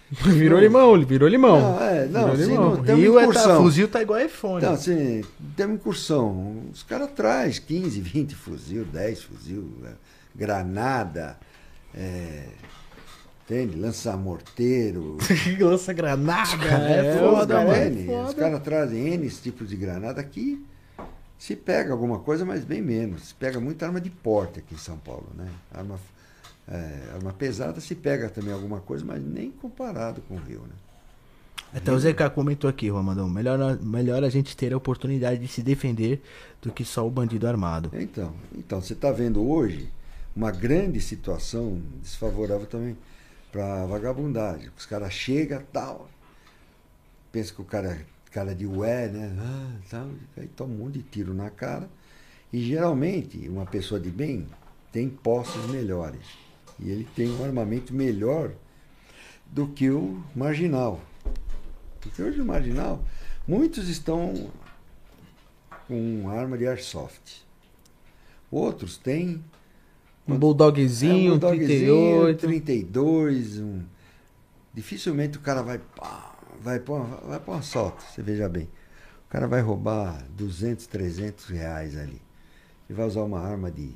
Virou 0.10 0.58
limão, 0.58 0.96
ele 0.96 1.04
virou 1.04 1.28
limão. 1.28 1.60
Não, 1.60 1.84
é, 1.84 2.06
não, 2.08 2.34
Virou 2.34 2.36
limão. 2.50 2.76
não- 2.78 2.84
Tem 2.84 2.96
uma 2.96 3.02
Rio 3.02 3.20
é 3.20 3.24
tá, 3.24 3.30
incursão. 3.30 3.62
fuzil 3.64 3.88
tá 3.90 4.02
igual 4.02 4.22
iPhone. 4.22 4.58
Então, 4.60 4.74
assim, 4.74 5.22
tem 5.56 5.66
uma 5.66 5.76
incursão. 5.76 6.64
Os 6.72 6.82
caras 6.82 7.12
trazem 7.14 7.62
15, 7.62 8.00
20 8.00 8.34
fuzil, 8.34 8.86
10 8.86 9.24
fuzil, 9.24 9.70
é, 9.84 9.90
granada, 10.34 11.38
é, 11.94 12.46
entende? 13.48 13.78
Lança-morteiro. 13.78 15.18
Lança 15.60 15.94
granada, 15.94 16.60
é, 16.66 17.16
É, 17.16 17.18
foda, 17.20 17.42
os 17.42 17.48
cara- 17.48 17.66
mano. 17.66 18.00
é 18.02 18.06
foda. 18.06 18.28
Os 18.30 18.34
caras 18.36 18.62
trazem 18.64 19.08
N 19.14 19.30
tipos 19.30 19.70
de 19.70 19.76
granada 19.76 20.20
aqui. 20.20 20.64
Se 21.40 21.56
pega 21.56 21.92
alguma 21.94 22.20
coisa, 22.20 22.44
mas 22.44 22.66
bem 22.66 22.82
menos. 22.82 23.28
Se 23.30 23.34
pega 23.34 23.60
muita 23.60 23.86
arma 23.86 24.02
de 24.02 24.10
porte 24.10 24.60
aqui 24.60 24.74
em 24.76 24.78
São 24.78 24.98
Paulo, 24.98 25.28
né? 25.36 25.48
Arma, 25.74 26.00
é, 26.68 27.14
arma 27.14 27.32
pesada 27.32 27.80
se 27.80 27.96
pega 27.96 28.28
também 28.28 28.52
alguma 28.52 28.80
coisa, 28.80 29.06
mas 29.06 29.24
nem 29.24 29.52
comparado 29.52 30.20
com 30.28 30.36
o 30.36 30.40
Rio, 30.40 30.62
né? 30.62 30.76
Até 31.74 31.92
o 31.92 32.00
ZK 32.00 32.30
comentou 32.34 32.70
aqui, 32.70 32.90
Romadão. 32.90 33.30
Melhor, 33.30 33.78
melhor 33.82 34.24
a 34.24 34.30
gente 34.30 34.56
ter 34.58 34.74
a 34.74 34.78
oportunidade 34.78 35.40
de 35.40 35.48
se 35.48 35.62
defender 35.62 36.22
do 36.62 36.72
que 36.72 36.84
só 36.84 37.06
o 37.06 37.12
bandido 37.12 37.46
armado. 37.48 37.92
Então, 37.94 38.34
então 38.58 38.82
você 38.82 38.94
está 38.94 39.12
vendo 39.12 39.48
hoje 39.48 39.90
uma 40.36 40.50
grande 40.50 41.00
situação 41.02 41.80
desfavorável 42.02 42.66
também 42.66 42.96
para 43.52 43.86
vagabundagem. 43.86 44.70
Os 44.78 44.86
caras 44.86 45.14
chegam 45.14 45.62
tal, 45.72 46.10
pensa 47.32 47.54
que 47.54 47.62
o 47.62 47.66
cara 47.66 48.06
cara 48.38 48.54
de 48.54 48.68
ué, 48.68 49.08
né? 49.08 49.36
Ah, 49.40 49.80
tal, 49.90 50.12
aí 50.38 50.48
toma 50.48 50.72
um 50.72 50.78
monte 50.78 51.00
de 51.00 51.04
tiro 51.04 51.34
na 51.34 51.50
cara. 51.50 51.90
E 52.54 52.62
geralmente 52.62 53.50
uma 53.50 53.66
pessoa 53.66 54.00
de 54.00 54.12
bem 54.12 54.48
tem 54.92 55.10
posses 55.10 55.66
melhores. 55.72 56.22
E 56.80 56.90
ele 56.90 57.08
tem 57.16 57.32
um 57.32 57.44
armamento 57.44 57.94
melhor 57.96 58.52
do 59.48 59.68
que 59.68 59.90
o 59.90 60.24
marginal. 60.36 61.02
Porque 62.00 62.22
hoje 62.22 62.40
o 62.40 62.46
marginal, 62.46 63.04
muitos 63.48 63.90
estão 63.90 64.52
com 65.88 66.30
arma 66.30 66.58
de 66.58 66.68
airsoft. 66.68 67.44
Outros 68.52 68.98
têm 68.98 69.44
Um 70.28 70.38
bulldogzinho, 70.38 71.34
é, 71.34 71.36
um 71.36 71.40
38. 71.40 72.48
32, 72.48 73.60
um... 73.60 73.82
Dificilmente 74.74 75.38
o 75.38 75.42
cara 75.42 75.62
vai 75.64 75.80
pá, 75.96 76.36
vai 76.62 76.80
para 76.80 76.96
vai 77.28 77.40
pra 77.40 77.54
um 77.56 77.58
assalto, 77.58 78.04
você 78.04 78.22
veja 78.22 78.48
bem. 78.48 78.70
O 79.28 79.30
cara 79.30 79.48
vai 79.48 79.62
roubar 79.62 80.24
200, 80.38 80.86
300 80.88 81.46
reais 81.48 81.98
ali. 81.98 82.22
Ele 82.90 82.98
vai 82.98 83.06
usar 83.08 83.22
uma 83.24 83.40
arma 83.40 83.70
de 83.72 83.90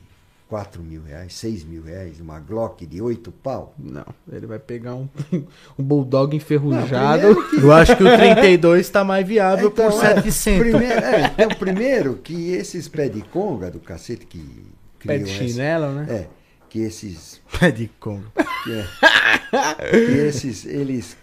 4 0.49 0.84
mil 0.84 1.02
reais, 1.03 1.34
6 1.36 1.64
mil 1.64 1.82
reais, 1.84 2.20
uma 2.20 2.38
Glock 2.40 2.86
de 2.86 3.02
8 3.02 3.32
pau. 3.32 3.74
Não, 3.80 4.06
ele 4.30 4.45
vai 4.45 4.60
pegar 4.60 4.95
um, 4.95 5.08
um 5.80 5.84
bulldog 5.84 6.36
enferrujado. 6.36 7.28
Não, 7.36 7.49
que- 7.49 7.56
Eu 7.58 7.72
acho 7.72 7.95
que 7.95 8.03
o 8.03 8.18
32 8.18 8.90
tá 8.90 9.02
mais 9.03 9.26
viável 9.26 9.70
Então, 9.70 9.90
por 9.90 10.03
é, 10.03 10.16
700. 10.16 10.60
Primeiro, 10.60 10.99
é, 11.06 11.26
então, 11.28 11.49
primeiro 11.58 12.16
que 12.16 12.52
esses 12.52 12.90
pé 12.90 13.08
de 13.08 13.22
conga 13.22 13.72
do 13.72 13.80
cacete 13.80 14.26
que 14.26 14.66
Pé 15.07 15.18
de 15.18 15.23
essa- 15.23 15.34
chinelo, 15.34 15.91
né? 15.94 16.06
É, 16.10 16.30
que 16.69 16.80
esses 16.80 17.41
Pé 17.60 17.72
de 17.72 17.88
Congo. 17.99 18.32
que, 18.64 18.72
é, 18.72 19.90
que 19.90 20.11
esses 20.28 20.65
eles 20.65 21.18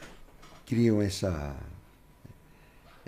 criam 0.66 1.00
essa 1.00 1.54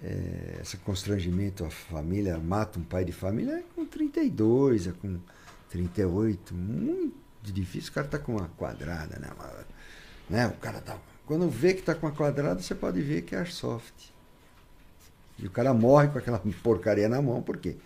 é, 0.02 0.58
esse 0.62 0.76
constrangimento 0.78 1.64
à 1.64 1.70
família, 1.70 2.38
mata 2.38 2.78
um 2.78 2.82
pai 2.82 3.04
de 3.04 3.12
família 3.12 3.54
é 3.58 3.62
com 3.74 3.84
32, 3.84 4.86
é 4.86 4.92
com 4.92 5.18
38, 5.68 6.54
muito 6.54 7.52
difícil, 7.52 7.90
o 7.90 7.94
cara 7.94 8.06
tá 8.06 8.18
com 8.18 8.32
uma 8.36 8.48
quadrada, 8.56 9.18
né? 9.18 9.28
Né? 10.28 10.46
O 10.46 10.52
cara 10.54 10.80
tá 10.80 10.96
quando 11.26 11.48
vê 11.48 11.74
que 11.74 11.82
tá 11.82 11.94
com 11.94 12.06
uma 12.06 12.12
quadrada, 12.12 12.60
você 12.60 12.74
pode 12.74 13.00
ver 13.00 13.22
que 13.22 13.34
é 13.36 13.38
airsoft. 13.38 14.12
E 15.38 15.46
o 15.46 15.50
cara 15.50 15.72
morre 15.72 16.08
com 16.08 16.18
aquela 16.18 16.38
porcaria 16.62 17.08
na 17.08 17.22
mão, 17.22 17.40
por 17.40 17.56
quê? 17.56 17.76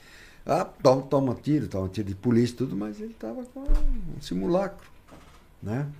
Ah, 0.47 0.65
toma, 0.65 1.03
toma 1.03 1.35
tiro, 1.35 1.69
toma 1.69 1.89
tiro 1.89 2.09
de 2.09 2.15
polícia 2.15 2.57
tudo, 2.57 2.77
mas 2.77 3.01
ele 3.01 3.15
tava 3.15 3.45
com 3.47 3.61
um 3.61 4.21
simulacro, 4.21 4.87
né? 5.62 5.91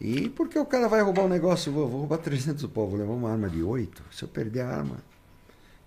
E 0.00 0.28
porque 0.30 0.58
o 0.58 0.66
cara 0.66 0.88
vai 0.88 1.00
roubar 1.00 1.24
um 1.26 1.28
negócio, 1.28 1.70
vou, 1.70 1.88
vou 1.88 2.00
roubar 2.00 2.18
300 2.18 2.66
pau, 2.66 2.88
vou 2.88 2.98
levar 2.98 3.12
uma 3.12 3.30
arma 3.30 3.48
de 3.48 3.62
8, 3.62 4.02
se 4.10 4.24
eu 4.24 4.28
perder 4.28 4.62
a 4.62 4.68
arma, 4.68 4.96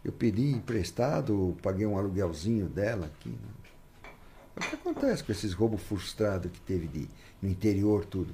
eu 0.06 0.12
pedi 0.14 0.52
emprestado, 0.52 1.58
paguei 1.62 1.86
um 1.86 1.98
aluguelzinho 1.98 2.68
dela 2.68 3.08
aqui. 3.08 3.30
né? 3.30 4.12
É 4.56 4.60
o 4.60 4.70
que 4.70 4.76
acontece 4.76 5.22
com 5.22 5.34
esses 5.34 5.52
roubos 5.54 5.82
frustrados 5.82 6.50
que 6.50 6.62
teve 6.62 6.88
de, 6.88 7.10
no 7.42 7.50
interior, 7.50 8.06
tudo. 8.06 8.34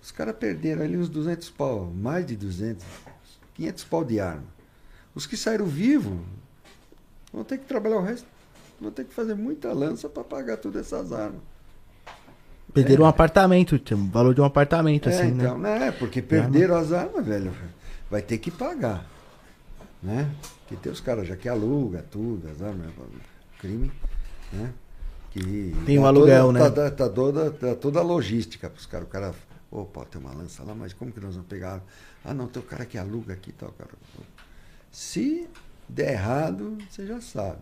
Os 0.00 0.10
caras 0.10 0.34
perderam 0.34 0.82
ali 0.82 0.96
uns 0.96 1.10
200 1.10 1.50
pau, 1.50 1.92
mais 1.94 2.24
de 2.24 2.36
200, 2.36 2.84
500 3.54 3.84
pau 3.84 4.04
de 4.04 4.18
arma. 4.18 4.46
Os 5.14 5.26
que 5.26 5.36
saíram 5.36 5.66
vivos 5.66 6.18
vão 7.30 7.44
ter 7.44 7.58
que 7.58 7.66
trabalhar 7.66 7.98
o 7.98 8.02
resto, 8.02 8.26
vão 8.82 8.90
ter 8.92 9.04
que 9.04 9.14
fazer 9.14 9.34
muita 9.34 9.72
lança 9.72 10.08
para 10.08 10.24
pagar 10.24 10.56
todas 10.56 10.86
essas 10.86 11.12
armas. 11.12 11.40
Perderam 12.72 13.04
um 13.04 13.08
apartamento, 13.08 13.76
o 13.76 13.96
valor 14.10 14.34
de 14.34 14.40
um 14.40 14.44
apartamento, 14.44 15.08
É, 15.08 15.12
assim, 15.14 15.28
então, 15.28 15.58
né? 15.58 15.78
né? 15.78 15.92
Porque 15.92 16.22
perderam 16.22 16.76
as 16.76 16.92
armas, 16.92 17.24
velho. 17.24 17.52
Vai 18.10 18.22
ter 18.22 18.38
que 18.38 18.50
pagar. 18.50 19.06
Né? 20.02 20.30
Porque 20.60 20.76
tem 20.76 20.90
os 20.90 21.00
caras 21.00 21.28
já 21.28 21.36
que 21.36 21.48
aluga 21.48 22.02
tudo, 22.10 22.48
as 22.48 22.62
armas, 22.62 22.86
crime, 23.58 23.92
né? 24.52 24.72
Que 25.30 25.74
Tem 25.86 25.98
o 25.98 26.02
dá 26.02 26.08
aluguel, 26.08 26.46
toda, 26.46 26.58
né? 26.58 26.70
Tá, 26.70 26.90
tá 26.90 27.08
toda, 27.08 27.50
tá 27.50 27.74
toda 27.74 28.00
a 28.00 28.02
logística 28.02 28.68
pros 28.68 28.84
caras. 28.86 29.06
O 29.06 29.10
cara, 29.10 29.34
opa, 29.70 30.04
tem 30.04 30.20
uma 30.20 30.32
lança 30.32 30.62
lá, 30.62 30.74
mas 30.74 30.92
como 30.92 31.12
que 31.12 31.20
nós 31.20 31.34
vamos 31.34 31.48
pegar? 31.48 31.82
Ah, 32.24 32.34
não, 32.34 32.46
tem 32.46 32.62
o 32.62 32.66
cara 32.66 32.84
que 32.84 32.98
aluga 32.98 33.32
aqui 33.32 33.50
e 33.50 33.52
tal, 33.54 33.72
cara. 33.72 33.90
Se 34.90 35.48
der 35.88 36.12
errado, 36.12 36.76
você 36.88 37.06
já 37.06 37.20
sabe. 37.20 37.60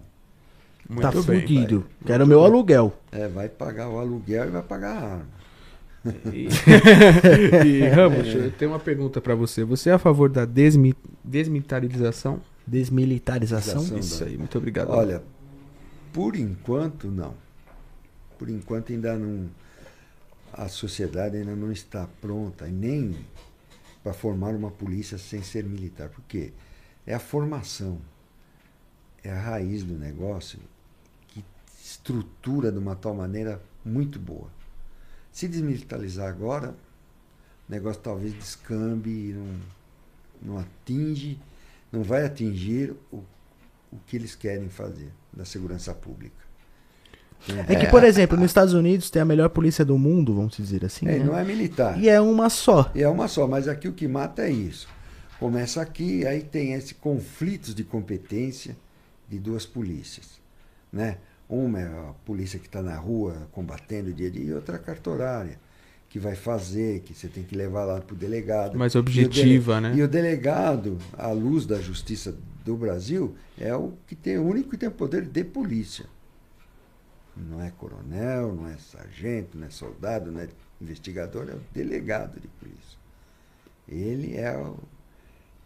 Muito 0.91 1.03
tá 1.03 1.13
bem. 1.13 1.41
fudido. 1.41 1.81
vai. 2.01 2.07
Quero 2.09 2.27
meu 2.27 2.45
aluguel. 2.45 2.93
É, 3.13 3.29
vai 3.29 3.49
pagar 3.49 3.89
o 3.89 4.01
aluguel 4.01 4.49
e 4.49 4.51
vai 4.51 4.63
pagar 4.63 4.97
a 4.97 5.13
arma. 5.13 5.29
E, 6.33 6.49
e, 7.65 7.89
Ramos, 7.89 8.27
eu 8.27 8.51
tenho 8.51 8.73
uma 8.73 8.81
pergunta 8.81 9.21
pra 9.21 9.37
você. 9.37 9.63
Você 9.63 9.91
é 9.91 9.93
a 9.93 9.99
favor 9.99 10.29
da 10.29 10.45
desmi, 10.45 10.97
desmilitarização? 11.23 12.41
Desmilitarização. 12.67 13.97
Isso 13.99 14.25
aí, 14.25 14.37
muito 14.37 14.59
obrigado. 14.59 14.91
Olha, 14.91 15.23
por 16.13 16.35
enquanto 16.35 17.07
não. 17.07 17.35
Por 18.37 18.49
enquanto 18.49 18.93
ainda 18.93 19.17
não. 19.17 19.49
A 20.53 20.67
sociedade 20.67 21.37
ainda 21.37 21.55
não 21.55 21.71
está 21.71 22.09
pronta, 22.21 22.67
nem 22.67 23.15
para 24.03 24.13
formar 24.13 24.57
uma 24.57 24.73
polícia 24.73 25.19
sem 25.19 25.41
ser 25.41 25.63
militar. 25.63 26.09
Por 26.09 26.25
quê? 26.25 26.53
É 27.07 27.15
a 27.15 27.21
formação, 27.21 27.99
é 29.23 29.31
a 29.31 29.39
raiz 29.39 29.85
do 29.85 29.95
negócio 29.95 30.59
estrutura 31.91 32.71
de 32.71 32.79
uma 32.79 32.95
tal 32.95 33.15
maneira 33.15 33.61
muito 33.85 34.19
boa. 34.19 34.49
Se 35.33 35.49
desmilitarizar 35.49 36.29
agora, 36.29 36.75
o 37.69 37.73
negócio 37.73 38.01
talvez 38.01 38.33
descambe 38.33 39.35
não, 39.35 40.53
não 40.55 40.59
atinge, 40.59 41.39
não 41.91 42.03
vai 42.03 42.25
atingir 42.25 42.95
o, 43.13 43.17
o 43.93 43.99
que 44.07 44.17
eles 44.17 44.35
querem 44.35 44.69
fazer 44.69 45.11
da 45.33 45.45
segurança 45.45 45.93
pública. 45.93 46.51
É 47.67 47.75
que, 47.75 47.87
por 47.87 48.05
exemplo, 48.05 48.37
nos 48.37 48.51
Estados 48.51 48.75
Unidos 48.75 49.09
tem 49.09 49.23
a 49.23 49.25
melhor 49.25 49.49
polícia 49.49 49.83
do 49.83 49.97
mundo, 49.97 50.35
vamos 50.35 50.57
dizer 50.57 50.85
assim. 50.85 51.09
É, 51.09 51.19
né? 51.19 51.25
não 51.25 51.37
é 51.37 51.43
militar. 51.43 51.99
E 51.99 52.09
é 52.09 52.21
uma 52.21 52.51
só. 52.51 52.91
E 52.95 53.03
é 53.03 53.09
uma 53.09 53.29
só, 53.29 53.47
mas 53.47 53.67
aqui 53.67 53.89
o 53.89 53.95
que 53.95 54.07
mata 54.07 54.43
é 54.43 54.51
isso. 54.51 54.87
Começa 55.39 55.81
aqui, 55.81 56.27
aí 56.27 56.43
tem 56.43 56.75
esse 56.75 56.95
conflitos 56.95 57.75
de 57.75 57.83
competência 57.83 58.77
de 59.27 59.39
duas 59.39 59.65
polícias. 59.65 60.39
Né? 60.93 61.17
Uma 61.51 61.81
é 61.81 61.85
a 61.87 62.15
polícia 62.25 62.61
que 62.61 62.67
está 62.67 62.81
na 62.81 62.97
rua 62.97 63.49
combatendo 63.51 64.11
o 64.11 64.13
dia 64.15 64.29
a 64.29 64.31
dia, 64.31 64.45
e 64.45 64.53
outra 64.55 64.77
é 64.77 64.79
a 64.79 64.83
cartorária, 64.83 65.59
que 66.09 66.19
vai 66.19 66.37
fazer, 66.37 67.01
que 67.01 67.13
você 67.13 67.27
tem 67.29 67.43
que 67.43 67.57
levar 67.57 67.85
lá 67.85 68.01
para 68.01 68.15
o 68.15 68.17
delegado. 68.17 68.79
Mais 68.79 68.95
E 68.95 68.99
objetiva, 68.99 69.81
dele- 69.81 69.95
né? 69.95 70.01
E 70.01 70.03
o 70.03 70.09
delegado, 70.09 70.97
à 71.19 71.29
luz 71.33 71.67
da 71.67 71.81
justiça 71.81 72.37
do 72.65 72.77
Brasil, 72.77 73.35
é 73.59 73.75
o 73.75 73.95
que 74.07 74.15
tem 74.15 74.39
o 74.39 74.45
único 74.45 74.71
que 74.71 74.77
tem 74.77 74.89
o 74.89 74.93
poder 74.93 75.25
de 75.27 75.43
polícia. 75.43 76.07
Não 77.37 77.61
é 77.63 77.71
coronel, 77.71 78.55
não 78.55 78.69
é 78.69 78.77
sargento, 78.77 79.59
não 79.59 79.67
é 79.67 79.71
soldado, 79.71 80.31
não 80.31 80.41
é 80.41 80.49
investigador, 80.81 81.49
é 81.49 81.55
o 81.55 81.61
delegado 81.75 82.39
de 82.41 82.47
polícia. 82.47 82.99
Ele 83.89 84.37
é 84.37 84.57
o, 84.57 84.77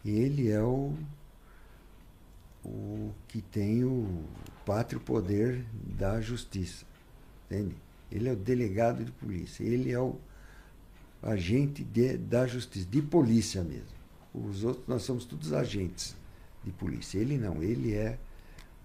ele 0.03 0.49
é 0.49 0.61
o, 0.61 0.93
o 2.63 3.11
que 3.27 3.41
tem 3.41 3.83
o 3.83 4.23
pátrio 4.65 4.99
poder 4.99 5.63
da 5.97 6.19
justiça. 6.21 6.85
Entende? 7.49 7.75
Ele 8.11 8.29
é 8.29 8.31
o 8.31 8.35
delegado 8.35 9.03
de 9.03 9.11
polícia. 9.11 9.63
Ele 9.63 9.91
é 9.91 9.99
o 9.99 10.15
agente 11.21 11.83
de- 11.83 12.17
da 12.17 12.45
justiça, 12.47 12.85
de 12.89 13.01
polícia 13.01 13.63
mesmo. 13.63 13.95
Os 14.33 14.63
outros, 14.63 14.87
nós 14.87 15.03
somos 15.03 15.25
todos 15.25 15.53
agentes 15.53 16.15
de 16.63 16.71
polícia. 16.71 17.17
Ele 17.17 17.37
não, 17.37 17.61
ele 17.63 17.93
é 17.93 18.17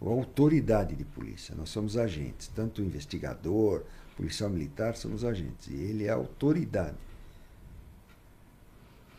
a 0.01 0.09
autoridade 0.09 0.94
de 0.94 1.05
polícia. 1.05 1.55
Nós 1.55 1.69
somos 1.70 1.97
agentes. 1.97 2.48
Tanto 2.48 2.81
o 2.81 2.85
investigador, 2.85 3.82
policial 4.16 4.48
militar, 4.51 4.97
somos 4.97 5.24
agentes. 5.24 5.69
E 5.69 5.74
ele 5.74 6.05
é 6.05 6.11
a 6.11 6.15
autoridade. 6.15 6.97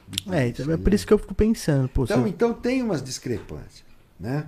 de 0.07 0.33
É, 0.33 0.47
então 0.47 0.71
é 0.71 0.77
por 0.77 0.93
isso 0.93 1.05
que 1.07 1.13
eu 1.13 1.17
fico 1.17 1.33
pensando, 1.33 1.87
pô, 1.89 2.03
então, 2.03 2.23
se- 2.23 2.29
então 2.29 2.53
tem 2.53 2.81
umas 2.83 3.01
discrepâncias, 3.03 3.85
né? 4.19 4.47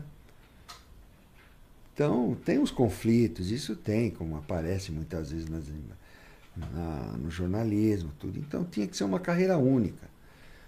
Então 1.94 2.36
tem 2.44 2.60
os 2.60 2.72
conflitos, 2.72 3.52
isso 3.52 3.76
tem, 3.76 4.10
como 4.10 4.36
aparece 4.38 4.92
muitas 4.92 5.32
vezes 5.32 5.48
nas, 5.48 5.66
na- 6.56 7.18
no 7.18 7.30
jornalismo, 7.30 8.12
tudo. 8.20 8.40
Então 8.40 8.64
tinha 8.66 8.88
que 8.88 8.98
ser 8.98 9.04
uma 9.04 9.20
carreira 9.20 9.58
única. 9.58 10.08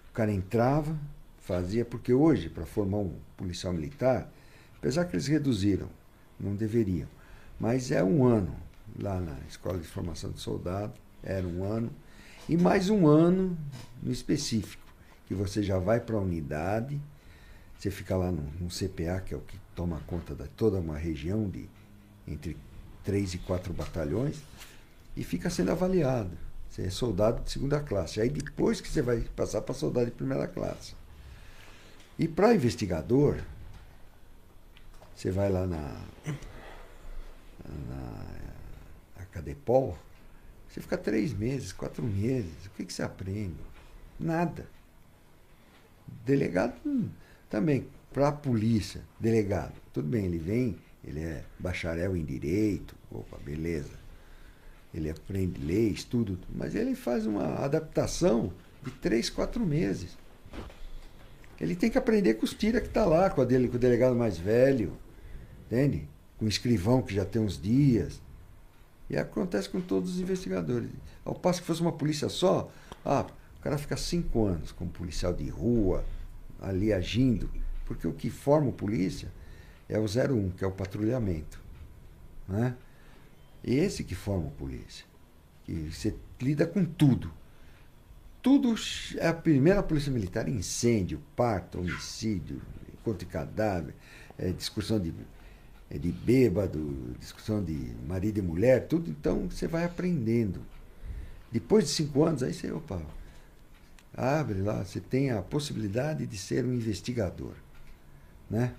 O 0.10 0.14
cara 0.14 0.32
entrava, 0.32 0.96
fazia, 1.42 1.84
porque 1.84 2.14
hoje, 2.14 2.50
para 2.50 2.66
formar 2.66 2.98
um 3.00 3.14
policial 3.36 3.74
militar, 3.74 4.32
apesar 4.78 5.06
que 5.06 5.16
eles 5.16 5.28
reduziram, 5.28 5.90
não 6.40 6.56
deveriam, 6.56 7.08
mas 7.60 7.92
é 7.92 8.04
um 8.04 8.24
ano 8.26 8.56
lá 9.00 9.20
na 9.20 9.38
Escola 9.50 9.78
de 9.78 9.88
Formação 9.88 10.32
de 10.32 10.40
Soldado, 10.40 10.94
era 11.24 11.46
um 11.48 11.64
ano, 11.64 11.90
e 12.48 12.56
mais 12.56 12.90
um 12.90 13.08
ano 13.08 13.58
no 14.02 14.12
específico, 14.12 14.84
que 15.28 15.34
você 15.34 15.64
já 15.64 15.80
vai 15.80 16.00
para 16.00 16.16
a 16.18 16.22
unidade, 16.22 17.00
você 17.78 17.92
fica 17.92 18.16
lá 18.16 18.32
no, 18.32 18.44
no 18.60 18.68
CPA, 18.68 19.22
que 19.22 19.34
é 19.34 19.38
o 19.38 19.42
que 19.42 19.60
toma 19.76 20.02
conta 20.08 20.34
de 20.34 20.48
toda 20.50 20.80
uma 20.80 20.98
região 20.98 21.50
de 21.50 21.70
entre 22.28 22.58
três 23.04 23.34
e 23.34 23.38
quatro 23.38 23.72
batalhões, 23.72 24.42
e 25.16 25.24
fica 25.24 25.50
sendo 25.50 25.72
avaliado. 25.72 26.36
Você 26.70 26.84
é 26.84 26.90
soldado 26.90 27.44
de 27.44 27.52
segunda 27.52 27.80
classe. 27.80 28.20
Aí 28.20 28.30
depois 28.30 28.82
que 28.82 28.90
você 28.90 29.02
vai 29.02 29.22
passar 29.22 29.62
para 29.62 29.76
soldado 29.76 30.08
de 30.08 30.12
primeira 30.12 30.48
classe. 30.48 30.96
E 32.18 32.28
para 32.28 32.56
investigador, 32.56 33.40
você 35.16 35.32
vai 35.32 35.50
lá 35.50 35.68
na, 35.68 36.02
na, 37.88 38.26
na 39.18 39.26
Cadepol, 39.32 39.98
você 40.68 40.82
fica 40.82 40.98
três 40.98 41.34
meses, 41.34 41.72
quatro 41.72 42.04
meses. 42.04 42.66
O 42.66 42.70
que, 42.72 42.86
que 42.86 42.94
você 42.94 43.04
aprende? 43.04 43.56
Nada. 44.20 44.68
Delegado 46.26 46.74
hum, 46.86 47.10
também, 47.50 47.88
para 48.12 48.30
a 48.30 48.32
polícia, 48.32 49.02
delegado. 49.20 49.74
Tudo 49.94 50.08
bem, 50.08 50.26
ele 50.26 50.38
vem, 50.38 50.78
ele 51.04 51.22
é 51.22 51.44
bacharel 51.60 52.16
em 52.16 52.24
direito, 52.24 52.96
opa, 53.12 53.38
beleza. 53.38 54.06
Ele 54.94 55.10
aprende 55.10 55.62
leis, 55.62 56.04
tudo, 56.04 56.40
mas 56.54 56.74
ele 56.74 56.96
faz 56.96 57.26
uma 57.26 57.64
adaptação 57.64 58.54
de 58.84 58.92
três, 58.92 59.30
quatro 59.30 59.66
meses. 59.66 60.18
Ele 61.60 61.76
tem 61.76 61.90
que 61.90 61.98
aprender 61.98 62.36
com 62.36 62.46
os 62.46 62.54
tira 62.54 62.82
que 62.82 62.88
está 62.88 63.06
lá, 63.06 63.30
com, 63.30 63.42
a 63.42 63.46
dele, 63.46 63.68
com 63.68 63.76
o 63.76 63.80
delegado 63.80 64.16
mais 64.16 64.38
velho, 64.38 64.94
entende? 65.66 66.08
Com 66.38 66.46
o 66.46 66.50
escrivão 66.50 67.02
que 67.02 67.14
já 67.14 67.26
tem 67.26 67.42
uns 67.42 67.62
dias. 67.62 68.22
E 69.10 69.18
acontece 69.18 69.70
com 69.70 69.80
todos 69.80 70.16
os 70.16 70.20
investigadores. 70.20 70.90
Ao 71.24 71.36
passo 71.36 71.62
que 71.62 71.68
fosse 71.68 71.82
uma 71.82 71.92
polícia 71.92 72.28
só, 72.30 72.72
ah, 73.04 73.26
o 73.58 73.62
cara 73.62 73.78
fica 73.78 73.96
cinco 73.96 74.46
anos 74.46 74.72
como 74.72 74.90
policial 74.90 75.34
de 75.34 75.48
rua, 75.48 76.04
ali 76.66 76.92
agindo, 76.92 77.50
porque 77.86 78.08
o 78.08 78.14
que 78.14 78.30
forma 78.30 78.70
o 78.70 78.74
polícia 78.74 79.32
é 79.88 80.00
o 80.00 80.06
01, 80.06 80.52
que 80.52 80.64
é 80.64 80.68
o 80.68 80.72
patrulhamento. 80.72 81.60
Né? 82.48 82.76
Esse 83.64 84.04
que 84.04 84.16
forma 84.16 84.48
o 84.48 84.52
polícia. 84.52 85.06
Que 85.64 85.92
você 85.92 86.16
lida 86.42 86.66
com 86.66 86.84
tudo. 86.84 87.32
Tudo 88.42 88.76
é 89.18 89.28
a 89.28 89.34
primeira 89.34 89.82
polícia 89.82 90.12
militar, 90.12 90.48
incêndio, 90.48 91.22
parto, 91.36 91.80
homicídio, 91.80 92.62
encontro 92.94 93.26
de 93.26 93.32
cadáver, 93.32 93.96
é, 94.38 94.52
discussão 94.52 95.00
de, 95.00 95.14
é, 95.90 95.98
de 95.98 96.12
bêbado, 96.12 97.16
discussão 97.20 97.64
de 97.64 97.92
marido 98.08 98.38
e 98.40 98.42
mulher, 98.42 98.88
tudo. 98.88 99.10
Então 99.10 99.50
você 99.50 99.68
vai 99.68 99.84
aprendendo. 99.84 100.62
Depois 101.52 101.86
de 101.86 101.92
cinco 101.92 102.24
anos, 102.24 102.44
aí 102.44 102.54
você, 102.54 102.72
opa, 102.72 103.02
abre 104.16 104.62
lá, 104.62 104.84
você 104.84 105.00
tem 105.00 105.32
a 105.32 105.42
possibilidade 105.42 106.26
de 106.26 106.38
ser 106.38 106.66
um 106.66 106.74
investigador. 106.74 107.54
Né? 108.50 108.74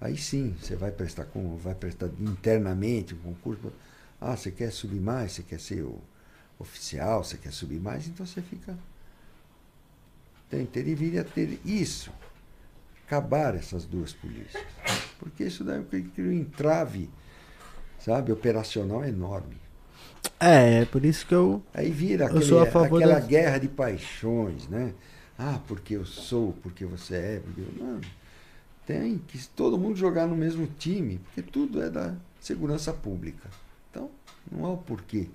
Aí 0.00 0.16
sim, 0.16 0.54
você 0.60 0.76
vai 0.76 0.90
prestar, 0.90 1.24
com, 1.24 1.56
vai 1.56 1.74
prestar 1.74 2.10
internamente 2.20 3.14
um 3.14 3.18
concurso. 3.18 3.72
Ah, 4.20 4.36
você 4.36 4.50
quer 4.50 4.70
subir 4.70 5.00
mais, 5.00 5.32
você 5.32 5.42
quer 5.42 5.60
ser 5.60 5.82
o 5.82 6.00
oficial, 6.58 7.24
você 7.24 7.36
quer 7.36 7.52
subir 7.52 7.80
mais, 7.80 8.06
então 8.06 8.24
você 8.26 8.40
fica 8.40 8.76
tem, 10.48 10.64
deveria 10.64 11.24
ter 11.24 11.60
isso. 11.64 12.10
Acabar 13.06 13.54
essas 13.54 13.84
duas 13.84 14.12
polícias. 14.12 14.64
Porque 15.18 15.44
isso 15.44 15.64
daí 15.64 15.82
cria 15.84 16.28
um 16.28 16.32
entrave, 16.32 17.10
sabe, 17.98 18.32
operacional 18.32 19.04
enorme. 19.04 19.56
É, 20.38 20.82
é 20.82 20.84
por 20.84 21.04
isso 21.04 21.26
que 21.26 21.34
eu. 21.34 21.62
Aí 21.72 21.90
vira 21.90 22.26
aquele, 22.26 22.42
eu 22.42 22.46
sou 22.46 22.60
a 22.60 22.66
favor 22.66 23.02
aquela 23.02 23.20
da... 23.20 23.26
guerra 23.26 23.58
de 23.58 23.68
paixões, 23.68 24.68
né? 24.68 24.92
Ah, 25.38 25.60
porque 25.66 25.94
eu 25.94 26.04
sou, 26.04 26.52
porque 26.62 26.84
você 26.84 27.14
é. 27.14 27.40
Porque 27.44 27.60
eu... 27.60 27.84
Não. 27.84 28.00
Tem 28.86 29.18
que 29.18 29.44
todo 29.48 29.76
mundo 29.76 29.96
jogar 29.96 30.26
no 30.26 30.36
mesmo 30.36 30.66
time, 30.78 31.18
porque 31.18 31.42
tudo 31.42 31.82
é 31.82 31.90
da 31.90 32.14
segurança 32.40 32.92
pública. 32.92 33.48
Então, 33.90 34.10
não 34.50 34.64
há 34.64 34.72
o 34.72 34.78
porquê 34.78 35.28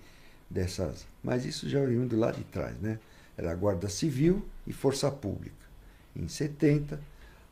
dessas. 0.49 1.05
Mas 1.21 1.45
isso 1.45 1.67
já 1.69 1.79
oriundo 1.79 2.17
lá 2.17 2.31
de 2.31 2.43
trás, 2.45 2.75
né? 2.79 2.99
Era 3.37 3.51
a 3.51 3.55
Guarda 3.55 3.89
Civil 3.89 4.45
e 4.65 4.71
Força 4.71 5.11
Pública. 5.11 5.55
Em 6.15 6.27
70 6.27 6.99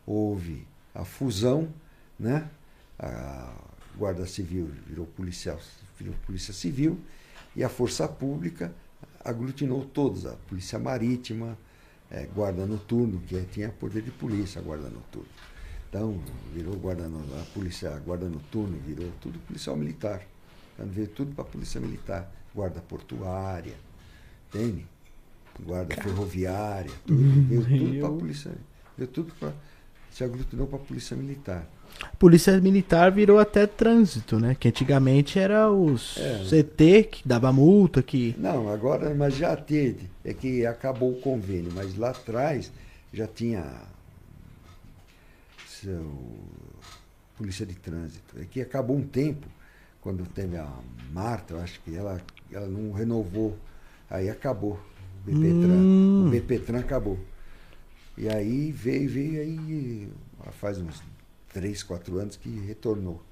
houve 0.05 0.65
a 0.93 1.03
fusão, 1.03 1.67
né? 2.19 2.47
A 2.97 3.53
Guarda 3.97 4.25
Civil 4.25 4.69
virou 4.87 5.05
policial, 5.05 5.59
virou 5.97 6.15
Polícia 6.25 6.53
Civil 6.53 6.99
e 7.59 7.63
a 7.63 7.67
Força 7.67 8.07
Pública 8.07 8.73
aglutinou 9.23 9.83
todos, 9.83 10.25
a 10.25 10.31
Polícia 10.47 10.79
Marítima, 10.79 11.57
é, 12.09 12.25
Guarda 12.25 12.65
Noturno, 12.65 13.19
que 13.27 13.37
tinha 13.51 13.67
poder 13.67 14.01
de 14.01 14.11
polícia, 14.11 14.59
a 14.59 14.63
Guarda 14.63 14.89
Noturno. 14.89 15.27
Então, 15.89 16.17
virou 16.53 16.77
guarda, 16.77 17.05
a 17.05 17.45
polícia, 17.53 17.93
a 17.93 17.99
guarda 17.99 18.29
noturno, 18.29 18.77
virou 18.77 19.11
tudo 19.19 19.39
policial 19.39 19.75
militar. 19.75 20.21
Então, 20.73 20.87
veio 20.87 21.07
tudo 21.09 21.35
para 21.35 21.43
a 21.43 21.47
polícia 21.47 21.81
militar, 21.81 22.31
guarda 22.55 22.79
portuária, 22.79 23.75
entende? 24.47 24.85
guarda 25.59 25.95
Cara. 25.95 26.07
ferroviária, 26.07 26.91
tudo, 27.05 27.21
uhum. 27.21 27.45
veio 27.45 27.79
tudo 27.79 27.99
para 27.99 28.07
a 28.07 28.19
polícia. 28.19 28.51
Veio 28.97 29.09
tudo 29.09 29.33
para. 29.37 29.53
Se 30.11 30.23
aglutinou 30.23 30.67
para 30.67 30.77
a 30.77 30.81
polícia 30.81 31.17
militar. 31.17 31.67
Polícia 32.17 32.59
militar 32.59 33.11
virou 33.11 33.39
até 33.39 33.65
trânsito, 33.65 34.39
né? 34.39 34.55
Que 34.59 34.67
antigamente 34.67 35.39
era 35.39 35.71
os 35.71 36.17
é. 36.17 36.43
CT 36.43 37.03
que 37.03 37.27
dava 37.27 37.51
multa, 37.51 38.01
que. 38.01 38.35
Não, 38.37 38.69
agora, 38.69 39.13
mas 39.13 39.35
já 39.35 39.55
teve. 39.55 40.09
É 40.23 40.33
que 40.33 40.65
acabou 40.65 41.11
o 41.11 41.21
convênio, 41.21 41.71
mas 41.73 41.95
lá 41.97 42.09
atrás 42.09 42.71
já 43.13 43.27
tinha 43.27 43.63
seu, 45.65 46.13
polícia 47.37 47.65
de 47.65 47.75
trânsito. 47.75 48.39
É 48.39 48.45
que 48.45 48.61
acabou 48.61 48.97
um 48.97 49.03
tempo, 49.03 49.47
quando 50.01 50.25
teve 50.25 50.57
a 50.57 50.67
Marta, 51.11 51.53
eu 51.53 51.61
acho 51.61 51.79
que 51.81 51.95
ela, 51.95 52.21
ela 52.51 52.67
não 52.67 52.91
renovou. 52.91 53.57
Aí 54.09 54.29
acabou. 54.29 54.79
BPTran. 55.25 55.73
Hum. 55.73 56.27
O 56.27 56.29
BPTran 56.29 56.79
acabou. 56.79 57.19
E 58.17 58.27
aí 58.27 58.71
veio, 58.71 59.09
veio 59.09 59.41
aí, 59.41 60.09
faz 60.51 60.77
uns 60.77 61.01
3, 61.53 61.83
4 61.83 62.19
anos 62.19 62.35
que 62.35 62.49
retornou. 62.49 63.23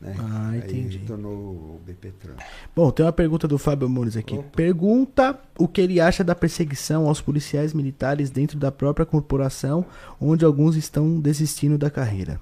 Né? 0.00 0.16
Ah, 0.18 0.56
entendi. 0.56 0.96
Aí 0.96 1.02
retornou 1.02 1.34
o 1.34 1.80
BPTran. 1.84 2.36
Bom, 2.74 2.90
tem 2.90 3.04
uma 3.04 3.12
pergunta 3.12 3.46
do 3.46 3.58
Fábio 3.58 3.88
Muniz 3.88 4.16
aqui. 4.16 4.34
Opa. 4.34 4.48
Pergunta 4.56 5.38
o 5.58 5.68
que 5.68 5.80
ele 5.80 6.00
acha 6.00 6.24
da 6.24 6.34
perseguição 6.34 7.06
aos 7.06 7.20
policiais 7.20 7.74
militares 7.74 8.30
dentro 8.30 8.58
da 8.58 8.72
própria 8.72 9.04
corporação, 9.04 9.84
onde 10.18 10.44
alguns 10.44 10.74
estão 10.74 11.20
desistindo 11.20 11.76
da 11.76 11.90
carreira. 11.90 12.40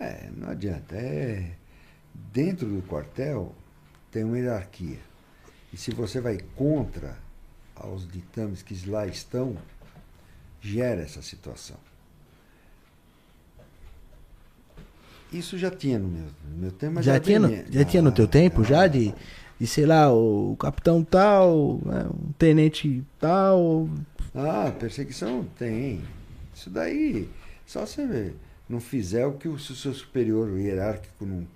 É, 0.00 0.30
não 0.34 0.48
adianta. 0.48 0.96
É, 0.96 1.50
dentro 2.32 2.66
do 2.66 2.80
quartel 2.82 3.54
tem 4.10 4.24
uma 4.24 4.38
hierarquia. 4.38 4.98
E 5.72 5.76
se 5.76 5.90
você 5.90 6.20
vai 6.20 6.38
contra 6.54 7.18
aos 7.74 8.08
ditames 8.10 8.62
que 8.62 8.88
lá 8.88 9.06
estão, 9.06 9.56
gera 10.60 11.02
essa 11.02 11.20
situação. 11.20 11.76
Isso 15.32 15.58
já 15.58 15.70
tinha 15.70 15.98
no 15.98 16.08
meu, 16.08 16.24
no 16.50 16.58
meu 16.58 16.70
tempo, 16.70 16.94
mas 16.94 17.04
já, 17.04 17.14
já 17.14 17.20
tinha, 17.20 17.40
no, 17.40 17.48
já 17.70 17.84
tinha 17.84 18.02
no 18.02 18.12
teu 18.12 18.28
tempo, 18.28 18.62
já, 18.62 18.82
já 18.82 18.86
de, 18.86 19.14
de, 19.58 19.66
sei 19.66 19.86
lá, 19.86 20.12
o 20.12 20.56
capitão 20.58 21.02
tal, 21.02 21.80
né, 21.84 22.06
um 22.06 22.32
tenente 22.32 23.02
tal. 23.18 23.88
Ah, 24.34 24.72
perseguição 24.78 25.46
tem. 25.58 26.02
Isso 26.54 26.70
daí, 26.70 27.28
só 27.66 27.84
você 27.84 28.32
não 28.68 28.80
fizer 28.80 29.26
o 29.26 29.32
que 29.32 29.48
o 29.48 29.58
seu 29.58 29.92
superior 29.92 30.48
o 30.48 30.58
hierárquico 30.58 31.26
não, 31.26 31.46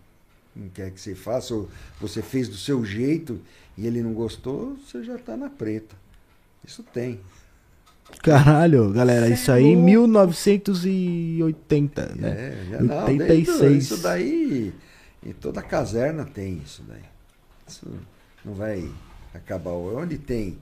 não 0.55 0.68
quer 0.68 0.90
que 0.90 1.01
você 1.01 1.14
faça, 1.14 1.55
ou 1.55 1.68
você 2.01 2.22
fez 2.22 2.48
do 2.48 2.56
seu 2.56 2.84
jeito 2.84 3.40
e 3.76 3.86
ele 3.86 4.02
não 4.02 4.12
gostou, 4.12 4.76
você 4.76 5.02
já 5.02 5.16
está 5.16 5.36
na 5.36 5.48
preta. 5.48 5.97
Isso 6.66 6.82
tem. 6.82 7.20
Caralho, 8.22 8.92
galera, 8.92 9.26
isso, 9.26 9.42
isso 9.42 9.52
aí 9.52 9.66
em 9.66 9.76
1980, 9.76 12.14
né? 12.16 12.28
É, 12.28 12.66
já 12.70 12.80
não, 12.82 13.04
86. 13.06 13.84
isso 13.84 13.98
daí, 14.02 14.74
em 15.24 15.32
toda 15.32 15.62
caserna 15.62 16.24
tem 16.24 16.58
isso 16.58 16.82
daí. 16.86 17.04
Isso 17.66 17.86
não 18.44 18.52
vai 18.54 18.90
acabar. 19.32 19.72
Onde 19.72 20.18
tem? 20.18 20.58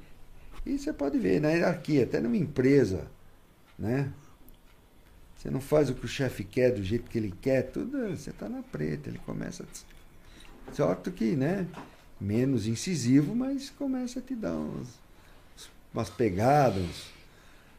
E 0.65 0.79
você 0.79 0.93
pode 0.93 1.19
ver 1.19 1.41
na 1.41 1.51
hierarquia, 1.51 2.05
até 2.05 2.21
numa 2.21 2.37
empresa, 2.37 3.07
né? 3.79 4.13
Você 5.37 5.51
não 5.51 5.61
faz 5.61 5.89
o 5.89 5.95
que 5.95 6.05
o 6.05 6.09
chefe 6.09 6.45
quer 6.45 6.73
do 6.73 6.83
jeito 6.83 7.09
que 7.09 7.17
ele 7.17 7.33
quer, 7.41 7.63
tudo, 7.63 8.11
você 8.11 8.31
está 8.31 8.49
na 8.49 8.63
preta, 8.63 9.09
ele 9.09 9.21
começa 9.25 9.63
a... 9.63 9.67
Sorte 10.75 11.13
que, 11.13 11.37
né? 11.37 11.67
Menos 12.21 12.67
incisivo, 12.67 13.35
mas 13.35 13.71
começa 13.71 14.19
a 14.19 14.23
te 14.23 14.35
dar 14.35 14.55
uns 14.55 14.99
umas 15.95 16.11
pegadas, 16.11 17.07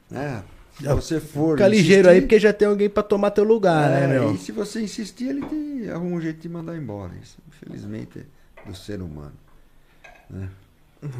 né? 0.10 0.44
Se 0.77 0.88
você 0.88 1.19
for. 1.19 1.57
Fica 1.57 1.68
ligeiro 1.68 2.10
aí, 2.10 2.22
porque 2.22 2.40
já 2.40 2.53
tem 2.53 2.68
alguém 2.68 2.90
para 2.90 3.03
tomar 3.03 3.31
teu 3.31 3.44
lugar, 3.44 3.90
né, 3.90 4.03
é, 4.03 4.07
né, 4.07 4.19
meu? 4.19 4.34
E 4.34 4.38
se 4.38 4.52
você 4.52 4.81
insistir, 4.81 5.30
ele 5.30 5.45
te 5.45 5.90
arruma 5.90 6.15
um 6.15 6.22
jeito 6.22 6.40
de 6.40 6.48
mandar 6.48 6.77
embora. 6.77 7.11
Isso, 7.22 7.38
infelizmente, 7.48 8.26
é 8.65 8.69
do 8.69 8.76
ser 8.76 9.02
humano. 9.02 9.34
Né? 10.30 10.49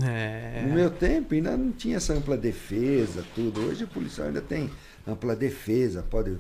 É. 0.04 0.66
No 0.66 0.74
meu 0.74 0.90
tempo 0.90 1.34
ainda 1.34 1.56
não 1.56 1.72
tinha 1.72 1.98
essa 1.98 2.14
ampla 2.14 2.38
defesa, 2.38 3.26
tudo. 3.36 3.62
Hoje 3.62 3.84
o 3.84 3.88
policial 3.88 4.28
ainda 4.28 4.42
tem 4.42 4.70
ampla 5.06 5.36
defesa, 5.36 6.04
pode 6.04 6.38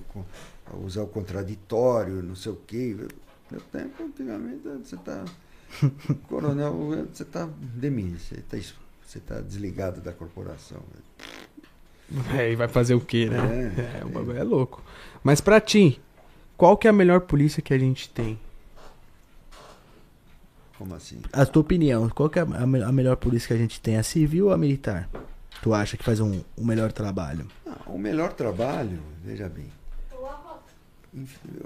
usar 0.84 1.04
o 1.04 1.08
contraditório, 1.08 2.24
não 2.24 2.36
sei 2.36 2.52
o 2.52 2.60
quê. 2.68 2.96
No 2.98 3.08
meu 3.52 3.62
tempo, 3.72 4.04
antigamente, 4.04 4.62
você 4.64 4.96
está. 4.96 5.26
Coronel, 6.28 6.74
você 7.12 7.24
está 7.24 7.50
demitido, 7.76 8.20
você 8.20 8.36
está 8.36 8.58
você 9.10 9.18
está 9.18 9.42
desligado 9.42 10.02
da 10.02 10.12
corporação. 10.12 10.84
É, 12.36 12.52
e 12.52 12.56
vai 12.56 12.68
fazer 12.68 12.96
o 12.96 13.02
quê, 13.02 13.30
né? 13.30 13.38
É, 13.78 14.02
é, 14.02 14.06
o 14.06 14.10
bagulho 14.10 14.38
é 14.38 14.44
louco. 14.44 14.84
Mas 15.24 15.40
pra 15.42 15.62
ti, 15.62 16.02
qual 16.58 16.76
que 16.76 16.88
é 16.88 16.90
a 16.90 16.94
melhor 16.94 17.22
polícia 17.22 17.62
que 17.62 17.74
a 17.74 17.78
gente 17.78 18.10
tem? 18.10 18.40
Como 20.78 20.96
assim? 20.96 21.22
A 21.32 21.46
tua 21.46 21.62
opinião, 21.62 22.10
qual 22.10 22.30
que 22.30 22.40
é 22.40 22.42
a, 22.42 22.64
a 22.88 22.92
melhor 22.92 23.16
polícia 23.18 23.48
que 23.48 23.54
a 23.54 23.58
gente 23.58 23.80
tem? 23.80 23.98
A 23.98 24.04
civil 24.04 24.48
ou 24.48 24.54
a 24.54 24.58
militar? 24.58 25.10
Tu 25.62 25.74
acha 25.74 25.98
que 25.98 26.04
faz 26.04 26.20
um, 26.20 26.42
um 26.58 26.66
melhor 26.66 26.92
trabalho? 26.92 27.46
Ah, 27.68 27.78
o 27.86 27.98
melhor 27.98 28.34
trabalho, 28.34 29.00
veja 29.24 29.50
bem, 29.50 29.68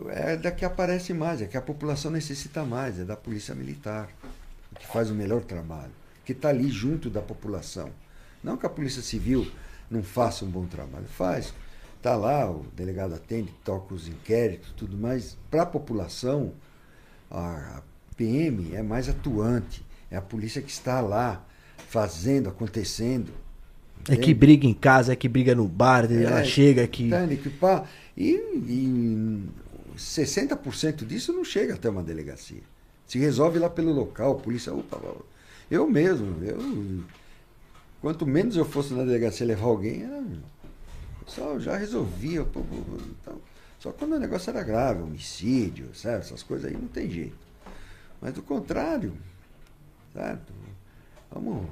é 0.09 0.35
da 0.35 0.51
que 0.51 0.65
aparece 0.65 1.13
mais, 1.13 1.41
é 1.41 1.45
que 1.45 1.57
a 1.57 1.61
população 1.61 2.09
necessita 2.09 2.63
mais, 2.63 2.99
é 2.99 3.03
da 3.03 3.15
polícia 3.15 3.53
militar, 3.53 4.09
que 4.79 4.87
faz 4.87 5.11
o 5.11 5.13
melhor 5.13 5.41
trabalho 5.41 5.91
que 6.25 6.31
está 6.31 6.49
ali 6.49 6.69
junto 6.69 7.09
da 7.09 7.21
população. 7.21 7.89
Não 8.43 8.57
que 8.57 8.65
a 8.65 8.69
Polícia 8.69 9.01
Civil 9.01 9.49
não 9.93 10.03
faça 10.03 10.43
um 10.43 10.49
bom 10.49 10.65
trabalho, 10.65 11.05
faz. 11.07 11.53
Está 11.97 12.15
lá, 12.15 12.49
o 12.49 12.65
delegado 12.75 13.13
atende, 13.13 13.53
toca 13.63 13.93
os 13.93 14.07
inquéritos, 14.07 14.73
tudo 14.75 14.97
mais. 14.97 15.37
Para 15.49 15.61
a 15.61 15.65
população, 15.65 16.51
a, 17.31 17.81
PM 18.17 18.75
é 18.75 18.83
mais 18.83 19.09
atuante, 19.09 19.83
é 20.11 20.17
a 20.17 20.21
polícia 20.21 20.61
que 20.61 20.69
está 20.69 21.01
lá 21.01 21.45
fazendo, 21.89 22.49
acontecendo. 22.49 23.31
É 24.09 24.17
que 24.17 24.33
briga 24.33 24.67
em 24.67 24.73
casa, 24.73 25.13
é 25.13 25.15
que 25.15 25.29
briga 25.29 25.55
no 25.55 25.67
bar, 25.67 26.11
ela 26.11 26.41
É, 26.41 26.43
chega 26.43 26.83
aqui. 26.83 27.05
Entende? 27.05 27.37
Que 27.37 27.49
pá, 27.49 27.85
e, 28.17 28.33
e 28.33 29.43
60% 29.97 31.05
disso 31.05 31.31
não 31.31 31.45
chega 31.45 31.75
até 31.75 31.89
uma 31.89 32.03
delegacia. 32.03 32.61
Se 33.07 33.17
resolve 33.17 33.59
lá 33.59 33.69
pelo 33.69 33.93
local, 33.93 34.33
a 34.33 34.35
polícia. 34.35 34.73
Opa, 34.73 34.99
eu 35.71 35.89
mesmo, 35.89 36.43
eu. 36.43 37.03
Quanto 38.03 38.27
menos 38.27 38.57
eu 38.57 38.65
fosse 38.65 38.93
na 38.93 39.05
delegacia 39.05 39.47
levar 39.47 39.63
alguém, 39.63 40.03
era, 40.03 40.21
só 41.25 41.57
já 41.57 41.77
resolvia. 41.77 42.43
pô, 42.43 42.59
pô, 42.59 42.75
pô, 42.75 42.97
então, 43.21 43.37
só 43.79 43.93
quando 43.93 44.15
o 44.15 44.19
negócio 44.19 44.49
era 44.49 44.61
grave, 44.61 45.01
homicídio, 45.01 45.87
sabe? 45.95 46.17
Essas 46.17 46.43
coisas 46.43 46.69
aí 46.69 46.77
não 46.77 46.89
tem 46.89 47.09
jeito. 47.09 47.37
Mas 48.19 48.33
do 48.33 48.41
contrário, 48.41 49.13
certo? 50.13 50.51
Vamos 51.31 51.65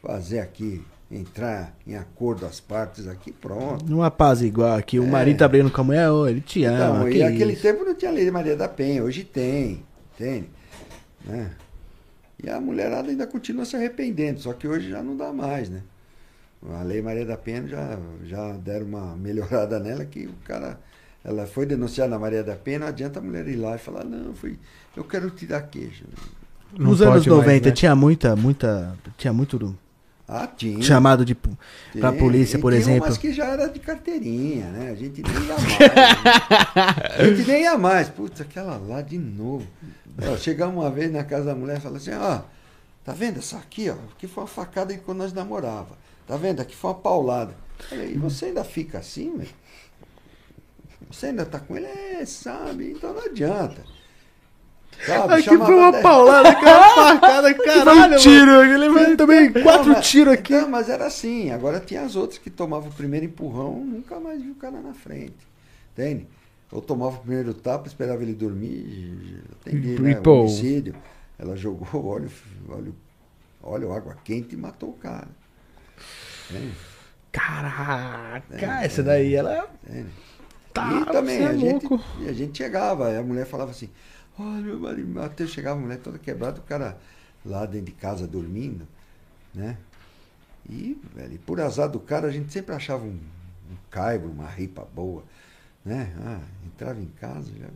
fazer 0.00 0.38
aqui, 0.38 0.84
entrar 1.10 1.74
em 1.84 1.96
acordo 1.96 2.46
as 2.46 2.60
partes 2.60 3.08
aqui, 3.08 3.32
pronto. 3.32 3.84
Numa 3.84 4.08
paz 4.08 4.40
igual 4.40 4.76
aqui, 4.76 5.00
o 5.00 5.06
marido 5.08 5.38
tá 5.38 5.48
brigando 5.48 5.72
com 5.72 5.80
a 5.80 5.84
mulher, 5.84 6.12
ô, 6.12 6.28
ele 6.28 6.40
te 6.40 6.62
ama. 6.62 7.10
Então, 7.10 7.10
e 7.10 7.18
naquele 7.18 7.56
tempo 7.56 7.84
não 7.84 7.96
tinha 7.96 8.12
lei 8.12 8.24
de 8.24 8.30
Maria 8.30 8.56
da 8.56 8.68
Penha, 8.68 9.02
hoje 9.02 9.24
tem, 9.24 9.82
entende? 10.14 10.48
Né? 11.24 11.50
E 12.42 12.50
a 12.50 12.60
mulherada 12.60 13.08
ainda 13.10 13.26
continua 13.26 13.64
se 13.64 13.76
arrependendo, 13.76 14.40
só 14.40 14.52
que 14.52 14.66
hoje 14.66 14.90
já 14.90 15.02
não 15.02 15.16
dá 15.16 15.32
mais, 15.32 15.68
né? 15.70 15.82
A 16.70 16.82
lei 16.82 17.02
Maria 17.02 17.24
da 17.24 17.36
Penha 17.36 17.66
já, 17.66 17.98
já 18.24 18.52
deram 18.52 18.86
uma 18.86 19.14
melhorada 19.18 19.78
nela 19.80 20.04
que 20.04 20.26
o 20.26 20.34
cara. 20.44 20.78
Ela 21.24 21.46
foi 21.46 21.64
denunciar 21.66 22.08
na 22.08 22.18
Maria 22.18 22.42
da 22.42 22.56
Penha, 22.56 22.80
não 22.80 22.86
adianta 22.88 23.20
a 23.20 23.22
mulher 23.22 23.46
ir 23.46 23.54
lá 23.54 23.76
e 23.76 23.78
falar, 23.78 24.02
não, 24.04 24.34
foi, 24.34 24.58
eu 24.96 25.04
quero 25.04 25.30
tirar 25.30 25.62
queijo. 25.62 26.04
Não 26.76 26.90
Nos 26.90 27.00
anos 27.00 27.14
pode 27.24 27.30
mais, 27.30 27.40
90 27.46 27.68
né? 27.68 27.74
tinha 27.74 27.94
muita, 27.94 28.34
muita. 28.34 28.96
Tinha 29.16 29.32
muito 29.32 29.78
Ah, 30.26 30.46
tinha. 30.48 30.82
chamado 30.82 31.24
de. 31.24 31.34
pra 31.34 32.10
Tem, 32.10 32.18
polícia, 32.18 32.56
e 32.56 32.60
por 32.60 32.72
tinha 32.72 32.80
exemplo. 32.80 33.04
umas 33.06 33.18
que 33.18 33.32
já 33.32 33.46
era 33.46 33.68
de 33.68 33.78
carteirinha, 33.78 34.66
né? 34.70 34.90
A 34.90 34.94
gente 34.96 35.22
nem 35.22 35.32
ia 35.46 35.54
mais. 35.54 35.78
né? 35.78 37.14
A 37.18 37.24
gente 37.24 37.46
nem 37.48 37.62
ia 37.62 37.78
mais. 37.78 38.08
Putz, 38.08 38.40
aquela 38.40 38.76
lá 38.78 39.00
de 39.02 39.18
novo. 39.18 39.66
Ó, 40.20 40.36
chegamos 40.36 40.76
uma 40.82 40.90
vez 40.90 41.10
na 41.12 41.24
casa 41.24 41.46
da 41.46 41.54
mulher 41.54 41.78
e 41.78 41.80
falou 41.80 41.96
assim, 41.96 42.12
ó, 42.14 42.40
tá 43.04 43.12
vendo 43.12 43.38
essa 43.38 43.56
aqui, 43.58 43.88
ó? 43.90 43.96
Que 44.18 44.26
foi 44.26 44.42
uma 44.42 44.48
facada 44.48 44.96
quando 44.98 45.18
nós 45.18 45.32
namorava. 45.32 45.96
Tá 46.26 46.36
vendo? 46.36 46.60
Aqui 46.60 46.74
foi 46.76 46.90
uma 46.90 46.96
paulada. 46.98 47.54
Falei, 47.88 48.12
e 48.12 48.18
você 48.18 48.46
ainda 48.46 48.62
fica 48.64 48.98
assim, 48.98 49.36
velho? 49.36 49.50
Você 51.10 51.26
ainda 51.26 51.44
tá 51.44 51.58
com 51.60 51.76
ele? 51.76 51.86
É, 51.86 52.24
sabe? 52.24 52.92
Então 52.92 53.12
não 53.12 53.22
adianta. 53.24 53.82
Sabe? 55.04 55.34
Aqui 55.34 55.48
foi 55.48 55.74
uma 55.74 55.92
de- 55.92 56.00
paulada, 56.02 56.54
cara, 56.54 56.94
facada, 57.18 57.54
caralho. 57.64 58.14
um 58.14 58.18
tiro, 58.18 58.62
ele 58.62 58.76
levou 58.76 59.16
também 59.16 59.52
quatro 59.52 60.00
tiros 60.00 60.34
aqui. 60.34 60.54
Então, 60.54 60.68
mas 60.68 60.88
era 60.88 61.06
assim. 61.06 61.50
Agora 61.50 61.80
tinha 61.80 62.02
as 62.02 62.14
outras 62.14 62.38
que 62.38 62.48
tomavam 62.50 62.88
o 62.88 62.92
primeiro 62.92 63.26
empurrão, 63.26 63.84
nunca 63.84 64.20
mais 64.20 64.40
viu 64.40 64.52
o 64.52 64.56
cara 64.56 64.80
na 64.80 64.94
frente. 64.94 65.34
Entende? 65.92 66.28
Ou 66.72 66.80
tomava 66.80 67.16
o 67.16 67.20
primeiro 67.20 67.52
tapa, 67.52 67.86
esperava 67.86 68.22
ele 68.22 68.34
dormir, 68.34 69.42
atendia, 69.60 70.00
né? 70.00 70.14
Ripple. 70.14 70.32
Homicídio. 70.32 70.94
Ela 71.38 71.54
jogou 71.54 72.06
óleo, 72.06 72.30
óleo, 72.68 72.94
óleo, 73.62 73.92
água 73.92 74.16
quente 74.24 74.54
e 74.54 74.58
matou 74.58 74.90
o 74.90 74.94
cara. 74.94 75.28
Entende? 76.50 76.72
Caraca, 77.30 78.84
essa 78.84 79.02
daí 79.02 79.34
ela. 79.34 79.68
Entende? 79.84 80.10
Tá, 80.72 81.00
e 81.00 81.04
também 81.04 81.42
é 81.42 81.46
a 81.46 81.54
gente, 81.54 81.86
louco. 81.86 82.04
e 82.20 82.28
a 82.28 82.32
gente 82.32 82.56
chegava, 82.56 83.18
a 83.18 83.22
mulher 83.22 83.44
falava 83.44 83.72
assim, 83.72 83.90
olha, 84.38 84.62
meu 84.62 84.80
marido 84.80 85.12
bateu, 85.12 85.46
chegava 85.46 85.78
a 85.78 85.82
mulher 85.82 85.98
toda 85.98 86.18
quebrada, 86.18 86.60
o 86.60 86.62
cara 86.62 86.96
lá 87.44 87.66
dentro 87.66 87.86
de 87.86 87.92
casa 87.92 88.26
dormindo, 88.26 88.88
né? 89.54 89.76
E, 90.68 90.98
velho, 91.14 91.38
por 91.40 91.60
azar 91.60 91.88
do 91.88 92.00
cara, 92.00 92.28
a 92.28 92.30
gente 92.30 92.50
sempre 92.50 92.74
achava 92.74 93.04
um, 93.04 93.18
um 93.70 93.76
caibo, 93.90 94.28
uma 94.28 94.46
ripa 94.46 94.86
boa, 94.94 95.24
né? 95.84 96.12
Ah, 96.20 96.40
entrava 96.66 97.00
em 97.00 97.06
casa, 97.20 97.50
já. 97.58 97.66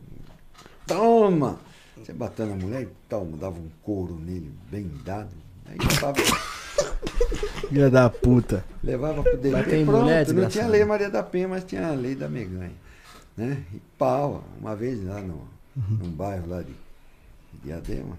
Toma! 0.85 1.59
Você 1.97 2.13
bateu 2.13 2.45
na 2.45 2.55
mulher 2.55 2.83
e 2.83 2.89
toma, 3.09 3.35
dava 3.37 3.59
um 3.59 3.69
couro 3.81 4.15
nele, 4.19 4.51
bem 4.71 4.89
dado. 5.03 5.31
Aí 5.65 5.77
levava, 5.77 6.17
Filha 7.67 7.89
da 7.89 8.09
puta. 8.09 8.63
levava 8.83 9.23
pro 9.23 9.35
em 9.47 9.85
pronto, 9.85 10.01
mulher, 10.03 10.27
não 10.31 10.47
tinha 10.47 10.67
lei 10.67 10.85
Maria 10.85 11.09
da 11.09 11.23
Penha, 11.23 11.47
mas 11.47 11.63
tinha 11.63 11.87
a 11.87 11.91
lei 11.91 12.15
da 12.15 12.29
Meganha. 12.29 12.71
Né? 13.35 13.63
E 13.73 13.79
pau, 13.97 14.43
uma 14.59 14.75
vez 14.75 15.03
lá 15.05 15.21
no, 15.21 15.47
Uhum. 15.75 15.97
num 16.05 16.09
bairro 16.11 16.47
lá 16.49 16.61
de, 16.63 16.71
de 17.53 17.59
Diadema, 17.65 18.17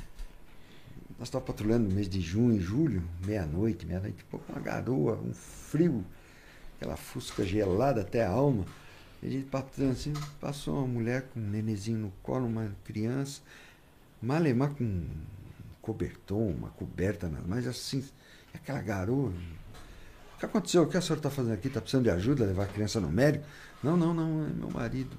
nós 1.19 1.27
estávamos 1.27 1.49
patrulhando 1.53 1.89
no 1.89 1.95
mês 1.95 2.09
de 2.09 2.21
junho 2.21 2.57
e 2.57 2.61
julho, 2.61 3.03
meia-noite, 3.27 3.85
meia-noite, 3.85 4.25
pouco, 4.31 4.45
uma 4.53 4.61
garoa, 4.61 5.15
um 5.25 5.33
frio, 5.35 6.05
aquela 6.77 6.97
fusca 6.97 7.45
gelada 7.45 8.03
até 8.03 8.25
a 8.25 8.31
alma. 8.31 8.65
A 9.23 9.27
gente 9.27 9.49
assim, 9.91 10.13
passou 10.41 10.79
uma 10.79 10.87
mulher 10.87 11.23
com 11.23 11.41
um 11.41 11.51
nenezinho 11.51 11.99
no 11.99 12.13
colo, 12.23 12.47
uma 12.47 12.71
criança, 12.85 13.43
malemar 14.23 14.71
com 14.71 14.85
um 14.85 15.09
cobertor, 15.83 16.39
uma 16.39 16.69
coberta, 16.71 17.29
mas 17.47 17.67
assim, 17.67 18.05
aquela 18.55 18.81
garoa. 18.81 19.33
O 20.35 20.39
que 20.39 20.47
aconteceu? 20.47 20.85
O 20.85 20.87
que 20.87 20.97
a 20.97 21.01
senhora 21.01 21.19
está 21.19 21.31
fazendo 21.31 21.55
aqui? 21.55 21.67
Está 21.67 21.81
precisando 21.81 22.05
de 22.05 22.11
ajuda, 22.11 22.45
levar 22.45 22.65
a 22.65 22.69
criança 22.69 23.01
no 23.01 23.11
médico? 23.11 23.45
Não, 23.83 23.97
não, 23.97 24.15
não, 24.15 24.47
é 24.47 24.51
meu 24.51 24.71
marido. 24.71 25.17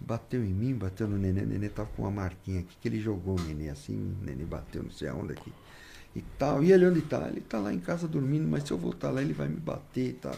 Bateu 0.00 0.44
em 0.44 0.52
mim, 0.52 0.74
bateu 0.74 1.06
no 1.06 1.16
neném, 1.16 1.44
o 1.44 1.46
neném 1.46 1.68
estava 1.68 1.88
com 1.90 2.02
uma 2.02 2.10
marquinha 2.10 2.60
aqui, 2.60 2.76
que 2.80 2.88
ele 2.88 3.00
jogou 3.00 3.38
o 3.38 3.42
neném 3.42 3.70
assim, 3.70 3.96
o 4.20 4.24
neném 4.24 4.46
bateu 4.46 4.82
não 4.82 4.90
sei 4.90 5.08
aonde 5.08 5.32
aqui. 5.32 5.52
E 6.14 6.22
tal. 6.36 6.64
E 6.64 6.72
ele 6.72 6.86
onde 6.86 6.98
está? 6.98 7.28
Ele 7.28 7.38
está 7.38 7.58
lá 7.60 7.72
em 7.72 7.78
casa 7.78 8.08
dormindo, 8.08 8.48
mas 8.48 8.64
se 8.64 8.72
eu 8.72 8.78
voltar 8.78 9.10
lá 9.10 9.22
ele 9.22 9.32
vai 9.32 9.48
me 9.48 9.60
bater 9.60 10.08
e 10.08 10.12
tal. 10.14 10.36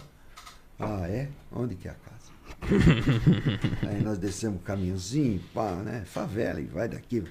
Ah, 0.79 1.09
é? 1.09 1.31
Onde 1.51 1.75
que 1.75 1.89
é 1.89 1.91
a 1.91 1.95
casa? 1.95 2.20
Aí 3.89 4.03
nós 4.03 4.19
descemos 4.19 4.61
o 4.61 4.65
caminhozinho, 4.65 5.41
pá, 5.55 5.73
né? 5.77 6.03
Favela, 6.07 6.61
e 6.61 6.67
vai 6.67 6.89
daqui. 6.89 7.25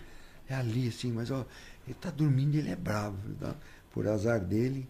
É 0.49 0.55
ali, 0.55 0.87
assim, 0.87 1.11
mas 1.11 1.29
ó, 1.31 1.45
ele 1.87 1.95
tá 1.99 2.09
dormindo 2.09 2.55
e 2.55 2.59
ele 2.59 2.71
é 2.71 2.75
bravo. 2.75 3.17
tá? 3.39 3.55
Por 3.91 4.07
azar 4.07 4.39
dele, 4.39 4.87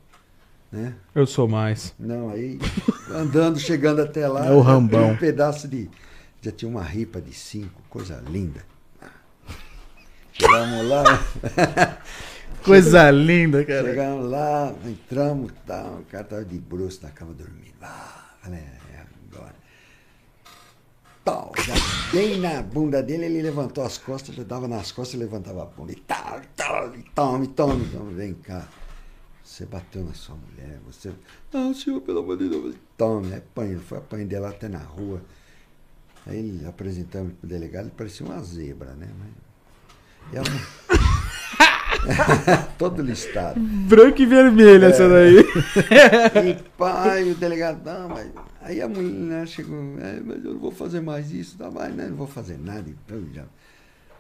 né? 0.71 0.95
Eu 1.13 1.25
sou 1.27 1.47
mais. 1.47 1.93
Não, 1.99 2.29
aí 2.29 2.59
andando, 3.11 3.59
chegando 3.59 4.01
até 4.01 4.27
lá. 4.27 4.45
É 4.47 4.51
o 4.51 4.61
Rambão. 4.61 5.11
Um 5.11 5.17
pedaço 5.17 5.67
de. 5.67 5.89
Já 6.41 6.51
tinha 6.51 6.69
uma 6.69 6.83
ripa 6.83 7.19
de 7.21 7.33
cinco, 7.33 7.81
coisa 7.89 8.23
linda. 8.29 8.63
Chegamos 10.33 10.87
lá, 10.87 11.03
Coisa 12.63 13.09
linda, 13.11 13.63
cara. 13.65 13.83
chegamos 13.83 14.29
lá, 14.29 14.73
entramos, 14.85 15.51
tal, 15.65 15.99
o 15.99 16.05
cara 16.05 16.23
tava 16.23 16.45
de 16.45 16.57
bruxo 16.59 16.99
na 17.03 17.09
cama 17.09 17.33
dormindo. 17.33 17.73
Ah, 17.81 18.35
falei, 18.41 18.59
é 18.59 19.03
agora. 19.33 19.55
Tal, 21.25 21.48
já 21.48 21.48
bem 22.11 22.39
na 22.39 22.61
bunda 22.61 23.01
dele, 23.03 23.25
ele 23.25 23.41
levantou 23.41 23.83
as 23.83 23.97
costas, 23.97 24.35
já 24.35 24.43
dava 24.43 24.67
nas 24.67 24.91
costas 24.91 25.15
e 25.19 25.23
levantava 25.23 25.63
a 25.63 25.65
bunda. 25.65 25.91
E 25.91 25.95
tal, 25.95 26.41
tal, 26.55 26.91
tome, 27.15 27.47
tome, 27.47 27.85
tome, 27.89 28.13
vem 28.13 28.33
cá. 28.33 28.67
Você 29.43 29.65
bateu 29.65 30.03
na 30.03 30.13
sua 30.13 30.35
mulher, 30.35 30.79
você. 30.85 31.11
Não, 31.51 31.73
senhor, 31.73 32.01
pelo 32.01 32.19
amor 32.19 32.37
de 32.37 32.49
Deus. 32.49 32.75
Tome, 32.97 33.33
apanha, 33.33 33.79
foi 33.79 33.97
apanhar 33.97 34.25
dela 34.27 34.49
até 34.49 34.69
na 34.69 34.79
rua. 34.79 35.21
Aí 36.25 36.37
ele 36.37 36.65
apresentamos 36.67 37.33
pro 37.33 37.49
delegado, 37.49 37.85
ele 37.85 37.93
parecia 37.97 38.25
uma 38.25 38.39
zebra, 38.43 38.93
né? 38.93 39.09
Mas... 39.19 40.33
E 40.33 40.37
a 40.37 40.41
mu- 40.41 40.88
Todo 42.77 43.01
listado. 43.01 43.59
Branco 43.59 44.21
e 44.21 44.25
vermelho 44.25 44.85
essa 44.85 45.07
daí. 45.07 45.37
E 46.49 46.63
pai, 46.77 47.31
o 47.31 47.35
delegado, 47.35 47.83
não, 47.83 48.09
mas. 48.09 48.29
Aí 48.61 48.81
a 48.81 48.87
mulher 48.87 49.47
chegou, 49.47 49.77
é, 49.99 50.19
mas 50.19 50.43
eu 50.43 50.53
não 50.53 50.59
vou 50.59 50.71
fazer 50.71 51.01
mais 51.01 51.31
isso, 51.31 51.57
tá 51.57 51.71
mais, 51.71 51.93
né? 51.95 52.07
Não 52.07 52.15
vou 52.15 52.27
fazer 52.27 52.57
nada, 52.57 52.89
então 52.89 53.23
já. 53.33 53.45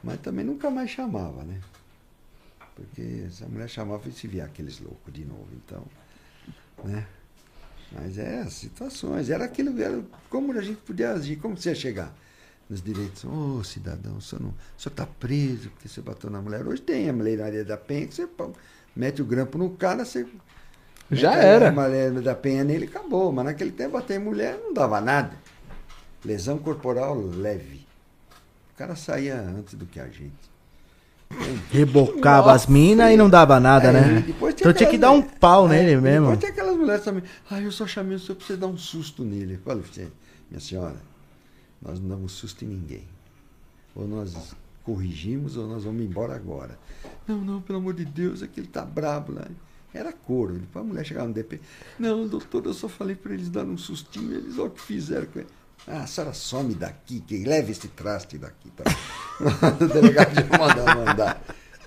Mas 0.03 0.19
também 0.21 0.45
nunca 0.45 0.69
mais 0.69 0.89
chamava, 0.89 1.43
né? 1.43 1.59
Porque 2.75 3.27
se 3.29 3.43
a 3.43 3.47
mulher 3.47 3.67
chamava 3.67 4.07
e 4.07 4.11
se 4.11 4.27
via 4.27 4.45
aqueles 4.45 4.79
loucos 4.79 5.13
de 5.13 5.25
novo, 5.25 5.47
então. 5.65 5.83
Né? 6.83 7.05
Mas 7.91 8.17
é 8.17 8.45
situações, 8.45 9.29
era 9.29 9.43
aquilo, 9.43 9.79
era 9.81 10.01
como 10.29 10.53
a 10.53 10.61
gente 10.61 10.77
podia 10.77 11.11
agir, 11.11 11.35
como 11.35 11.57
você 11.57 11.69
ia 11.69 11.75
chegar 11.75 12.13
nos 12.69 12.81
direitos. 12.81 13.25
Ô 13.25 13.63
cidadão, 13.63 14.17
o 14.17 14.21
senhor 14.21 14.53
está 14.77 15.05
preso 15.05 15.69
porque 15.71 15.87
você 15.87 16.01
bateu 16.01 16.29
na 16.29 16.41
mulher. 16.41 16.65
Hoje 16.67 16.81
tem 16.81 17.09
a 17.09 17.13
lei 17.13 17.35
da 17.63 17.75
Penha, 17.77 18.07
que 18.07 18.13
você 18.13 18.27
pô, 18.27 18.51
mete 18.95 19.21
o 19.21 19.25
grampo 19.25 19.57
no 19.57 19.71
cara, 19.71 20.05
você 20.05 20.27
Já 21.11 21.31
mete 21.31 21.39
a 21.39 21.43
era. 21.43 21.71
Maria 21.71 22.11
da 22.11 22.35
Penha 22.35 22.63
nele 22.63 22.85
acabou. 22.85 23.31
Mas 23.31 23.45
naquele 23.45 23.71
tempo 23.71 23.93
bater 23.93 24.19
em 24.19 24.23
mulher 24.23 24.59
não 24.63 24.73
dava 24.73 25.01
nada. 25.01 25.35
Lesão 26.23 26.57
corporal 26.59 27.15
leve. 27.19 27.87
O 28.73 28.77
cara 28.77 28.95
saía 28.95 29.39
antes 29.39 29.73
do 29.73 29.85
que 29.85 29.99
a 29.99 30.07
gente. 30.07 30.49
Rebocava 31.71 32.51
as 32.53 32.65
minas 32.65 33.11
e 33.11 33.17
não 33.17 33.29
dava 33.29 33.59
nada, 33.59 33.89
Aí, 33.89 33.93
né? 33.93 34.23
depois 34.25 34.55
Então 34.57 34.73
tinha 34.73 34.89
que 34.89 34.97
dar 34.97 35.11
um 35.11 35.21
pau 35.21 35.67
Aí, 35.67 35.77
nele 35.77 36.01
mesmo. 36.01 36.27
Depois 36.27 36.39
tem 36.39 36.49
aquelas 36.49 36.75
mulheres 36.75 37.03
também. 37.03 37.23
Ah, 37.49 37.61
eu 37.61 37.71
só 37.71 37.85
chamei 37.85 38.15
o 38.15 38.19
senhor 38.19 38.35
pra 38.35 38.47
você 38.47 38.57
dar 38.57 38.67
um 38.67 38.77
susto 38.77 39.23
nele. 39.23 39.59
Você, 39.63 40.07
minha 40.49 40.59
senhora, 40.59 40.95
nós 41.81 41.99
não 41.99 42.09
damos 42.09 42.33
susto 42.33 42.65
em 42.65 42.67
ninguém. 42.67 43.07
Ou 43.95 44.07
nós 44.07 44.55
corrigimos 44.83 45.57
ou 45.57 45.67
nós 45.67 45.83
vamos 45.83 46.01
embora 46.01 46.35
agora. 46.35 46.77
Não, 47.27 47.39
não, 47.41 47.61
pelo 47.61 47.79
amor 47.79 47.93
de 47.93 48.05
Deus, 48.05 48.41
é 48.41 48.47
que 48.47 48.59
ele 48.59 48.67
tá 48.67 48.83
brabo 48.83 49.33
lá. 49.33 49.47
Era 49.93 50.11
couro. 50.13 50.55
Ele, 50.55 50.67
a 50.73 50.83
mulher 50.83 51.05
chegava 51.05 51.27
no 51.27 51.33
DP. 51.33 51.59
Não, 51.97 52.27
doutor, 52.27 52.65
eu 52.65 52.73
só 52.73 52.87
falei 52.87 53.15
para 53.15 53.33
eles 53.33 53.49
darem 53.49 53.71
um 53.71 53.77
sustinho, 53.77 54.33
eles 54.33 54.57
olha 54.57 54.67
o 54.67 54.71
que 54.71 54.81
fizeram 54.81 55.25
com 55.27 55.39
ele. 55.39 55.49
Ah, 55.87 56.01
a 56.01 56.07
senhora 56.07 56.33
some 56.33 56.73
daqui, 56.75 57.21
que 57.21 57.43
leve 57.45 57.71
esse 57.71 57.87
traste 57.87 58.37
daqui. 58.37 58.69
Tá? 58.71 58.83
o 59.81 59.87
delegado 59.87 60.35
já 60.35 60.57
mandava 60.57 61.05
mandar. 61.05 61.41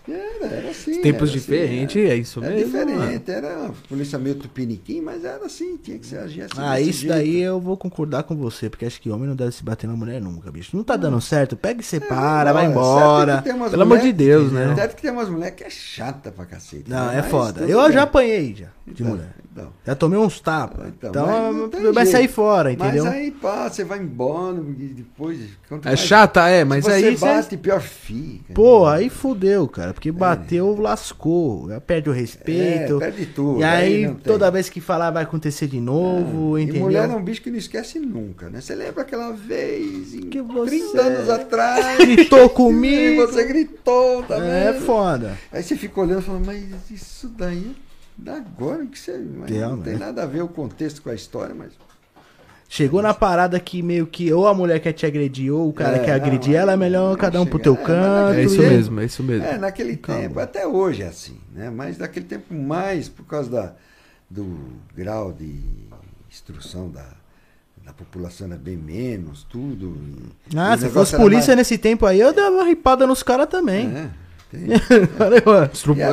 Era, 0.08 0.46
era 0.46 0.70
assim. 0.70 1.00
Tempos 1.00 1.30
era 1.30 1.38
diferentes, 1.38 1.96
assim, 1.96 2.10
é 2.10 2.16
isso 2.16 2.42
era 2.42 2.54
mesmo. 2.54 2.72
diferente, 2.72 3.30
era 3.30 3.58
uma 3.58 3.74
polícia 3.88 4.18
meio 4.18 4.34
tupiniquim, 4.34 5.00
mas 5.00 5.24
era 5.24 5.44
assim, 5.46 5.76
tinha 5.76 5.98
que 5.98 6.06
ser 6.06 6.18
agir 6.18 6.42
assim. 6.42 6.54
Ah, 6.56 6.80
isso 6.80 7.00
jeito. 7.02 7.12
daí 7.14 7.40
eu 7.40 7.60
vou 7.60 7.76
concordar 7.76 8.24
com 8.24 8.34
você, 8.36 8.68
porque 8.68 8.84
acho 8.84 9.00
que 9.00 9.10
homem 9.10 9.28
não 9.28 9.36
deve 9.36 9.52
se 9.52 9.62
bater 9.62 9.86
na 9.86 9.94
mulher 9.94 10.20
nunca, 10.20 10.50
bicho. 10.50 10.76
Não 10.76 10.82
tá 10.82 10.96
dando 10.96 11.20
certo, 11.20 11.56
pega 11.56 11.80
e 11.80 11.84
separa, 11.84 12.52
vai 12.52 12.64
Olha, 12.64 12.70
embora. 12.72 13.42
Pelo 13.42 13.82
amor 13.82 13.98
de 14.00 14.12
Deus, 14.12 14.50
né? 14.52 14.74
Certo 14.74 14.96
que 14.96 15.02
tem 15.02 15.10
umas 15.10 15.28
mulheres 15.28 15.54
que 15.56 15.64
é 15.64 15.70
chata 15.70 16.32
pra 16.32 16.46
cacete. 16.46 16.84
Não, 16.90 17.06
né? 17.06 17.18
é 17.18 17.22
Mas 17.22 17.30
foda. 17.30 17.64
Eu 17.64 17.82
bem. 17.82 17.92
já 17.92 18.02
apanhei 18.02 18.54
já, 18.54 18.66
de 18.86 19.02
Então, 19.02 19.06
mulher. 19.06 19.34
Então. 19.52 19.68
Já 19.86 19.94
tomei 19.94 20.18
uns 20.18 20.40
tapas. 20.40 20.88
Então, 20.88 21.10
Então, 21.10 21.52
mas 21.52 21.70
tem 21.70 21.92
vai 21.92 22.06
sair 22.06 22.28
fora, 22.28 22.72
entendeu? 22.72 23.04
Mas 23.04 23.14
aí, 23.14 23.30
pá, 23.30 23.68
você 23.68 23.84
vai 23.84 23.98
embora 23.98 24.56
e 24.78 24.84
depois. 24.88 25.38
É 25.70 25.76
mais- 25.84 26.00
chata, 26.00 26.48
é, 26.48 26.64
mas 26.64 26.84
você 26.84 26.90
aí. 26.92 27.16
cê- 27.16 27.24
bate, 27.26 27.56
pior 27.56 27.80
fica. 27.80 28.52
Pô, 28.54 28.86
aí 28.86 29.08
fudeu, 29.10 29.68
cara. 29.68 29.92
Porque 29.92 30.10
bateu, 30.10 30.74
lascou. 30.80 31.68
Já 31.68 31.80
perde 31.80 32.08
o 32.08 32.12
respeito. 32.12 32.96
É, 32.96 32.98
perde 32.98 33.26
tudo. 33.26 33.60
E 33.60 33.64
aí, 33.64 34.04
tem. 34.06 34.14
toda 34.16 34.50
vez 34.50 34.68
que 34.68 34.80
falar 34.80 35.10
vai 35.10 35.22
acontecer 35.24 35.66
de 35.66 35.80
novo, 35.80 36.58
E 36.58 36.62
entendeu? 36.62 36.82
mulher 36.82 37.08
é 37.08 37.14
um 37.14 37.22
bicho 37.22 37.42
que 37.42 37.50
não 37.50 37.58
esquece 37.58 37.98
nunca, 37.98 38.48
né? 38.48 38.60
Você 38.60 38.74
lembra 38.74 39.02
aquela 39.02 39.32
vez, 39.32 40.14
em 40.14 40.22
Que 40.30 40.40
você 40.40 40.70
30 40.78 41.00
anos 41.02 41.28
atrás, 41.28 41.98
gritou 41.98 42.46
e 42.46 42.48
comigo. 42.50 43.26
você 43.26 43.44
gritou 43.44 44.22
também. 44.24 44.50
É 44.50 44.72
foda. 44.74 45.36
Aí 45.52 45.62
você 45.62 45.76
fica 45.76 46.00
olhando 46.00 46.20
e 46.20 46.24
fala, 46.24 46.40
mas 46.44 46.62
isso 46.90 47.28
daí 47.28 47.74
é 47.76 47.91
agora 48.26 48.86
que 48.86 48.98
você. 48.98 49.12
Mas 49.18 49.50
não 49.50 49.58
Realmente. 49.58 49.84
tem 49.84 49.96
nada 49.98 50.22
a 50.22 50.26
ver 50.26 50.42
o 50.42 50.48
contexto 50.48 51.02
com 51.02 51.10
a 51.10 51.14
história, 51.14 51.54
mas. 51.54 51.72
Chegou 52.68 53.02
na 53.02 53.12
parada 53.12 53.60
que 53.60 53.82
meio 53.82 54.06
que 54.06 54.32
ou 54.32 54.46
a 54.48 54.54
mulher 54.54 54.80
quer 54.80 54.92
te 54.94 55.04
agredir 55.04 55.52
ou 55.52 55.68
o 55.68 55.72
cara 55.74 55.96
É, 55.98 55.98
quer 55.98 56.18
não, 56.18 56.24
agredir 56.26 56.54
ela, 56.54 56.72
é 56.72 56.76
melhor 56.76 57.14
cada 57.18 57.38
um 57.38 57.44
pro 57.44 57.58
chega. 57.58 57.64
teu 57.64 57.74
É, 57.74 57.86
canto. 57.86 58.34
É 58.34 58.44
isso 58.44 58.58
mesmo, 58.62 59.00
é 59.00 59.04
isso 59.04 59.22
mesmo. 59.22 59.44
É, 59.46 59.58
naquele 59.58 59.94
Calma. 59.98 60.22
tempo, 60.22 60.40
até 60.40 60.66
hoje 60.66 61.02
é 61.02 61.08
assim, 61.08 61.36
né? 61.54 61.68
Mas 61.68 61.98
naquele 61.98 62.24
tempo 62.24 62.54
mais 62.54 63.10
por 63.10 63.26
causa 63.26 63.50
da, 63.50 63.72
do 64.30 64.58
grau 64.96 65.32
de 65.34 65.60
instrução 66.30 66.88
da, 66.90 67.06
da 67.84 67.92
população 67.92 68.46
era 68.46 68.56
bem 68.56 68.78
menos, 68.78 69.44
tudo. 69.50 69.94
e 70.50 70.56
Ah, 70.58 70.74
se 70.78 70.88
fosse 70.88 71.14
polícia 71.14 71.48
mais- 71.54 71.58
nesse 71.68 71.76
tempo 71.76 72.06
aí, 72.06 72.20
eu 72.20 72.32
dava 72.32 72.56
uma 72.56 72.64
ripada 72.64 73.06
nos 73.06 73.22
caras 73.22 73.48
também. 73.50 73.86
É, 73.94 74.08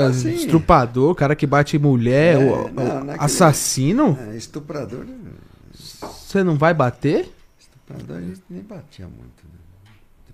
assim. 0.10 0.34
Estrupador, 0.34 1.14
cara 1.16 1.36
que 1.36 1.46
bate 1.48 1.78
mulher, 1.78 2.36
É, 2.36 2.38
o- 2.38 2.66
o- 2.66 2.70
não, 2.72 3.04
naquele- 3.04 3.26
assassino, 3.26 4.18
É, 4.32 4.36
estuprador, 4.38 5.06
você 6.02 6.44
não 6.44 6.56
vai 6.58 6.74
bater? 6.74 7.30
estuprador 7.60 8.18
a 8.18 8.22
gente 8.22 8.42
nem 8.50 8.62
batia 8.62 9.06
muito. 9.06 9.44
Né? 9.44 9.60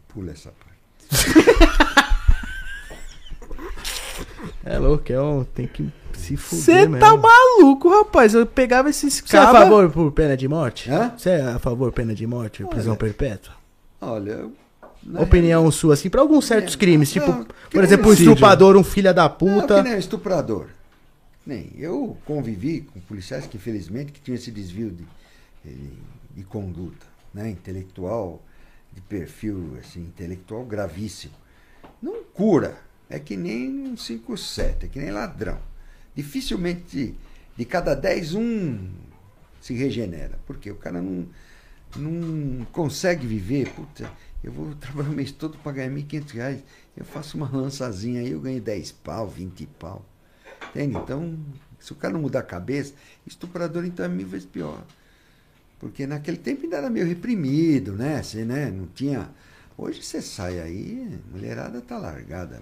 Pula 0.08 0.32
essa 0.32 0.52
parte. 0.52 0.76
É 4.64 4.80
louco, 4.80 5.12
é 5.12 5.22
um, 5.22 5.44
tem 5.44 5.68
que 5.68 5.92
se 6.14 6.36
fuder 6.36 6.90
Você 6.90 7.00
tá 7.00 7.16
maluco, 7.16 7.90
rapaz. 7.90 8.34
Eu 8.34 8.46
pegava 8.48 8.90
esses 8.90 9.22
Você 9.24 9.38
é 9.38 9.40
a 9.40 9.52
favor 9.52 9.90
por 9.92 10.12
pena 10.12 10.36
de 10.36 10.48
morte? 10.48 10.90
Você 11.18 11.30
é 11.32 11.42
a 11.42 11.60
favor 11.60 11.92
pena 11.92 12.16
de 12.16 12.26
morte, 12.26 12.64
prisão 12.66 12.96
perpétua? 12.96 13.54
Olha, 14.02 14.32
eu- 14.32 14.54
na 15.06 15.22
Opinião 15.22 15.70
sua, 15.72 15.94
assim, 15.94 16.10
pra 16.10 16.22
alguns 16.22 16.46
certos 16.46 16.74
É, 16.74 16.78
crimes, 16.78 17.12
tipo, 17.12 17.28
não, 17.32 17.44
que 17.46 17.52
por 17.72 17.84
exemplo, 17.84 18.10
um 18.10 18.14
estuprador, 18.14 18.76
um 18.76 18.84
filho 18.84 19.14
da 19.14 19.24
Não, 19.30 19.36
puta. 19.36 19.84
que 19.84 19.90
nem 19.90 20.00
estuprador. 20.00 20.68
Nem. 21.46 21.72
Eu 21.78 22.18
convivi 22.26 22.82
com 22.82 23.00
policiais 23.02 23.46
que, 23.46 23.58
infelizmente, 23.58 24.12
que 24.12 24.20
tinham 24.20 24.36
esse 24.36 24.50
desvio 24.50 24.90
de, 24.90 25.04
eh, 25.66 25.72
de 26.36 26.44
conduta, 26.44 27.06
né? 27.34 27.50
Intelectual, 27.52 28.42
de 28.92 29.02
perfil, 29.02 29.78
assim, 29.80 30.02
intelectual 30.02 30.66
gravíssimo. 30.66 31.34
Não 32.02 32.24
cura. 32.24 32.78
É 33.08 33.20
que 33.20 33.38
nem 33.38 33.70
um 33.70 33.96
5-7, 33.96 34.86
é 34.86 34.88
que 34.88 34.98
nem 35.00 35.12
ladrão. 35.12 35.60
Dificilmente, 36.16 37.14
de 37.56 37.66
cada 37.66 37.94
10, 37.94 38.34
um 38.34 38.90
se 39.62 39.76
regenera. 39.76 40.40
Porque 40.48 40.72
o 40.72 40.76
cara 40.76 41.00
não, 41.00 41.28
não 41.96 42.66
consegue 42.72 43.28
viver. 43.28 43.70
Puta, 43.70 44.12
eu 44.46 44.52
vou 44.52 44.74
trabalhar 44.80 45.10
o 45.10 45.14
mês 45.14 45.32
todo 45.32 45.58
para 45.58 45.72
ganhar 45.72 45.90
1.500 45.90 46.32
reais. 46.32 46.64
Eu 46.96 47.04
faço 47.04 47.36
uma 47.36 47.50
lançazinha 47.50 48.22
aí, 48.22 48.32
eu 48.32 48.40
ganho 48.40 48.62
10 48.62 48.92
pau, 48.92 49.28
20 49.28 49.66
pau. 49.80 50.06
Entende? 50.70 50.96
Então, 50.98 51.38
se 51.80 51.92
o 51.92 51.96
cara 51.96 52.14
não 52.14 52.22
mudar 52.22 52.40
a 52.40 52.44
cabeça, 52.44 52.94
estuprador 53.26 53.86
então 53.86 54.06
é 54.06 54.10
mil 54.10 54.28
vezes 54.28 54.46
pior. 54.46 54.86
Porque 55.80 56.08
naquele 56.08 56.38
tempo 56.38 56.64
ainda 56.64 56.78
era 56.78 56.90
meio 56.90 57.06
reprimido, 57.06 57.94
né? 57.94 58.22
Você, 58.22 58.46
né? 58.46 58.70
Não 58.70 58.88
tinha. 58.88 59.30
Hoje 59.78 60.02
você 60.02 60.22
sai 60.22 60.60
aí, 60.60 61.20
mulherada 61.32 61.82
tá 61.82 61.98
largada. 61.98 62.60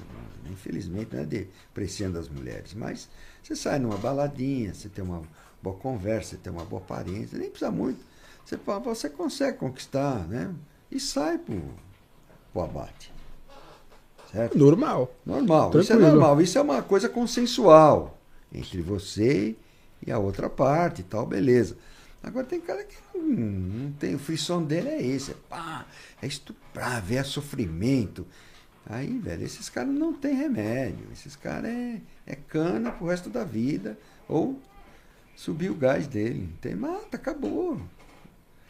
Infelizmente, 0.50 1.14
não 1.14 1.22
é 1.22 1.26
depreciando 1.26 2.18
as 2.18 2.28
mulheres. 2.28 2.74
Mas 2.74 3.08
você 3.44 3.56
sai 3.56 3.78
numa 3.78 3.98
baladinha, 3.98 4.74
você 4.74 4.90
tem 4.90 5.04
uma 5.04 5.22
boa 5.62 5.76
conversa, 5.76 6.32
você 6.32 6.38
tem 6.38 6.52
uma 6.52 6.66
boa 6.66 6.82
aparência, 6.82 7.38
nem 7.38 7.50
precisa 7.50 7.72
muito. 7.72 8.00
Você, 8.44 8.58
você 8.58 9.10
consegue 9.10 9.58
conquistar, 9.58 10.28
né? 10.28 10.54
E 10.94 11.00
sai 11.00 11.40
pro, 11.40 11.60
pro 12.52 12.62
abate. 12.62 13.12
Certo? 14.32 14.58
Normal. 14.58 15.12
Normal, 15.26 15.70
isso 15.70 15.80
é 15.80 15.96
Tranquilo. 15.96 16.12
normal. 16.12 16.42
Isso 16.42 16.58
é 16.58 16.62
uma 16.62 16.82
coisa 16.84 17.10
consensual 17.10 18.20
entre 18.54 18.80
você 18.82 19.56
e 20.06 20.12
a 20.12 20.20
outra 20.20 20.50
parte 20.50 21.02
e 21.02 21.04
tal, 21.04 21.26
beleza. 21.26 21.76
Agora 22.22 22.46
tem 22.46 22.62
cara 22.62 22.84
que 22.84 22.96
não, 23.14 23.24
não 23.24 23.92
tem, 23.94 24.14
o 24.16 24.20
frisson 24.20 24.64
dele 24.64 24.90
é 24.90 25.02
esse, 25.02 25.32
é 25.32 25.36
pá, 25.50 25.86
é 26.22 26.28
estuprar, 26.28 27.02
ver 27.02 27.16
é 27.16 27.24
sofrimento. 27.24 28.26
Aí, 28.86 29.18
velho, 29.18 29.44
esses 29.44 29.70
caras 29.70 29.94
não 29.94 30.14
tem 30.14 30.36
remédio. 30.36 31.08
Esses 31.12 31.36
caras 31.36 31.72
é, 31.72 32.02
é 32.28 32.36
cana 32.36 32.92
pro 32.92 33.08
resto 33.08 33.30
da 33.30 33.44
vida. 33.44 33.98
Ou 34.28 34.60
subir 35.36 35.72
o 35.72 35.76
gás 35.76 36.06
dele. 36.06 36.50
Tem, 36.62 36.76
mata, 36.76 37.16
acabou. 37.16 37.82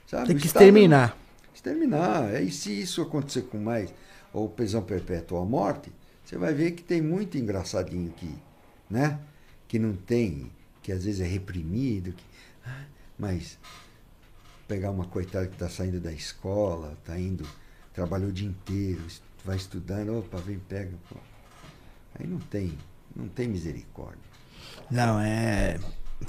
Sabe? 0.07 0.27
Tem 0.27 0.37
que 0.37 0.45
exterminar. 0.45 1.17
Exterminar. 1.53 2.41
E 2.41 2.51
se 2.51 2.71
isso 2.81 3.01
acontecer 3.01 3.43
com 3.43 3.57
mais, 3.59 3.93
ou 4.31 4.49
prisão 4.49 4.81
perpétua 4.81 5.39
ou 5.39 5.45
morte, 5.45 5.91
você 6.23 6.37
vai 6.37 6.53
ver 6.53 6.71
que 6.71 6.83
tem 6.83 7.01
muito 7.01 7.37
engraçadinho 7.37 8.11
que, 8.11 8.33
né? 8.89 9.19
Que 9.67 9.77
não 9.79 9.93
tem, 9.95 10.51
que 10.81 10.91
às 10.91 11.03
vezes 11.05 11.21
é 11.21 11.25
reprimido, 11.27 12.11
que, 12.13 12.23
ah, 12.65 12.83
mas 13.17 13.57
pegar 14.67 14.91
uma 14.91 15.05
coitada 15.05 15.47
que 15.47 15.53
está 15.53 15.69
saindo 15.69 15.99
da 15.99 16.11
escola, 16.11 16.97
está 17.01 17.17
indo, 17.19 17.45
trabalhou 17.93 18.29
o 18.29 18.33
dia 18.33 18.47
inteiro, 18.47 19.01
vai 19.45 19.57
estudando, 19.57 20.17
opa, 20.17 20.37
vem, 20.37 20.57
pega. 20.59 20.91
Pô. 21.09 21.15
Aí 22.19 22.25
não 22.27 22.39
tem, 22.39 22.77
não 23.15 23.27
tem 23.27 23.47
misericórdia. 23.47 24.21
Não, 24.89 25.19
é. 25.19 25.79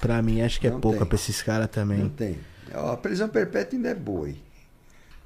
Pra 0.01 0.21
mim, 0.23 0.41
acho 0.41 0.59
que 0.61 0.67
é 0.67 0.71
Não 0.71 0.81
pouca 0.81 0.99
tem. 1.01 1.07
pra 1.07 1.15
esses 1.15 1.41
caras 1.43 1.67
Não 1.67 1.73
também. 1.73 2.09
tem. 2.11 2.39
Ó, 2.75 2.93
A 2.93 2.97
prisão 2.97 3.29
perpétua 3.29 3.79
ainda 3.79 3.91
é 3.91 3.95
boi. 3.95 4.37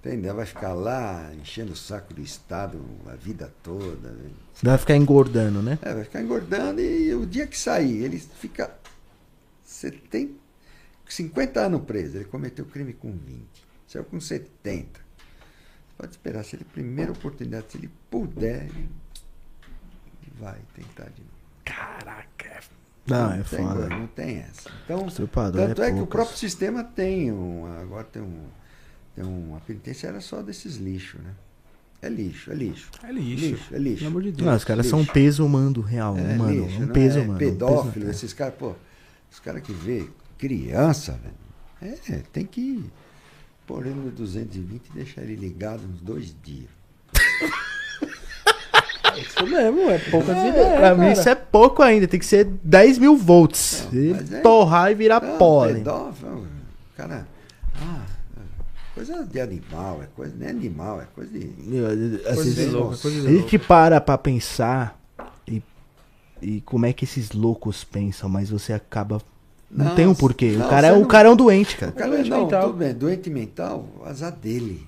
Entendeu? 0.01 0.35
Vai 0.35 0.47
ficar 0.47 0.73
lá 0.75 1.31
enchendo 1.35 1.73
o 1.73 1.77
saco 1.77 2.15
do 2.15 2.21
Estado 2.21 2.81
a 3.07 3.17
vida 3.17 3.53
toda. 3.63 4.11
né? 4.11 4.31
Vai 4.63 4.79
ficar 4.79 4.97
engordando, 4.97 5.61
né? 5.61 5.79
É, 5.83 5.93
vai 5.93 6.05
ficar 6.05 6.23
engordando 6.23 6.81
e 6.81 7.13
o 7.15 7.27
dia 7.27 7.47
que 7.47 7.59
sair, 7.59 8.05
ele 8.05 8.19
fica 8.19 8.73
70, 9.65 10.33
50 11.09 11.61
anos 11.61 11.83
preso. 11.83 12.17
Ele 12.17 12.25
cometeu 12.27 12.65
crime 12.65 12.93
com 12.93 13.11
20. 13.11 13.45
Saiu 13.89 14.05
com 14.05 14.21
70. 14.21 15.01
Pode 15.97 16.13
esperar, 16.13 16.45
se 16.45 16.55
ele, 16.55 16.65
primeira 16.65 17.11
oportunidade, 17.11 17.67
se 17.71 17.79
ele 17.79 17.91
puder, 18.09 18.67
ele 18.67 18.89
vai 20.39 20.59
tentar 20.75 21.11
de 21.11 21.23
novo. 21.23 21.35
Caraca. 21.65 22.61
Não, 23.09 23.33
é 23.33 23.43
foda. 23.43 23.89
Não 23.89 24.07
tem 24.07 24.39
essa. 24.39 24.71
Então, 24.85 25.09
Estrupador 25.09 25.69
tanto 25.69 25.83
é 25.83 25.89
é, 25.89 25.93
que 25.93 26.01
o 26.01 26.07
próprio 26.07 26.37
sistema 26.37 26.85
tem 26.85 27.33
um. 27.33 27.67
Agora 27.81 28.05
tem 28.05 28.23
um. 28.23 28.47
Tem 29.19 29.27
uma 29.27 29.59
penitenciária 29.61 30.21
só 30.21 30.41
desses 30.43 30.77
lixos, 30.77 31.21
né? 31.21 31.31
É 32.01 32.09
lixo, 32.09 32.53
é 32.53 32.55
lixo. 32.55 32.89
É 33.03 33.11
lixo. 33.11 33.45
Lixo, 33.47 33.75
é 33.75 33.79
lixo. 33.79 33.97
Pelo 33.99 34.11
amor 34.11 34.23
de 34.23 34.31
Deus. 34.33 34.47
Não, 34.49 34.57
os 34.57 34.65
caras 34.65 34.87
são 34.87 34.99
um 35.01 35.03
lixo. 35.03 35.13
peso 35.15 35.45
humano 35.45 35.81
real, 35.81 36.17
É 36.17 36.37
mano. 36.37 36.65
lixo, 36.65 36.77
um 36.77 36.81
não 36.87 36.93
peso 36.93 37.19
é 37.19 37.23
humano. 37.23 37.35
um 37.35 37.39
pedófilo, 37.39 37.93
peso- 37.93 38.11
esses 38.11 38.33
caras, 38.33 38.55
pô, 38.55 38.75
os 39.33 39.41
caras 39.41 39.63
que 39.63 39.73
vê 39.73 40.07
criança, 40.39 41.19
velho, 41.81 41.99
é, 42.09 42.23
tem 42.33 42.47
que 42.47 42.85
pôr 43.67 43.85
ele 43.87 43.97
no 43.97 44.11
220 44.13 44.87
e 44.87 44.93
deixar 44.95 45.23
ele 45.23 45.35
ligado 45.35 45.81
uns 45.85 46.01
dois 46.01 46.33
dias. 46.45 46.69
Isso 49.19 49.47
mesmo, 49.47 49.91
é 49.91 49.99
poucas 49.99 50.37
É, 50.37 50.49
ideias. 50.49 50.79
pra 50.79 50.95
mim 50.95 51.01
cara. 51.01 51.13
isso 51.13 51.29
é 51.29 51.35
pouco 51.35 51.83
ainda, 51.83 52.07
tem 52.07 52.21
que 52.21 52.27
ser 52.27 52.45
10 52.45 52.99
mil 52.99 53.17
volts. 53.17 53.89
Não, 53.93 54.01
E 54.01 54.13
é- 54.13 54.41
torrar 54.43 54.93
e 54.93 54.95
virar 54.95 55.21
Não, 55.21 55.37
pólen. 55.39 55.77
pedófilo, 55.79 56.47
o 56.93 56.97
cara, 56.97 57.27
ah, 57.83 58.05
coisa 59.07 59.25
de 59.25 59.41
animal, 59.41 60.03
é 60.03 60.07
coisa, 60.15 60.35
não 60.37 60.47
é 60.47 60.51
animal, 60.51 61.01
é 61.01 61.07
coisa 61.15 61.31
de. 61.39 61.47
Coisa 61.47 62.55
de 62.55 62.67
louco, 62.67 62.99
coisa 62.99 63.21
de 63.21 63.27
a 63.27 63.31
louco. 63.31 63.41
gente 63.43 63.59
para 63.59 64.01
pra 64.01 64.19
pensar 64.19 64.99
e, 65.47 65.63
e 66.43 66.61
como 66.63 66.87
é 66.87 66.93
que 66.93 67.05
esses 67.05 67.33
loucos 67.33 67.85
pensam, 67.85 68.29
mas 68.29 68.51
você 68.51 68.73
acaba. 68.73 69.21
Não, 69.71 69.85
Não, 69.87 69.95
tem 69.95 70.07
um 70.07 70.15
porquê. 70.15 70.53
não, 70.53 70.67
o, 70.67 70.71
cara 70.71 70.87
é, 70.89 70.93
o 70.93 71.01
não- 71.01 71.07
cara 71.09 71.29
é 71.29 71.31
um 71.31 71.37
doente, 71.37 71.77
cara. 71.77 71.93
O 71.93 71.95
cara 71.95 72.11
doente 72.11 72.31
não, 72.31 72.43
mental. 72.45 72.63
tudo 72.69 72.79
bem, 72.79 72.95
doente 72.95 73.29
mental, 73.31 73.87
azar 74.05 74.33
dele. 74.33 74.87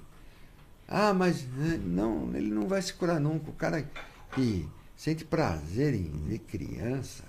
Ah, 0.88 1.12
mas 1.14 1.44
né, 1.56 1.78
não, 1.84 2.30
ele 2.34 2.50
não 2.50 2.66
vai 2.66 2.80
se 2.82 2.92
curar 2.94 3.20
nunca. 3.20 3.50
O 3.50 3.52
cara 3.54 3.84
que 4.34 4.66
sente 4.96 5.24
prazer 5.24 5.94
em 5.94 6.10
ver 6.26 6.38
criança. 6.40 7.22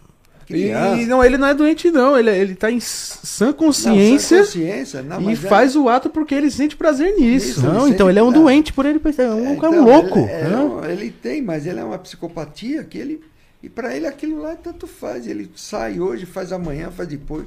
Criança. 0.51 1.01
E, 1.01 1.05
não, 1.05 1.23
ele 1.23 1.37
não 1.37 1.47
é 1.47 1.53
doente, 1.53 1.89
não. 1.91 2.17
Ele, 2.17 2.29
ele 2.29 2.55
tá 2.55 2.71
em 2.71 2.79
sã 2.79 3.47
Não, 3.47 3.53
consciência 3.53 4.43
sem 4.45 4.61
consciência, 4.61 5.01
não, 5.01 5.29
e 5.29 5.33
é- 5.33 5.35
faz 5.35 5.75
o 5.75 5.89
ato 5.89 6.09
porque 6.09 6.33
ele 6.35 6.49
sente 6.51 6.75
prazer 6.75 7.15
nisso. 7.15 7.47
Isso. 7.51 7.61
Não, 7.61 7.85
ele 7.85 7.95
então 7.95 8.09
ele 8.09 8.19
é 8.19 8.23
um 8.23 8.31
doente 8.31 8.71
por 8.73 8.85
ele 8.85 8.99
pensar. 8.99 9.23
É 9.23 9.29
um, 9.31 9.53
É, 9.53 9.55
cara 9.57 9.73
então, 9.75 9.83
louco. 9.85 10.19
Ele, 10.19 10.31
é 10.31 10.43
né? 10.49 10.57
um- 10.57 10.85
ele 10.85 11.11
tem, 11.11 11.41
mas 11.41 11.65
ele 11.65 11.79
é 11.79 11.83
uma 11.83 11.97
psicopatia 11.97 12.83
que 12.83 12.97
ele. 12.97 13.21
E 13.63 13.69
para 13.69 13.95
ele 13.95 14.07
aquilo 14.07 14.41
lá 14.41 14.55
tanto 14.55 14.87
faz. 14.87 15.27
Ele 15.27 15.51
sai 15.55 15.99
hoje, 15.99 16.25
faz 16.25 16.51
amanhã, 16.51 16.89
faz 16.91 17.07
depois. 17.07 17.45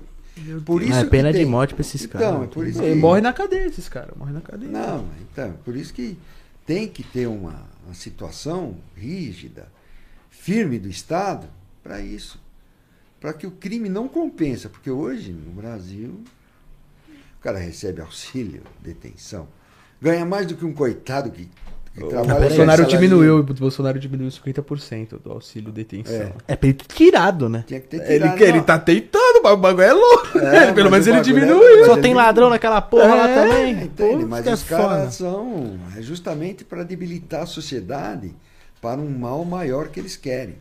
Por 0.65 0.83
isso 0.83 0.95
Ah, 0.95 1.01
é 1.01 1.05
que 1.05 1.11
pena 1.11 1.33
de 1.33 1.45
morte 1.45 1.75
pra 1.75 1.81
esses 1.83 2.03
então, 2.05 2.21
caras. 2.21 2.43
É 2.43 2.47
por 2.47 2.67
isso 2.67 2.83
Ele 2.83 2.95
que... 2.95 3.01
morre 3.01 3.21
na 3.21 3.33
cadeia, 3.33 3.67
esses 3.67 3.89
caras. 3.89 4.11
Morre 4.17 4.33
na 4.33 4.41
cadeia. 4.41 4.71
Não, 4.71 5.05
então, 5.33 5.55
por 5.65 5.77
isso 5.77 5.95
que 5.95 6.19
tem 6.67 6.89
que 6.89 7.05
ter 7.05 7.29
uma, 7.29 7.63
uma 7.87 7.95
situação 7.95 8.75
rígida, 8.97 9.69
firme 10.31 10.79
do 10.79 10.89
Estado 10.89 11.47
para 11.85 12.01
isso. 12.01 12.43
Para 13.25 13.33
que 13.33 13.47
o 13.47 13.51
crime 13.53 13.89
não 13.89 14.07
compensa. 14.07 14.69
Porque 14.69 14.91
hoje, 14.91 15.33
no 15.33 15.51
Brasil, 15.53 16.21
o 17.09 17.43
cara 17.43 17.59
recebe 17.59 18.03
auxílio, 18.03 18.61
detenção. 18.83 19.49
Ganha 19.99 20.27
mais 20.27 20.47
do 20.47 20.55
que 20.55 20.63
um 20.67 20.75
coitado 20.75 21.31
que, 21.31 21.49
O 21.97 22.07
trabalha. 22.09 22.41
Bolsonaro 22.41 22.85
diminuiu, 22.85 23.39
o 23.39 23.43
Bolsonaro 23.43 23.99
diminuiu 23.99 24.29
50% 24.31 25.23
do 25.23 25.33
auxílio 25.33 25.73
detenção. 25.73 26.15
É. 26.15 26.33
É 26.49 26.55
pra 26.55 26.69
ele 26.69 26.77
ter 26.77 26.85
tirado, 26.95 27.49
né? 27.49 27.65
Tinha 27.67 27.81
que 27.81 27.87
ter 27.89 28.03
Ele, 28.03 28.19
tirado. 28.25 28.43
ele 28.43 28.59
não. 28.59 28.65
tá 28.65 28.79
tentando, 28.79 29.41
mas 29.43 29.53
o 29.55 29.57
bagulho 29.57 29.85
é 29.87 29.93
louco. 29.95 30.39
É, 30.41 30.73
Pelo 30.75 30.91
mas 30.91 31.07
menos 31.07 31.07
ele 31.07 31.17
é- 31.17 31.21
diminuiu. 31.23 31.79
mas 31.79 31.87
Só 31.87 31.93
ele- 31.95 32.03
tem 32.03 32.13
ladrão 32.13 32.51
naquela 32.51 32.83
porra 32.83 33.15
lá 33.15 33.27
É, 33.31 33.35
também. 33.43 33.73
Entende? 33.85 34.23
Pô, 34.25 34.29
Mas 34.29 34.47
é 34.47 34.53
os 34.53 34.63
caras 34.65 35.15
são 35.15 35.79
é 35.97 36.03
justamente 36.03 36.63
para 36.63 36.83
debilitar 36.85 37.45
a 37.45 37.47
sociedade 37.47 38.35
para 38.83 39.01
um 39.01 39.09
mal 39.19 39.43
maior 39.47 39.89
que 39.89 39.99
eles 39.99 40.15
querem. 40.15 40.57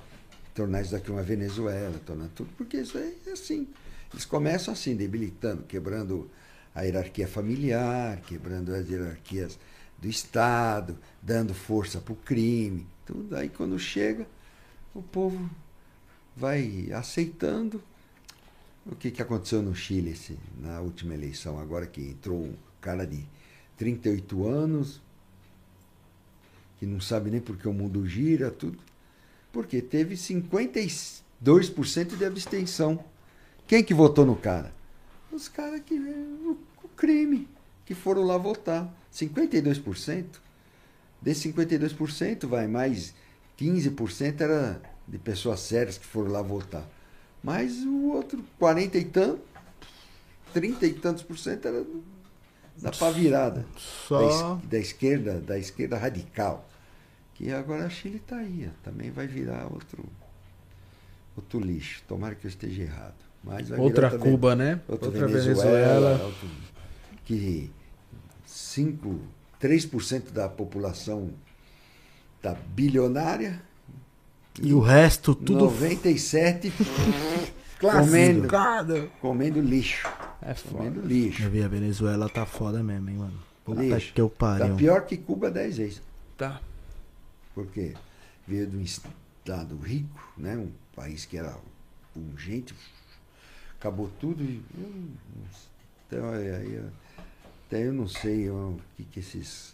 Tornar 0.54 0.82
isso 0.82 0.92
daqui 0.92 1.10
uma 1.12 1.24
Venezuela, 1.24 2.00
tornar 2.06 2.30
tudo. 2.36 2.50
Porque 2.58 2.78
isso 2.78 2.98
é 2.98 3.32
assim. 3.32 3.68
Eles 4.12 4.26
começam 4.26 4.74
assim, 4.74 4.96
debilitando, 4.96 5.64
quebrando 5.64 6.30
a 6.76 6.82
hierarquia 6.82 7.28
familiar, 7.28 8.22
quebrando 8.22 8.74
as 8.74 8.88
hierarquias 8.88 9.58
do 9.98 10.08
Estado, 10.08 10.98
dando 11.22 11.54
força 11.54 12.00
para 12.00 12.14
o 12.14 12.18
crime. 12.18 12.86
Tudo 13.06 13.36
aí 13.36 13.50
quando 13.50 13.78
chega, 13.80 14.28
o 14.94 15.02
povo 15.02 15.50
vai 16.36 16.90
aceitando. 16.92 17.82
O 18.86 18.96
que, 18.96 19.12
que 19.12 19.22
aconteceu 19.22 19.62
no 19.62 19.74
Chile 19.74 20.12
esse, 20.12 20.38
na 20.60 20.82
última 20.82 21.14
eleição, 21.14 21.58
agora 21.58 21.88
que 21.88 22.02
entrou 22.02 22.44
um 22.44 22.54
cara 22.82 23.08
de 23.08 23.26
38 23.78 24.46
anos, 24.46 25.02
que 26.78 26.86
não 26.86 27.00
sabe 27.00 27.32
nem 27.32 27.40
porque 27.40 27.68
o 27.68 27.74
mundo 27.74 28.06
gira, 28.06 28.52
tudo. 28.52 28.78
Porque 29.54 29.82
teve 29.82 30.16
52% 30.16 32.18
de 32.18 32.26
abstenção. 32.26 33.04
Quem 33.68 33.84
que 33.84 33.94
votou 33.94 34.26
no 34.26 34.36
cara? 34.36 34.74
Os 35.32 35.48
caras 35.48 35.82
que. 35.86 35.94
O, 35.94 36.58
o 36.84 36.88
crime, 36.90 37.48
que 37.86 37.94
foram 37.96 38.24
lá 38.24 38.38
votar. 38.38 38.94
52%. 39.14 40.26
Desses 41.22 41.54
52%, 41.54 42.46
vai, 42.48 42.68
mais 42.68 43.14
15% 43.58 44.42
era 44.42 44.82
de 45.08 45.18
pessoas 45.18 45.62
sérias 45.62 45.98
que 45.98 46.06
foram 46.06 46.32
lá 46.32 46.42
votar. 46.42 46.86
Mas 47.42 47.78
o 47.86 48.10
outro, 48.12 48.44
40 48.60 48.98
e 48.98 49.06
tanto, 49.06 49.42
30 50.54 50.86
e 50.86 50.94
tantos 50.94 51.24
por 51.24 51.38
cento 51.38 51.66
era 51.68 51.86
da 52.82 52.92
pá 52.92 53.10
virada. 53.12 53.62
Da, 53.62 53.80
Só. 53.80 54.58
es- 54.62 54.68
da 54.70 54.78
esquerda, 54.80 55.40
da 55.40 55.58
esquerda 55.58 55.98
radical. 55.98 56.68
Que 57.36 57.52
agora 57.52 57.86
a 57.86 57.90
Chile 57.90 58.18
está 58.18 58.38
aí, 58.38 58.70
também 58.84 59.10
vai 59.12 59.26
virar 59.28 59.68
outro, 59.72 60.06
outro 61.36 61.60
lixo. 61.60 62.04
Tomara 62.08 62.36
que 62.36 62.46
eu 62.46 62.50
esteja 62.50 62.84
errado. 62.84 63.16
Mas 63.44 63.70
vai 63.70 63.80
Outra 63.80 64.08
virar 64.08 64.20
também 64.20 64.34
Cuba, 64.34 64.56
né? 64.56 64.80
Outra, 64.88 65.08
Outra 65.08 65.28
Venezuela, 65.28 65.72
Venezuela. 65.72 66.26
outro- 66.26 66.50
que 67.26 67.72
5, 68.46 69.20
3% 69.60 70.32
da 70.32 70.48
população 70.48 71.32
está 72.38 72.54
bilionária 72.54 73.62
E 74.62 74.74
o 74.74 74.80
resto, 74.80 75.34
tudo. 75.34 75.60
97 75.66 76.72
comendo, 77.82 78.48
comendo 79.20 79.60
lixo. 79.62 80.08
É 80.42 80.54
foda. 80.54 80.78
Comendo 80.78 81.02
lixo. 81.02 81.44
Eu 81.44 81.50
vi, 81.50 81.64
a 81.64 81.68
Venezuela 81.68 82.30
tá 82.30 82.46
foda 82.46 82.84
mesmo, 82.84 83.10
hein, 83.10 83.16
mano. 83.18 83.40
Puta 83.66 83.82
Lixo. 83.82 84.14
que 84.14 84.22
eu 84.22 84.30
Tá 84.30 84.36
pariu. 84.60 84.76
pior 84.76 85.06
que 85.06 85.16
Cuba 85.18 85.50
10 85.50 85.78
vezes. 85.78 86.02
Tá. 86.38 86.60
Porque 87.54 87.94
veio 88.48 88.68
de 88.68 88.78
um 88.78 88.82
estado 88.82 89.78
rico, 89.78 90.20
né? 90.38 90.58
um 90.58 90.72
país 90.96 91.26
que 91.26 91.38
era 91.38 91.56
pungente, 92.14 92.74
acabou 93.80 94.10
tudo 94.20 94.44
e. 94.44 94.62
não- 94.76 95.10
Então, 96.08 96.30
aí, 96.32 96.50
aí, 96.56 96.84
até 97.68 97.88
eu 97.88 97.94
não 97.94 98.08
sei 98.08 98.50
o 98.50 98.78
que, 98.98 99.04
que 99.06 99.20
esses. 99.20 99.74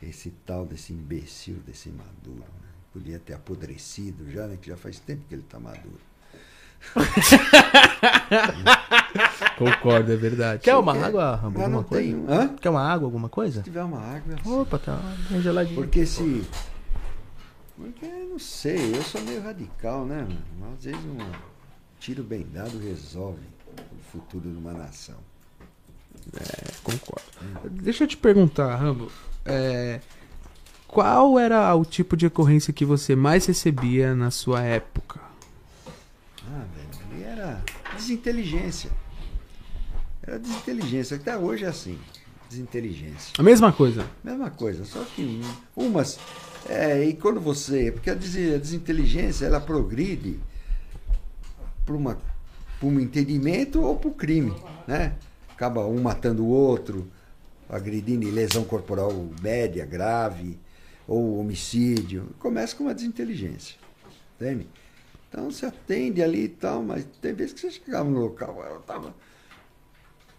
Esse 0.00 0.30
tal 0.46 0.64
desse 0.64 0.92
imbecil, 0.92 1.56
desse 1.66 1.88
Maduro. 1.88 2.38
né? 2.38 2.68
Podia 2.92 3.18
ter 3.18 3.32
apodrecido 3.34 4.30
já, 4.30 4.46
né? 4.46 4.56
Que 4.60 4.68
já 4.68 4.76
faz 4.76 5.00
tempo 5.00 5.22
que 5.28 5.34
ele 5.34 5.42
está 5.42 5.58
maduro. 5.58 5.98
Concordo, 9.56 10.12
é 10.12 10.16
verdade. 10.16 10.62
Quer 10.62 10.76
uma 10.76 10.92
Quer? 10.94 11.04
água, 11.04 11.34
Rambo? 11.36 11.58
Mas 11.58 11.66
Alguma 11.66 11.82
não 11.82 11.88
coisa? 11.88 12.32
Hã? 12.32 12.48
Quer 12.60 12.70
uma 12.70 12.82
água, 12.82 13.06
alguma 13.06 13.28
coisa? 13.28 13.58
Se 13.58 13.64
tiver 13.64 13.82
uma 13.82 14.00
água. 14.00 14.34
assim. 14.40 14.50
Opa, 14.60 14.78
tá 14.78 15.00
bem 15.30 15.40
geladinho. 15.42 15.74
Porque 15.80 16.06
se. 16.06 16.44
Porque 17.78 18.06
não 18.06 18.40
sei, 18.40 18.96
eu 18.96 19.02
sou 19.02 19.20
meio 19.22 19.40
radical, 19.40 20.04
né? 20.04 20.26
mano? 20.60 20.74
Às 20.76 20.84
vezes 20.84 21.00
um 21.04 21.18
tiro 22.00 22.24
bem 22.24 22.44
dado 22.52 22.76
resolve 22.78 23.40
o 23.92 24.10
futuro 24.10 24.50
de 24.50 24.56
uma 24.56 24.72
nação. 24.72 25.14
Concordo. 26.82 27.22
Deixa 27.70 28.02
eu 28.02 28.08
te 28.08 28.16
perguntar, 28.16 28.74
Rambo. 28.74 29.10
é, 29.44 30.00
qual 30.88 31.38
era 31.38 31.72
o 31.74 31.84
tipo 31.84 32.16
de 32.16 32.26
ocorrência 32.26 32.72
que 32.72 32.84
você 32.84 33.14
mais 33.14 33.46
recebia 33.46 34.14
na 34.14 34.32
sua 34.32 34.62
época? 34.62 35.20
Ah, 36.50 36.64
velho, 36.74 37.12
ali 37.12 37.22
era 37.22 37.62
desinteligência. 37.94 38.90
Era 40.22 40.38
desinteligência. 40.38 41.16
Até 41.16 41.36
hoje 41.38 41.64
é 41.64 41.68
assim. 41.68 41.98
Desinteligência. 42.48 43.34
A 43.38 43.42
mesma 43.42 43.72
coisa. 43.72 44.06
Mesma 44.24 44.50
coisa, 44.50 44.84
só 44.84 45.04
que 45.04 45.40
umas. 45.76 46.18
É, 46.66 47.04
e 47.04 47.14
quando 47.14 47.40
você. 47.40 47.92
Porque 47.92 48.10
a 48.10 48.14
des- 48.14 48.54
a 48.54 48.58
desinteligência 48.58 49.46
ela 49.46 49.60
progride 49.60 50.38
para 51.84 51.94
um 52.82 53.00
entendimento 53.00 53.80
ou 53.82 53.96
para 53.96 54.08
o 54.08 54.14
crime, 54.14 54.54
né? 54.86 55.14
Acaba 55.50 55.86
um 55.86 56.00
matando 56.00 56.44
o 56.44 56.48
outro, 56.48 57.10
agredindo 57.68 58.30
lesão 58.30 58.64
corporal 58.64 59.12
média, 59.42 59.84
grave, 59.84 60.58
ou 61.06 61.38
homicídio. 61.38 62.28
Começa 62.38 62.76
com 62.76 62.84
uma 62.84 62.94
desinteligência, 62.94 63.76
entende? 64.36 64.68
Então 65.28 65.50
você 65.50 65.66
atende 65.66 66.22
ali 66.22 66.44
e 66.44 66.48
tal, 66.48 66.82
mas 66.82 67.04
tem 67.20 67.34
vezes 67.34 67.52
que 67.54 67.60
você 67.60 67.70
chegava 67.70 68.08
no 68.08 68.18
local, 68.18 68.62
ela 68.64 68.78
tava 68.80 69.14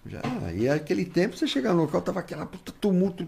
já, 0.05 0.21
e 0.55 0.67
aquele 0.69 1.05
tempo 1.05 1.35
você 1.37 1.45
chegava 1.45 1.75
no 1.75 1.81
local, 1.83 2.01
tava 2.01 2.21
aquela 2.21 2.45
puta 2.45 2.71
tumulto, 2.71 3.27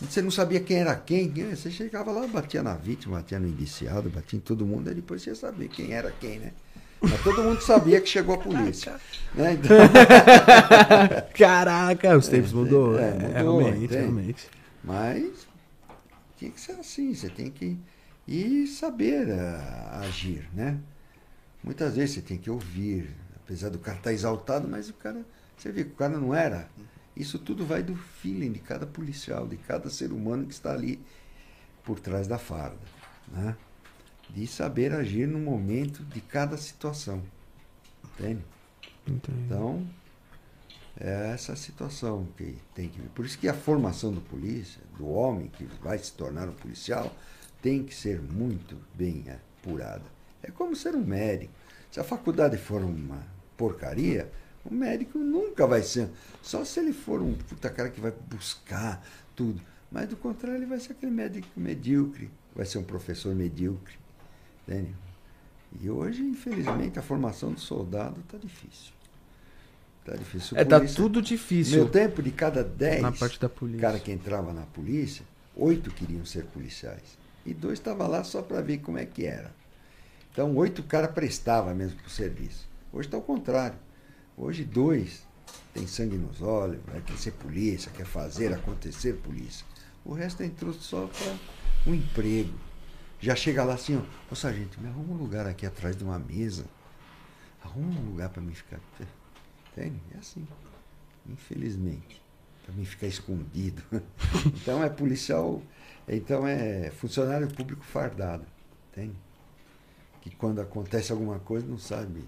você 0.00 0.22
não 0.22 0.30
sabia 0.30 0.60
quem 0.60 0.78
era 0.78 0.94
quem, 0.94 1.28
né? 1.28 1.54
você 1.54 1.70
chegava 1.70 2.10
lá, 2.12 2.26
batia 2.26 2.62
na 2.62 2.74
vítima, 2.74 3.16
batia 3.16 3.38
no 3.38 3.48
indiciado, 3.48 4.08
batia 4.08 4.36
em 4.36 4.40
todo 4.40 4.64
mundo, 4.66 4.88
aí 4.88 4.94
depois 4.94 5.22
você 5.22 5.30
ia 5.30 5.36
saber 5.36 5.68
quem 5.68 5.92
era 5.92 6.10
quem, 6.12 6.38
né? 6.38 6.52
Mas 7.00 7.22
todo 7.22 7.42
mundo 7.42 7.60
sabia 7.60 8.00
que 8.00 8.08
chegou 8.08 8.34
a 8.34 8.38
polícia. 8.38 9.00
né? 9.34 9.52
Então, 9.54 9.76
Caraca, 11.34 12.16
os 12.16 12.28
tempos 12.28 12.52
mudou. 12.52 12.98
é, 12.98 13.08
É, 13.08 13.12
mudou, 13.12 13.32
realmente, 13.32 13.84
entende? 13.84 13.96
realmente. 13.96 14.46
mas 14.82 15.46
tinha 16.36 16.50
que 16.50 16.60
ser 16.60 16.72
assim, 16.72 17.14
você 17.14 17.28
tem 17.28 17.50
que 17.50 17.78
e 18.28 18.66
saber 18.66 19.32
ah, 19.32 20.00
agir, 20.02 20.48
né? 20.52 20.78
Muitas 21.64 21.96
vezes 21.96 22.16
você 22.16 22.20
tem 22.20 22.36
que 22.36 22.50
ouvir, 22.50 23.08
apesar 23.36 23.70
do 23.70 23.78
cara 23.78 23.96
estar 23.96 24.12
exaltado, 24.12 24.68
mas 24.68 24.90
o 24.90 24.92
cara, 24.92 25.24
você 25.56 25.72
vê 25.72 25.82
que 25.82 25.92
o 25.92 25.96
cara 25.96 26.18
não 26.18 26.34
era. 26.34 26.68
Isso 27.18 27.38
tudo 27.38 27.66
vai 27.66 27.82
do 27.82 27.96
feeling 27.96 28.52
de 28.52 28.60
cada 28.60 28.86
policial, 28.86 29.46
de 29.46 29.56
cada 29.56 29.90
ser 29.90 30.12
humano 30.12 30.46
que 30.46 30.52
está 30.54 30.72
ali 30.72 31.00
por 31.84 32.00
trás 32.00 32.26
da 32.28 32.38
farda, 32.38 32.78
né? 33.28 33.56
De 34.30 34.46
saber 34.46 34.92
agir 34.92 35.26
no 35.26 35.38
momento 35.38 36.04
de 36.04 36.20
cada 36.20 36.56
situação, 36.56 37.22
entende? 38.04 38.44
Entendi. 39.06 39.38
Então, 39.46 39.86
É 41.00 41.30
essa 41.32 41.54
situação 41.54 42.26
que 42.36 42.58
tem 42.74 42.88
que. 42.88 43.00
Por 43.10 43.24
isso 43.24 43.38
que 43.38 43.48
a 43.48 43.54
formação 43.54 44.12
do 44.12 44.20
polícia, 44.20 44.82
do 44.96 45.08
homem 45.08 45.48
que 45.48 45.64
vai 45.80 45.96
se 45.98 46.12
tornar 46.12 46.48
um 46.48 46.52
policial, 46.52 47.14
tem 47.62 47.84
que 47.84 47.94
ser 47.94 48.20
muito 48.20 48.76
bem 48.94 49.24
apurada. 49.30 50.04
É 50.42 50.50
como 50.50 50.74
ser 50.74 50.94
um 50.96 51.04
médico. 51.04 51.52
Se 51.90 52.00
a 52.00 52.04
faculdade 52.04 52.56
for 52.58 52.82
uma 52.82 53.22
porcaria, 53.56 54.30
o 54.70 54.74
médico 54.74 55.18
nunca 55.18 55.66
vai 55.66 55.82
ser. 55.82 56.08
Só 56.42 56.64
se 56.64 56.80
ele 56.80 56.92
for 56.92 57.22
um 57.22 57.34
puta 57.34 57.70
cara 57.70 57.88
que 57.90 58.00
vai 58.00 58.12
buscar 58.28 59.02
tudo. 59.34 59.60
Mas 59.90 60.08
do 60.08 60.16
contrário, 60.16 60.58
ele 60.58 60.66
vai 60.66 60.78
ser 60.78 60.92
aquele 60.92 61.12
médico 61.12 61.48
medíocre, 61.56 62.30
vai 62.54 62.66
ser 62.66 62.78
um 62.78 62.84
professor 62.84 63.34
medíocre. 63.34 63.94
Entende? 64.66 64.94
E 65.80 65.88
hoje, 65.88 66.22
infelizmente, 66.22 66.98
a 66.98 67.02
formação 67.02 67.52
do 67.52 67.60
soldado 67.60 68.20
está 68.20 68.36
difícil. 68.36 68.92
Está 70.00 70.16
difícil. 70.16 70.56
É, 70.56 70.64
tá 70.64 70.80
tudo 70.80 71.16
No 71.16 71.22
difícil 71.22 71.76
meu 71.76 71.88
tempo, 71.88 72.22
de 72.22 72.30
cada 72.30 72.62
10 72.62 73.02
na 73.02 73.12
parte 73.12 73.40
da 73.40 73.48
polícia. 73.48 73.80
cara 73.80 73.98
que 73.98 74.10
entrava 74.10 74.52
na 74.52 74.62
polícia, 74.62 75.24
oito 75.56 75.90
queriam 75.90 76.24
ser 76.24 76.44
policiais. 76.44 77.18
E 77.44 77.54
dois 77.54 77.78
estavam 77.78 78.08
lá 78.08 78.24
só 78.24 78.42
para 78.42 78.60
ver 78.60 78.78
como 78.78 78.98
é 78.98 79.06
que 79.06 79.24
era. 79.24 79.50
Então, 80.32 80.54
oito 80.56 80.82
cara 80.82 81.08
prestava 81.08 81.74
mesmo 81.74 81.96
para 81.98 82.06
o 82.06 82.10
serviço. 82.10 82.68
Hoje 82.92 83.08
está 83.08 83.16
ao 83.16 83.22
contrário. 83.22 83.78
Hoje, 84.40 84.64
dois 84.64 85.26
tem 85.74 85.84
sangue 85.88 86.16
nos 86.16 86.40
olhos, 86.40 86.80
vai 86.86 87.00
querer 87.00 87.18
ser 87.18 87.32
polícia, 87.32 87.90
quer 87.90 88.06
fazer 88.06 88.54
acontecer 88.54 89.14
polícia. 89.14 89.66
O 90.04 90.14
resto 90.14 90.44
entrou 90.44 90.72
só 90.72 91.08
para 91.08 91.90
um 91.90 91.92
emprego. 91.92 92.54
Já 93.18 93.34
chega 93.34 93.64
lá 93.64 93.74
assim, 93.74 93.96
ó, 93.96 94.32
ô 94.32 94.36
sargento, 94.36 94.80
me 94.80 94.86
arruma 94.86 95.14
um 95.14 95.16
lugar 95.16 95.44
aqui 95.44 95.66
atrás 95.66 95.96
de 95.96 96.04
uma 96.04 96.20
mesa. 96.20 96.64
Arruma 97.64 98.00
um 98.00 98.10
lugar 98.10 98.28
para 98.28 98.40
mim 98.40 98.54
ficar. 98.54 98.78
Entende? 99.76 100.00
É 100.14 100.18
assim. 100.18 100.46
Infelizmente. 101.28 102.22
Para 102.64 102.76
mim 102.76 102.84
ficar 102.84 103.08
escondido. 103.08 103.82
então 104.54 104.84
é 104.84 104.88
policial, 104.88 105.60
então 106.06 106.46
é 106.46 106.92
funcionário 106.92 107.48
público 107.48 107.82
fardado. 107.84 108.46
Entende? 108.92 109.16
Que 110.20 110.30
quando 110.30 110.60
acontece 110.60 111.10
alguma 111.10 111.40
coisa 111.40 111.66
não 111.66 111.78
sabe 111.78 112.22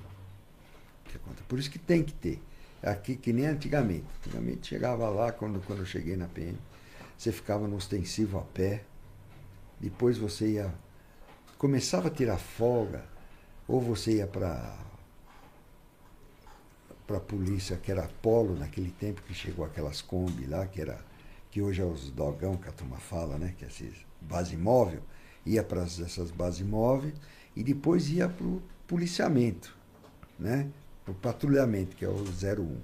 que 1.10 1.16
acontece. 1.16 1.44
Por 1.44 1.58
isso 1.58 1.70
que 1.70 1.78
tem 1.78 2.02
que 2.02 2.12
ter. 2.12 2.42
Aqui 2.82 3.16
que 3.16 3.32
nem 3.32 3.46
antigamente. 3.46 4.06
Antigamente 4.18 4.68
chegava 4.68 5.08
lá, 5.08 5.32
quando, 5.32 5.60
quando 5.66 5.80
eu 5.80 5.86
cheguei 5.86 6.16
na 6.16 6.26
PM, 6.26 6.58
você 7.16 7.30
ficava 7.30 7.68
no 7.68 7.76
ostensivo 7.76 8.38
a 8.38 8.42
pé, 8.42 8.84
depois 9.78 10.16
você 10.18 10.52
ia. 10.52 10.74
Começava 11.58 12.08
a 12.08 12.10
tirar 12.10 12.38
folga, 12.38 13.04
ou 13.68 13.80
você 13.80 14.16
ia 14.16 14.26
para 14.26 14.76
para 17.06 17.16
a 17.16 17.20
polícia, 17.20 17.76
que 17.76 17.90
era 17.90 18.08
Polo 18.22 18.56
naquele 18.56 18.92
tempo 18.92 19.20
que 19.22 19.34
chegou 19.34 19.64
aquelas 19.64 20.00
Kombi 20.00 20.46
lá, 20.46 20.64
que 20.66 20.80
era 20.80 21.04
que 21.50 21.60
hoje 21.60 21.82
é 21.82 21.84
os 21.84 22.08
dogão 22.10 22.56
que 22.56 22.68
a 22.68 22.72
turma 22.72 22.98
fala, 22.98 23.36
né? 23.36 23.52
Que 23.58 23.64
é 23.64 23.68
esses 23.68 24.06
base 24.20 24.56
móvel, 24.56 25.02
ia 25.44 25.64
para 25.64 25.82
essas 25.82 26.30
bases 26.30 26.64
móveis 26.64 27.14
e 27.56 27.64
depois 27.64 28.08
ia 28.08 28.28
para 28.28 28.46
o 28.46 28.62
policiamento, 28.86 29.76
né? 30.38 30.70
Para 31.10 31.30
o 31.30 31.32
patrulhamento, 31.32 31.96
que 31.96 32.04
é 32.04 32.08
o 32.08 32.22
01, 32.22 32.76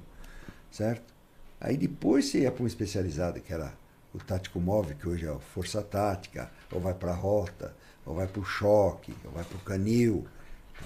certo? 0.71 1.15
Aí 1.61 1.77
depois 1.77 2.27
você 2.27 2.41
ia 2.41 2.51
para 2.51 2.65
um 2.65 2.67
especializado, 2.67 3.41
que 3.41 3.53
era 3.53 3.73
o 4.13 4.19
tático 4.19 4.59
móvel, 4.61 4.97
que 4.97 5.09
hoje 5.09 5.27
é 5.27 5.29
a 5.29 5.39
força 5.39 5.81
tática, 5.83 6.51
ou 6.73 6.81
vai 6.81 6.95
para 6.95 7.13
a 7.13 7.15
rota, 7.15 7.75
ou 8.05 8.15
vai 8.15 8.27
para 8.27 8.41
o 8.41 8.45
choque, 8.45 9.15
ou 9.25 9.31
vai 9.31 9.45
para 9.45 9.57
o 9.57 9.61
canil. 9.61 10.27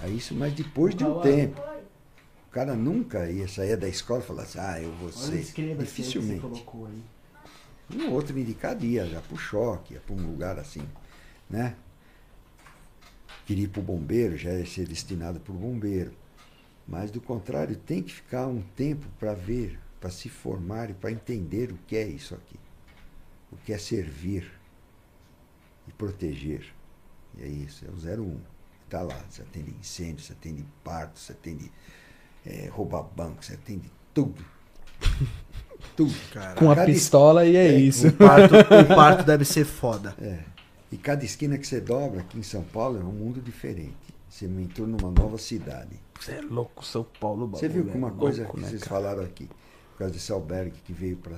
Aí 0.03 0.17
isso, 0.19 0.35
mas 0.35 0.53
depois 0.53 0.95
de 0.95 1.05
um 1.05 1.21
tempo. 1.21 1.61
O 2.49 2.51
cara 2.53 2.75
nunca 2.75 3.31
ia 3.31 3.47
sair 3.47 3.77
da 3.77 3.89
escola 3.89 4.21
e 4.21 4.27
falar 4.27 4.43
assim, 4.43 4.59
ah, 4.59 4.83
eu 4.83 4.93
vou 4.97 5.13
ser. 5.13 5.39
Dificilmente. 5.77 6.41
Um 7.93 8.11
outro 8.11 8.39
indicado 8.39 8.85
ia 8.85 9.07
já 9.07 9.21
para 9.21 9.35
o 9.35 9.39
choque, 9.39 9.99
para 9.99 10.15
um 10.15 10.27
lugar 10.27 10.59
assim, 10.59 10.83
né? 11.49 11.77
Queria 13.47 13.65
ir 13.65 13.69
para 13.69 13.81
o 13.81 13.85
bombeiro, 13.85 14.37
já 14.37 14.53
ia 14.53 14.67
ser 14.67 14.87
destinado 14.87 15.41
para 15.41 15.53
o 15.53 15.57
bombeiro. 15.57 16.13
Mas, 16.91 17.11
do 17.13 17.21
contrário, 17.21 17.77
tem 17.77 18.03
que 18.03 18.13
ficar 18.13 18.49
um 18.49 18.61
tempo 18.75 19.07
para 19.19 19.33
ver, 19.33 19.79
para 20.01 20.11
se 20.11 20.29
formar 20.29 20.91
e 20.91 20.95
para 20.95 21.13
entender 21.13 21.71
o 21.71 21.79
que 21.87 21.97
é 21.97 22.05
isso 22.05 22.35
aqui. 22.35 22.59
O 23.53 23.57
que 23.59 23.73
é 23.73 23.79
servir 23.79 24.51
e 25.87 25.93
proteger. 25.93 26.67
E 27.39 27.43
é 27.45 27.47
isso, 27.47 27.85
é 27.87 27.89
o 27.89 28.21
01. 28.23 28.41
Está 28.87 29.03
lá, 29.03 29.17
você 29.29 29.43
atende 29.43 29.71
incêndio, 29.81 30.25
você 30.25 30.33
atende 30.33 30.65
parto, 30.83 31.21
você 31.21 31.31
atende 31.31 31.71
é, 32.45 32.69
roubar 32.73 33.05
banco, 33.05 33.45
você 33.45 33.55
atende 33.55 33.89
tudo. 34.13 34.45
tudo. 35.97 36.13
Com 36.59 36.73
a 36.73 36.75
Cada- 36.75 36.87
pistola 36.87 37.47
e 37.47 37.55
é, 37.55 37.69
É, 37.69 37.79
isso. 37.79 38.09
O 38.09 38.13
parto, 38.13 38.55
o 38.57 38.87
parto 38.97 39.23
deve 39.25 39.45
ser 39.45 39.65
foda. 39.65 40.13
É. 40.21 40.41
E 40.91 40.97
cada 40.97 41.25
esquina 41.25 41.57
que 41.57 41.67
você 41.69 41.81
dobra 41.81 42.21
aqui 42.23 42.37
em 42.37 42.43
São 42.43 42.65
Paulo 42.65 42.99
é 43.01 43.05
um 43.05 43.13
mundo 43.13 43.41
diferente. 43.41 43.95
Você 44.31 44.47
entrou 44.47 44.87
numa 44.87 45.11
nova 45.11 45.37
cidade. 45.37 46.01
Você 46.19 46.33
é 46.33 46.41
louco, 46.41 46.85
São 46.85 47.05
Paulo. 47.19 47.49
Você 47.49 47.69
viu 47.69 47.85
que 47.85 47.97
uma 47.99 48.09
é 48.09 48.13
coisa 48.13 48.43
louco, 48.43 48.57
que 48.57 48.63
né, 48.63 48.69
vocês 48.69 48.83
cara? 48.85 48.95
falaram 48.95 49.23
aqui, 49.25 49.47
por 49.47 49.99
causa 49.99 50.15
desse 50.15 50.31
albergue 50.31 50.81
que 50.85 50.93
veio 50.93 51.17
para 51.17 51.37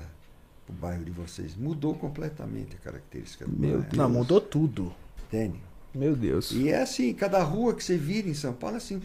o 0.69 0.73
bairro 0.73 1.03
de 1.03 1.11
vocês, 1.11 1.57
mudou 1.57 1.95
completamente 1.95 2.77
a 2.77 2.79
característica 2.79 3.47
do 3.47 3.59
Meu 3.59 3.79
bairro. 3.79 3.97
Não, 3.97 4.11
mudou 4.11 4.43
tudo. 4.43 4.93
Entende? 5.25 5.59
Meu 5.95 6.15
Deus. 6.15 6.51
E 6.53 6.69
é 6.69 6.83
assim, 6.83 7.15
cada 7.15 7.43
rua 7.43 7.75
que 7.75 7.83
você 7.83 7.97
vira 7.97 8.29
em 8.29 8.35
São 8.35 8.53
Paulo, 8.53 8.77
é 8.77 8.79
assim, 8.79 9.01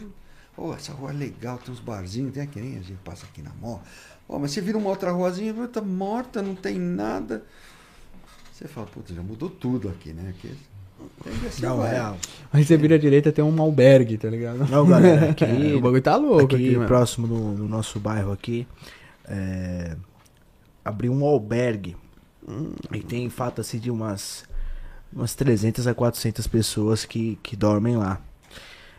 oh, 0.54 0.74
essa 0.74 0.92
rua 0.92 1.10
é 1.10 1.14
legal, 1.14 1.56
tem 1.56 1.72
uns 1.72 1.80
barzinhos, 1.80 2.34
tem 2.34 2.46
nem 2.56 2.76
a 2.76 2.82
gente 2.82 3.00
passa 3.02 3.24
aqui 3.24 3.40
na 3.40 3.54
mó. 3.54 3.80
Oh, 4.28 4.38
mas 4.38 4.50
você 4.50 4.60
vira 4.60 4.76
uma 4.76 4.90
outra 4.90 5.10
ruazinha, 5.10 5.54
tá 5.68 5.80
morta, 5.80 6.42
não 6.42 6.54
tem 6.54 6.78
nada. 6.78 7.42
Você 8.52 8.68
fala, 8.68 8.86
puta, 8.86 9.14
já 9.14 9.22
mudou 9.22 9.48
tudo 9.48 9.88
aqui, 9.88 10.12
né? 10.12 10.30
Aqui? 10.30 10.54
Assim 11.46 11.62
Não, 11.62 11.78
vai. 11.78 11.92
real. 11.92 12.16
Aí 12.52 12.64
você 12.64 12.76
vira 12.76 12.94
à 12.94 12.98
direita 12.98 13.32
tem 13.32 13.44
um 13.44 13.60
albergue, 13.60 14.16
tá 14.16 14.28
ligado? 14.28 14.68
Não, 14.70 14.86
galera, 14.86 15.30
aqui, 15.30 15.74
o 15.74 15.80
bagulho 15.80 16.02
tá 16.02 16.16
louco 16.16 16.54
aqui, 16.54 16.76
aqui 16.76 16.86
próximo 16.86 17.26
do, 17.26 17.54
do 17.54 17.68
nosso 17.68 17.98
bairro 18.00 18.32
aqui, 18.32 18.66
é, 19.26 19.96
abriu 20.84 21.12
um 21.12 21.24
albergue. 21.24 21.96
E 22.92 23.00
tem 23.00 23.24
em 23.24 23.30
fato 23.30 23.60
assim 23.60 23.78
de 23.78 23.90
umas, 23.90 24.44
umas 25.12 25.34
300 25.34 25.86
a 25.86 25.94
400 25.94 26.46
pessoas 26.46 27.04
que, 27.04 27.38
que 27.42 27.54
dormem 27.54 27.96
lá. 27.96 28.20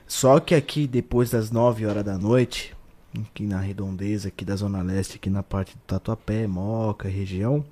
Só 0.06 0.40
que 0.40 0.54
aqui 0.54 0.88
depois 0.88 1.32
das 1.32 1.50
9 1.50 1.86
horas 1.86 2.04
da 2.04 2.18
noite, 2.18 2.76
aqui 3.16 3.44
na 3.44 3.60
redondeza, 3.60 4.28
aqui 4.28 4.46
da 4.46 4.56
Zona 4.56 4.82
Leste, 4.84 5.16
aqui 5.16 5.30
na 5.30 5.42
parte 5.42 5.76
do 5.76 5.82
Tatuapé, 5.88 6.46
Moca, 6.46 7.08
região, 7.10 7.66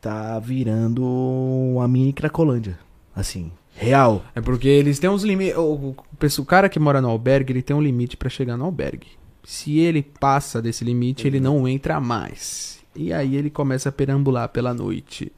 tá 0.00 0.38
virando 0.38 1.04
uma 1.04 1.88
mini 1.88 2.12
Cracolândia. 2.12 2.78
Assim, 3.14 3.50
real. 3.74 4.24
É 4.34 4.40
porque 4.40 4.68
eles 4.68 4.98
têm 4.98 5.10
uns 5.10 5.22
limites. 5.22 5.56
O, 5.56 5.94
o, 6.38 6.44
cara 6.44 6.68
que 6.68 6.78
mora 6.78 7.00
no 7.00 7.08
albergue, 7.08 7.52
ele 7.52 7.62
tem 7.62 7.74
um 7.74 7.82
limite 7.82 8.16
pra 8.16 8.28
chegar 8.28 8.56
no 8.56 8.64
albergue. 8.64 9.08
Se 9.42 9.78
ele 9.78 10.02
passa 10.02 10.60
desse 10.60 10.84
limite, 10.84 11.26
ele 11.26 11.40
não 11.40 11.66
entra 11.66 11.98
mais. 12.00 12.80
E 12.94 13.12
aí 13.12 13.36
ele 13.36 13.50
começa 13.50 13.88
a 13.88 13.92
perambular 13.92 14.48
pela 14.48 14.74
noite. 14.74 15.32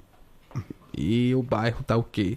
E 0.96 1.34
o 1.34 1.42
bairro 1.42 1.82
tá 1.82 1.96
o 1.96 2.02
quê? 2.02 2.36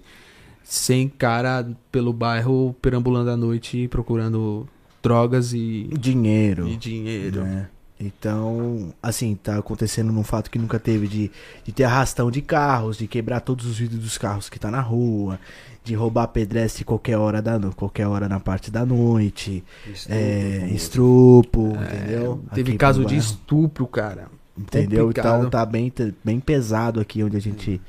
Sem 0.64 1.08
cara 1.08 1.68
pelo 1.92 2.14
bairro 2.14 2.76
perambulando 2.82 3.30
à 3.30 3.38
noite 3.38 3.88
procurando 3.88 4.68
drogas 5.04 5.54
e, 5.54 5.90
Dinheiro. 6.00 6.68
e 6.68 6.76
dinheiro. 6.76 7.44
né? 7.44 7.70
Então, 8.00 8.94
assim, 9.02 9.36
tá 9.36 9.58
acontecendo 9.58 10.12
num 10.12 10.24
fato 10.24 10.52
que 10.52 10.60
nunca 10.60 10.78
teve 10.78 11.08
de, 11.08 11.32
de 11.64 11.72
ter 11.72 11.86
arrastão 11.86 12.30
de 12.30 12.42
carros, 12.42 12.98
de 12.98 13.08
quebrar 13.08 13.40
todos 13.40 13.66
os 13.66 13.78
vidros 13.80 14.00
dos 14.00 14.18
carros 14.18 14.50
que 14.50 14.60
tá 14.60 14.70
na 14.70 14.82
rua, 14.82 15.40
de 15.82 15.96
roubar 15.96 16.28
pedestre 16.28 16.84
qualquer 16.84 17.18
hora 17.18 17.42
da 17.42 17.58
qualquer 17.72 18.08
hora 18.08 18.28
na 18.28 18.40
parte 18.40 18.70
da 18.70 18.86
noite, 18.86 19.64
Isso 19.88 20.10
é, 20.12 20.68
estrupo, 20.74 21.78
entendeu? 21.82 22.44
Teve 22.54 22.72
Aqui 22.72 22.78
caso 22.78 23.06
de 23.06 23.16
estupro, 23.16 23.88
cara. 23.88 24.28
entendeu? 24.58 25.06
complicado. 25.06 25.38
Então 25.38 25.50
tá 25.50 25.66
bem 25.66 25.92
bem 26.24 26.40
pesado 26.40 27.00
aqui 27.00 27.24
onde 27.24 27.38
a 27.38 27.42
gente 27.42 27.80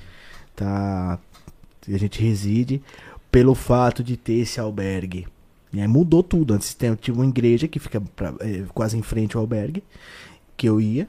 tá 0.55 1.19
a 1.89 1.99
gente 1.99 2.23
reside 2.23 2.81
pelo 3.31 3.55
fato 3.55 4.05
de 4.05 4.17
ter 4.17 4.35
esse 4.35 4.61
albergue. 4.61 5.27
E 5.77 5.81
aí 5.81 5.89
mudou 5.89 6.23
tudo. 6.23 6.55
Antes 6.55 6.77
tinha 7.01 7.15
uma 7.15 7.27
igreja 7.27 7.69
que 7.69 7.79
fica 7.79 8.01
pra- 8.01 8.35
eh, 8.41 8.65
quase 8.75 8.97
em 8.97 9.03
frente 9.03 9.37
ao 9.37 9.43
albergue, 9.43 9.83
que 10.57 10.69
eu 10.69 10.81
ia. 10.81 11.07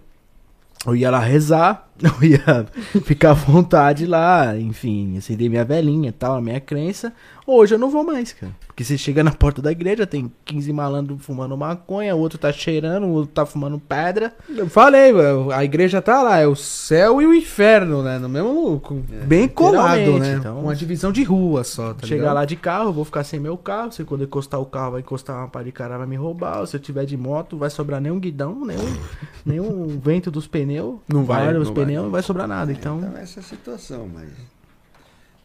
Eu 0.86 0.96
ia 0.96 1.10
lá 1.10 1.20
rezar, 1.20 1.90
eu 2.00 2.30
ia 2.30 2.68
ficar 3.04 3.32
à 3.32 3.34
vontade 3.34 4.06
lá, 4.06 4.58
enfim, 4.58 5.18
acender 5.18 5.50
minha 5.50 5.66
velhinha 5.66 6.14
tal, 6.14 6.36
a 6.36 6.42
minha 6.42 6.60
crença. 6.60 7.12
Hoje 7.50 7.76
eu 7.76 7.80
não 7.80 7.90
vou 7.90 8.04
mais, 8.04 8.34
cara. 8.34 8.54
Porque 8.68 8.84
você 8.84 8.98
chega 8.98 9.24
na 9.24 9.32
porta 9.32 9.62
da 9.62 9.72
igreja, 9.72 10.06
tem 10.06 10.30
15 10.44 10.74
malandros 10.74 11.24
fumando 11.26 11.56
maconha, 11.56 12.14
o 12.14 12.20
outro 12.20 12.38
tá 12.38 12.52
cheirando, 12.52 13.06
o 13.06 13.12
outro 13.12 13.32
tá 13.34 13.46
fumando 13.46 13.80
pedra. 13.80 14.36
Eu 14.50 14.68
falei, 14.70 15.14
mano, 15.14 15.50
a 15.52 15.64
igreja 15.64 16.02
tá 16.02 16.22
lá, 16.22 16.40
é 16.40 16.46
o 16.46 16.56
céu 16.58 17.22
e 17.22 17.26
o 17.26 17.34
inferno, 17.34 18.04
né? 18.04 18.20
No 18.20 18.28
mesmo. 18.28 18.82
com- 18.82 19.02
bem 19.26 19.48
colado, 19.48 20.20
né? 20.20 20.36
então. 20.40 20.60
Uma 20.60 20.76
divisão 20.76 21.10
de 21.12 21.24
rua 21.24 21.64
só, 21.64 21.94
tá 21.94 22.06
Chegar 22.06 22.22
ligado? 22.24 22.36
lá 22.36 22.44
de 22.46 22.56
carro, 22.58 22.90
eu 22.90 22.94
vou 22.94 23.06
ficar 23.06 23.24
sem 23.24 23.40
meu 23.40 23.58
carro. 23.58 23.94
Se 23.94 24.04
quando 24.04 24.26
encostar 24.26 24.60
o 24.60 24.66
carro, 24.66 24.92
vai 24.92 25.00
encostar 25.00 25.38
uma 25.38 25.48
pá 25.48 25.64
de 25.64 25.72
cara, 25.72 25.98
vai 25.98 26.06
me 26.06 26.18
roubar. 26.18 26.66
Se 26.68 26.76
eu 26.76 26.82
tiver 26.82 27.06
de 27.06 27.16
moto, 27.16 27.58
vai 27.58 27.70
sobrar 27.70 28.02
nem 28.02 28.12
um 28.12 28.20
guidão, 28.20 28.66
nem 28.66 28.76
um, 28.78 28.98
nem 29.46 29.60
um 29.62 29.88
vento 30.00 30.30
dos 30.30 30.48
pneus. 30.48 30.98
Não 31.08 31.24
vai, 31.24 31.54
não 31.54 31.64
vai. 31.64 31.74
pneus, 31.74 32.04
não 32.04 32.12
vai 32.12 32.22
sobrar 32.22 32.46
nada. 32.46 32.74
Então, 32.74 32.98
Então, 32.98 33.18
essa 33.18 33.40
é 33.40 33.42
a 33.42 33.44
situação, 33.44 34.06
mas 34.14 34.28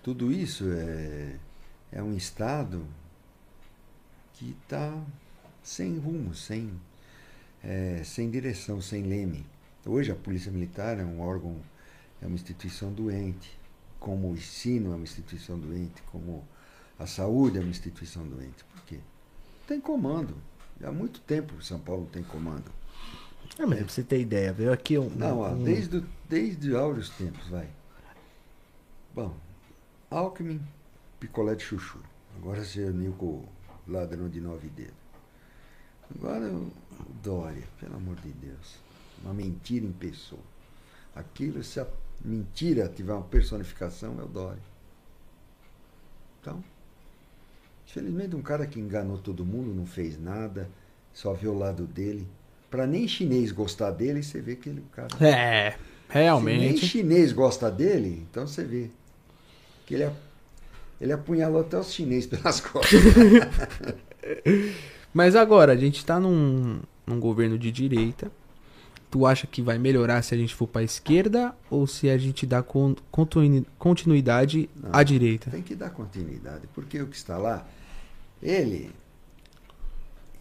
tudo 0.03 0.33
isso 0.33 0.65
é, 0.69 1.35
é 1.93 2.03
um 2.03 2.17
Estado 2.17 2.85
que 4.35 4.57
está 4.63 4.99
sem 5.63 5.99
rumo, 5.99 6.35
sem, 6.35 6.71
é, 7.63 8.03
sem 8.05 8.31
direção, 8.31 8.81
sem 8.81 9.03
leme. 9.05 9.45
Hoje 9.85 10.11
a 10.11 10.17
Polícia 10.17 10.51
Militar 10.51 10.99
é 10.99 11.05
um 11.05 11.21
órgão, 11.21 11.57
é 12.21 12.27
uma 12.27 12.35
instituição 12.35 12.93
doente, 12.93 13.57
como 14.01 14.31
o 14.31 14.35
ensino 14.35 14.93
é 14.93 14.97
uma 14.97 15.05
instituição 15.05 15.59
doente, 15.59 16.03
como 16.11 16.43
a 16.99 17.07
saúde 17.07 17.59
é 17.59 17.61
uma 17.61 17.71
instituição 17.71 18.27
doente. 18.27 18.65
Por 18.73 18.83
quê? 18.85 18.99
Tem 19.67 19.81
comando. 19.81 20.37
Há 20.83 20.91
muito 20.91 21.21
tempo 21.21 21.63
São 21.63 21.79
Paulo 21.79 22.09
tem 22.13 22.23
comando. 22.25 22.65
é, 23.59 23.65
mas 23.67 23.79
pra 23.81 23.89
você 23.89 24.03
ter 24.03 24.21
ideia, 24.21 24.53
veio 24.53 24.73
aqui 24.73 24.99
um. 24.99 25.09
Não, 25.11 25.39
ó, 25.39 25.51
um- 25.53 25.63
desde, 25.63 26.03
desde 26.29 26.75
áureos 26.75 27.11
tempos, 27.11 27.47
vai. 27.49 27.69
Bom, 29.15 29.37
Alckmin, 30.11 30.61
picolé 31.23 31.55
de 31.55 31.63
chuchu. 31.63 31.99
Agora 32.37 32.65
se 32.65 32.81
uniu 32.81 33.13
com 33.13 33.27
o 33.27 33.49
ladrão 33.87 34.29
de 34.29 34.41
nove 34.41 34.69
dedos. 34.69 34.93
Agora 36.15 36.47
o 36.49 36.71
Dória, 37.23 37.63
pelo 37.81 37.95
amor 37.97 38.17
de 38.17 38.29
Deus. 38.31 38.77
Uma 39.23 39.33
mentira 39.33 39.87
em 39.87 39.93
pessoa. 39.93 40.41
Aquilo, 41.15 41.63
se 41.63 41.79
a 41.79 41.87
mentira 42.25 42.89
tiver 42.89 43.13
uma 43.13 43.23
personificação, 43.23 44.19
é 44.19 44.25
o 44.25 44.27
Dória. 44.27 44.63
Então, 46.41 46.63
infelizmente 47.87 48.35
um 48.35 48.43
cara 48.43 48.67
que 48.67 48.81
enganou 48.81 49.17
todo 49.19 49.45
mundo, 49.45 49.73
não 49.73 49.87
fez 49.87 50.21
nada, 50.21 50.69
só 51.15 51.33
vê 51.33 51.47
o 51.47 51.57
lado 51.57 51.87
dele. 51.87 52.27
Pra 52.69 52.85
nem 52.87 53.07
chinês 53.07 53.53
gostar 53.53 53.91
dele, 53.93 54.23
você 54.23 54.41
vê 54.41 54.57
que 54.57 54.69
ele, 54.69 54.81
o 54.81 54.85
cara. 54.95 55.09
É, 55.25 55.71
Se 55.73 55.79
nem 56.15 56.23
realmente. 56.25 56.87
chinês 56.87 57.33
gosta 57.33 57.71
dele, 57.71 58.27
então 58.29 58.47
você 58.47 58.65
vê 58.65 58.91
que 59.87 59.95
ele, 59.95 60.05
a- 60.05 60.13
ele 61.03 61.13
apunhalou 61.13 61.61
até 61.61 61.79
os 61.79 61.93
chineses 61.93 62.27
pelas 62.27 62.61
costas. 62.63 63.01
Mas 65.13 65.37
agora, 65.37 65.73
a 65.73 65.77
gente 65.77 66.05
tá 66.07 66.19
num, 66.19 66.81
num 67.07 67.21
governo 67.21 67.59
de 67.59 67.71
direita. 67.71 68.33
Tu 69.11 69.27
acha 69.27 69.47
que 69.47 69.61
vai 69.61 69.79
melhorar 69.79 70.23
se 70.23 70.35
a 70.35 70.39
gente 70.39 70.55
for 70.55 70.67
pra 70.67 70.83
esquerda 70.83 71.55
ou 71.69 71.87
se 71.87 72.09
a 72.09 72.17
gente 72.17 72.47
dá 72.47 72.63
con- 72.63 72.97
continui- 73.11 73.67
continuidade 73.79 74.71
Não. 74.75 74.89
à 74.91 75.03
direita? 75.03 75.51
Tem 75.51 75.61
que 75.61 75.75
dar 75.75 75.91
continuidade, 75.91 76.67
porque 76.75 76.99
o 77.03 77.07
que 77.07 77.17
está 77.17 77.37
lá, 77.37 77.67
ele, 78.43 78.91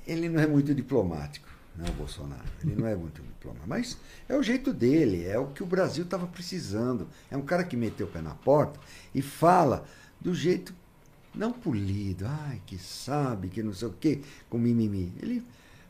ele 0.07 0.29
não 0.29 0.39
é 0.41 0.47
muito 0.47 0.73
diplomático, 0.73 1.49
né, 1.75 1.83
o 1.89 1.93
Bolsonaro. 1.93 2.45
Ele 2.63 2.75
não 2.77 2.87
é 2.87 2.95
muito 2.95 3.21
diplomático, 3.21 3.67
mas 3.67 3.97
é 4.29 4.37
o 4.37 4.43
jeito 4.43 4.71
dele, 4.71 5.25
é 5.25 5.37
o 5.37 5.47
que 5.47 5.63
o 5.63 5.65
Brasil 5.65 6.05
estava 6.05 6.25
precisando. 6.25 7.09
É 7.29 7.35
um 7.35 7.41
cara 7.41 7.65
que 7.65 7.75
meteu 7.75 8.07
o 8.07 8.09
pé 8.09 8.21
na 8.21 8.35
porta 8.35 8.79
e 9.13 9.21
fala 9.21 9.83
do 10.21 10.33
jeito 10.35 10.73
não 11.33 11.51
polido, 11.51 12.25
ai, 12.27 12.61
que 12.65 12.77
sabe, 12.77 13.47
que 13.47 13.63
não 13.63 13.73
sei 13.73 13.87
o 13.87 13.93
quê, 13.93 14.21
com 14.49 14.57
mimimi. 14.57 15.13
Ele 15.21 15.43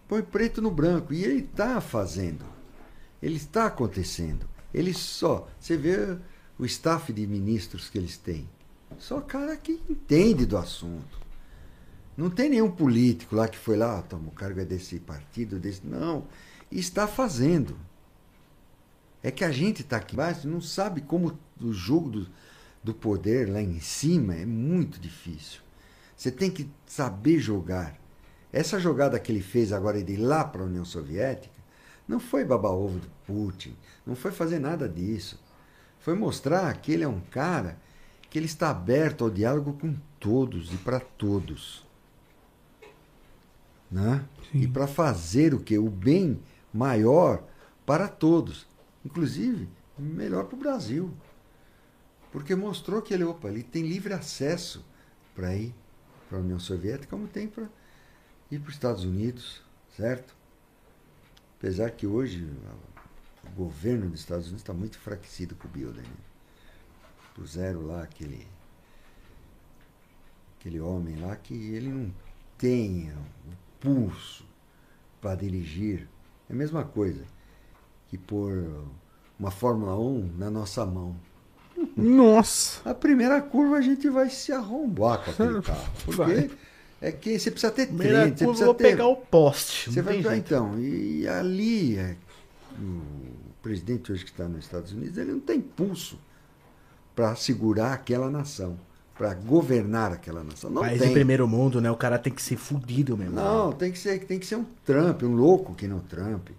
põe 0.08 0.22
preto 0.22 0.62
no 0.62 0.70
branco 0.70 1.14
e 1.14 1.24
ele 1.24 1.40
está 1.40 1.82
fazendo. 1.82 2.46
Ele 3.22 3.38
está 3.38 3.66
acontecendo. 3.66 4.48
Ele 4.74 4.94
só, 4.94 5.48
você 5.60 5.76
vê 5.76 6.18
o 6.58 6.66
staff 6.66 7.12
de 7.12 7.26
ministros 7.26 7.90
que 7.90 7.98
eles 7.98 8.18
têm. 8.18 8.48
Só 9.00 9.20
cara 9.20 9.58
que 9.58 9.82
entende 9.90 10.46
do 10.46 10.58
assunto. 10.58 11.20
Não 12.16 12.30
tem 12.30 12.50
nenhum 12.50 12.70
político 12.70 13.36
lá 13.36 13.48
que 13.48 13.58
foi 13.58 13.76
lá, 13.78 14.00
"Ah, 14.00 14.02
toma, 14.02 14.28
o 14.28 14.32
cargo 14.32 14.60
é 14.60 14.66
desse 14.66 15.00
partido, 15.00 15.60
desse. 15.60 15.86
Não. 15.86 16.28
Está 16.72 17.08
fazendo. 17.08 17.78
É 19.24 19.32
que 19.32 19.44
a 19.44 19.52
gente 19.52 19.82
está 19.82 19.98
aqui 19.98 20.14
embaixo 20.14 20.48
não 20.48 20.62
sabe 20.62 21.02
como 21.02 21.38
o 21.60 21.72
jogo 21.72 22.28
do 22.84 22.94
poder 22.94 23.50
lá 23.50 23.62
em 23.62 23.80
cima 23.80 24.36
é 24.36 24.46
muito 24.46 25.00
difícil. 25.00 25.62
Você 26.16 26.32
tem 26.32 26.50
que 26.50 26.70
saber 26.86 27.40
jogar. 27.40 28.00
Essa 28.52 28.80
jogada 28.80 29.20
que 29.20 29.32
ele 29.32 29.42
fez 29.42 29.72
agora 29.72 30.04
de 30.04 30.14
ir 30.14 30.18
lá 30.18 30.44
para 30.44 30.62
a 30.62 30.66
União 30.66 30.84
Soviética 30.86 31.56
não 32.08 32.20
foi 32.20 32.44
baba-ovo 32.44 33.00
do 33.00 33.08
Putin, 33.26 33.76
não 34.06 34.16
foi 34.16 34.32
fazer 34.32 34.60
nada 34.60 34.90
disso. 34.90 35.40
Foi 36.00 36.16
mostrar 36.16 36.76
que 36.78 36.92
ele 36.92 37.04
é 37.04 37.08
um 37.08 37.20
cara 37.20 37.78
que 38.30 38.38
ele 38.38 38.46
está 38.46 38.70
aberto 38.70 39.24
ao 39.24 39.30
diálogo 39.30 39.74
com 39.74 39.96
todos 40.20 40.74
e 40.74 40.78
para 40.78 41.00
todos. 41.00 41.86
Né? 43.90 44.24
E 44.54 44.68
para 44.68 44.88
fazer 44.88 45.54
o 45.54 45.60
que? 45.60 45.78
O 45.78 45.90
bem 45.90 46.40
maior 46.74 47.44
para 47.86 48.08
todos. 48.08 48.66
Inclusive, 49.06 49.70
melhor 49.98 50.46
para 50.46 50.56
o 50.56 50.60
Brasil. 50.60 51.12
Porque 52.32 52.56
mostrou 52.56 53.02
que 53.02 53.14
ele, 53.14 53.24
opa, 53.24 53.50
ele 53.50 53.64
tem 53.64 53.84
livre 53.84 54.14
acesso 54.14 54.86
para 55.36 55.56
ir 55.56 55.76
para 56.30 56.38
a 56.38 56.42
União 56.42 56.60
Soviética, 56.60 57.08
como 57.10 57.28
tem 57.28 57.48
para 57.48 57.68
ir 58.50 58.60
para 58.60 58.70
os 58.70 58.76
Estados 58.76 59.04
Unidos, 59.04 59.62
certo? 59.96 60.34
Apesar 61.58 61.92
que 61.92 62.08
hoje 62.08 62.50
o 63.46 63.50
governo 63.52 64.10
dos 64.10 64.22
Estados 64.22 64.46
Unidos 64.46 64.62
está 64.62 64.74
muito 64.74 64.98
enfraquecido 64.98 65.56
com 65.56 65.68
o 65.68 65.72
Biden. 65.72 66.04
Né? 66.04 66.16
Puseram 67.36 67.86
lá 67.86 68.04
aquele, 68.04 68.48
aquele 70.58 70.80
homem 70.80 71.18
lá 71.18 71.36
que 71.36 71.54
ele 71.54 71.90
não 71.90 72.14
tem 72.58 73.12
o 73.12 73.56
pulso 73.80 74.46
para 75.20 75.36
dirigir. 75.36 76.08
É 76.50 76.54
a 76.54 76.56
mesma 76.56 76.84
coisa 76.84 77.26
que 78.08 78.18
pôr 78.18 78.86
uma 79.40 79.52
Fórmula 79.52 79.98
1 79.98 80.38
na 80.38 80.50
nossa 80.50 80.86
mão. 80.86 81.16
Nossa! 81.96 82.90
A 82.90 82.94
primeira 82.94 83.42
curva 83.42 83.78
a 83.78 83.82
gente 83.82 84.10
vai 84.10 84.30
se 84.30 84.52
arrombar 84.52 85.24
com 85.24 85.32
aquele 85.32 85.62
carro. 85.64 85.92
Porque 86.06 86.50
é 87.02 87.12
que 87.12 87.40
você 87.40 87.50
precisa 87.50 87.72
ter 87.72 87.88
Primeira 87.88 88.26
você 88.26 88.30
curva, 88.30 88.44
eu 88.44 88.48
precisa 88.50 88.66
vou 88.66 88.76
ter... 88.76 88.84
pegar 88.84 89.08
o 89.08 89.16
poste. 89.16 89.92
Você 89.92 90.02
vai 90.02 90.22
jeito. 90.22 90.36
então, 90.36 90.80
e 90.80 91.28
ali 91.28 91.98
é, 91.98 92.16
o 92.80 93.02
presidente 93.62 94.12
hoje 94.12 94.24
que 94.24 94.32
está 94.32 94.48
nos 94.48 94.66
Estados 94.66 94.92
Unidos, 94.92 95.18
ele 95.18 95.32
não 95.32 95.40
tem 95.40 95.60
pulso 95.60 96.20
para 97.16 97.36
segurar 97.36 97.94
aquela 97.94 98.30
nação, 98.30 98.78
para 99.18 99.34
governar 99.34 100.12
aquela 100.12 100.44
nação. 100.44 100.70
Não 100.70 100.82
País 100.82 101.00
tem. 101.00 101.08
de 101.10 101.14
primeiro 101.14 101.48
mundo, 101.48 101.82
né? 101.82 101.90
O 101.92 101.96
cara 101.98 102.18
tem 102.18 102.32
que 102.32 102.42
ser 102.42 102.56
fudido 102.56 103.18
mesmo. 103.18 103.36
Não, 103.36 103.72
tem 103.72 103.92
que 103.92 104.00
ser, 104.00 104.20
tem 104.26 104.40
que 104.40 104.46
ser 104.46 104.56
um 104.56 104.66
Trump, 104.86 105.24
um 105.24 105.36
louco 105.36 105.74
que 105.74 105.88
não 105.88 106.00
Trump. 106.00 106.50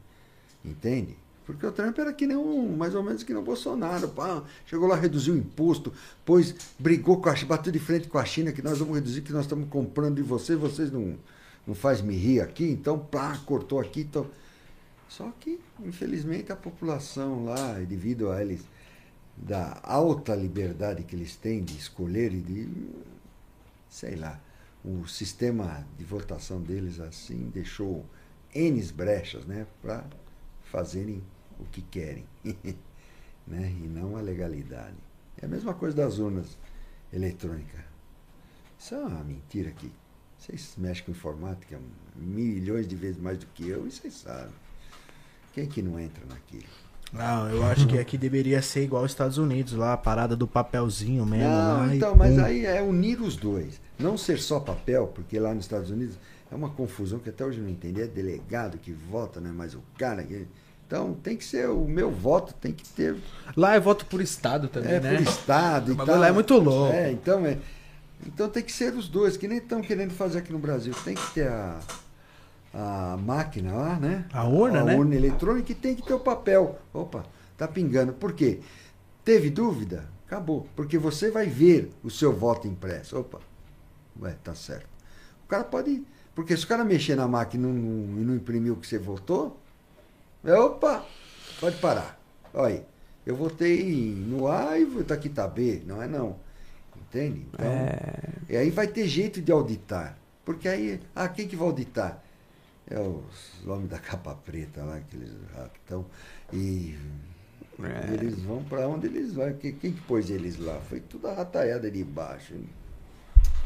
Entende? 0.65 1.17
Porque 1.45 1.67
o 1.67 1.73
Trump 1.73 1.99
era 1.99 2.13
que 2.13 2.27
nem 2.27 2.37
um, 2.37 2.77
mais 2.77 2.95
ou 2.95 3.03
menos 3.03 3.23
que 3.23 3.33
nem 3.33 3.43
o 3.43 3.45
Bolsonaro. 3.45 4.09
Pá, 4.09 4.43
chegou 4.67 4.89
lá, 4.89 4.97
reduziu 4.97 5.35
o 5.35 5.37
imposto, 5.37 5.93
pois 6.25 6.55
brigou 6.79 7.21
com 7.21 7.29
a 7.29 7.35
bateu 7.45 7.73
de 7.73 7.79
frente 7.79 8.09
com 8.09 8.19
a 8.19 8.25
China, 8.25 8.53
que 8.53 8.63
nós 8.63 8.79
vamos 8.79 8.95
reduzir, 8.95 9.23
que 9.23 9.33
nós 9.33 9.43
estamos 9.43 9.69
comprando 9.69 10.17
de 10.17 10.23
vocês, 10.23 10.59
vocês 10.59 10.91
não, 10.91 11.17
não 11.67 11.75
faz 11.75 12.01
me 12.01 12.15
rir 12.15 12.41
aqui, 12.41 12.65
então 12.65 12.99
pá, 12.99 13.37
cortou 13.45 13.81
aqui. 13.81 14.03
Então... 14.03 14.27
Só 15.09 15.31
que, 15.39 15.61
infelizmente, 15.85 16.51
a 16.53 16.57
população 16.57 17.45
lá, 17.45 17.75
devido 17.81 18.31
a 18.31 18.41
eles, 18.41 18.63
da 19.37 19.79
alta 19.83 20.35
liberdade 20.35 21.03
que 21.03 21.15
eles 21.15 21.37
têm 21.37 21.63
de 21.63 21.77
escolher 21.77 22.33
e 22.33 22.41
de, 22.41 22.69
sei 23.91 24.17
lá, 24.17 24.41
o 24.83 25.07
sistema 25.07 25.87
de 25.99 26.05
votação 26.05 26.63
deles 26.63 26.99
assim 26.99 27.51
deixou 27.53 28.07
N 28.55 28.83
brechas, 28.93 29.45
né, 29.45 29.67
para 29.83 30.05
fazerem 30.63 31.23
o 31.63 31.65
que 31.71 31.83
querem, 31.83 32.25
né, 33.47 33.75
e 33.83 33.89
não 33.89 34.17
a 34.17 34.21
legalidade. 34.21 34.97
É 35.41 35.47
a 35.47 35.49
mesma 35.49 35.75
coisa 35.75 35.97
das 35.97 36.19
urnas 36.19 36.59
eletrônicas. 37.13 37.81
Isso 38.79 38.95
é 38.95 38.99
uma 38.99 39.25
mentira 39.25 39.71
aqui. 39.71 39.91
Vocês 40.39 40.75
mexem 40.77 41.05
com 41.05 41.13
informática 41.13 41.79
milhões 42.17 42.87
de 42.89 42.97
vezes 42.97 43.21
mais 43.21 43.39
do 43.39 43.47
que 43.47 43.69
eu, 43.69 43.87
e 43.87 43.93
vocês 43.93 44.15
sabem. 44.15 44.53
Quem 45.53 45.67
que 45.67 45.83
não 45.83 46.01
entra 46.01 46.25
naquilo? 46.27 46.65
Não, 47.13 47.49
eu 47.51 47.63
acho 47.65 47.87
que 47.87 47.99
aqui 47.99 48.17
deveria 48.17 48.63
ser 48.63 48.85
igual 48.85 49.03
aos 49.03 49.11
Estados 49.11 49.37
Unidos, 49.37 49.75
lá, 49.75 49.93
a 49.93 49.97
parada 49.99 50.35
do 50.35 50.49
papelzinho 50.49 51.27
mesmo. 51.27 51.49
Não, 51.49 51.79
lá, 51.79 51.93
e 51.93 51.97
então, 51.99 52.17
mas 52.17 52.35
pum. 52.35 52.45
aí 52.45 52.65
é 52.65 52.83
unir 52.83 53.21
os 53.21 53.37
dois. 53.37 53.81
Não 53.99 54.17
ser 54.17 54.39
só 54.39 54.59
papel, 54.59 55.09
porque 55.09 55.39
lá 55.39 55.55
nos 55.55 55.67
Estados 55.67 55.91
Unidos 55.91 56.19
é 56.51 56.55
uma 56.55 56.71
confusão 56.71 57.19
que 57.19 57.29
até 57.29 57.45
hoje 57.45 57.59
eu 57.59 57.65
não 57.65 57.71
entendi. 57.71 58.01
É 58.01 58.07
delegado 58.07 58.79
que 58.79 58.93
vota, 58.93 59.41
não 59.41 59.51
é 59.51 59.53
mais 59.53 59.75
o 59.75 59.83
cara. 59.99 60.23
Que... 60.23 60.47
Então 60.93 61.15
tem 61.15 61.39
que 61.39 61.45
ser, 61.45 61.71
o 61.71 61.87
meu 61.89 62.11
voto 62.11 62.53
tem 62.53 62.71
que 62.71 62.87
ter. 62.87 63.17
Lá 63.57 63.75
é 63.75 63.81
voto 63.81 64.05
por 64.05 64.21
estado 64.21 64.69
também, 64.69 64.93
é 64.93 65.01
né? 65.01 65.17
por 65.17 65.23
estado 65.23 65.93
e 65.95 65.97
tal. 65.97 66.19
lá 66.19 66.29
é 66.29 66.33
muito 66.33 66.55
louco. 66.59 66.93
É, 66.93 67.11
então 67.11 67.47
é. 67.47 67.57
Então 68.27 68.47
tem 68.47 68.63
que 68.63 68.71
ser 68.71 68.93
os 68.93 69.09
dois, 69.09 69.39
que 69.39 69.49
nem 69.49 69.57
estão 69.57 69.81
querendo 69.81 70.11
fazer 70.11 70.41
aqui 70.41 70.53
no 70.53 70.59
Brasil. 70.59 70.93
Tem 71.03 71.15
que 71.15 71.31
ter 71.33 71.49
a, 71.49 71.81
a 72.75 73.17
máquina 73.17 73.73
lá, 73.73 73.99
né? 73.99 74.27
A 74.35 74.45
urna, 74.45 74.83
a 74.83 74.85
né? 74.85 74.95
urna 74.95 75.15
eletrônica 75.15 75.73
e 75.73 75.75
tem 75.75 75.95
que 75.95 76.03
ter 76.03 76.13
o 76.13 76.21
papel. 76.21 76.79
Opa, 76.93 77.25
tá 77.57 77.67
pingando. 77.67 78.13
Por 78.13 78.35
quê? 78.35 78.61
Teve 79.25 79.49
dúvida? 79.49 80.05
Acabou. 80.27 80.69
Porque 80.77 80.99
você 80.99 81.31
vai 81.31 81.47
ver 81.47 81.91
o 82.05 82.11
seu 82.11 82.35
voto 82.35 82.69
impresso. 82.69 83.19
Opa, 83.19 83.41
ué, 84.21 84.37
tá 84.45 84.55
certo. 84.55 84.91
O 85.47 85.49
cara 85.49 85.65
pode. 85.65 86.05
Porque 86.35 86.55
se 86.55 86.67
o 86.67 86.69
cara 86.69 86.85
mexer 86.85 87.17
na 87.17 87.27
máquina 87.27 87.67
e 87.67 87.73
não, 87.73 87.83
não 88.27 88.35
imprimir 88.35 88.75
o 88.75 88.77
que 88.77 88.87
você 88.87 88.99
votou, 88.99 89.62
opa, 90.45 91.05
pode 91.61 91.77
parar. 91.79 92.19
Olha 92.55 92.75
aí, 92.77 92.83
eu 93.25 93.37
votei 93.37 94.15
no 94.15 94.49
A 94.49 94.79
e 94.79 94.87
tá 95.05 95.15
aqui 95.15 95.29
tá 95.29 95.47
B. 95.47 95.83
Não 95.87 96.03
é 96.03 96.07
não. 96.09 96.37
Entende? 96.97 97.47
Então, 97.53 97.67
e 98.49 98.57
aí 98.57 98.71
vai 98.71 98.87
ter 98.87 99.07
jeito 99.07 99.41
de 99.41 99.53
auditar. 99.53 100.17
Porque 100.45 100.67
aí, 100.69 101.01
ah, 101.15 101.29
quem 101.29 101.47
que 101.47 101.55
vai 101.57 101.69
auditar? 101.69 102.23
É 102.91 102.99
os 102.99 103.67
homens 103.67 103.89
da 103.91 103.99
capa 103.99 104.35
preta 104.35 104.83
lá, 104.83 104.97
aqueles 104.97 105.31
estão. 105.75 106.05
E 106.53 106.97
É. 107.83 108.15
eles 108.15 108.41
vão 108.43 108.63
para 108.65 108.89
onde 108.89 109.07
eles 109.07 109.33
vão. 109.35 109.53
Quem, 109.55 109.73
quem 109.75 109.93
que 109.93 110.01
pôs 110.03 110.31
eles 110.31 110.59
lá? 110.59 110.81
Foi 110.89 111.01
tudo 111.01 111.29
a 111.29 111.35
rataiada 111.35 111.91
de 111.91 112.03
baixo. 112.03 112.55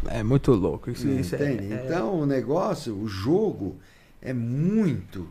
É 0.08 0.22
muito 0.22 0.52
louco. 0.52 0.90
Isso, 0.90 1.08
isso 1.08 1.34
é- 1.36 1.52
Entende? 1.54 1.72
é, 1.72 1.84
Então 1.84 2.20
o 2.20 2.26
negócio, 2.26 2.94
o 2.96 3.08
jogo 3.08 3.76
é 4.20 4.32
muito. 4.32 5.28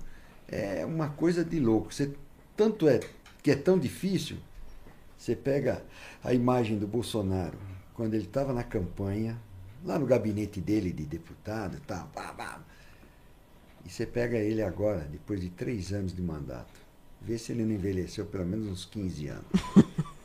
É 0.47 0.85
uma 0.85 1.09
coisa 1.09 1.43
de 1.43 1.59
louco. 1.59 1.93
Você, 1.93 2.13
tanto 2.55 2.87
é 2.87 2.99
que 3.41 3.51
é 3.51 3.55
tão 3.55 3.77
difícil. 3.77 4.37
Você 5.17 5.35
pega 5.35 5.83
a 6.23 6.33
imagem 6.33 6.77
do 6.77 6.87
Bolsonaro, 6.87 7.57
quando 7.93 8.13
ele 8.13 8.25
estava 8.25 8.53
na 8.53 8.63
campanha, 8.63 9.39
lá 9.83 9.97
no 9.97 10.05
gabinete 10.05 10.59
dele 10.59 10.91
de 10.91 11.03
deputado 11.05 11.79
pá, 11.87 12.07
pá. 12.13 12.59
E 13.85 13.89
você 13.89 14.05
pega 14.05 14.37
ele 14.37 14.61
agora, 14.61 15.07
depois 15.11 15.39
de 15.39 15.49
três 15.49 15.93
anos 15.93 16.13
de 16.13 16.21
mandato. 16.21 16.79
Vê 17.21 17.37
se 17.37 17.51
ele 17.51 17.63
não 17.63 17.73
envelheceu 17.73 18.25
pelo 18.25 18.45
menos 18.45 18.67
uns 18.67 18.85
15 18.85 19.27
anos. 19.27 19.45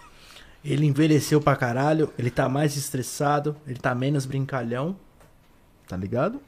Ele 0.62 0.84
envelheceu 0.84 1.40
pra 1.40 1.56
caralho, 1.56 2.12
ele 2.18 2.30
tá 2.30 2.46
mais 2.46 2.76
estressado, 2.76 3.56
ele 3.66 3.78
tá 3.78 3.94
menos 3.94 4.26
brincalhão. 4.26 4.94
Tá 5.88 5.96
ligado? 5.96 6.38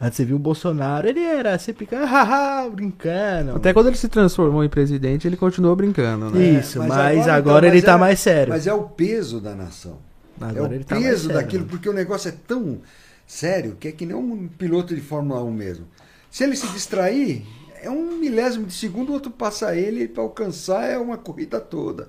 Antes 0.00 0.16
você 0.16 0.24
viu 0.24 0.36
o 0.36 0.38
Bolsonaro, 0.38 1.08
ele 1.08 1.20
era 1.20 1.58
sempre 1.58 1.88
haha, 1.90 2.68
brincando. 2.70 3.56
Até 3.56 3.72
quando 3.72 3.88
ele 3.88 3.96
se 3.96 4.08
transformou 4.08 4.62
em 4.62 4.68
presidente, 4.68 5.26
ele 5.26 5.36
continuou 5.36 5.74
brincando, 5.74 6.30
né? 6.30 6.60
Isso, 6.60 6.78
mas, 6.78 7.26
agora, 7.26 7.66
então, 7.66 7.68
ele 7.68 7.76
mas 7.78 7.84
tá 7.84 7.92
é- 7.92 7.96
mais 7.96 8.20
sério. 8.20 8.52
Mas 8.52 8.66
é 8.66 8.72
o 8.72 8.84
peso 8.84 9.40
da 9.40 9.54
nação. 9.54 9.98
Agora 10.40 10.68
é 10.68 10.70
o 10.70 10.74
ele 10.76 10.84
tá 10.84 10.94
mais 10.94 11.06
peso 11.06 11.26
sério, 11.26 11.34
daquilo, 11.34 11.64
né? 11.64 11.68
porque 11.70 11.88
o 11.88 11.92
negócio 11.92 12.28
é 12.28 12.34
tão 12.46 12.80
sério 13.26 13.76
que 13.78 13.88
é 13.88 13.92
que 13.92 14.06
nem 14.06 14.14
um 14.16 14.46
piloto 14.46 14.94
de 14.94 15.00
Fórmula 15.00 15.42
1 15.42 15.52
mesmo. 15.52 15.86
Se 16.30 16.44
ele 16.44 16.54
se 16.54 16.68
distrair, 16.68 17.44
é 17.82 17.90
um 17.90 18.18
milésimo 18.18 18.66
de 18.66 18.74
segundo, 18.74 19.10
o 19.10 19.12
outro 19.14 19.32
passa 19.32 19.74
ele 19.74 20.06
para 20.06 20.22
alcançar 20.22 20.84
é 20.84 20.96
uma 20.96 21.18
corrida 21.18 21.60
toda. 21.60 22.08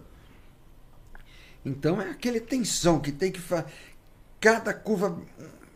Então 1.66 1.99
é 2.02 2.11
aquela 2.11 2.40
tensão 2.40 2.99
que 2.99 3.11
tem 3.11 3.32
que 3.32 3.40
fazer. 3.40 3.66
Cada 4.40 4.74
curva 4.74 5.18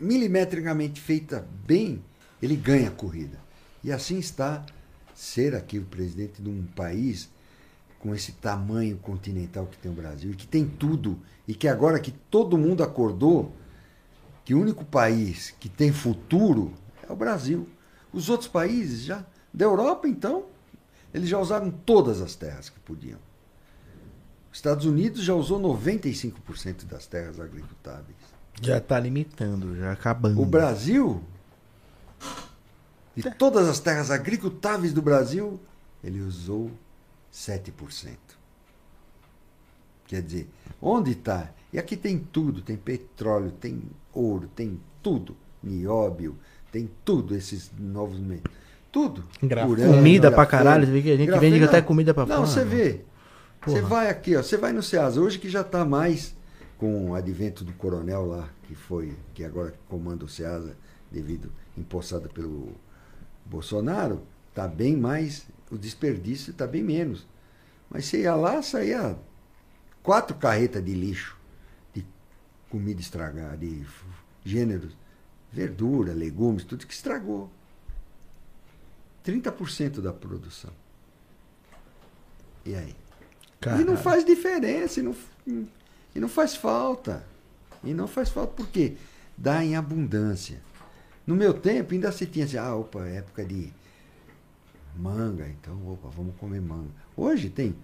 milimetricamente 0.04 1.00
feita 1.00 1.48
bem, 1.66 2.04
ele 2.42 2.56
ganha 2.56 2.90
a 2.90 2.92
corrida. 2.92 3.40
E 3.84 3.92
assim 3.92 4.20
está 4.20 4.66
ser 5.14 5.56
aqui 5.56 5.80
o 5.80 5.86
presidente 5.86 6.42
de 6.42 6.50
um 6.50 6.64
país 6.64 7.30
com 8.00 8.14
esse 8.14 8.34
tamanho 8.34 8.98
continental 8.98 9.66
que 9.66 9.78
tem 9.78 9.92
o 9.92 9.96
Brasil 9.96 10.32
e 10.32 10.36
que 10.36 10.46
tem 10.46 10.68
tudo 10.68 11.20
e 11.48 11.54
que 11.54 11.68
agora 11.68 12.00
que 12.00 12.12
todo 12.12 12.58
mundo 12.58 12.84
acordou 12.84 13.54
que 14.44 14.54
o 14.54 14.60
único 14.60 14.84
país 14.84 15.52
que 15.60 15.70
tem 15.70 15.92
futuro 15.94 16.74
é 17.08 17.12
o 17.12 17.16
Brasil. 17.16 17.68
Os 18.12 18.30
outros 18.30 18.50
países 18.50 19.04
já 19.04 19.26
da 19.54 19.66
Europa 19.66 20.08
então 20.08 20.46
eles 21.14 21.30
já 21.30 21.40
usaram 21.40 21.72
todas 21.72 22.22
as 22.22 22.36
terras 22.36 22.70
que 22.70 22.80
podiam. 22.80 23.20
Os 24.52 24.58
Estados 24.58 24.86
Unidos 24.86 25.24
já 25.24 25.34
usou 25.34 25.60
95% 25.60 26.86
das 26.86 27.08
terras 27.08 27.40
agricultáveis. 27.40 28.33
Já 28.62 28.80
tá 28.80 29.00
limitando, 29.00 29.76
já 29.76 29.92
acabando. 29.92 30.42
O 30.42 30.46
Brasil, 30.46 31.22
de 33.16 33.30
todas 33.32 33.68
as 33.68 33.80
terras 33.80 34.10
agricultáveis 34.12 34.94
do 34.94 35.02
Brasil, 35.02 35.60
ele 36.04 36.22
usou 36.22 36.72
7%. 37.34 38.16
Quer 40.08 40.22
dizer, 40.22 40.50
onde 40.82 41.12
está? 41.12 41.50
E 41.72 41.80
aqui 41.80 41.98
tem 41.98 42.18
tudo: 42.20 42.62
tem 42.62 42.78
petróleo, 42.78 43.52
tem 43.52 43.82
ouro, 44.14 44.48
tem 44.56 44.80
tudo. 45.02 45.36
Nióbio, 45.62 46.38
tem 46.72 46.90
tudo, 47.06 47.36
esses 47.36 47.72
novos. 47.80 48.20
Tudo. 48.92 49.24
Urânio, 49.42 49.94
Comida 49.96 50.32
pra 50.32 50.46
caralho, 50.46 50.86
você 50.86 50.92
vê 50.92 51.02
que 51.02 51.12
a 51.12 51.18
gente 51.18 51.28
Grafeno, 51.28 51.52
vende 51.54 51.66
até 51.66 51.80
não. 51.80 51.88
comida 51.88 52.14
pra 52.14 52.26
Não, 52.26 52.36
fora. 52.36 52.48
você 52.48 52.64
vê. 52.64 53.02
Você 53.66 53.82
vai 53.82 54.10
aqui, 54.10 54.36
ó, 54.36 54.44
você 54.44 54.58
vai 54.58 54.74
no 54.74 54.84
Ceasa, 54.84 55.22
hoje 55.22 55.40
que 55.40 55.50
já 55.50 55.62
está 55.62 55.86
mais 55.86 56.36
com 56.84 57.12
o 57.12 57.16
advento 57.16 57.64
do 57.64 57.72
coronel 57.72 58.26
lá, 58.26 58.50
que 58.64 58.76
foi, 58.76 59.16
que 59.34 59.46
agora 59.46 59.74
comanda 59.88 60.26
o 60.26 60.28
Ceasa, 60.28 60.76
devido, 61.10 61.50
empossado 61.78 62.28
pelo 62.28 62.76
Bolsonaro, 63.46 64.22
está 64.50 64.68
bem 64.68 64.98
mais, 64.98 65.48
o 65.72 65.78
desperdício 65.78 66.52
está 66.52 66.68
bem 66.68 66.84
menos. 66.84 67.26
Mas 67.90 68.04
você 68.04 68.24
ia 68.24 68.36
lá, 68.36 68.62
saía 68.62 69.18
quatro 70.04 70.36
carretas 70.36 70.84
de 70.84 70.94
lixo, 70.94 71.38
de 71.94 72.06
comida 72.70 73.00
estragada, 73.00 73.56
de 73.56 73.86
gêneros, 74.44 74.92
verdura, 75.54 76.12
legumes, 76.12 76.66
tudo 76.66 76.86
que 76.86 76.94
estragou. 76.94 77.50
30% 79.26 80.02
da 80.02 80.12
produção. 80.12 80.74
E 82.66 82.76
aí? 82.76 82.90
E 82.90 83.68
não 83.68 83.96
Caralho. 83.96 83.98
faz 83.98 84.26
diferença, 84.26 85.02
não, 85.02 85.16
e 86.16 86.20
não 86.20 86.28
faz 86.28 86.56
falta. 86.56 87.26
E 87.84 87.94
não 87.94 88.08
faz 88.08 88.30
falta 88.30 88.54
porque 88.56 88.96
dá 89.38 89.64
em 89.64 89.76
abundância. 89.76 90.62
No 91.26 91.36
meu 91.36 91.54
tempo 91.54 91.94
ainda 91.94 92.12
se 92.12 92.26
tinha 92.26 92.46
assim, 92.46 92.58
ah, 92.58 92.76
opa, 92.76 93.06
época 93.06 93.46
de 93.46 93.74
manga, 94.96 95.48
então, 95.48 95.76
opa, 95.88 96.10
vamos 96.10 96.36
comer 96.36 96.62
manga. 96.62 96.92
Hoje 97.16 97.50
tem 97.50 97.76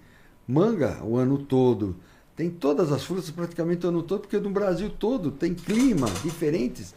manga 0.46 1.02
o 1.02 1.16
ano 1.16 1.38
todo, 1.38 1.96
tem 2.36 2.50
todas 2.50 2.92
as 2.92 3.04
frutas 3.04 3.30
praticamente 3.30 3.86
o 3.86 3.88
ano 3.88 4.02
todo, 4.02 4.20
porque 4.20 4.38
no 4.38 4.50
Brasil 4.50 4.90
todo 4.90 5.30
tem 5.30 5.54
clima 5.54 6.06
diferentes 6.22 6.94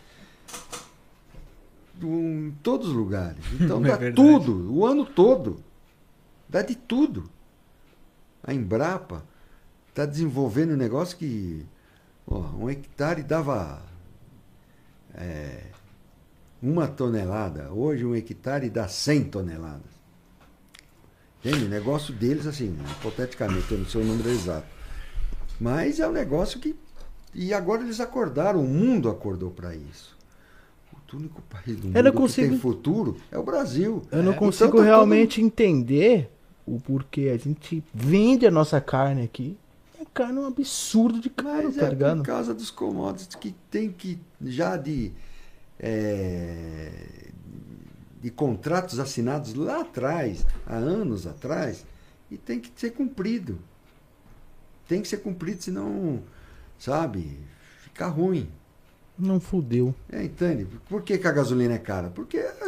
em 2.01 2.51
todos 2.61 2.89
os 2.89 2.93
lugares. 2.93 3.43
Então 3.59 3.83
É 3.85 3.89
dá 3.89 4.11
tudo, 4.11 4.73
o 4.73 4.85
ano 4.85 5.05
todo. 5.05 5.63
Dá 6.47 6.61
de 6.61 6.75
tudo. 6.75 7.29
A 8.43 8.53
Embrapa 8.53 9.23
está 9.93 10.05
desenvolvendo 10.07 10.71
um 10.73 10.77
negócio 10.77 11.15
que 11.15 11.63
ó, 12.25 12.39
um 12.59 12.67
hectare 12.69 13.21
dava 13.21 13.79
é, 15.13 15.61
uma 16.61 16.87
tonelada. 16.87 17.71
Hoje 17.71 18.03
um 18.03 18.15
hectare 18.15 18.69
dá 18.69 18.87
100 18.87 19.25
toneladas. 19.25 19.93
Entende? 21.39 21.65
O 21.65 21.69
negócio 21.69 22.13
deles, 22.13 22.47
assim, 22.47 22.75
hipoteticamente, 22.97 23.71
eu 23.71 23.77
não 23.77 23.85
sei 23.85 24.01
o 24.01 24.05
número 24.05 24.29
exato. 24.29 24.65
Mas 25.59 25.99
é 25.99 26.07
um 26.07 26.11
negócio 26.11 26.59
que. 26.59 26.75
E 27.33 27.53
agora 27.53 27.81
eles 27.83 27.99
acordaram, 27.99 28.61
o 28.63 28.67
mundo 28.67 29.09
acordou 29.09 29.51
para 29.51 29.75
isso. 29.75 30.17
O 31.11 31.15
único 31.15 31.43
país 31.43 31.77
do 31.77 31.87
mundo 31.87 32.01
não 32.01 32.11
que 32.11 32.17
consigo- 32.17 32.49
tem 32.49 32.57
futuro 32.59 33.17
é 33.31 33.37
o 33.37 33.43
Brasil. 33.43 34.01
Eu 34.11 34.23
não 34.23 34.31
É, 34.31 34.35
consigo 34.35 34.69
então 34.69 34.79
tá 34.79 34.83
realmente 34.85 35.39
entender 35.43 36.31
o 36.65 36.79
porquê 36.79 37.29
a 37.31 37.37
gente 37.37 37.83
vende 37.93 38.47
a 38.47 38.51
nossa 38.51 38.81
carne 38.81 39.21
aqui. 39.21 39.55
A 40.13 40.15
carne 40.15 40.37
é 40.37 40.41
um 40.41 40.45
absurdo 40.45 41.19
de 41.19 41.27
caro, 41.27 41.63
Mas 41.65 41.75
tá 41.77 41.87
é 41.87 41.89
ligado? 41.89 42.17
por 42.17 42.25
causa 42.27 42.53
dos 42.53 42.69
commodities 42.69 43.33
que 43.35 43.55
tem 43.71 43.91
que, 43.91 44.19
já 44.39 44.77
de, 44.77 45.11
é, 45.79 47.31
de 48.21 48.29
contratos 48.29 48.99
assinados 48.99 49.55
lá 49.55 49.81
atrás, 49.81 50.45
há 50.67 50.75
anos 50.75 51.25
atrás, 51.25 51.83
e 52.29 52.37
tem 52.37 52.59
que 52.59 52.71
ser 52.75 52.91
cumprido. 52.91 53.57
Tem 54.87 55.01
que 55.01 55.07
ser 55.07 55.17
cumprido, 55.17 55.63
senão, 55.63 56.21
sabe, 56.77 57.39
fica 57.81 58.05
ruim. 58.05 58.47
Não 59.17 59.39
fudeu. 59.39 59.95
É, 60.11 60.23
entende? 60.23 60.67
Por 60.87 61.01
que, 61.01 61.17
que 61.17 61.27
a 61.27 61.31
gasolina 61.31 61.73
é 61.73 61.79
cara? 61.79 62.11
Porque 62.11 62.37
a 62.37 62.67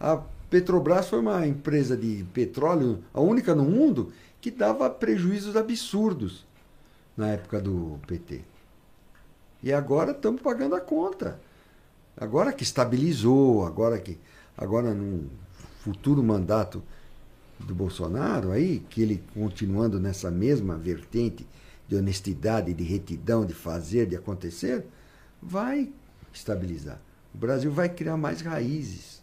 a 0.00 0.20
Petrobras 0.50 1.08
foi 1.08 1.20
uma 1.20 1.46
empresa 1.46 1.96
de 1.96 2.26
petróleo, 2.34 3.04
a 3.14 3.20
única 3.20 3.54
no 3.54 3.62
mundo, 3.62 4.12
que 4.40 4.50
dava 4.50 4.90
prejuízos 4.90 5.54
absurdos 5.54 6.44
na 7.16 7.28
época 7.28 7.60
do 7.60 7.98
PT. 8.06 8.42
E 9.62 9.72
agora 9.72 10.12
estamos 10.12 10.42
pagando 10.42 10.74
a 10.74 10.80
conta. 10.80 11.40
Agora 12.16 12.52
que 12.52 12.62
estabilizou, 12.62 13.64
agora 13.64 13.98
que 13.98 14.18
agora 14.56 14.92
num 14.92 15.28
futuro 15.80 16.22
mandato 16.22 16.82
do 17.58 17.74
Bolsonaro 17.74 18.50
aí, 18.50 18.80
que 18.90 19.02
ele 19.02 19.22
continuando 19.34 20.00
nessa 20.00 20.30
mesma 20.30 20.76
vertente 20.76 21.46
de 21.88 21.96
honestidade, 21.96 22.74
de 22.74 22.84
retidão, 22.84 23.44
de 23.44 23.54
fazer, 23.54 24.06
de 24.06 24.16
acontecer, 24.16 24.84
vai 25.40 25.90
estabilizar. 26.32 27.00
O 27.34 27.38
Brasil 27.38 27.70
vai 27.70 27.88
criar 27.88 28.16
mais 28.16 28.40
raízes. 28.40 29.22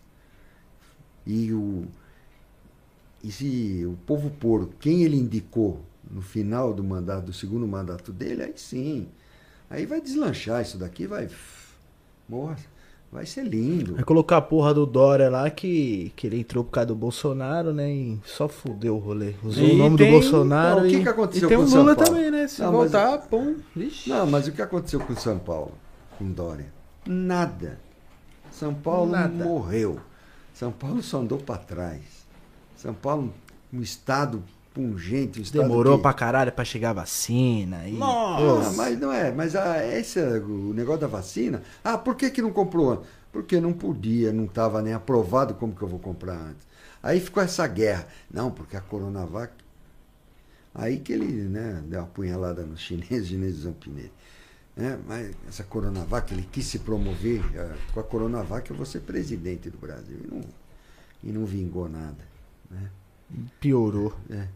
E, 1.26 1.52
o, 1.54 1.86
e 3.24 3.32
se 3.32 3.86
o 3.86 3.98
povo 4.06 4.30
pôr 4.32 4.70
quem 4.80 5.04
ele 5.04 5.18
indicou 5.18 5.84
no 6.10 6.22
final 6.22 6.74
do 6.74 6.84
mandato, 6.84 7.26
do 7.26 7.34
segundo 7.34 7.68
mandato 7.68 8.12
dele, 8.14 8.44
aí 8.44 8.54
sim. 8.56 9.08
Aí 9.70 9.86
vai 9.86 10.02
deslanchar 10.02 10.62
isso 10.62 10.78
daqui, 10.78 11.06
vai. 11.08 11.30
Morra. 12.28 12.58
Vai 13.12 13.26
ser 13.26 13.44
lindo. 13.44 13.96
Vai 13.96 14.04
colocar 14.04 14.38
a 14.38 14.42
porra 14.42 14.72
do 14.72 14.86
Dória 14.86 15.32
lá 15.32 15.50
que, 15.50 16.14
que 16.16 16.28
ele 16.28 16.40
entrou 16.40 16.64
por 16.64 16.70
causa 16.70 16.88
do 16.88 16.96
Bolsonaro, 16.96 17.74
né? 17.74 17.92
E 17.92 18.20
só 18.24 18.48
fudeu 18.48 18.98
o 18.98 19.00
rolê. 19.00 19.34
Usou 19.44 19.64
E 19.64 19.72
o 19.72 19.78
nome 19.78 19.98
tem- 19.98 20.12
do 20.12 20.20
Bolsonaro 20.20 20.82
Não, 20.82 20.86
o 20.86 20.90
que 20.90 20.98
e. 20.98 21.02
que 21.04 21.10
aconteceu 21.10 21.48
E 21.48 21.50
tem 21.50 21.58
com 21.58 21.64
o 21.64 21.68
São 21.68 21.82
Lula 21.82 21.96
Paulo? 21.96 22.12
também, 22.12 22.30
né? 22.32 22.48
Se 22.48 22.62
Não, 22.62 22.72
mas- 22.72 22.92
voltar, 22.92 23.18
pum. 23.28 23.56
Vixe. 23.76 24.10
Não, 24.12 24.28
mas 24.28 24.48
o 24.48 24.52
que 24.52 24.62
aconteceu 24.62 25.00
com 25.00 25.16
São 25.16 25.40
Paulo, 25.40 25.72
com 26.20 26.32
Dória? 26.32 26.72
Nada. 27.08 27.80
São 28.52 28.76
Paulo 28.76 29.12
Nada. 29.12 29.44
morreu. 29.44 30.00
São 30.54 30.72
Paulo 30.72 31.02
só 31.02 31.20
andou 31.20 31.40
para 31.40 31.58
trás. 31.58 32.02
São 32.76 32.94
Paulo, 32.94 33.34
um 33.74 33.82
estado 33.82 34.44
pungente, 34.80 35.42
um 35.42 35.44
Demorou 35.44 35.98
que... 35.98 36.04
pra 36.04 36.14
caralho 36.14 36.52
pra 36.52 36.64
chegar 36.64 36.92
a 36.92 36.94
vacina. 36.94 37.86
E... 37.88 38.00
Ah, 38.02 38.72
mas 38.76 38.98
não 38.98 39.12
é, 39.12 39.32
mas 39.32 39.56
ah, 39.56 39.86
esse 39.86 40.20
é 40.20 40.38
o 40.40 40.74
negócio 40.74 41.02
da 41.02 41.08
vacina. 41.08 41.62
Ah, 41.84 41.98
por 41.98 42.16
que, 42.16 42.30
que 42.30 42.42
não 42.42 42.52
comprou 42.52 42.94
antes? 42.94 43.08
Porque 43.32 43.60
não 43.60 43.74
podia, 43.74 44.32
não 44.32 44.46
estava 44.46 44.82
nem 44.82 44.94
aprovado 44.94 45.54
como 45.54 45.76
que 45.76 45.82
eu 45.82 45.88
vou 45.88 46.00
comprar 46.00 46.36
antes. 46.36 46.66
Aí 47.04 47.20
ficou 47.20 47.44
essa 47.44 47.68
guerra. 47.68 48.08
Não, 48.32 48.50
porque 48.50 48.78
a 48.78 48.82
Coronavac. 48.82 49.54
Aí 50.74 51.00
que 51.00 51.12
ele 51.12 51.26
né, 51.26 51.84
deu 51.86 52.00
uma 52.00 52.08
punhalada 52.08 52.64
nos 52.64 52.80
chineses, 52.82 53.28
chineses 53.28 53.64
zampinei. 53.64 54.12
Né? 54.76 54.98
Mas 55.06 55.32
essa 55.48 55.64
Coronavac, 55.64 56.34
ele 56.34 56.48
quis 56.50 56.66
se 56.66 56.80
promover. 56.80 57.42
ah, 57.58 57.76
com 57.94 58.00
a 58.00 58.04
Coronavac 58.04 58.70
eu 58.70 58.78
vou 58.78 58.86
ser 58.86 59.02
presidente 59.02 59.70
do 59.70 59.78
Brasil. 59.78 60.18
E 60.24 60.28
não, 60.28 60.42
e 61.22 61.32
não 61.32 61.46
vingou 61.46 61.90
nada. 61.90 62.28
Né? 62.72 62.90
Piorou. 63.60 64.16
É. 64.30 64.48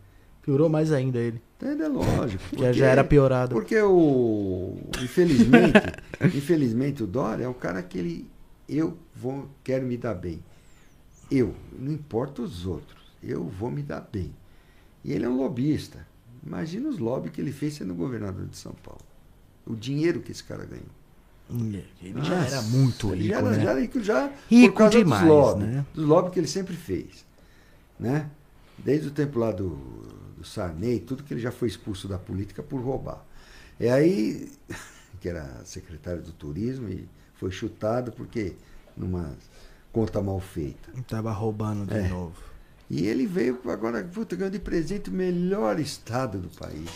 Piorou 0.44 0.70
mais 0.70 0.92
ainda 0.92 1.18
ele. 1.20 1.42
Então 1.58 1.70
é 1.70 1.88
lógico. 1.88 2.44
Que 2.50 2.58
porque- 2.58 2.74
já 2.74 2.88
era 2.88 3.04
piorado. 3.04 3.56
Porque 3.56 3.80
o. 3.82 4.78
Infelizmente, 5.02 5.74
infelizmente 6.36 7.02
o 7.04 7.08
Dória 7.08 7.46
é 7.46 7.50
um 7.50 7.54
cara 7.54 7.82
que 7.82 7.98
ele. 7.98 8.30
Eu 8.68 8.98
vou, 9.16 9.48
quero 9.64 9.86
me 9.86 9.98
dar 9.98 10.14
bem. 10.14 10.44
Eu, 11.32 11.54
não 11.80 11.92
importa 11.92 12.42
os 12.42 12.66
outros, 12.66 13.02
eu 13.24 13.44
vou 13.46 13.72
me 13.72 13.82
dar 13.82 14.02
bem. 14.12 14.34
E 15.04 15.12
ele 15.14 15.26
é 15.26 15.30
um 15.30 15.38
lobista. 15.38 16.06
Imagina 16.46 16.90
os 16.90 17.00
lobbies 17.00 17.32
que 17.34 17.40
ele 17.42 17.52
fez 17.52 17.76
sendo 17.76 17.94
governador 17.96 18.46
de 18.46 18.58
São 18.58 18.74
Paulo. 18.84 19.02
O 19.66 19.76
dinheiro 19.76 20.20
que 20.22 20.32
esse 20.32 20.44
cara 20.44 20.66
ganhou. 20.66 20.86
Ele 22.02 22.22
já 22.22 22.36
Nossa, 22.42 22.56
era 22.56 22.62
muito 22.64 23.12
ele 23.12 23.24
rico, 23.24 23.34
já 23.34 23.38
era, 23.40 23.50
né? 23.52 23.64
já 23.64 23.70
era 23.72 23.80
rico 23.82 24.02
já 24.02 24.32
Rico 24.50 24.74
por 24.74 24.78
causa 24.78 24.98
demais, 24.98 25.22
dos 25.22 25.30
lobbies, 25.30 25.68
né? 25.70 25.86
dos 25.94 26.06
lobbies 26.06 26.34
que 26.34 26.40
ele 26.40 26.48
sempre 26.48 26.76
fez, 26.76 27.26
né? 28.00 28.30
Desde 28.78 29.10
o 29.10 29.12
tempo 29.12 29.38
lá 29.40 29.52
do, 29.52 29.78
do 30.44 30.48
Sarney, 30.48 31.00
tudo 31.00 31.24
que 31.24 31.34
ele 31.34 31.42
já 31.42 31.52
foi 31.52 31.68
expulso 31.70 32.08
da 32.08 32.18
política 32.20 32.62
por 32.62 32.82
roubar. 32.82 33.26
E 33.80 33.88
aí, 33.88 34.52
que 35.22 35.30
era 35.30 35.64
secretário 35.66 36.22
do 36.22 36.32
turismo 36.34 36.90
e 36.90 37.08
foi 37.36 37.50
chutado 37.50 38.12
porque 38.12 38.54
numa 38.96 39.36
conta 39.92 40.22
mal 40.22 40.40
feita. 40.40 40.92
Tava 41.08 41.32
roubando 41.32 41.86
de 41.86 41.96
É. 41.98 42.08
novo. 42.10 42.36
E 42.90 43.08
ele 43.08 43.26
veio 43.26 43.60
agora, 43.72 44.04
puta, 44.04 44.36
ganhou 44.36 44.52
de 44.52 44.60
presente 44.60 45.10
o 45.10 45.14
melhor 45.14 45.80
estado 45.80 46.38
do 46.38 46.50
país. 46.50 46.90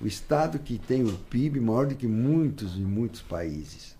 O 0.00 0.06
estado 0.06 0.58
que 0.58 0.78
tem 0.78 1.02
o 1.04 1.12
PIB 1.16 1.58
maior 1.60 1.86
do 1.86 1.94
que 1.94 2.06
muitos 2.06 2.76
e 2.76 2.80
muitos 2.80 3.22
países. 3.22 3.96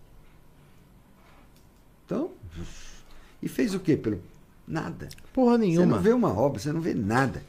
Então, 2.05 2.31
e 3.43 3.49
fez 3.49 3.75
o 3.75 3.81
quê? 3.81 3.97
Pelo 3.97 4.21
nada. 4.69 5.09
Porra 5.33 5.53
Você 5.57 5.65
nenhuma. 5.67 5.97
não 5.97 6.03
vê 6.03 6.13
uma 6.13 6.33
obra, 6.39 6.61
você 6.61 6.71
não 6.73 6.81
vê 6.81 6.93
nada. 6.95 7.43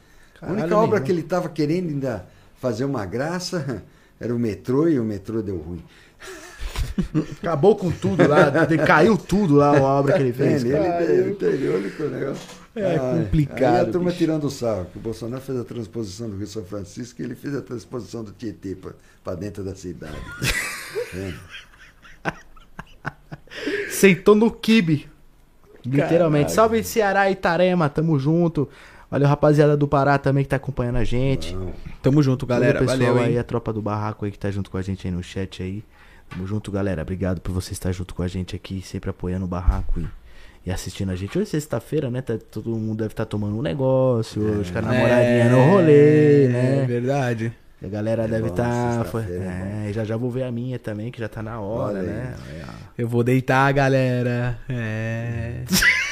Caralho 0.44 0.60
a 0.60 0.62
única 0.62 0.76
obra 0.76 0.94
nenhum. 0.96 1.06
que 1.06 1.12
ele 1.12 1.20
estava 1.20 1.48
querendo 1.48 1.88
ainda 1.90 2.26
fazer 2.60 2.84
uma 2.84 3.04
graça 3.06 3.82
era 4.20 4.34
o 4.34 4.38
metrô 4.38 4.88
e 4.88 4.98
o 4.98 5.04
metrô 5.04 5.42
deu 5.42 5.58
ruim. 5.58 5.82
Acabou 7.42 7.76
com 7.76 7.90
tudo 7.90 8.26
lá. 8.28 8.50
de- 8.66 8.78
Caiu 8.78 9.16
tudo 9.16 9.54
lá 9.56 9.76
a 9.76 9.82
obra 9.82 10.14
que 10.16 10.22
ele 10.22 10.32
fez. 10.32 10.64
Ele, 10.64 10.74
cara. 10.76 11.02
ele, 11.04 11.12
ele, 11.40 11.46
ele, 11.46 11.68
olha 11.68 11.90
que 11.90 12.02
o 12.02 12.10
negócio. 12.10 12.64
É 12.76 12.96
Ah, 12.96 12.98
complicado, 13.22 13.74
Aí 13.74 13.80
a 13.82 13.84
turma 13.92 14.06
bicho. 14.06 14.18
tirando 14.18 14.44
o 14.44 14.50
sarro, 14.50 14.86
que 14.86 14.98
o 14.98 15.00
Bolsonaro 15.00 15.40
fez 15.40 15.58
a 15.60 15.64
transposição 15.64 16.28
do 16.28 16.36
Rio 16.36 16.46
São 16.48 16.64
Francisco 16.64 17.22
e 17.22 17.24
ele 17.24 17.36
fez 17.36 17.54
a 17.54 17.62
transposição 17.62 18.24
do 18.24 18.32
Tietê 18.32 18.76
para 19.22 19.34
dentro 19.36 19.62
da 19.62 19.74
cidade. 19.76 20.16
É. 21.14 21.32
Sentou 23.90 24.34
no 24.34 24.50
kibe. 24.50 25.08
Literalmente. 25.84 26.46
Caralho. 26.46 26.54
Salve 26.54 26.82
Ceará 26.84 27.28
e 27.28 27.32
Itarema, 27.34 27.88
tamo 27.88 28.18
junto. 28.18 28.68
Valeu, 29.14 29.28
rapaziada 29.28 29.76
do 29.76 29.86
Pará 29.86 30.18
também 30.18 30.42
que 30.42 30.50
tá 30.50 30.56
acompanhando 30.56 30.96
a 30.96 31.04
gente. 31.04 31.54
Não. 31.54 31.72
Tamo 32.02 32.20
junto, 32.22 32.44
galera. 32.44 32.78
Todo 32.80 32.88
o 32.88 32.90
pessoal 32.90 33.08
Valeu, 33.14 33.24
aí, 33.24 33.32
hein? 33.34 33.38
a 33.38 33.44
tropa 33.44 33.72
do 33.72 33.80
barraco 33.80 34.24
aí 34.24 34.30
que 34.32 34.38
tá 34.38 34.50
junto 34.50 34.70
com 34.70 34.76
a 34.76 34.82
gente 34.82 35.06
aí 35.06 35.12
no 35.12 35.22
chat 35.22 35.62
aí. 35.62 35.84
Tamo 36.30 36.44
junto, 36.46 36.72
galera. 36.72 37.02
Obrigado 37.02 37.40
por 37.40 37.52
você 37.52 37.72
estar 37.72 37.92
junto 37.92 38.12
com 38.14 38.22
a 38.22 38.26
gente 38.28 38.56
aqui, 38.56 38.82
sempre 38.82 39.10
apoiando 39.10 39.44
o 39.44 39.48
barraco 39.48 40.00
e, 40.00 40.06
e 40.66 40.70
assistindo 40.72 41.12
a 41.12 41.14
gente. 41.16 41.38
Hoje 41.38 41.46
é 41.46 41.50
sexta-feira, 41.50 42.10
né? 42.10 42.22
Tá- 42.22 42.38
todo 42.50 42.70
mundo 42.70 42.98
deve 42.98 43.12
estar 43.12 43.24
tomando 43.24 43.56
um 43.56 43.62
negócio, 43.62 44.42
hoje 44.42 44.72
com 44.72 44.78
a 44.78 44.82
namoradinha 44.82 45.48
no 45.48 45.62
rolê, 45.70 46.44
É 46.46 46.48
né? 46.48 46.84
verdade. 46.88 47.52
E 47.80 47.86
a 47.86 47.88
galera 47.88 48.24
É 48.24 48.28
deve 48.28 48.48
estar. 48.48 48.94
sexta-feira 49.04 49.44
é 49.44 49.90
é, 49.90 49.92
já 49.92 50.02
já 50.04 50.16
vou 50.16 50.30
ver 50.30 50.42
a 50.42 50.50
minha 50.50 50.78
também, 50.78 51.12
que 51.12 51.20
já 51.20 51.28
tá 51.28 51.40
na 51.42 51.60
hora, 51.60 51.98
Olha 51.98 52.02
né? 52.02 52.34
É. 52.50 52.64
Eu 53.02 53.06
vou 53.08 53.22
deitar, 53.22 53.70
galera. 53.72 54.58
É. 54.68 55.62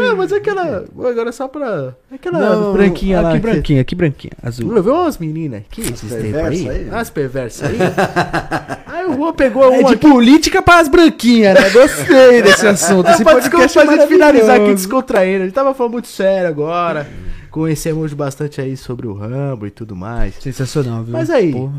Ah, 0.00 0.14
mas 0.16 0.32
aquela. 0.32 0.84
Agora 0.98 1.32
só 1.32 1.48
pra. 1.48 1.94
Aquela 2.12 2.38
Não, 2.38 2.72
branquinha 2.72 3.20
lá. 3.20 3.30
Aqui 3.30 3.40
que- 3.40 3.46
branquinha, 3.46 3.80
aqui 3.80 3.94
branquinha. 3.94 4.32
Azul. 4.42 4.72
Não 4.72 4.82
viu 4.82 4.94
umas 4.94 5.18
meninas 5.18 5.60
aqui 5.60 5.80
esses 5.82 6.00
tempos 6.10 6.34
aí? 6.40 6.64
né? 6.64 6.88
As 6.92 7.10
perversas 7.10 7.68
aí. 7.70 7.76
aí 8.86 9.06
o 9.06 9.14
Juan 9.14 9.32
pegou 9.34 9.64
É 9.64 9.78
uma. 9.80 9.90
de 9.90 9.96
política 9.96 10.62
para 10.62 10.80
as 10.80 10.88
branquinhas, 10.88 11.54
né? 11.54 11.70
Gostei 11.70 12.42
desse 12.42 12.66
assunto. 12.68 13.06
Esse 13.08 13.22
Esse 13.22 13.24
podcast 13.24 13.78
é 13.78 13.84
pra 13.84 13.96
gente 13.96 14.06
finalizar 14.08 14.60
aqui 14.60 14.74
descontraindo. 14.74 15.42
A 15.42 15.46
gente 15.46 15.54
tava 15.54 15.74
falando 15.74 15.92
muito 15.92 16.08
sério 16.08 16.48
agora. 16.48 17.06
Conhecemos 17.50 18.12
bastante 18.12 18.60
aí 18.60 18.76
sobre 18.76 19.06
o 19.06 19.14
Rambo 19.14 19.66
e 19.66 19.70
tudo 19.70 19.96
mais. 19.96 20.34
Sensacional, 20.40 21.02
viu? 21.02 21.12
Mas 21.12 21.30
aí, 21.30 21.52
Porra. 21.52 21.72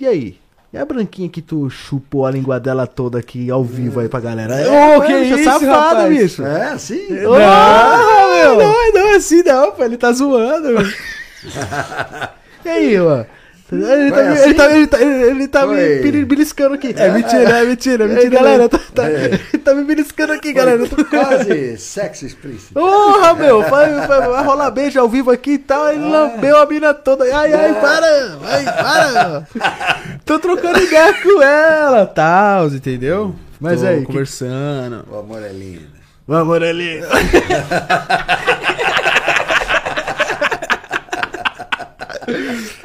e 0.00 0.06
aí? 0.06 0.36
E 0.72 0.78
a 0.78 0.84
branquinha 0.84 1.28
que 1.28 1.42
tu 1.42 1.68
chupou 1.68 2.24
a 2.24 2.30
língua 2.30 2.60
dela 2.60 2.86
toda 2.86 3.18
aqui 3.18 3.50
ao 3.50 3.64
vivo 3.64 3.98
aí 3.98 4.08
pra 4.08 4.20
galera? 4.20 4.54
Ô, 4.70 4.98
Ô, 4.98 5.00
que 5.02 5.12
isso, 5.12 5.42
safado, 5.42 5.66
rapaz? 5.66 6.08
bicho. 6.08 6.44
É, 6.44 6.70
assim? 6.70 7.08
Não, 7.10 7.32
meu. 7.32 8.56
não, 8.56 8.92
não 8.92 9.00
é 9.08 9.16
assim 9.16 9.42
não, 9.42 9.72
pô. 9.72 9.82
Ele 9.84 9.96
tá 9.96 10.12
zoando. 10.12 10.68
E 12.62 12.68
aí, 12.68 12.98
mano? 12.98 13.26
Ele 13.72 14.10
tá, 14.10 14.16
Foi 14.16 14.24
me- 14.24 14.32
assim? 14.32 14.42
ele 14.44 14.54
tá, 14.54 14.72
ele 14.72 14.86
tá, 14.88 15.00
ele 15.00 15.48
tá 15.48 15.66
me 15.66 15.76
Foi. 16.00 16.24
beliscando 16.24 16.74
aqui. 16.74 16.92
É 16.96 17.08
mentira, 17.10 17.50
é 17.60 17.64
mentira, 17.64 18.04
é 18.04 18.06
E 18.06 18.10
aí, 18.10 18.16
mentira. 18.16 18.36
galera, 18.42 18.68
tá, 18.68 18.80
tá- 18.92 19.08
É. 19.08 19.26
ele 19.52 19.62
tá 19.62 19.74
me 19.74 19.84
beliscando 19.84 20.32
aqui, 20.32 20.52
galera. 20.52 20.80
Eu 20.80 20.88
tô- 20.90 21.04
Quase 21.04 21.76
sexo 21.78 22.26
explícito. 22.26 22.74
Porra, 22.74 23.32
meu, 23.34 23.62
vai, 23.62 23.92
vai, 24.06 24.28
vai 24.28 24.44
rolar 24.44 24.70
beijo 24.72 24.98
ao 24.98 25.08
vivo 25.08 25.30
aqui 25.30 25.52
e 25.52 25.58
tal. 25.58 25.88
Ele 25.92 26.04
lambeu 26.04 26.56
a 26.56 26.66
mina 26.66 26.92
toda. 26.92 27.24
Ai, 27.24 27.52
ai, 27.52 27.74
para! 27.80 28.38
Ai, 28.44 28.64
para! 28.64 29.46
Tô 30.26 30.38
trocando 30.40 30.80
ideia 30.80 31.14
com 31.14 31.40
ela, 31.42 32.06
tal, 32.06 32.66
entendeu? 32.68 33.36
Mas 33.60 33.82
Tô 33.82 33.86
aí, 33.86 34.00
que- 34.00 34.06
conversando. 34.06 35.04
O 35.10 35.18
amor 35.18 35.42
é 35.44 35.52
lindo. 35.52 36.00
Vamos, 36.26 36.56
ali. 36.62 37.00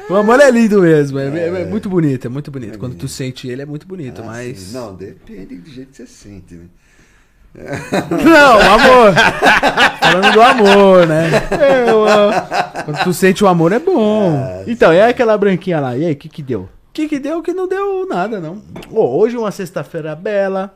O 0.08 0.14
amor 0.14 0.38
é 0.40 0.50
lindo 0.50 0.80
mesmo, 0.82 1.18
é, 1.18 1.26
é- 1.26 1.48
é 1.48 1.62
É. 1.62 1.64
muito 1.64 1.88
bonito, 1.88 2.26
é 2.26 2.28
muito 2.30 2.50
bonito. 2.50 2.74
É 2.74 2.78
Quando 2.78 2.92
tu 2.92 2.98
bonito. 2.98 3.08
sente 3.08 3.48
ele 3.48 3.62
é 3.62 3.66
muito 3.66 3.86
bonito, 3.86 4.22
Ah, 4.22 4.26
mas. 4.26 4.58
sim. 4.58 4.76
Não, 4.76 4.94
depende 4.94 5.56
do 5.56 5.68
jeito 5.70 5.90
que 5.90 5.96
você 5.96 6.06
sente, 6.06 6.54
né? 6.54 6.66
Não, 7.56 8.60
amor. 8.60 9.14
Falando 10.00 10.32
do 10.32 10.42
amor, 10.42 11.06
né? 11.06 11.30
É, 11.50 11.92
o- 11.92 12.84
Quando 12.84 13.02
tu 13.04 13.12
sente 13.14 13.42
o 13.42 13.48
amor 13.48 13.72
é 13.72 13.78
bom. 13.78 14.62
Então, 14.66 14.92
e 14.92 15.00
aquela 15.00 15.36
branquinha 15.38 15.80
lá? 15.80 15.96
E 15.96 16.04
aí, 16.04 16.12
o 16.12 16.16
que 16.16 16.28
que 16.28 16.42
deu? 16.42 16.62
O 16.62 16.92
que 16.92 17.08
que 17.08 17.18
deu 17.18 17.42
que 17.42 17.52
não 17.52 17.66
deu 17.66 18.06
nada, 18.06 18.38
não. 18.40 18.62
Ô, 18.90 19.18
hoje 19.18 19.36
uma 19.36 19.50
sexta-feira 19.50 20.14
bela. 20.14 20.72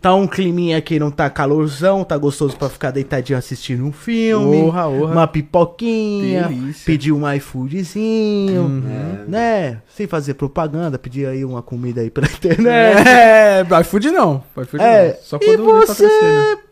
Tá 0.00 0.14
um 0.14 0.26
climinha 0.26 0.76
aqui, 0.76 0.98
não 0.98 1.10
tá 1.10 1.30
calorzão, 1.30 2.04
tá 2.04 2.16
gostoso 2.18 2.56
pra 2.56 2.68
ficar 2.68 2.90
deitadinho 2.90 3.38
assistindo 3.38 3.84
um 3.84 3.92
filme. 3.92 4.58
Orra, 4.62 4.86
orra. 4.86 5.12
Uma 5.12 5.26
pipoquinha. 5.26 6.42
Delícia. 6.48 6.84
Pedir 6.84 7.12
um 7.12 7.22
iFoodzinho. 7.32 8.62
Uhum. 8.62 9.24
Né? 9.26 9.78
Sem 9.88 10.06
fazer 10.06 10.34
propaganda, 10.34 10.98
pedir 10.98 11.26
aí 11.26 11.44
uma 11.44 11.62
comida 11.62 12.00
aí 12.02 12.10
pela 12.10 12.26
internet. 12.30 13.08
É, 13.08 13.64
iFood 13.80 14.10
não. 14.10 14.44
iFood 14.60 14.82
É, 14.82 15.08
não. 15.08 15.16
Só 15.22 15.36
e 15.40 15.56
quando 15.56 15.80
tá 15.86 15.94
você- 15.94 16.06
crescendo. 16.06 16.63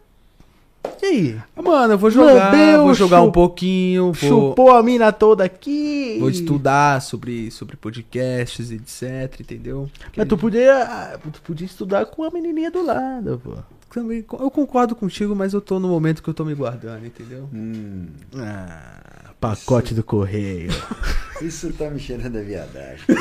E 1.03 1.07
aí? 1.07 1.41
Mano, 1.57 1.95
eu 1.95 1.99
vou 1.99 2.11
jogar, 2.11 2.53
Lambeu, 2.53 2.83
vou 2.85 2.95
jogar 2.95 3.23
um 3.23 3.31
pouquinho, 3.33 4.13
vou, 4.13 4.15
Chupou 4.15 4.71
a 4.73 4.83
mina 4.83 5.13
toda 5.13 5.45
aqui. 5.45 6.17
vou 6.21 6.31
estudar 6.31 7.01
sobre, 7.03 7.51
sobre 7.51 7.77
podcasts, 7.77 8.71
etc, 8.71 9.41
entendeu? 9.41 9.91
Mas 10.17 10.29
tu 10.29 10.37
podia, 10.39 11.19
tu 11.33 11.41
podia 11.43 11.67
estudar 11.67 12.07
com 12.07 12.23
a 12.25 12.31
menininha 12.31 12.71
do 12.71 12.85
lado, 12.85 13.41
pô. 13.43 13.55
Também, 13.91 14.25
eu 14.41 14.51
concordo 14.51 14.95
contigo, 14.97 15.37
mas 15.37 15.53
eu 15.53 15.61
tô 15.61 15.79
no 15.79 15.87
momento 15.89 16.23
que 16.23 16.29
eu 16.31 16.35
tô 16.35 16.45
me 16.47 16.55
guardando, 16.55 17.05
entendeu? 17.05 17.47
Hum, 17.53 18.07
Ah, 18.39 19.31
pacote 19.39 19.93
do 19.93 20.03
correio. 20.03 20.71
isso 21.43 21.71
tá 21.75 21.91
me 21.91 22.01
cheirando 22.01 22.39
a 22.39 22.43
viadagem. 22.43 23.05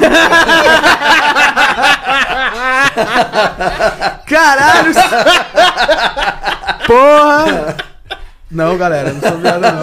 Caralho! 4.26 4.94
Porra! 6.92 7.76
Não, 8.52 8.78
galera, 8.78 9.14
não 9.14 9.22
sou 9.22 9.38
viado, 9.38 9.62
não. 9.62 9.82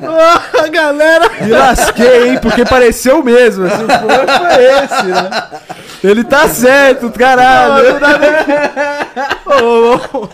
Porra, 0.00 0.68
galera! 0.68 1.30
Me 1.40 1.52
lasquei, 1.52 2.30
hein? 2.30 2.38
Porque 2.42 2.64
pareceu 2.64 3.22
mesmo. 3.22 3.66
Assim, 3.66 3.86
foi, 3.86 4.26
foi 4.38 4.64
esse, 4.64 5.04
né? 5.04 5.30
Ele 6.02 6.24
tá 6.24 6.48
certo, 6.48 7.08
caralho. 7.12 8.00
Ô, 9.46 9.94
ô, 10.18 10.28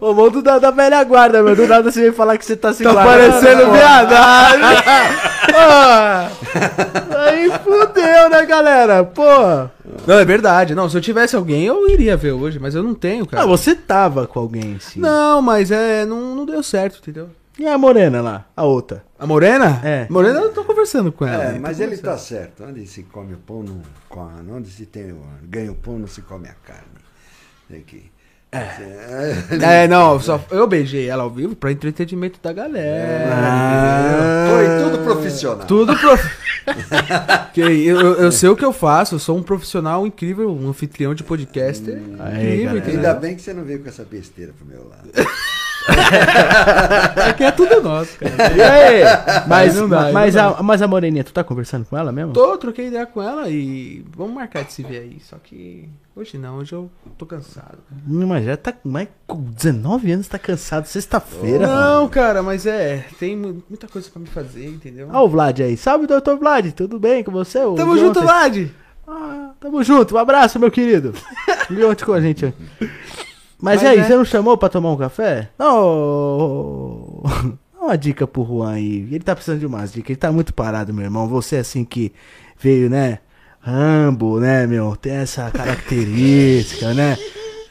ô, 0.00 0.12
mundo 0.14 0.42
da, 0.42 0.58
da 0.58 0.70
velha 0.70 1.02
guarda, 1.04 1.42
meu. 1.42 1.54
Do 1.56 1.66
nada 1.66 1.90
você 1.90 2.02
vem 2.02 2.12
falar 2.12 2.36
que 2.38 2.44
você 2.44 2.56
tá 2.56 2.72
se 2.72 2.82
Tá 2.84 2.92
guardando, 2.92 3.30
parecendo 3.32 3.64
pô. 3.66 3.72
viadagem. 3.72 4.64
Ah, 5.56 6.30
Aí 7.28 7.50
fudeu, 7.62 8.30
né, 8.30 8.44
galera? 8.46 9.04
Pô. 9.04 9.22
Não, 10.06 10.18
é 10.18 10.24
verdade. 10.24 10.74
Não, 10.74 10.88
se 10.88 10.96
eu 10.96 11.00
tivesse 11.00 11.36
alguém, 11.36 11.64
eu 11.64 11.88
iria 11.88 12.16
ver 12.16 12.32
hoje, 12.32 12.58
mas 12.58 12.74
eu 12.74 12.82
não 12.82 12.94
tenho, 12.94 13.26
cara. 13.26 13.42
Ah, 13.42 13.46
você 13.46 13.74
tava 13.74 14.26
com 14.26 14.38
alguém, 14.40 14.78
sim. 14.80 15.00
Não, 15.00 15.40
mas 15.40 15.70
é. 15.70 16.04
Não, 16.04 16.34
não 16.34 16.44
deu 16.46 16.62
certo, 16.62 16.98
entendeu? 17.00 17.28
E 17.58 17.66
a 17.66 17.78
morena 17.78 18.20
lá? 18.20 18.44
A 18.56 18.64
outra? 18.64 19.04
A 19.16 19.26
Morena? 19.28 19.80
É. 19.84 20.06
Morena 20.10 20.40
eu 20.40 20.52
tô 20.52 20.64
conversando 20.64 21.12
com 21.12 21.24
ela. 21.24 21.44
É, 21.44 21.58
mas 21.58 21.78
ele 21.78 21.96
tá 21.96 22.18
certo. 22.18 22.64
Onde 22.64 22.84
se 22.86 23.04
come 23.04 23.32
o 23.34 23.38
pão, 23.38 23.62
não 23.62 23.80
come. 24.08 24.50
Onde 24.50 24.68
se 24.68 24.84
tem, 24.86 25.12
o- 25.12 25.22
ganha 25.44 25.70
o 25.70 25.74
pão, 25.76 25.96
não 25.96 26.08
se 26.08 26.20
come 26.20 26.48
a 26.48 26.54
carne. 26.66 26.82
Tem 27.70 27.80
que. 27.80 28.10
É, 29.60 29.88
não, 29.88 30.18
só, 30.20 30.42
eu 30.50 30.66
beijei 30.66 31.08
ela 31.08 31.22
ao 31.24 31.30
vivo 31.30 31.54
pra 31.56 31.72
entretenimento 31.72 32.38
da 32.42 32.52
galera. 32.52 33.30
Ah. 33.32 34.46
Foi 34.50 34.84
tudo 34.90 35.04
profissional. 35.04 35.66
Tudo 35.66 35.96
prof... 35.98 36.22
que 37.52 37.60
eu, 37.60 37.70
eu- 38.00 38.14
eu 38.14 38.32
sei 38.32 38.48
o 38.48 38.56
que 38.56 38.64
eu 38.64 38.72
faço, 38.72 39.14
eu 39.16 39.18
sou 39.18 39.36
um 39.36 39.42
profissional 39.42 40.06
incrível, 40.06 40.50
um 40.50 40.68
anfitrião 40.70 41.14
de 41.14 41.22
podcaster. 41.22 42.00
Aí, 42.20 42.54
incrível, 42.54 42.78
entendeu? 42.78 42.96
Ainda 42.96 43.14
bem 43.14 43.36
que 43.36 43.42
você 43.42 43.52
não 43.52 43.64
veio 43.64 43.80
com 43.80 43.88
essa 43.88 44.04
besteira 44.04 44.52
pro 44.56 44.66
meu 44.66 44.88
lado. 44.88 45.28
Aqui 47.28 47.44
é 47.44 47.50
tudo 47.52 47.82
nosso, 47.82 48.16
cara. 48.18 48.54
E 48.56 48.62
aí? 48.62 49.02
Mas, 49.46 49.74
não 49.76 49.88
dá, 49.88 50.10
mas, 50.12 50.34
não 50.34 50.54
a, 50.56 50.62
mas 50.62 50.82
a 50.82 50.88
moreninha, 50.88 51.24
tu 51.24 51.32
tá 51.32 51.44
conversando 51.44 51.84
com 51.84 51.96
ela 51.96 52.10
mesmo? 52.12 52.32
Tô, 52.32 52.56
troquei 52.56 52.88
ideia 52.88 53.06
com 53.06 53.22
ela 53.22 53.48
e 53.48 54.04
vamos 54.16 54.34
marcar 54.34 54.64
de 54.64 54.72
se 54.72 54.82
ver 54.82 54.98
aí. 55.00 55.18
Só 55.20 55.36
que 55.42 55.88
hoje 56.16 56.38
não, 56.38 56.56
hoje 56.58 56.72
eu 56.72 56.90
tô 57.18 57.26
cansado. 57.26 57.78
Hum, 58.08 58.26
Mas 58.26 58.44
já 58.44 58.56
tá 58.56 58.72
mas 58.84 59.08
com 59.26 59.40
19 59.42 60.12
anos, 60.12 60.28
tá 60.28 60.38
cansado. 60.38 60.86
Sexta-feira. 60.86 61.66
Não, 61.66 62.08
cara, 62.08 62.42
mas 62.42 62.66
é, 62.66 63.04
tem 63.18 63.36
mu- 63.36 63.62
muita 63.68 63.86
coisa 63.88 64.08
pra 64.10 64.20
me 64.20 64.26
fazer, 64.28 64.66
entendeu? 64.66 65.08
Olha 65.10 65.20
o 65.20 65.28
Vlad 65.28 65.60
aí. 65.60 65.76
Salve, 65.76 66.06
doutor 66.06 66.38
Vlad. 66.38 66.72
Tudo 66.72 66.98
bem 66.98 67.22
com 67.22 67.30
você? 67.32 67.58
O 67.60 67.74
Tamo 67.74 67.94
de 67.94 68.00
junto, 68.00 68.18
ontem? 68.20 68.26
Vlad! 68.26 68.68
Ah, 69.06 69.50
tamo 69.60 69.84
junto. 69.84 70.14
Um 70.14 70.18
abraço, 70.18 70.58
meu 70.58 70.70
querido. 70.70 71.12
E 71.70 71.82
ontem 71.82 72.04
com 72.04 72.12
a 72.12 72.20
gente. 72.20 72.52
Mas, 73.64 73.82
Mas 73.82 73.92
aí, 73.92 73.98
é. 73.98 74.04
você 74.04 74.14
não 74.14 74.26
chamou 74.26 74.58
pra 74.58 74.68
tomar 74.68 74.92
um 74.92 74.96
café? 74.98 75.48
Não. 75.58 77.22
Dá 77.72 77.80
uma 77.80 77.96
dica 77.96 78.26
pro 78.26 78.44
Juan 78.44 78.74
aí. 78.74 79.08
Ele 79.10 79.20
tá 79.20 79.34
precisando 79.34 79.60
de 79.60 79.64
umas 79.64 79.90
dicas. 79.90 80.10
Ele 80.10 80.18
tá 80.18 80.30
muito 80.30 80.52
parado, 80.52 80.92
meu 80.92 81.02
irmão. 81.02 81.26
Você, 81.28 81.56
assim, 81.56 81.82
que 81.82 82.12
veio, 82.60 82.90
né? 82.90 83.20
Rambo, 83.60 84.38
né, 84.38 84.66
meu? 84.66 84.94
Tem 84.96 85.14
essa 85.14 85.50
característica, 85.50 86.92
né? 86.92 87.16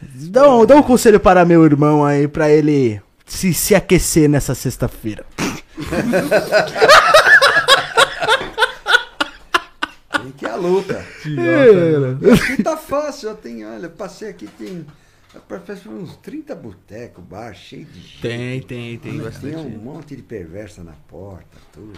Dá 0.01 0.51
um, 0.51 0.65
dá 0.65 0.77
um 0.77 0.81
conselho 0.81 1.19
para 1.19 1.45
meu 1.45 1.63
irmão 1.63 2.03
aí, 2.03 2.27
pra 2.27 2.49
ele 2.49 2.99
se, 3.23 3.53
se 3.53 3.75
aquecer 3.75 4.27
nessa 4.27 4.55
sexta-feira. 4.55 5.23
Tem 10.23 10.31
que 10.31 10.43
ir 10.43 10.49
à 10.49 10.55
luta. 10.55 11.05
É. 12.57 12.63
Tá 12.63 12.77
fácil, 12.77 13.29
já 13.29 13.35
tem, 13.35 13.63
olha, 13.63 13.89
passei 13.89 14.29
aqui, 14.29 14.47
tem. 14.57 14.83
Parece 15.41 15.89
uns 15.89 16.15
30 16.18 16.55
botecos, 16.55 17.23
bar, 17.23 17.53
cheio 17.55 17.85
de 17.85 17.99
gente. 17.99 18.22
Tem, 18.22 18.61
tem, 18.61 18.97
tem 18.99 19.11
Tinha 19.14 19.23
bastante. 19.23 19.55
um 19.57 19.69
monte 19.69 20.15
de 20.15 20.22
perversa 20.22 20.84
na 20.84 20.93
porta, 20.93 21.57
tudo. 21.72 21.97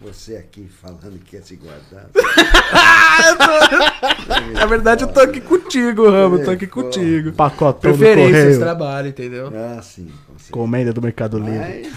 Você 0.00 0.36
aqui 0.36 0.68
falando 0.80 1.18
que 1.24 1.34
ia 1.36 1.42
se 1.42 1.56
guardar. 1.56 2.06
Na 4.54 4.64
verdade, 4.66 5.02
eu 5.02 5.08
tô 5.08 5.18
aqui 5.20 5.40
contigo, 5.40 6.08
Ramo, 6.08 6.44
tô 6.44 6.52
aqui 6.52 6.66
contigo. 6.68 7.32
Pacotão 7.32 7.90
do 7.92 7.98
Preferências, 7.98 8.40
correio. 8.42 8.58
trabalho, 8.60 9.08
entendeu? 9.08 9.50
Ah, 9.52 9.82
sim, 9.82 10.08
com. 10.26 10.34
Comenda 10.52 10.92
do 10.92 11.02
Mercado 11.02 11.36
Livre. 11.38 11.90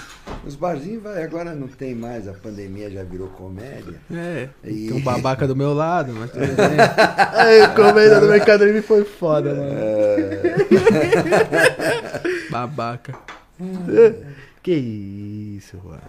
Os 0.46 0.56
barzinhos 0.56 1.04
vai, 1.04 1.22
agora 1.24 1.54
não 1.54 1.68
tem 1.68 1.94
mais, 1.94 2.28
a 2.28 2.34
pandemia 2.34 2.90
já 2.90 3.04
virou 3.04 3.28
comédia. 3.28 4.00
É, 4.12 4.50
E- 4.64 4.88
tem 4.88 4.94
um 4.94 5.02
babaca 5.02 5.46
do 5.48 5.56
meu 5.56 5.74
lado, 5.74 6.12
mas 6.14 6.32
tudo 6.32 6.48
bem. 6.48 6.48
Comenda 7.76 8.20
do 8.20 8.28
Mercado 8.28 8.66
Livre 8.66 8.82
foi 8.82 9.04
foda, 9.04 9.54
mano. 9.54 9.72
Babaca. 12.50 13.14
Que 14.64 14.74
isso, 14.74 15.78
mano. 15.84 16.02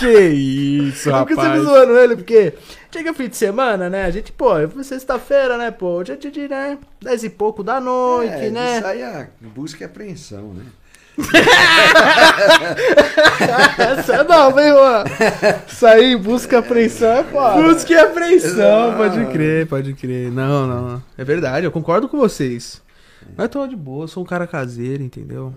que 0.00 0.10
isso, 0.28 1.08
Por 1.10 1.26
que 1.28 1.34
você 1.36 1.42
me 1.42 1.46
rapaz. 1.48 1.62
zoando 1.62 1.96
ele? 1.98 2.16
Porque 2.16 2.54
chega 2.92 3.14
fim 3.14 3.28
de 3.28 3.36
semana, 3.36 3.88
né? 3.88 4.04
A 4.04 4.10
gente, 4.10 4.32
pô, 4.32 4.50
foi 4.68 4.82
sexta-feira, 4.82 5.56
né, 5.56 5.70
pô? 5.70 5.86
Hoje 5.90 6.12
é 6.12 6.16
de, 6.16 6.32
de, 6.32 6.48
né? 6.48 6.76
Dez 7.00 7.22
e 7.22 7.30
pouco 7.30 7.62
da 7.62 7.78
noite, 7.80 8.32
é, 8.46 8.50
né? 8.50 8.78
Isso 8.78 8.86
aí 8.86 9.00
é 9.02 9.28
busca 9.40 9.84
e 9.84 9.86
apreensão, 9.86 10.52
né? 10.54 10.64
Essa 13.78 14.24
não, 14.24 14.52
vem, 14.52 14.70
Juan. 14.70 15.04
Sair 15.68 16.12
em 16.14 16.16
busca 16.16 16.56
e 16.56 16.58
apreensão 16.58 17.10
é 17.18 17.24
foda. 17.24 17.62
Busca 17.62 17.92
e 17.92 17.96
apreensão, 17.96 18.90
Ah. 18.90 18.94
pode 18.96 19.24
crer, 19.26 19.66
pode 19.66 19.94
crer. 19.94 20.30
Não, 20.32 20.66
não, 20.66 20.88
não. 20.88 21.02
É 21.16 21.24
verdade, 21.24 21.66
eu 21.66 21.70
concordo 21.70 22.08
com 22.08 22.18
vocês. 22.18 22.82
Mas 23.36 23.44
eu 23.44 23.48
tô 23.48 23.66
de 23.66 23.76
boa, 23.76 24.06
sou 24.06 24.22
um 24.22 24.26
cara 24.26 24.46
caseiro, 24.46 25.02
entendeu? 25.02 25.54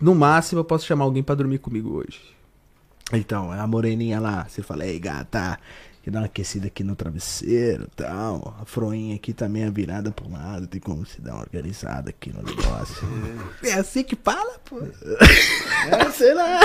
No 0.00 0.14
máximo 0.14 0.60
eu 0.60 0.64
posso 0.64 0.86
chamar 0.86 1.04
alguém 1.04 1.22
pra 1.22 1.34
dormir 1.34 1.58
comigo 1.58 1.96
hoje. 1.98 2.20
Então, 3.12 3.50
a 3.50 3.66
moreninha 3.66 4.20
lá, 4.20 4.46
você 4.48 4.62
fala, 4.62 4.86
ei, 4.86 4.98
gata, 4.98 5.58
que 6.02 6.10
dá 6.10 6.20
uma 6.20 6.26
aquecida 6.26 6.66
aqui 6.68 6.84
no 6.84 6.94
travesseiro 6.94 7.84
e 7.84 7.96
tal. 7.96 8.54
A 8.60 8.64
froinha 8.64 9.14
aqui 9.16 9.32
também 9.32 9.64
é 9.64 9.70
virada 9.70 10.10
pro 10.10 10.30
lado, 10.30 10.66
tem 10.66 10.80
como 10.80 11.04
se 11.06 11.20
dar 11.20 11.32
uma 11.34 11.40
organizada 11.40 12.10
aqui 12.10 12.32
no 12.32 12.42
negócio. 12.42 13.08
É 13.64 13.74
assim 13.74 14.02
que 14.04 14.14
fala, 14.16 14.58
pô. 14.64 14.78
É, 14.80 16.10
sei 16.12 16.34
lá. 16.34 16.60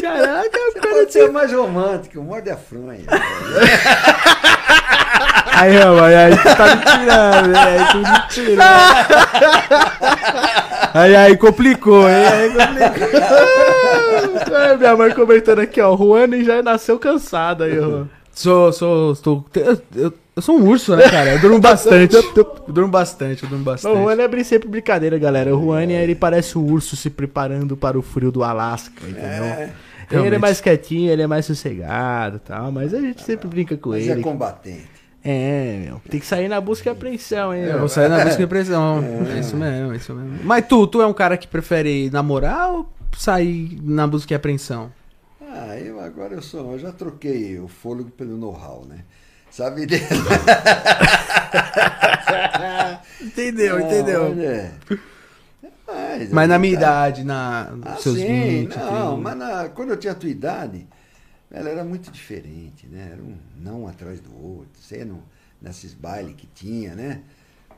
Caraca, 0.00 0.58
Você 0.72 0.80
pode 0.80 1.12
ser 1.12 1.32
mais 1.32 1.52
romântico, 1.52 2.22
morde 2.22 2.50
a 2.50 2.56
fronha. 2.56 3.04
Aí, 5.62 5.76
rapaz, 5.76 6.14
aí 6.14 6.36
tu 6.36 6.56
tá 6.56 6.76
me 6.76 6.84
tirando, 6.84 7.56
aí 7.56 7.78
tu 7.92 7.98
me 7.98 8.28
tirando. 8.28 8.62
Aí, 10.94 11.16
aí 11.16 11.36
complicou, 11.36 12.08
hein? 12.08 12.26
Aí 12.26 12.50
complicou. 12.50 14.56
É, 14.56 14.76
minha 14.76 14.96
mãe 14.96 15.14
comentando 15.14 15.60
aqui, 15.60 15.80
ó, 15.80 15.94
o 15.94 15.96
Juan 15.96 16.42
já 16.42 16.60
nasceu 16.62 16.98
cansado 16.98 17.62
aí, 17.64 17.78
ó. 17.78 18.04
Sou, 18.32 18.72
sou, 18.72 19.14
sou, 19.14 19.44
eu, 19.54 19.80
eu, 19.94 20.12
eu 20.34 20.42
sou 20.42 20.58
um 20.58 20.66
urso, 20.66 20.96
né, 20.96 21.08
cara? 21.08 21.34
Eu 21.34 21.38
durmo 21.38 21.60
bastante. 21.60 22.16
Eu 22.16 22.22
durmo 22.68 22.90
bastante, 22.90 23.44
eu 23.44 23.48
durmo 23.48 23.64
bastante. 23.64 23.94
Não, 23.94 24.04
o 24.04 24.10
Juan 24.10 24.20
é 24.20 24.44
sempre 24.44 24.68
brincadeira, 24.68 25.16
galera. 25.18 25.54
O 25.54 25.62
Juan, 25.62 25.84
ele 25.84 26.14
parece 26.14 26.58
um 26.58 26.64
urso 26.64 26.96
se 26.96 27.08
preparando 27.08 27.76
para 27.76 27.98
o 27.98 28.02
frio 28.02 28.32
do 28.32 28.42
Alasca, 28.42 29.06
entendeu? 29.06 29.70
ele 30.10 30.10
é 30.10 30.12
realmente. 30.22 30.38
mais 30.38 30.60
quietinho, 30.60 31.10
ele 31.10 31.22
é 31.22 31.26
mais 31.26 31.46
sossegado 31.46 32.36
e 32.36 32.40
tal, 32.40 32.70
mas 32.70 32.92
a 32.92 33.00
gente 33.00 33.22
sempre 33.22 33.48
brinca 33.48 33.76
com 33.76 33.90
Mas 33.90 34.06
ele. 34.06 34.20
é 34.20 34.22
combatente. 34.22 35.01
É, 35.24 35.82
meu. 35.84 36.00
Tem 36.10 36.18
que 36.18 36.26
sair 36.26 36.48
na 36.48 36.60
busca 36.60 36.88
e 36.88 36.92
apreensão, 36.92 37.54
hein? 37.54 37.62
Eu 37.62 37.68
meu? 37.70 37.78
vou 37.80 37.88
sair 37.88 38.08
na 38.08 38.24
busca 38.24 38.42
e 38.42 38.46
pressão. 38.46 39.04
É 39.34 39.38
isso 39.38 39.56
mesmo, 39.56 39.92
é 39.92 39.96
isso 39.96 40.14
mesmo. 40.14 40.40
Mas 40.44 40.66
tu, 40.66 40.86
tu 40.86 41.00
é 41.00 41.06
um 41.06 41.12
cara 41.12 41.36
que 41.36 41.46
prefere 41.46 42.10
namorar 42.10 42.70
ou 42.72 42.88
sair 43.16 43.78
na 43.82 44.06
busca 44.06 44.32
e 44.32 44.36
apreensão? 44.36 44.90
Ah, 45.40 45.76
eu 45.78 46.00
agora 46.00 46.34
eu 46.34 46.42
sou, 46.42 46.72
eu 46.72 46.78
já 46.78 46.90
troquei 46.90 47.58
o 47.60 47.68
fôlego 47.68 48.10
pelo 48.10 48.36
know-how, 48.36 48.84
né? 48.88 49.00
Sabe 49.50 49.86
de... 49.86 49.96
Entendeu, 53.20 53.78
Não, 53.78 54.30
olha, 54.30 54.72
Mas, 55.86 56.32
Mas 56.32 56.48
na 56.48 56.54
eu- 56.56 56.60
minha 56.60 56.72
idade, 56.72 57.22
na, 57.24 57.68
Ah, 57.82 57.90
nos 57.90 58.02
seus 58.02 58.18
sim, 58.18 58.66
20, 58.66 58.76
não, 58.76 58.88
30. 58.88 59.16
mas 59.18 59.36
na- 59.36 59.68
quando 59.68 59.90
eu 59.90 59.96
tinha 59.96 60.12
a 60.12 60.16
tua 60.16 60.30
idade, 60.30 60.86
ela 61.52 61.68
era 61.68 61.84
muito 61.84 62.10
diferente, 62.10 62.86
né? 62.86 63.10
Era 63.12 63.22
um 63.22 63.38
não 63.56 63.86
atrás 63.86 64.20
do 64.20 64.34
outro, 64.34 64.80
você 64.80 65.04
não, 65.04 65.22
nesses 65.60 65.92
bailes 65.92 66.34
que 66.34 66.46
tinha, 66.46 66.94
né? 66.94 67.22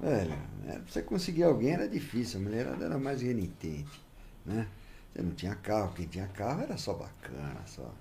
Velho, 0.00 0.36
pra 0.64 0.80
você 0.86 1.02
conseguir 1.02 1.42
alguém 1.42 1.72
era 1.72 1.88
difícil, 1.88 2.40
a 2.40 2.42
mulherada 2.42 2.84
era 2.84 2.98
mais 2.98 3.20
renitente, 3.20 4.00
né? 4.46 4.68
Você 5.12 5.22
não 5.22 5.32
tinha 5.32 5.54
carro, 5.56 5.92
quem 5.94 6.06
tinha 6.06 6.26
carro 6.28 6.62
era 6.62 6.76
só 6.76 6.94
bacana, 6.94 7.60
só, 7.66 7.92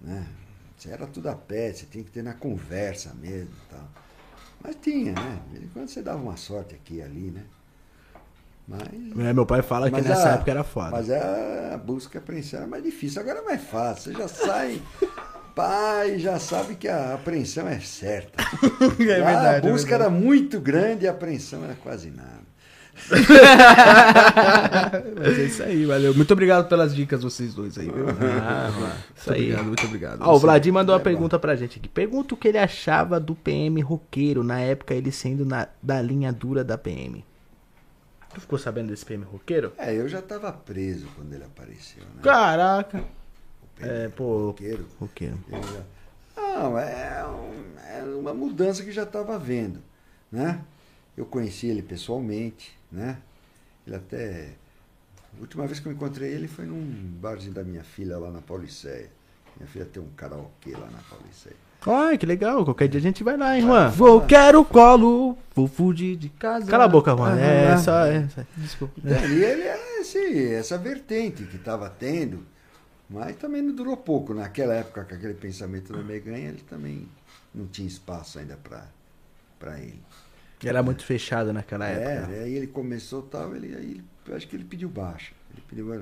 né? 0.00 0.26
Você 0.76 0.90
era 0.90 1.06
tudo 1.06 1.28
a 1.28 1.34
pé, 1.34 1.72
você 1.72 1.86
tinha 1.86 2.04
que 2.04 2.10
ter 2.10 2.22
na 2.22 2.34
conversa 2.34 3.14
mesmo 3.14 3.54
tal. 3.70 3.88
Mas 4.60 4.76
tinha, 4.76 5.12
né? 5.12 5.42
De 5.46 5.52
vez 5.52 5.64
em 5.64 5.68
quando 5.68 5.88
você 5.88 6.02
dava 6.02 6.22
uma 6.22 6.36
sorte 6.36 6.74
aqui 6.74 6.96
e 6.96 7.02
ali, 7.02 7.30
né? 7.30 7.44
Mas, 8.72 9.26
É, 9.26 9.32
Meu 9.32 9.44
pai 9.46 9.60
fala 9.62 9.90
que 9.90 10.00
nessa 10.00 10.30
a- 10.30 10.32
época 10.34 10.50
era 10.50 10.64
foda. 10.64 10.90
mas 10.90 11.10
a 11.10 11.76
busca 11.84 12.16
e 12.16 12.18
a 12.18 12.22
apreensão 12.22 12.58
era 12.60 12.68
mais 12.68 12.82
difícil. 12.82 13.20
Agora 13.20 13.40
é 13.40 13.42
mais 13.42 13.62
fácil. 13.62 14.12
Você 14.12 14.18
já 14.18 14.28
sai, 14.28 14.80
pai, 15.54 16.18
já 16.18 16.38
sabe 16.38 16.74
que 16.76 16.88
a 16.88 17.14
apreensão 17.14 17.68
é 17.68 17.78
certa. 17.80 18.42
É 18.98 19.04
verdade, 19.04 19.46
A 19.46 19.52
é 19.52 19.60
busca 19.72 19.90
verdade. 19.90 19.92
era 19.94 20.10
muito 20.10 20.58
grande 20.60 21.04
e 21.04 21.08
a 21.08 21.10
apreensão 21.10 21.62
era 21.64 21.74
quase 21.74 22.10
nada. 22.10 22.40
Mas 25.18 25.38
é 25.38 25.44
isso 25.44 25.62
aí, 25.62 25.84
valeu. 25.86 26.14
Muito 26.14 26.30
obrigado 26.32 26.68
pelas 26.68 26.94
dicas, 26.94 27.22
vocês 27.22 27.54
dois 27.54 27.78
aí, 27.78 27.86
viu? 27.90 28.06
Ah, 28.08 28.70
mano, 28.70 28.92
isso 29.16 29.30
Muito 29.30 29.32
aí. 29.32 29.40
obrigado, 29.44 29.64
muito 29.66 29.86
obrigado. 29.86 30.20
Ó, 30.22 30.34
o 30.34 30.38
Vladir 30.38 30.72
mandou 30.72 30.94
uma 30.94 31.00
É 31.00 31.04
pergunta 31.04 31.38
pra 31.38 31.56
gente 31.56 31.78
aqui. 31.78 31.88
Pergunta 31.88 32.34
o 32.34 32.36
que 32.36 32.48
ele 32.48 32.58
achava 32.58 33.18
do 33.18 33.34
PM 33.34 33.80
roqueiro, 33.80 34.42
na 34.44 34.60
época 34.60 34.94
ele 34.94 35.10
sendo 35.10 35.44
na- 35.44 35.68
da 35.82 36.00
linha 36.02 36.32
dura 36.32 36.62
da 36.62 36.76
PM. 36.76 37.24
Tu 38.34 38.40
ficou 38.40 38.58
sabendo 38.58 38.88
desse 38.88 39.04
PM 39.04 39.24
roqueiro? 39.24 39.72
É, 39.76 39.94
eu 39.94 40.08
já 40.08 40.20
estava 40.20 40.52
preso 40.52 41.06
quando 41.14 41.32
ele 41.34 41.44
apareceu, 41.44 42.02
né? 42.04 42.22
Caraca! 42.22 42.98
O 43.62 43.66
Pedro 43.76 43.94
É, 43.94 44.08
pô, 44.08 44.46
Roqueiro. 44.48 44.88
roqueiro. 44.98 45.38
Já- 45.50 45.84
Não, 46.42 46.78
é, 46.78 47.24
um- 47.26 47.78
é 47.78 48.02
uma 48.18 48.32
mudança 48.34 48.82
que 48.84 48.92
já 48.92 49.02
estava 49.04 49.38
vendo, 49.38 49.80
né? 50.30 50.62
Eu 51.16 51.26
conheci 51.26 51.66
ele 51.66 51.82
pessoalmente, 51.82 52.76
né? 52.90 53.18
Ele 53.86 53.96
até... 53.96 54.52
A 55.36 55.40
última 55.40 55.66
vez 55.66 55.80
que 55.80 55.88
eu 55.88 55.92
encontrei 55.92 56.30
ele 56.32 56.46
foi 56.48 56.64
num 56.66 56.84
barzinho 57.20 57.52
da 57.54 57.64
minha 57.64 57.82
filha 57.84 58.18
lá 58.18 58.30
na 58.30 58.40
Pauliceia. 58.40 59.10
Minha 59.56 59.66
filha 59.68 59.84
tem 59.84 60.02
um 60.02 60.08
karaokê 60.10 60.72
lá 60.72 60.88
na 60.90 60.98
Pauliceia. 61.08 61.56
Ai, 61.86 62.16
que 62.18 62.24
legal. 62.26 62.64
Qualquer 62.64 62.88
dia 62.88 62.98
a 62.98 63.02
gente 63.02 63.24
vai 63.24 63.36
lá, 63.36 63.56
hein, 63.56 63.62
Juan? 63.62 63.88
Vou, 63.90 64.20
quero 64.22 64.64
colo, 64.64 65.36
vou 65.54 65.66
fugir 65.66 66.16
de 66.16 66.28
casa. 66.28 66.70
Cala 66.70 66.84
a 66.84 66.88
boca, 66.88 67.14
Juan. 67.16 67.34
Ah, 67.34 67.40
É, 67.40 67.72
ah, 67.72 67.78
só, 67.78 68.04
é, 68.06 68.28
só- 68.28 68.42
Desculpa. 68.56 69.00
E 69.04 69.44
ele 69.44 69.62
é 69.62 70.00
esse, 70.00 70.46
essa 70.54 70.78
vertente 70.78 71.44
que 71.44 71.56
estava 71.56 71.88
tendo, 71.90 72.44
mas 73.10 73.34
também 73.36 73.62
não 73.62 73.74
durou 73.74 73.96
pouco. 73.96 74.32
Naquela 74.32 74.74
época, 74.74 75.04
com 75.04 75.14
aquele 75.14 75.34
pensamento 75.34 75.92
da 75.92 76.02
Meganha, 76.02 76.48
ele 76.50 76.62
também 76.68 77.08
não 77.54 77.66
tinha 77.66 77.88
espaço 77.88 78.38
ainda 78.38 78.56
para 79.58 79.78
ele. 79.78 80.00
Era 80.64 80.82
muito 80.82 81.04
fechado 81.04 81.52
naquela 81.52 81.86
época. 81.88 82.32
É, 82.32 82.44
aí 82.44 82.54
ele 82.54 82.68
começou 82.68 83.22
tal, 83.22 83.54
ele, 83.56 83.74
aí 83.74 83.90
ele- 83.92 84.04
eu 84.28 84.36
acho 84.36 84.46
que 84.46 84.54
ele 84.54 84.64
pediu 84.64 84.88
baixa. 84.88 85.32
Ele 85.52 85.62
pediu, 85.68 85.92
é, 85.94 86.00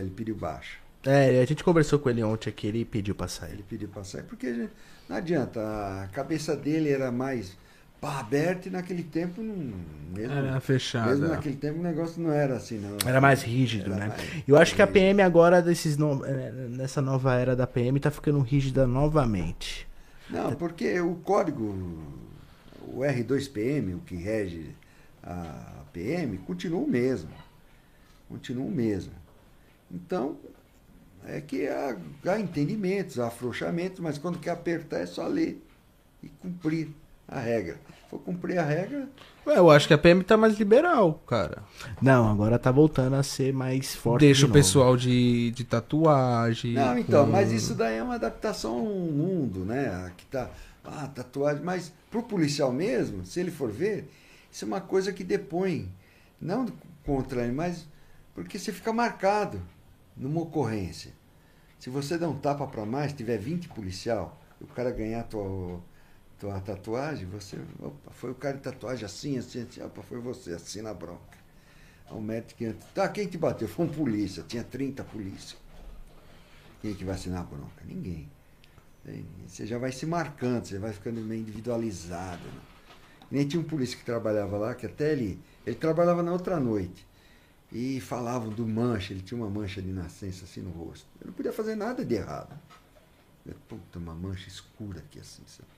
ele 0.00 0.10
pediu 0.10 0.34
baixa. 0.34 0.78
É, 1.06 1.40
a 1.40 1.44
gente 1.44 1.62
conversou 1.62 1.98
com 2.00 2.10
ele 2.10 2.22
ontem 2.24 2.50
aqui, 2.50 2.66
ele 2.66 2.84
pediu 2.84 3.14
pra 3.14 3.28
sair. 3.28 3.52
Ele 3.52 3.62
pediu 3.68 3.88
para 3.88 4.02
sair, 4.02 4.22
porque 4.24 4.52
gente, 4.52 4.72
não 5.08 5.16
adianta, 5.16 5.60
a 6.02 6.08
cabeça 6.08 6.56
dele 6.56 6.90
era 6.90 7.10
mais 7.12 7.56
pá, 8.00 8.20
aberta 8.20 8.68
e 8.68 8.70
naquele 8.70 9.02
tempo 9.02 9.42
não. 9.42 9.72
Mesmo, 10.14 10.32
Era 10.32 10.60
fechada. 10.60 11.10
mesmo 11.10 11.28
naquele 11.28 11.56
tempo 11.56 11.80
o 11.80 11.82
negócio 11.82 12.22
não 12.22 12.30
era 12.32 12.56
assim, 12.56 12.78
não. 12.78 12.96
Era 13.06 13.20
mais 13.20 13.42
rígido, 13.42 13.86
Era 13.92 13.96
né? 13.96 14.06
mais- 14.08 14.22
Eu 14.46 14.56
acho 14.56 14.74
que 14.74 14.82
a 14.82 14.86
PM 14.86 15.20
agora, 15.22 15.60
desses 15.60 15.96
no- 15.96 16.24
eh, 16.24 16.52
nessa 16.70 17.02
nova 17.02 17.34
era 17.34 17.56
da 17.56 17.66
PM, 17.66 17.98
tá 17.98 18.10
ficando 18.10 18.38
rígida 18.40 18.86
novamente. 18.86 19.86
Não, 20.30 20.54
porque 20.54 20.98
o 21.00 21.16
código, 21.16 21.74
o 22.86 23.00
R2PM, 23.04 23.94
o 23.94 23.98
que 24.00 24.14
rege 24.16 24.70
a 25.22 25.82
PM, 25.92 26.38
continua 26.38 26.80
o 26.80 26.88
mesmo. 26.88 27.30
Continua 28.28 28.64
o 28.66 28.70
mesmo. 28.70 29.12
Então, 29.90 30.36
é 31.26 31.40
que 31.40 31.66
há, 31.66 31.96
há 32.26 32.38
entendimentos, 32.40 33.18
há 33.18 33.28
afrouxamentos, 33.28 34.00
mas 34.00 34.18
quando 34.18 34.38
quer 34.38 34.50
apertar 34.50 34.98
é 35.00 35.06
só 35.06 35.26
ler 35.26 35.62
e 36.22 36.28
cumprir 36.28 36.88
a 37.26 37.38
regra. 37.40 37.74
Se 37.74 38.10
for 38.10 38.18
cumprir 38.20 38.58
a 38.58 38.62
regra, 38.64 39.08
Ué, 39.46 39.58
eu 39.58 39.70
acho 39.70 39.86
que 39.86 39.92
a 39.94 39.98
PM 39.98 40.24
tá 40.24 40.36
mais 40.36 40.58
liberal, 40.58 41.22
cara. 41.26 41.62
Não, 42.00 42.30
agora 42.30 42.58
tá 42.58 42.70
voltando 42.70 43.14
a 43.16 43.22
ser 43.22 43.52
mais 43.52 43.94
forte. 43.94 44.20
Deixa 44.20 44.40
de 44.40 44.44
o 44.44 44.48
novo. 44.48 44.58
pessoal 44.58 44.96
de, 44.96 45.50
de 45.50 45.64
tatuagem. 45.64 46.72
Não, 46.74 46.98
então, 46.98 47.26
com- 47.26 47.32
mas 47.32 47.52
isso 47.52 47.74
daí 47.74 47.96
é 47.98 48.02
uma 48.02 48.14
adaptação 48.14 48.78
ao 48.78 48.84
mundo, 48.86 49.60
né? 49.64 50.10
Que 50.16 50.24
tá, 50.26 50.50
ah, 50.84 51.06
tatuagem, 51.14 51.62
mas 51.62 51.92
pro 52.10 52.22
policial 52.22 52.72
mesmo, 52.72 53.24
se 53.26 53.38
ele 53.40 53.50
for 53.50 53.70
ver, 53.70 54.08
isso 54.50 54.64
é 54.64 54.68
uma 54.68 54.80
coisa 54.80 55.12
que 55.12 55.22
depõe, 55.24 55.88
não 56.40 56.66
contra 57.04 57.42
ele, 57.42 57.52
mas 57.52 57.86
porque 58.34 58.58
você 58.58 58.72
fica 58.72 58.92
marcado 58.94 59.60
numa 60.16 60.40
ocorrência. 60.42 61.12
Se 61.78 61.90
você 61.90 62.16
der 62.16 62.26
um 62.26 62.38
tapa 62.38 62.66
para 62.66 62.86
mais, 62.86 63.12
tiver 63.12 63.36
20 63.38 63.68
policial, 63.68 64.40
o 64.60 64.66
cara 64.66 64.90
ganhar 64.90 65.24
tua, 65.24 65.80
tua 66.38 66.60
tatuagem, 66.60 67.26
você, 67.26 67.58
opa, 67.80 68.10
foi 68.10 68.30
o 68.30 68.34
cara 68.34 68.56
de 68.56 68.62
tatuagem 68.62 69.04
assim, 69.04 69.38
assim, 69.38 69.62
assim, 69.62 69.82
opa, 69.82 70.02
foi 70.02 70.18
você, 70.18 70.52
assim 70.52 70.80
na 70.80 70.94
bronca. 70.94 71.38
Aí 72.06 72.16
O 72.16 72.20
médico 72.20 72.58
que 72.58 72.72
tá, 72.94 73.08
quem 73.08 73.26
te 73.26 73.36
bateu? 73.36 73.68
Foi 73.68 73.86
um 73.86 73.88
polícia, 73.88 74.42
tinha 74.46 74.64
30 74.64 75.04
polícia. 75.04 75.58
Quem 76.80 76.92
é 76.92 76.94
que 76.94 77.04
vai 77.04 77.14
assinar 77.14 77.40
a 77.40 77.44
bronca? 77.44 77.82
Ninguém. 77.84 78.28
Você 79.46 79.66
já 79.66 79.78
vai 79.78 79.92
se 79.92 80.06
marcando, 80.06 80.64
você 80.64 80.78
vai 80.78 80.92
ficando 80.92 81.20
meio 81.20 81.42
individualizado. 81.42 82.42
Né? 82.42 82.60
Nem 83.30 83.46
tinha 83.46 83.60
um 83.60 83.64
polícia 83.64 83.98
que 83.98 84.04
trabalhava 84.04 84.56
lá, 84.56 84.74
que 84.74 84.86
até 84.86 85.12
ele. 85.12 85.38
Ele 85.66 85.76
trabalhava 85.76 86.22
na 86.22 86.32
outra 86.32 86.58
noite. 86.58 87.06
E 87.72 88.00
falavam 88.00 88.50
do 88.50 88.66
mancha, 88.66 89.12
ele 89.12 89.20
tinha 89.22 89.40
uma 89.40 89.50
mancha 89.50 89.82
de 89.82 89.90
nascença 89.90 90.44
assim 90.44 90.60
no 90.60 90.70
rosto. 90.70 91.06
Ele 91.20 91.26
não 91.30 91.32
podia 91.34 91.52
fazer 91.52 91.74
nada 91.74 92.04
de 92.04 92.14
errado. 92.14 92.54
Eu, 93.46 93.54
Puta, 93.68 93.98
uma 93.98 94.14
mancha 94.14 94.48
escura 94.48 95.00
aqui 95.00 95.18
assim. 95.18 95.42
sabe? 95.46 95.68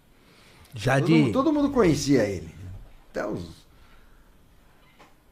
Já 0.74 0.96
todo, 0.98 1.06
de. 1.06 1.14
mundo, 1.14 1.32
todo 1.32 1.52
mundo 1.52 1.70
conhecia 1.70 2.24
ele. 2.24 2.54
Até 3.10 3.26
os. 3.26 3.66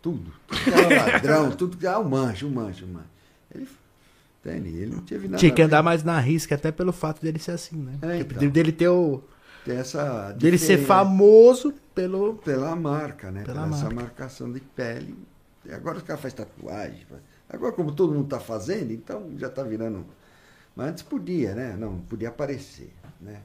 Tudo. 0.00 0.32
Tudo 0.46 0.70
era 0.74 1.12
ladrão, 1.12 1.50
tudo 1.56 1.76
que. 1.76 1.86
Ah, 1.86 1.98
o 1.98 2.08
mancha, 2.08 2.46
o 2.46 2.50
mancha, 2.50 2.84
o 2.84 2.88
mancha. 2.88 3.08
Ele. 3.54 3.68
Entende? 4.44 4.68
Ele 4.68 4.94
não 4.94 5.02
teve 5.02 5.26
nada. 5.28 5.38
Tinha 5.38 5.52
que 5.52 5.62
andar 5.62 5.82
mais 5.82 6.02
na 6.02 6.18
risca, 6.20 6.54
até 6.54 6.70
pelo 6.70 6.92
fato 6.92 7.20
dele 7.22 7.38
ser 7.38 7.52
assim, 7.52 7.76
né? 7.76 7.98
É, 8.02 8.18
Tipo, 8.18 8.34
então. 8.34 8.48
Dele 8.48 8.72
ter 8.72 8.88
o. 8.88 9.22
Essa. 9.66 10.32
Dele 10.32 10.58
ser 10.58 10.78
famoso 10.78 11.72
pelo. 11.94 12.34
Pela 12.36 12.74
marca, 12.76 13.30
né? 13.30 13.42
Pela 13.44 13.62
Pela 13.62 13.74
essa 13.76 13.84
marca. 13.84 13.94
marcação 14.02 14.52
de 14.52 14.60
pele. 14.60 15.14
Agora 15.72 15.98
os 15.98 16.02
caras 16.02 16.22
fazem 16.22 16.38
tatuagem. 16.38 17.06
Agora, 17.48 17.72
como 17.72 17.94
todo 17.94 18.12
mundo 18.12 18.24
está 18.24 18.40
fazendo, 18.40 18.92
então 18.92 19.32
já 19.38 19.46
está 19.46 19.62
virando. 19.62 20.04
Mas 20.76 20.88
antes 20.88 21.02
podia, 21.02 21.54
né? 21.54 21.76
Não, 21.76 22.00
podia 22.00 22.28
aparecer. 22.28 22.92
Né? 23.20 23.40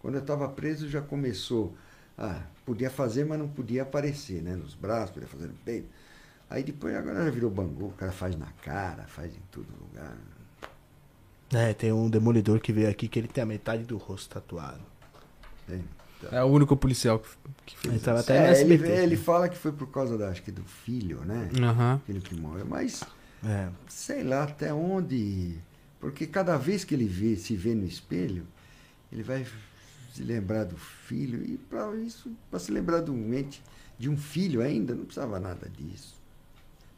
Quando 0.00 0.14
eu 0.14 0.20
estava 0.20 0.48
preso 0.48 0.88
já 0.88 1.00
começou. 1.00 1.74
Ah, 2.18 2.42
podia 2.66 2.90
fazer, 2.90 3.24
mas 3.24 3.38
não 3.38 3.48
podia 3.48 3.82
aparecer, 3.82 4.42
né? 4.42 4.54
Nos 4.54 4.74
braços, 4.74 5.10
podia 5.10 5.28
fazer 5.28 5.46
no 5.46 5.54
peito. 5.54 5.88
Aí 6.50 6.62
depois 6.62 6.94
agora 6.94 7.24
já 7.24 7.30
virou 7.30 7.50
bangu, 7.50 7.86
o 7.86 7.92
cara 7.92 8.12
faz 8.12 8.36
na 8.36 8.48
cara, 8.62 9.04
faz 9.04 9.34
em 9.34 9.40
todo 9.50 9.66
lugar. 9.80 10.16
É, 11.54 11.72
tem 11.72 11.92
um 11.92 12.08
demolidor 12.10 12.60
que 12.60 12.72
veio 12.72 12.88
aqui 12.90 13.08
que 13.08 13.18
ele 13.18 13.28
tem 13.28 13.42
a 13.42 13.46
metade 13.46 13.84
do 13.84 13.96
rosto 13.96 14.34
tatuado. 14.34 14.82
né? 15.68 15.82
Então, 16.26 16.38
É 16.38 16.42
o 16.44 16.46
único 16.48 16.76
policial 16.76 17.18
que, 17.18 17.28
que 17.66 17.76
fez 17.78 17.94
Ele 17.94 18.02
tava 18.02 18.20
isso. 18.20 18.32
é, 18.32 18.60
ele, 18.60 18.74
ele 18.92 19.16
fala 19.16 19.48
que 19.48 19.56
foi 19.56 19.72
por 19.72 19.88
causa 19.88 20.16
da, 20.18 20.28
acho 20.28 20.42
que 20.42 20.50
do 20.52 20.62
filho, 20.64 21.20
né? 21.24 21.50
Aham. 21.60 22.00
Filho 22.06 22.20
que 22.20 22.34
morreu. 22.34 22.66
Mas 22.66 23.02
É. 23.44 23.68
sei 23.88 24.22
lá 24.22 24.44
até 24.44 24.72
onde. 24.72 25.56
Porque 26.00 26.26
cada 26.26 26.56
vez 26.56 26.84
que 26.84 26.94
ele 26.94 27.06
vê, 27.06 27.36
se 27.36 27.54
vê 27.56 27.74
no 27.74 27.86
espelho, 27.86 28.46
ele 29.12 29.22
vai 29.22 29.46
se 30.12 30.22
lembrar 30.22 30.64
do 30.64 30.76
filho. 30.76 31.42
E 31.44 31.56
para 31.56 31.94
isso, 31.96 32.30
para 32.50 32.58
se 32.58 32.72
lembrar 32.72 33.00
do 33.00 33.12
mente 33.12 33.62
de 33.98 34.08
um 34.08 34.16
filho 34.16 34.60
ainda, 34.62 34.94
não 34.94 35.04
precisava 35.04 35.38
nada 35.38 35.68
disso. 35.68 36.20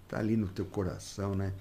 Tá 0.09 0.19
ali 0.19 0.37
no 0.37 0.49
teu 0.49 0.65
coração, 0.65 1.35
né? 1.35 1.53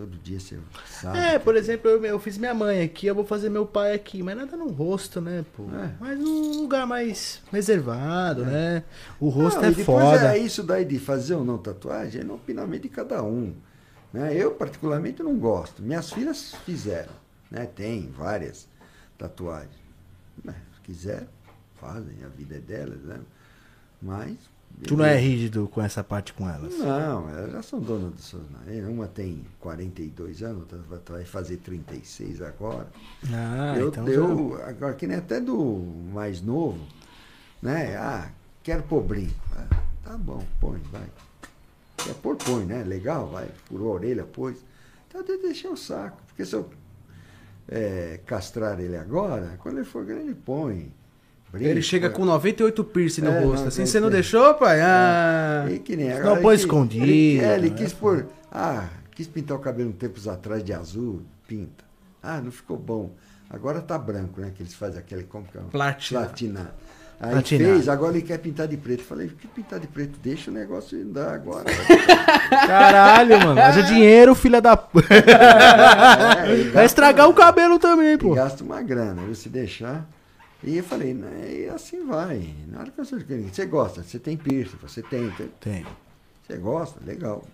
Todo 0.00 0.16
dia 0.22 0.40
você 0.40 0.58
sabe. 0.86 1.18
É, 1.18 1.38
por 1.38 1.54
exemplo, 1.54 1.90
eu, 1.90 2.02
eu 2.02 2.18
fiz 2.18 2.38
minha 2.38 2.54
mãe 2.54 2.80
aqui, 2.80 3.06
eu 3.06 3.14
vou 3.14 3.22
fazer 3.22 3.50
meu 3.50 3.66
pai 3.66 3.92
aqui, 3.92 4.22
mas 4.22 4.34
nada 4.34 4.56
no 4.56 4.68
rosto, 4.70 5.20
né, 5.20 5.44
pô? 5.54 5.64
É. 5.64 5.94
Mas 6.00 6.18
num 6.18 6.62
lugar 6.62 6.86
mais 6.86 7.42
reservado, 7.52 8.46
né? 8.46 8.82
O 9.20 9.28
rosto 9.28 9.58
Não, 9.58 9.66
é 9.66 9.72
e 9.72 9.74
depois 9.74 10.02
foda. 10.02 10.34
É 10.34 10.38
isso 10.38 10.62
daí 10.62 10.86
de 10.86 10.98
fazer 10.98 11.34
ou 11.34 11.44
não 11.44 11.58
tatuagem, 11.58 12.22
é 12.22 12.24
no 12.24 12.36
opinamento 12.36 12.84
de 12.84 12.88
cada 12.88 13.22
um. 13.22 13.52
Né? 14.10 14.34
Eu, 14.34 14.52
particularmente, 14.52 15.22
não 15.22 15.36
gosto. 15.36 15.82
Minhas 15.82 16.10
filhas 16.10 16.54
fizeram. 16.64 17.12
Né? 17.50 17.66
Tem 17.66 18.10
várias 18.10 18.66
tatuagens. 19.18 19.68
Né? 20.42 20.54
Se 20.76 20.80
quiser, 20.80 21.26
fazem, 21.78 22.24
a 22.24 22.28
vida 22.28 22.56
é 22.56 22.58
delas. 22.58 23.02
Né? 23.02 23.20
Mas. 24.00 24.38
Tu 24.86 24.96
não 24.96 25.04
é 25.04 25.16
rígido 25.16 25.68
com 25.68 25.82
essa 25.82 26.02
parte 26.02 26.32
com 26.32 26.48
elas. 26.48 26.76
Não, 26.78 27.28
elas 27.28 27.52
já 27.52 27.62
são 27.62 27.80
donas 27.80 28.12
dos 28.14 28.24
seus 28.24 28.42
narizes. 28.50 28.88
Uma 28.88 29.06
tem 29.06 29.44
42 29.60 30.42
anos, 30.42 30.60
outra 30.60 30.78
vai 31.08 31.24
fazer 31.24 31.58
36 31.58 32.42
agora. 32.42 32.88
Ah, 33.32 33.74
eu, 33.76 33.88
então 33.88 34.08
eu 34.08 34.60
agora 34.64 34.94
que 34.94 35.06
nem 35.06 35.16
até 35.16 35.40
do 35.40 35.82
mais 36.12 36.40
novo, 36.40 36.78
né? 37.62 37.96
Ah, 37.96 38.30
quero 38.62 38.82
pôr 38.84 39.02
brinco. 39.02 39.34
Ah, 39.56 39.80
Tá 40.10 40.18
bom, 40.18 40.44
põe, 40.60 40.80
vai. 40.90 41.06
Quer 41.96 42.14
pôr, 42.14 42.34
põe, 42.34 42.64
né? 42.64 42.82
Legal, 42.82 43.28
vai. 43.28 43.48
Furou 43.66 43.92
a 43.92 43.94
orelha, 43.94 44.24
pôs. 44.24 44.56
Então 45.06 45.20
eu 45.20 45.40
deixei 45.40 45.70
o 45.70 45.76
saco. 45.76 46.20
Porque 46.26 46.44
se 46.44 46.56
eu 46.56 46.68
é, 47.68 48.18
castrar 48.26 48.80
ele 48.80 48.96
agora, 48.96 49.56
quando 49.62 49.76
ele 49.76 49.84
for 49.84 50.04
grande, 50.04 50.34
põe. 50.34 50.92
Ele 51.54 51.82
chega 51.82 52.08
põe. 52.10 52.18
com 52.20 52.24
98 52.26 52.84
piercing 52.84 53.22
no 53.22 53.30
É, 53.30 53.40
rosto. 53.40 53.60
não, 53.62 53.68
assim, 53.68 53.82
é, 53.82 53.86
você 53.86 53.98
não 54.00 54.08
é. 54.08 54.10
deixou, 54.12 54.54
pai? 54.54 54.80
Ah. 54.80 55.66
E 55.70 55.78
que 55.78 55.96
nem 55.96 56.08
Não 56.10 56.16
agora. 56.18 56.40
põe 56.40 56.54
ele- 56.54 56.62
escondido, 56.62 57.04
Ele, 57.04 57.40
é, 57.40 57.54
ele 57.56 57.70
quis 57.70 57.92
pôr. 57.92 58.26
Ah, 58.52 58.84
quis 59.14 59.26
pintar 59.26 59.56
o 59.56 59.60
cabelo 59.60 59.90
um 59.90 59.92
tempos 59.92 60.28
atrás 60.28 60.62
de 60.62 60.72
azul, 60.72 61.22
pinta. 61.48 61.84
Ah, 62.22 62.40
não 62.40 62.52
ficou 62.52 62.76
bom. 62.76 63.10
Agora 63.48 63.80
tá 63.80 63.98
branco, 63.98 64.40
né? 64.40 64.52
Que 64.54 64.62
eles 64.62 64.74
fazem 64.74 64.98
aquele 65.00 65.24
como 65.24 65.44
que 65.46 65.58
é? 65.58 65.60
Platina. 65.72 66.20
Platina. 66.20 66.74
Aí 67.22 67.42
fez, 67.44 67.86
agora 67.88 68.12
ele 68.16 68.22
quer 68.26 68.38
pintar 68.38 68.66
de 68.66 68.78
preto. 68.78 69.02
Falei, 69.02 69.28
que 69.28 69.46
pintar 69.46 69.78
de 69.78 69.86
preto? 69.86 70.18
Deixa 70.22 70.50
o 70.50 70.54
negócio 70.54 70.98
andar 70.98 71.34
agora. 71.34 71.64
Caralho, 72.48 73.38
mano. 73.40 73.60
Haja 73.60 73.82
dinheiro, 73.82 74.34
filha 74.34 74.60
da. 74.60 74.72
É, 75.10 76.50
ele 76.52 76.70
Vai 76.70 76.86
estragar 76.86 77.28
o 77.28 77.34
cabelo 77.34 77.78
também, 77.78 78.16
pô. 78.16 78.34
Gasta 78.34 78.64
uma 78.64 78.80
grana, 78.82 79.22
viu? 79.22 79.34
Se 79.34 79.48
deixar. 79.48 80.08
E 80.62 80.76
eu 80.76 80.84
falei, 80.84 81.14
né, 81.14 81.62
e 81.64 81.68
assim 81.70 82.06
vai. 82.06 82.54
Na 82.68 82.80
hora 82.80 82.90
que 82.90 82.96
você, 82.98 83.16
você 83.18 83.64
gosta, 83.66 84.02
você 84.02 84.18
tem 84.18 84.36
piercing, 84.36 84.76
você 84.82 85.02
tem, 85.02 85.30
tem- 85.32 85.48
Tem. 85.60 85.86
Você 86.46 86.56
gosta? 86.58 87.00
Legal. 87.04 87.44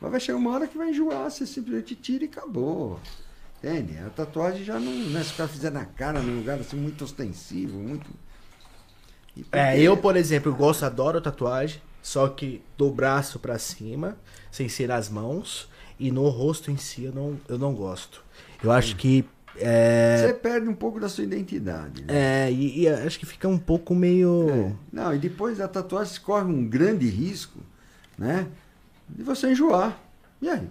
Mas 0.00 0.10
vai 0.10 0.18
chegar 0.20 0.38
uma 0.38 0.50
hora 0.52 0.66
que 0.66 0.76
vai 0.76 0.90
enjoar, 0.90 1.30
você 1.30 1.46
simplesmente 1.46 1.94
tira 1.94 2.24
e 2.24 2.26
acabou. 2.26 2.98
Entende? 3.62 3.98
A 3.98 4.08
tatuagem 4.10 4.64
já 4.64 4.80
não. 4.80 4.90
Né, 4.92 5.22
se 5.22 5.32
o 5.34 5.36
cara 5.36 5.48
fizer 5.48 5.70
na 5.70 5.84
cara, 5.84 6.20
num 6.20 6.38
lugar 6.38 6.58
assim 6.58 6.76
muito 6.76 7.04
ostensivo, 7.04 7.78
muito. 7.78 8.10
É, 9.52 9.70
porque- 9.72 9.82
eu, 9.82 9.96
por 9.96 10.16
exemplo, 10.16 10.54
gosto, 10.54 10.84
adoro 10.84 11.20
tatuagem, 11.20 11.80
só 12.02 12.26
que 12.28 12.62
do 12.76 12.90
braço 12.90 13.38
pra 13.38 13.58
cima, 13.58 14.16
sem 14.50 14.68
ser 14.68 14.88
nas 14.88 15.08
mãos, 15.08 15.68
e 15.98 16.10
no 16.10 16.28
rosto 16.28 16.70
em 16.70 16.76
si 16.76 17.04
eu 17.04 17.12
não, 17.12 17.38
eu 17.48 17.58
não 17.58 17.74
gosto. 17.74 18.24
Eu 18.62 18.72
acho 18.72 18.96
que. 18.96 19.24
É, 19.60 20.16
Você 20.26 20.34
perde 20.34 20.68
um 20.68 20.74
pouco 20.74 20.98
da 20.98 21.08
sua 21.08 21.24
identidade. 21.24 22.02
Né? 22.04 22.46
é 22.46 22.52
e, 22.52 22.80
e 22.82 22.88
acho 22.88 23.18
que 23.18 23.26
fica 23.26 23.46
um 23.48 23.58
pouco 23.58 23.94
meio. 23.94 24.76
Não, 24.92 25.14
e 25.14 25.18
depois 25.18 25.60
a 25.60 25.68
tatuagem 25.68 26.20
corre 26.20 26.44
um 26.44 26.66
grande 26.68 27.08
risco, 27.08 27.58
né? 28.18 28.48
De 29.08 29.22
você 29.22 29.50
enjoar. 29.50 29.98
E 30.40 30.48
aí? 30.48 30.68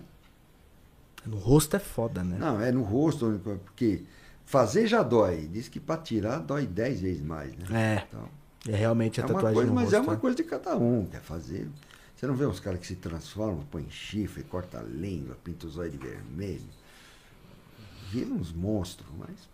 No 1.25 1.37
rosto 1.37 1.75
é 1.75 1.79
foda, 1.79 2.23
né? 2.23 2.37
Não, 2.39 2.59
é 2.61 2.71
no 2.71 2.81
rosto, 2.81 3.39
porque 3.65 4.03
fazer 4.45 4.87
já 4.87 5.03
dói. 5.03 5.47
Diz 5.51 5.67
que 5.67 5.79
para 5.79 6.01
tirar 6.01 6.39
dói 6.39 6.65
10 6.65 7.01
vezes 7.01 7.21
mais, 7.21 7.51
né? 7.55 7.65
É. 7.71 8.03
Então, 8.07 8.27
É 8.67 8.75
realmente 8.75 9.19
a 9.19 9.23
É 9.23 9.25
uma 9.27 9.33
tatuagem 9.35 9.55
coisa, 9.55 9.69
no 9.69 9.75
mas 9.75 9.83
rosto. 9.85 9.95
é 9.95 9.99
uma 9.99 10.13
né? 10.13 10.19
coisa 10.19 10.35
de 10.37 10.43
cada 10.43 10.75
um, 10.77 11.05
quer 11.05 11.21
fazer. 11.21 11.67
Você 12.15 12.27
não 12.27 12.35
vê 12.35 12.45
uns 12.45 12.59
caras 12.59 12.79
que 12.79 12.87
se 12.87 12.95
transformam, 12.95 13.63
põe 13.71 13.85
chifre, 13.89 14.43
corta 14.43 14.79
a 14.79 14.83
língua, 14.83 15.37
pinta 15.43 15.67
os 15.67 15.77
olhos 15.77 15.91
de 15.91 15.97
vermelho. 15.97 16.63
Viram 18.11 18.35
uns 18.35 18.51
monstros, 18.51 19.07
mas. 19.17 19.49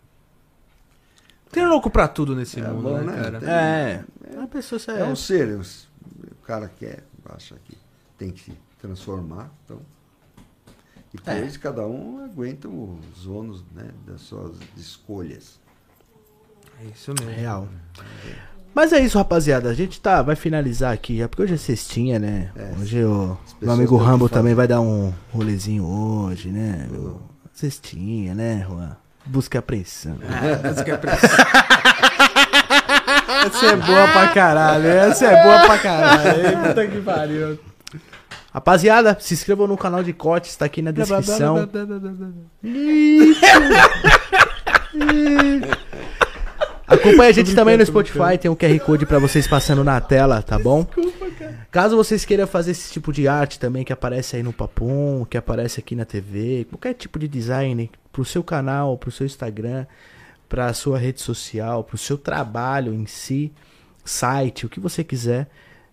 Tem 1.52 1.65
louco 1.65 1.90
pra 1.90 2.07
tudo 2.07 2.36
nesse 2.36 2.60
É 2.60 2.68
mundo, 2.68 2.84
bom, 2.84 2.98
né, 2.98 3.03
né? 3.14 3.22
cara? 3.23 3.40
Tem- 3.40 3.49
É. 3.49 4.03
A 4.44 4.48
pessoa 4.48 4.80
É, 4.90 5.02
é, 5.02 5.06
um 5.06 5.15
ser. 5.15 5.56
um 5.57 5.61
s- 5.61 5.86
o 6.32 6.45
cara 6.45 6.68
quer, 6.68 7.03
acha 7.30 7.56
que 7.65 7.77
tem 8.18 8.32
que 8.32 8.41
se 8.41 8.53
transformar. 8.82 9.49
Então. 9.64 9.80
E 11.14 11.18
É. 11.26 11.34
depois 11.36 11.56
cada 11.57 11.86
um 11.88 12.23
aguenta 12.26 12.68
os 12.68 13.26
ônus 13.26 13.64
né, 13.73 13.90
das 14.06 14.22
suas 14.22 14.57
escolhas. 14.76 15.60
É 16.82 16.86
isso 16.94 17.14
mesmo. 17.14 17.32
real. 17.32 17.69
Mas 18.73 18.91
é 18.91 18.99
isso, 18.99 19.18
rapaziada. 19.18 19.69
A 19.69 19.73
gente 19.73 20.02
tá, 20.02 20.22
vai 20.22 20.36
finalizar 20.36 20.94
aqui 20.94 21.18
já, 21.19 21.30
porque 21.30 21.41
hoje 21.44 21.53
é 21.53 21.57
sextinha, 21.57 22.19
né? 22.19 22.52
É, 22.53 22.73
hoje 22.77 23.02
o 23.06 23.38
meu 23.61 23.72
amigo 23.72 23.95
Rambo 23.95 24.27
também 24.27 24.53
vai 24.53 24.68
dar 24.68 24.82
um 24.82 25.14
rolezinho 25.32 25.86
hoje, 25.86 26.49
né? 26.49 26.86
meu? 26.91 27.22
Cestinha, 27.56 28.36
né, 28.36 28.65
Juan? 28.68 28.98
Busca 29.26 29.60
apreensão. 29.60 30.18
Ah, 30.30 30.68
essa 30.68 30.84
que 30.84 30.91
é 30.91 30.94
a 30.94 30.98
pressão. 30.98 31.30
Essa 33.45 33.65
é 33.68 33.76
boa 33.76 34.07
pra 34.07 34.27
caralho. 34.30 34.88
Essa 34.88 35.26
é 35.27 35.44
boa 35.44 35.65
pra 35.65 35.77
caralho. 35.77 36.48
Ei, 36.48 36.56
Puta 36.68 36.88
que 36.88 37.02
pariu. 37.02 37.60
Rapaziada, 38.52 39.15
se 39.19 39.36
inscrevam 39.36 39.68
no 39.68 39.77
canal 39.77 40.03
de 40.03 40.14
cortes, 40.14 40.56
tá 40.56 40.65
aqui 40.65 40.82
na 40.82 40.91
descrição. 40.91 41.69
Acompanhe 46.96 47.30
a 47.30 47.34
gente 47.34 47.54
também 47.54 47.78
no 47.78 47.86
Spotify, 47.86 48.38
tem 48.40 48.50
um 48.50 48.56
QR 48.56 48.80
Code 48.80 49.06
pra 49.06 49.20
vocês 49.20 49.46
passando 49.48 49.84
na 49.84 50.00
tela, 50.00 50.42
tá 50.42 50.58
bom? 50.58 50.88
Caso 51.70 51.98
vocês 51.98 52.24
queiram 52.24 52.48
fazer 52.48 52.72
esse 52.72 52.92
tipo 52.92 53.12
de 53.12 53.28
arte 53.28 53.60
também 53.60 53.84
que 53.84 53.92
aparece 53.92 54.38
aí 54.38 54.44
no 54.44 54.54
Papum, 54.54 55.26
que 55.30 55.38
aparece 55.38 55.80
aqui 55.80 55.94
na 55.94 56.06
TV, 56.06 56.66
qualquer 56.70 56.94
tipo 56.94 57.20
de 57.20 57.28
design 57.28 57.92
pro 58.14 58.24
seu 58.24 58.42
canal, 58.42 58.98
pro 58.98 59.12
seu 59.12 59.26
Instagram, 59.26 59.86
pra 60.48 60.74
sua 60.74 60.98
rede 60.98 61.20
social, 61.20 61.84
pro 61.84 61.98
seu 61.98 62.18
trabalho 62.18 62.94
em 62.94 63.06
si, 63.06 63.52
site, 64.06 64.66
o 64.66 64.70
que 64.70 64.80
você 64.80 65.04
quiser. 65.04 65.50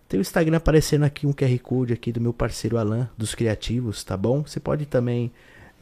Tem 0.07 0.19
o 0.19 0.21
Instagram 0.21 0.57
aparecendo 0.57 1.03
aqui 1.03 1.27
um 1.27 1.33
QR 1.33 1.59
Code 1.59 1.93
aqui 1.93 2.13
do 2.13 2.21
meu 2.21 2.31
parceiro 2.31 2.77
Alan, 2.77 3.09
dos 3.17 3.35
criativos, 3.35 4.03
tá 4.03 4.15
bom? 4.15 4.43
Você 4.43 4.59
pode 4.59 4.85
também 4.85 5.31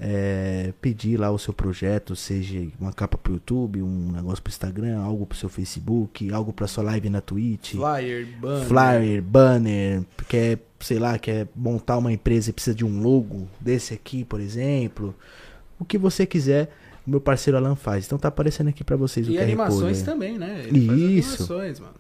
é, 0.04 0.74
pedir 0.82 1.16
lá 1.16 1.30
o 1.30 1.38
seu 1.38 1.54
projeto, 1.54 2.16
seja 2.16 2.68
uma 2.80 2.92
capa 2.92 3.20
pro 3.20 3.34
YouTube, 3.34 3.84
um 3.84 4.12
negócio 4.12 4.42
pro 4.42 4.50
Instagram, 4.50 5.00
algo 5.00 5.28
pro 5.28 5.38
seu 5.38 5.48
Facebook, 5.48 6.34
algo 6.34 6.52
pra 6.52 6.66
sua 6.66 6.84
live 6.86 7.08
na 7.08 7.22
Twitch, 7.22 7.74
Flyer, 7.76 8.28
banner. 8.40 8.66
flyer, 8.68 9.22
banner, 9.22 10.04
quer, 10.28 10.58
sei 10.80 10.98
lá, 10.98 11.20
quer 11.20 11.48
montar 11.56 12.00
uma 12.00 12.12
empresa 12.12 12.50
e 12.50 12.54
precisa 12.54 12.76
de 12.76 12.84
um 12.84 13.00
logo 13.00 13.48
desse 13.60 13.94
aqui, 13.94 14.26
por 14.26 14.40
exemplo. 14.42 15.14
O 15.78 15.86
que 15.86 16.00
você 16.00 16.26
quiser, 16.26 16.72
o 17.06 17.10
meu 17.12 17.22
parceiro 17.22 17.58
Alan 17.58 17.76
faz. 17.76 18.08
Então 18.08 18.18
tá 18.18 18.30
aparecendo 18.30 18.70
aqui 18.70 18.84
pra 18.84 18.96
vocês 18.96 19.28
o 19.28 19.32
E 19.32 19.36
QR 19.36 19.44
animações 19.44 20.00
Code. 20.00 20.00
né? 20.00 20.06
também, 20.06 20.38
né? 20.40 20.64
Ele 20.66 20.80
Isso. 21.20 21.44
Animações, 21.44 21.80
mano. 21.80 21.94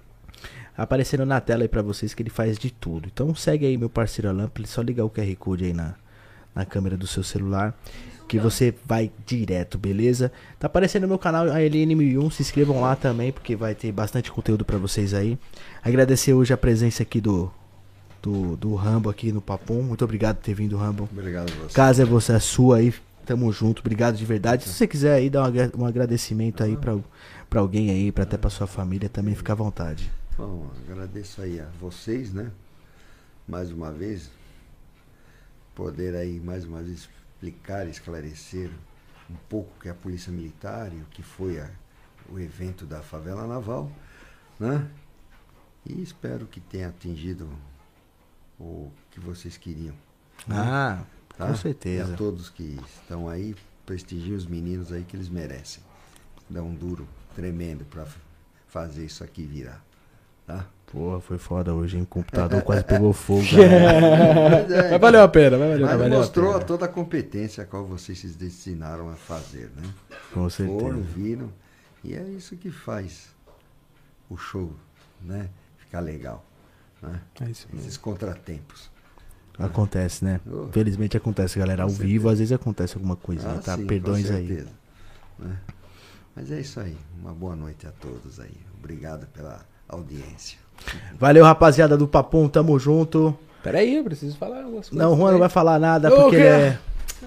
aparecendo 0.76 1.24
na 1.24 1.40
tela 1.40 1.62
aí 1.64 1.68
pra 1.68 1.84
vocês 1.84 2.16
que 2.16 2.24
ele 2.24 2.32
faz 2.32 2.58
de 2.58 2.72
tudo. 2.72 3.08
Então 3.14 3.36
segue 3.36 3.68
aí 3.68 3.78
meu 3.78 3.90
parceiro 3.92 4.30
Alan, 4.30 4.50
só 4.66 4.82
ligar 4.82 5.06
o 5.06 5.10
QR 5.12 5.36
Code 5.36 5.66
aí 5.66 5.74
na, 5.74 5.94
na 6.54 6.66
câmera 6.66 6.98
do 6.98 7.08
seu 7.08 7.24
celular, 7.24 7.78
que 8.28 8.40
você 8.40 8.74
vai 8.86 9.12
direto, 9.26 9.78
beleza? 9.78 10.32
Tá 10.58 10.68
aparecendo 10.68 11.02
no 11.02 11.10
meu 11.10 11.20
canal 11.20 11.48
a 11.48 11.58
LN1001, 11.58 12.32
se 12.32 12.42
inscrevam 12.42 12.80
lá 12.80 12.96
também, 12.96 13.32
porque 13.32 13.58
vai 13.58 13.76
ter 13.76 13.92
bastante 13.92 14.32
conteúdo 14.32 14.64
pra 14.64 14.78
vocês 14.78 15.14
aí. 15.14 15.38
Agradecer 15.84 16.34
hoje 16.34 16.54
a 16.54 16.58
presença 16.58 17.04
aqui 17.04 17.20
do 17.20 17.52
do, 18.22 18.56
do 18.56 18.76
Rambo 18.76 19.10
aqui 19.10 19.32
no 19.32 19.42
Papum. 19.42 19.82
Muito 19.82 20.06
obrigado 20.06 20.38
por 20.38 20.44
ter 20.44 20.54
vindo, 20.54 20.78
Rambo. 20.78 21.10
Obrigado 21.12 21.52
a 21.52 21.64
você. 21.64 21.74
Casa 21.74 22.04
é 22.04 22.06
você, 22.06 22.34
a 22.34 22.40
sua 22.40 22.78
aí. 22.78 22.94
Tamo 23.26 23.52
junto, 23.52 23.80
obrigado 23.80 24.16
de 24.16 24.26
verdade. 24.26 24.64
Se 24.64 24.70
você 24.70 24.88
quiser 24.88 25.16
aí 25.16 25.30
dar 25.30 25.50
um 25.50 25.84
um 25.84 25.86
agradecimento 25.86 26.64
aí 26.64 26.76
pra, 26.78 26.98
pra 27.50 27.60
alguém 27.60 27.90
aí, 27.90 28.12
pra 28.12 28.24
até 28.24 28.38
pra 28.38 28.50
sua 28.50 28.68
família, 28.68 29.10
também 29.10 29.36
fica 29.36 29.54
à 29.54 29.56
vontade. 29.56 30.12
Bom, 30.38 30.68
agradeço 30.90 31.42
aí 31.42 31.60
a 31.60 31.68
vocês, 31.80 32.34
né? 32.34 32.52
Mais 33.48 33.72
uma 33.72 33.92
vez, 33.92 34.30
poder 35.76 36.16
aí 36.16 36.40
mais 36.40 36.66
uma 36.66 36.82
vez 36.82 37.10
explicar, 37.36 37.88
esclarecer 37.88 38.70
um 39.30 39.36
pouco 39.50 39.72
o 39.78 39.80
que 39.82 39.88
é 39.88 39.92
a 39.92 39.96
Polícia 39.96 40.32
Militar 40.32 40.92
e 40.94 40.98
o 40.98 41.06
que 41.06 41.24
foi 41.24 41.60
a- 41.60 41.70
o 42.30 42.40
evento 42.40 42.86
da 42.86 43.02
Favela 43.02 43.48
Naval, 43.48 43.92
né? 44.60 44.90
E 45.86 46.02
espero 46.02 46.46
que 46.46 46.60
tenha 46.60 46.90
atingido 46.90 47.50
o 48.60 48.92
que 49.10 49.20
vocês 49.20 49.58
queriam. 49.58 49.96
né? 50.48 50.56
Ah, 50.58 51.04
tá? 51.38 51.48
com 51.48 51.54
E 51.54 51.58
certeza. 51.58 52.14
a 52.14 52.18
todos 52.18 52.50
que 52.50 52.80
estão 52.86 53.28
aí, 53.30 53.56
prestigiem 53.86 54.34
os 54.36 54.46
meninos 54.46 54.92
aí 54.92 55.04
que 55.04 55.16
eles 55.16 55.30
merecem. 55.30 55.84
Dá 56.50 56.62
um 56.62 56.74
duro 56.74 57.08
tremendo 57.36 57.86
para 57.86 58.06
fazer 58.68 59.06
isso 59.06 59.24
aqui 59.24 59.46
virar. 59.46 59.84
Tá? 60.46 60.66
Porra, 60.92 61.22
foi 61.22 61.38
foda 61.38 61.74
hoje, 61.74 61.96
hein? 61.98 62.04
O 62.04 62.06
computador 62.06 62.62
quase 62.64 62.84
pegou 62.84 63.14
fogo. 63.14 63.42
galera. 63.56 64.50
Mas 64.50 64.72
é, 64.72 64.92
Mas 64.92 65.02
valeu 65.02 65.22
a 65.24 65.28
pena, 65.30 65.58
vai 65.58 65.68
valer, 65.70 65.86
Mas 65.86 65.98
valeu 66.00 66.18
a 66.18 66.20
mostrou 66.20 66.54
pena. 66.54 66.66
toda 66.66 66.86
a 66.86 66.90
competência 66.90 67.64
a 67.64 67.66
qual 67.66 67.86
vocês 67.86 68.20
se 68.20 68.28
destinaram 68.28 69.10
a 69.10 69.16
fazer, 69.16 69.72
né? 69.76 69.84
Com 70.34 70.50
Foram, 70.50 70.50
certeza. 70.50 71.02
viram. 71.16 71.50
E 72.04 72.14
é 72.14 72.24
isso 72.24 72.58
que 72.58 72.70
faz 72.72 73.30
o 74.30 74.36
show, 74.36 74.74
né? 75.22 75.50
Ficar 75.78 76.02
legal. 76.02 76.44
Né? 77.02 77.22
É 77.40 77.46
isso 77.50 77.68
mesmo. 77.72 77.88
Esses 77.88 77.98
contratempos. 77.98 78.92
Acontece, 79.58 80.26
né? 80.26 80.42
Oh. 80.46 80.68
Felizmente 80.72 81.16
acontece, 81.16 81.58
galera. 81.60 81.84
Ao 81.84 81.90
Com 81.90 81.96
vivo, 81.96 82.28
às 82.30 82.40
vezes 82.40 82.52
acontece 82.52 82.96
alguma 82.96 83.16
coisinha, 83.16 83.54
Ah, 83.54 83.62
tá? 83.62 83.76
sim, 83.76 83.84
com 83.84 83.88
Perdões 83.88 84.30
aí. 84.32 84.48
certeza, 84.48 84.70
né? 85.40 85.58
Mas 86.36 86.52
é 86.52 86.60
isso 86.60 86.80
aí. 86.80 86.98
Uma 87.20 87.34
boa 87.34 87.56
noite 87.56 87.86
a 87.88 87.92
todos 87.92 88.40
aí. 88.40 88.56
Obrigado 88.78 89.28
pela 89.28 89.64
audiência. 89.88 90.58
Valeu, 91.20 91.44
rapaziada 91.44 91.98
do 91.98 92.08
Papum, 92.08 92.48
tamo 92.48 92.78
junto. 92.80 93.36
Pera 93.64 93.80
aí, 93.80 93.96
eu 93.98 94.04
preciso 94.04 94.36
falar 94.38 94.58
algumas 94.64 94.90
coisas. 94.90 94.94
Não, 94.94 95.14
o 95.14 95.18
Juan 95.18 95.32
não 95.34 95.40
vai 95.40 95.50
falar 95.50 95.80
nada 95.80 96.12
Ô, 96.12 96.16
porque 96.24 96.36
ele 96.36 96.48
é. 96.48 96.78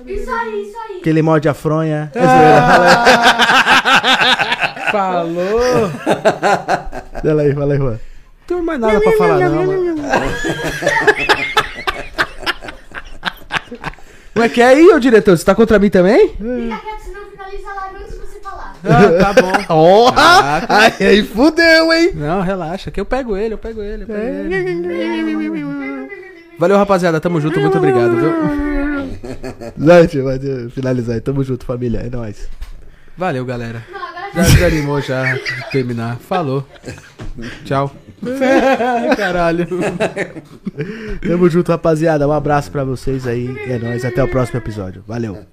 Isso 0.07 0.31
aí, 0.31 0.63
isso 0.63 0.77
aí. 0.79 0.95
Porque 0.95 1.09
ele 1.09 1.23
morde 1.23 1.49
a 1.49 1.55
fronha. 1.55 2.11
É 2.15 2.21
Falou! 4.91 5.91
Fala 7.23 7.43
aí, 7.43 7.55
fala 7.55 7.73
aí, 7.75 7.79
Juan. 7.79 7.91
Não 7.91 8.01
tem 8.47 8.63
mais 8.63 8.81
nada 8.81 9.01
pra 9.01 9.13
falar, 9.13 9.39
não, 9.49 9.65
mano. 9.67 9.95
Como 14.35 14.45
é 14.45 14.49
que 14.49 14.61
é 14.61 14.67
aí, 14.67 14.89
ô 14.89 14.99
diretor? 14.99 15.37
Você 15.39 15.45
tá 15.45 15.55
contra 15.55 15.79
mim 15.79 15.89
também? 15.91 16.31
Fica 16.31 16.43
quieto, 16.43 17.05
senão 17.05 17.31
finaliza 17.31 17.71
a 17.71 17.75
live 17.75 17.97
antes 17.99 18.13
de 18.13 18.19
você 18.19 18.41
falar. 18.41 18.74
Ah, 18.85 19.33
tá 19.33 19.43
bom. 19.43 19.53
Ó, 19.69 20.13
Caraca. 20.13 20.67
aí, 20.77 21.07
aí 21.07 21.23
fudeu, 21.23 21.93
hein? 21.93 22.13
Não, 22.15 22.41
relaxa, 22.43 22.91
que 22.91 23.01
eu 23.01 23.05
pego 23.05 23.37
ele, 23.37 23.55
eu 23.55 23.59
pego 23.59 23.83
ele, 23.83 24.03
eu 24.05 24.07
pego 24.07 24.21
ele. 24.21 26.09
Valeu, 26.59 26.77
rapaziada. 26.77 27.21
Tamo 27.21 27.41
junto, 27.41 27.59
muito 27.61 27.79
obrigado, 27.79 28.17
viu? 28.17 28.33
Zante, 29.85 30.21
vai 30.21 30.39
finalizar 30.71 31.15
aí. 31.17 31.21
Tamo 31.21 31.43
junto, 31.43 31.65
família. 31.65 32.01
É 32.01 32.11
nóis. 32.11 32.49
Valeu, 33.17 33.45
galera. 33.45 33.83
Já 34.35 34.43
desanimou 34.43 35.01
já 35.01 35.35
de 35.35 35.71
terminar. 35.71 36.17
Falou. 36.17 36.67
Tchau. 37.65 37.95
Caralho. 39.17 39.67
Tamo 41.27 41.49
junto, 41.49 41.71
rapaziada. 41.71 42.27
Um 42.27 42.33
abraço 42.33 42.71
pra 42.71 42.85
vocês 42.85 43.27
aí. 43.27 43.57
É 43.69 43.79
nóis. 43.79 44.05
Até 44.05 44.23
o 44.23 44.29
próximo 44.29 44.59
episódio. 44.59 45.05
Valeu. 45.07 45.45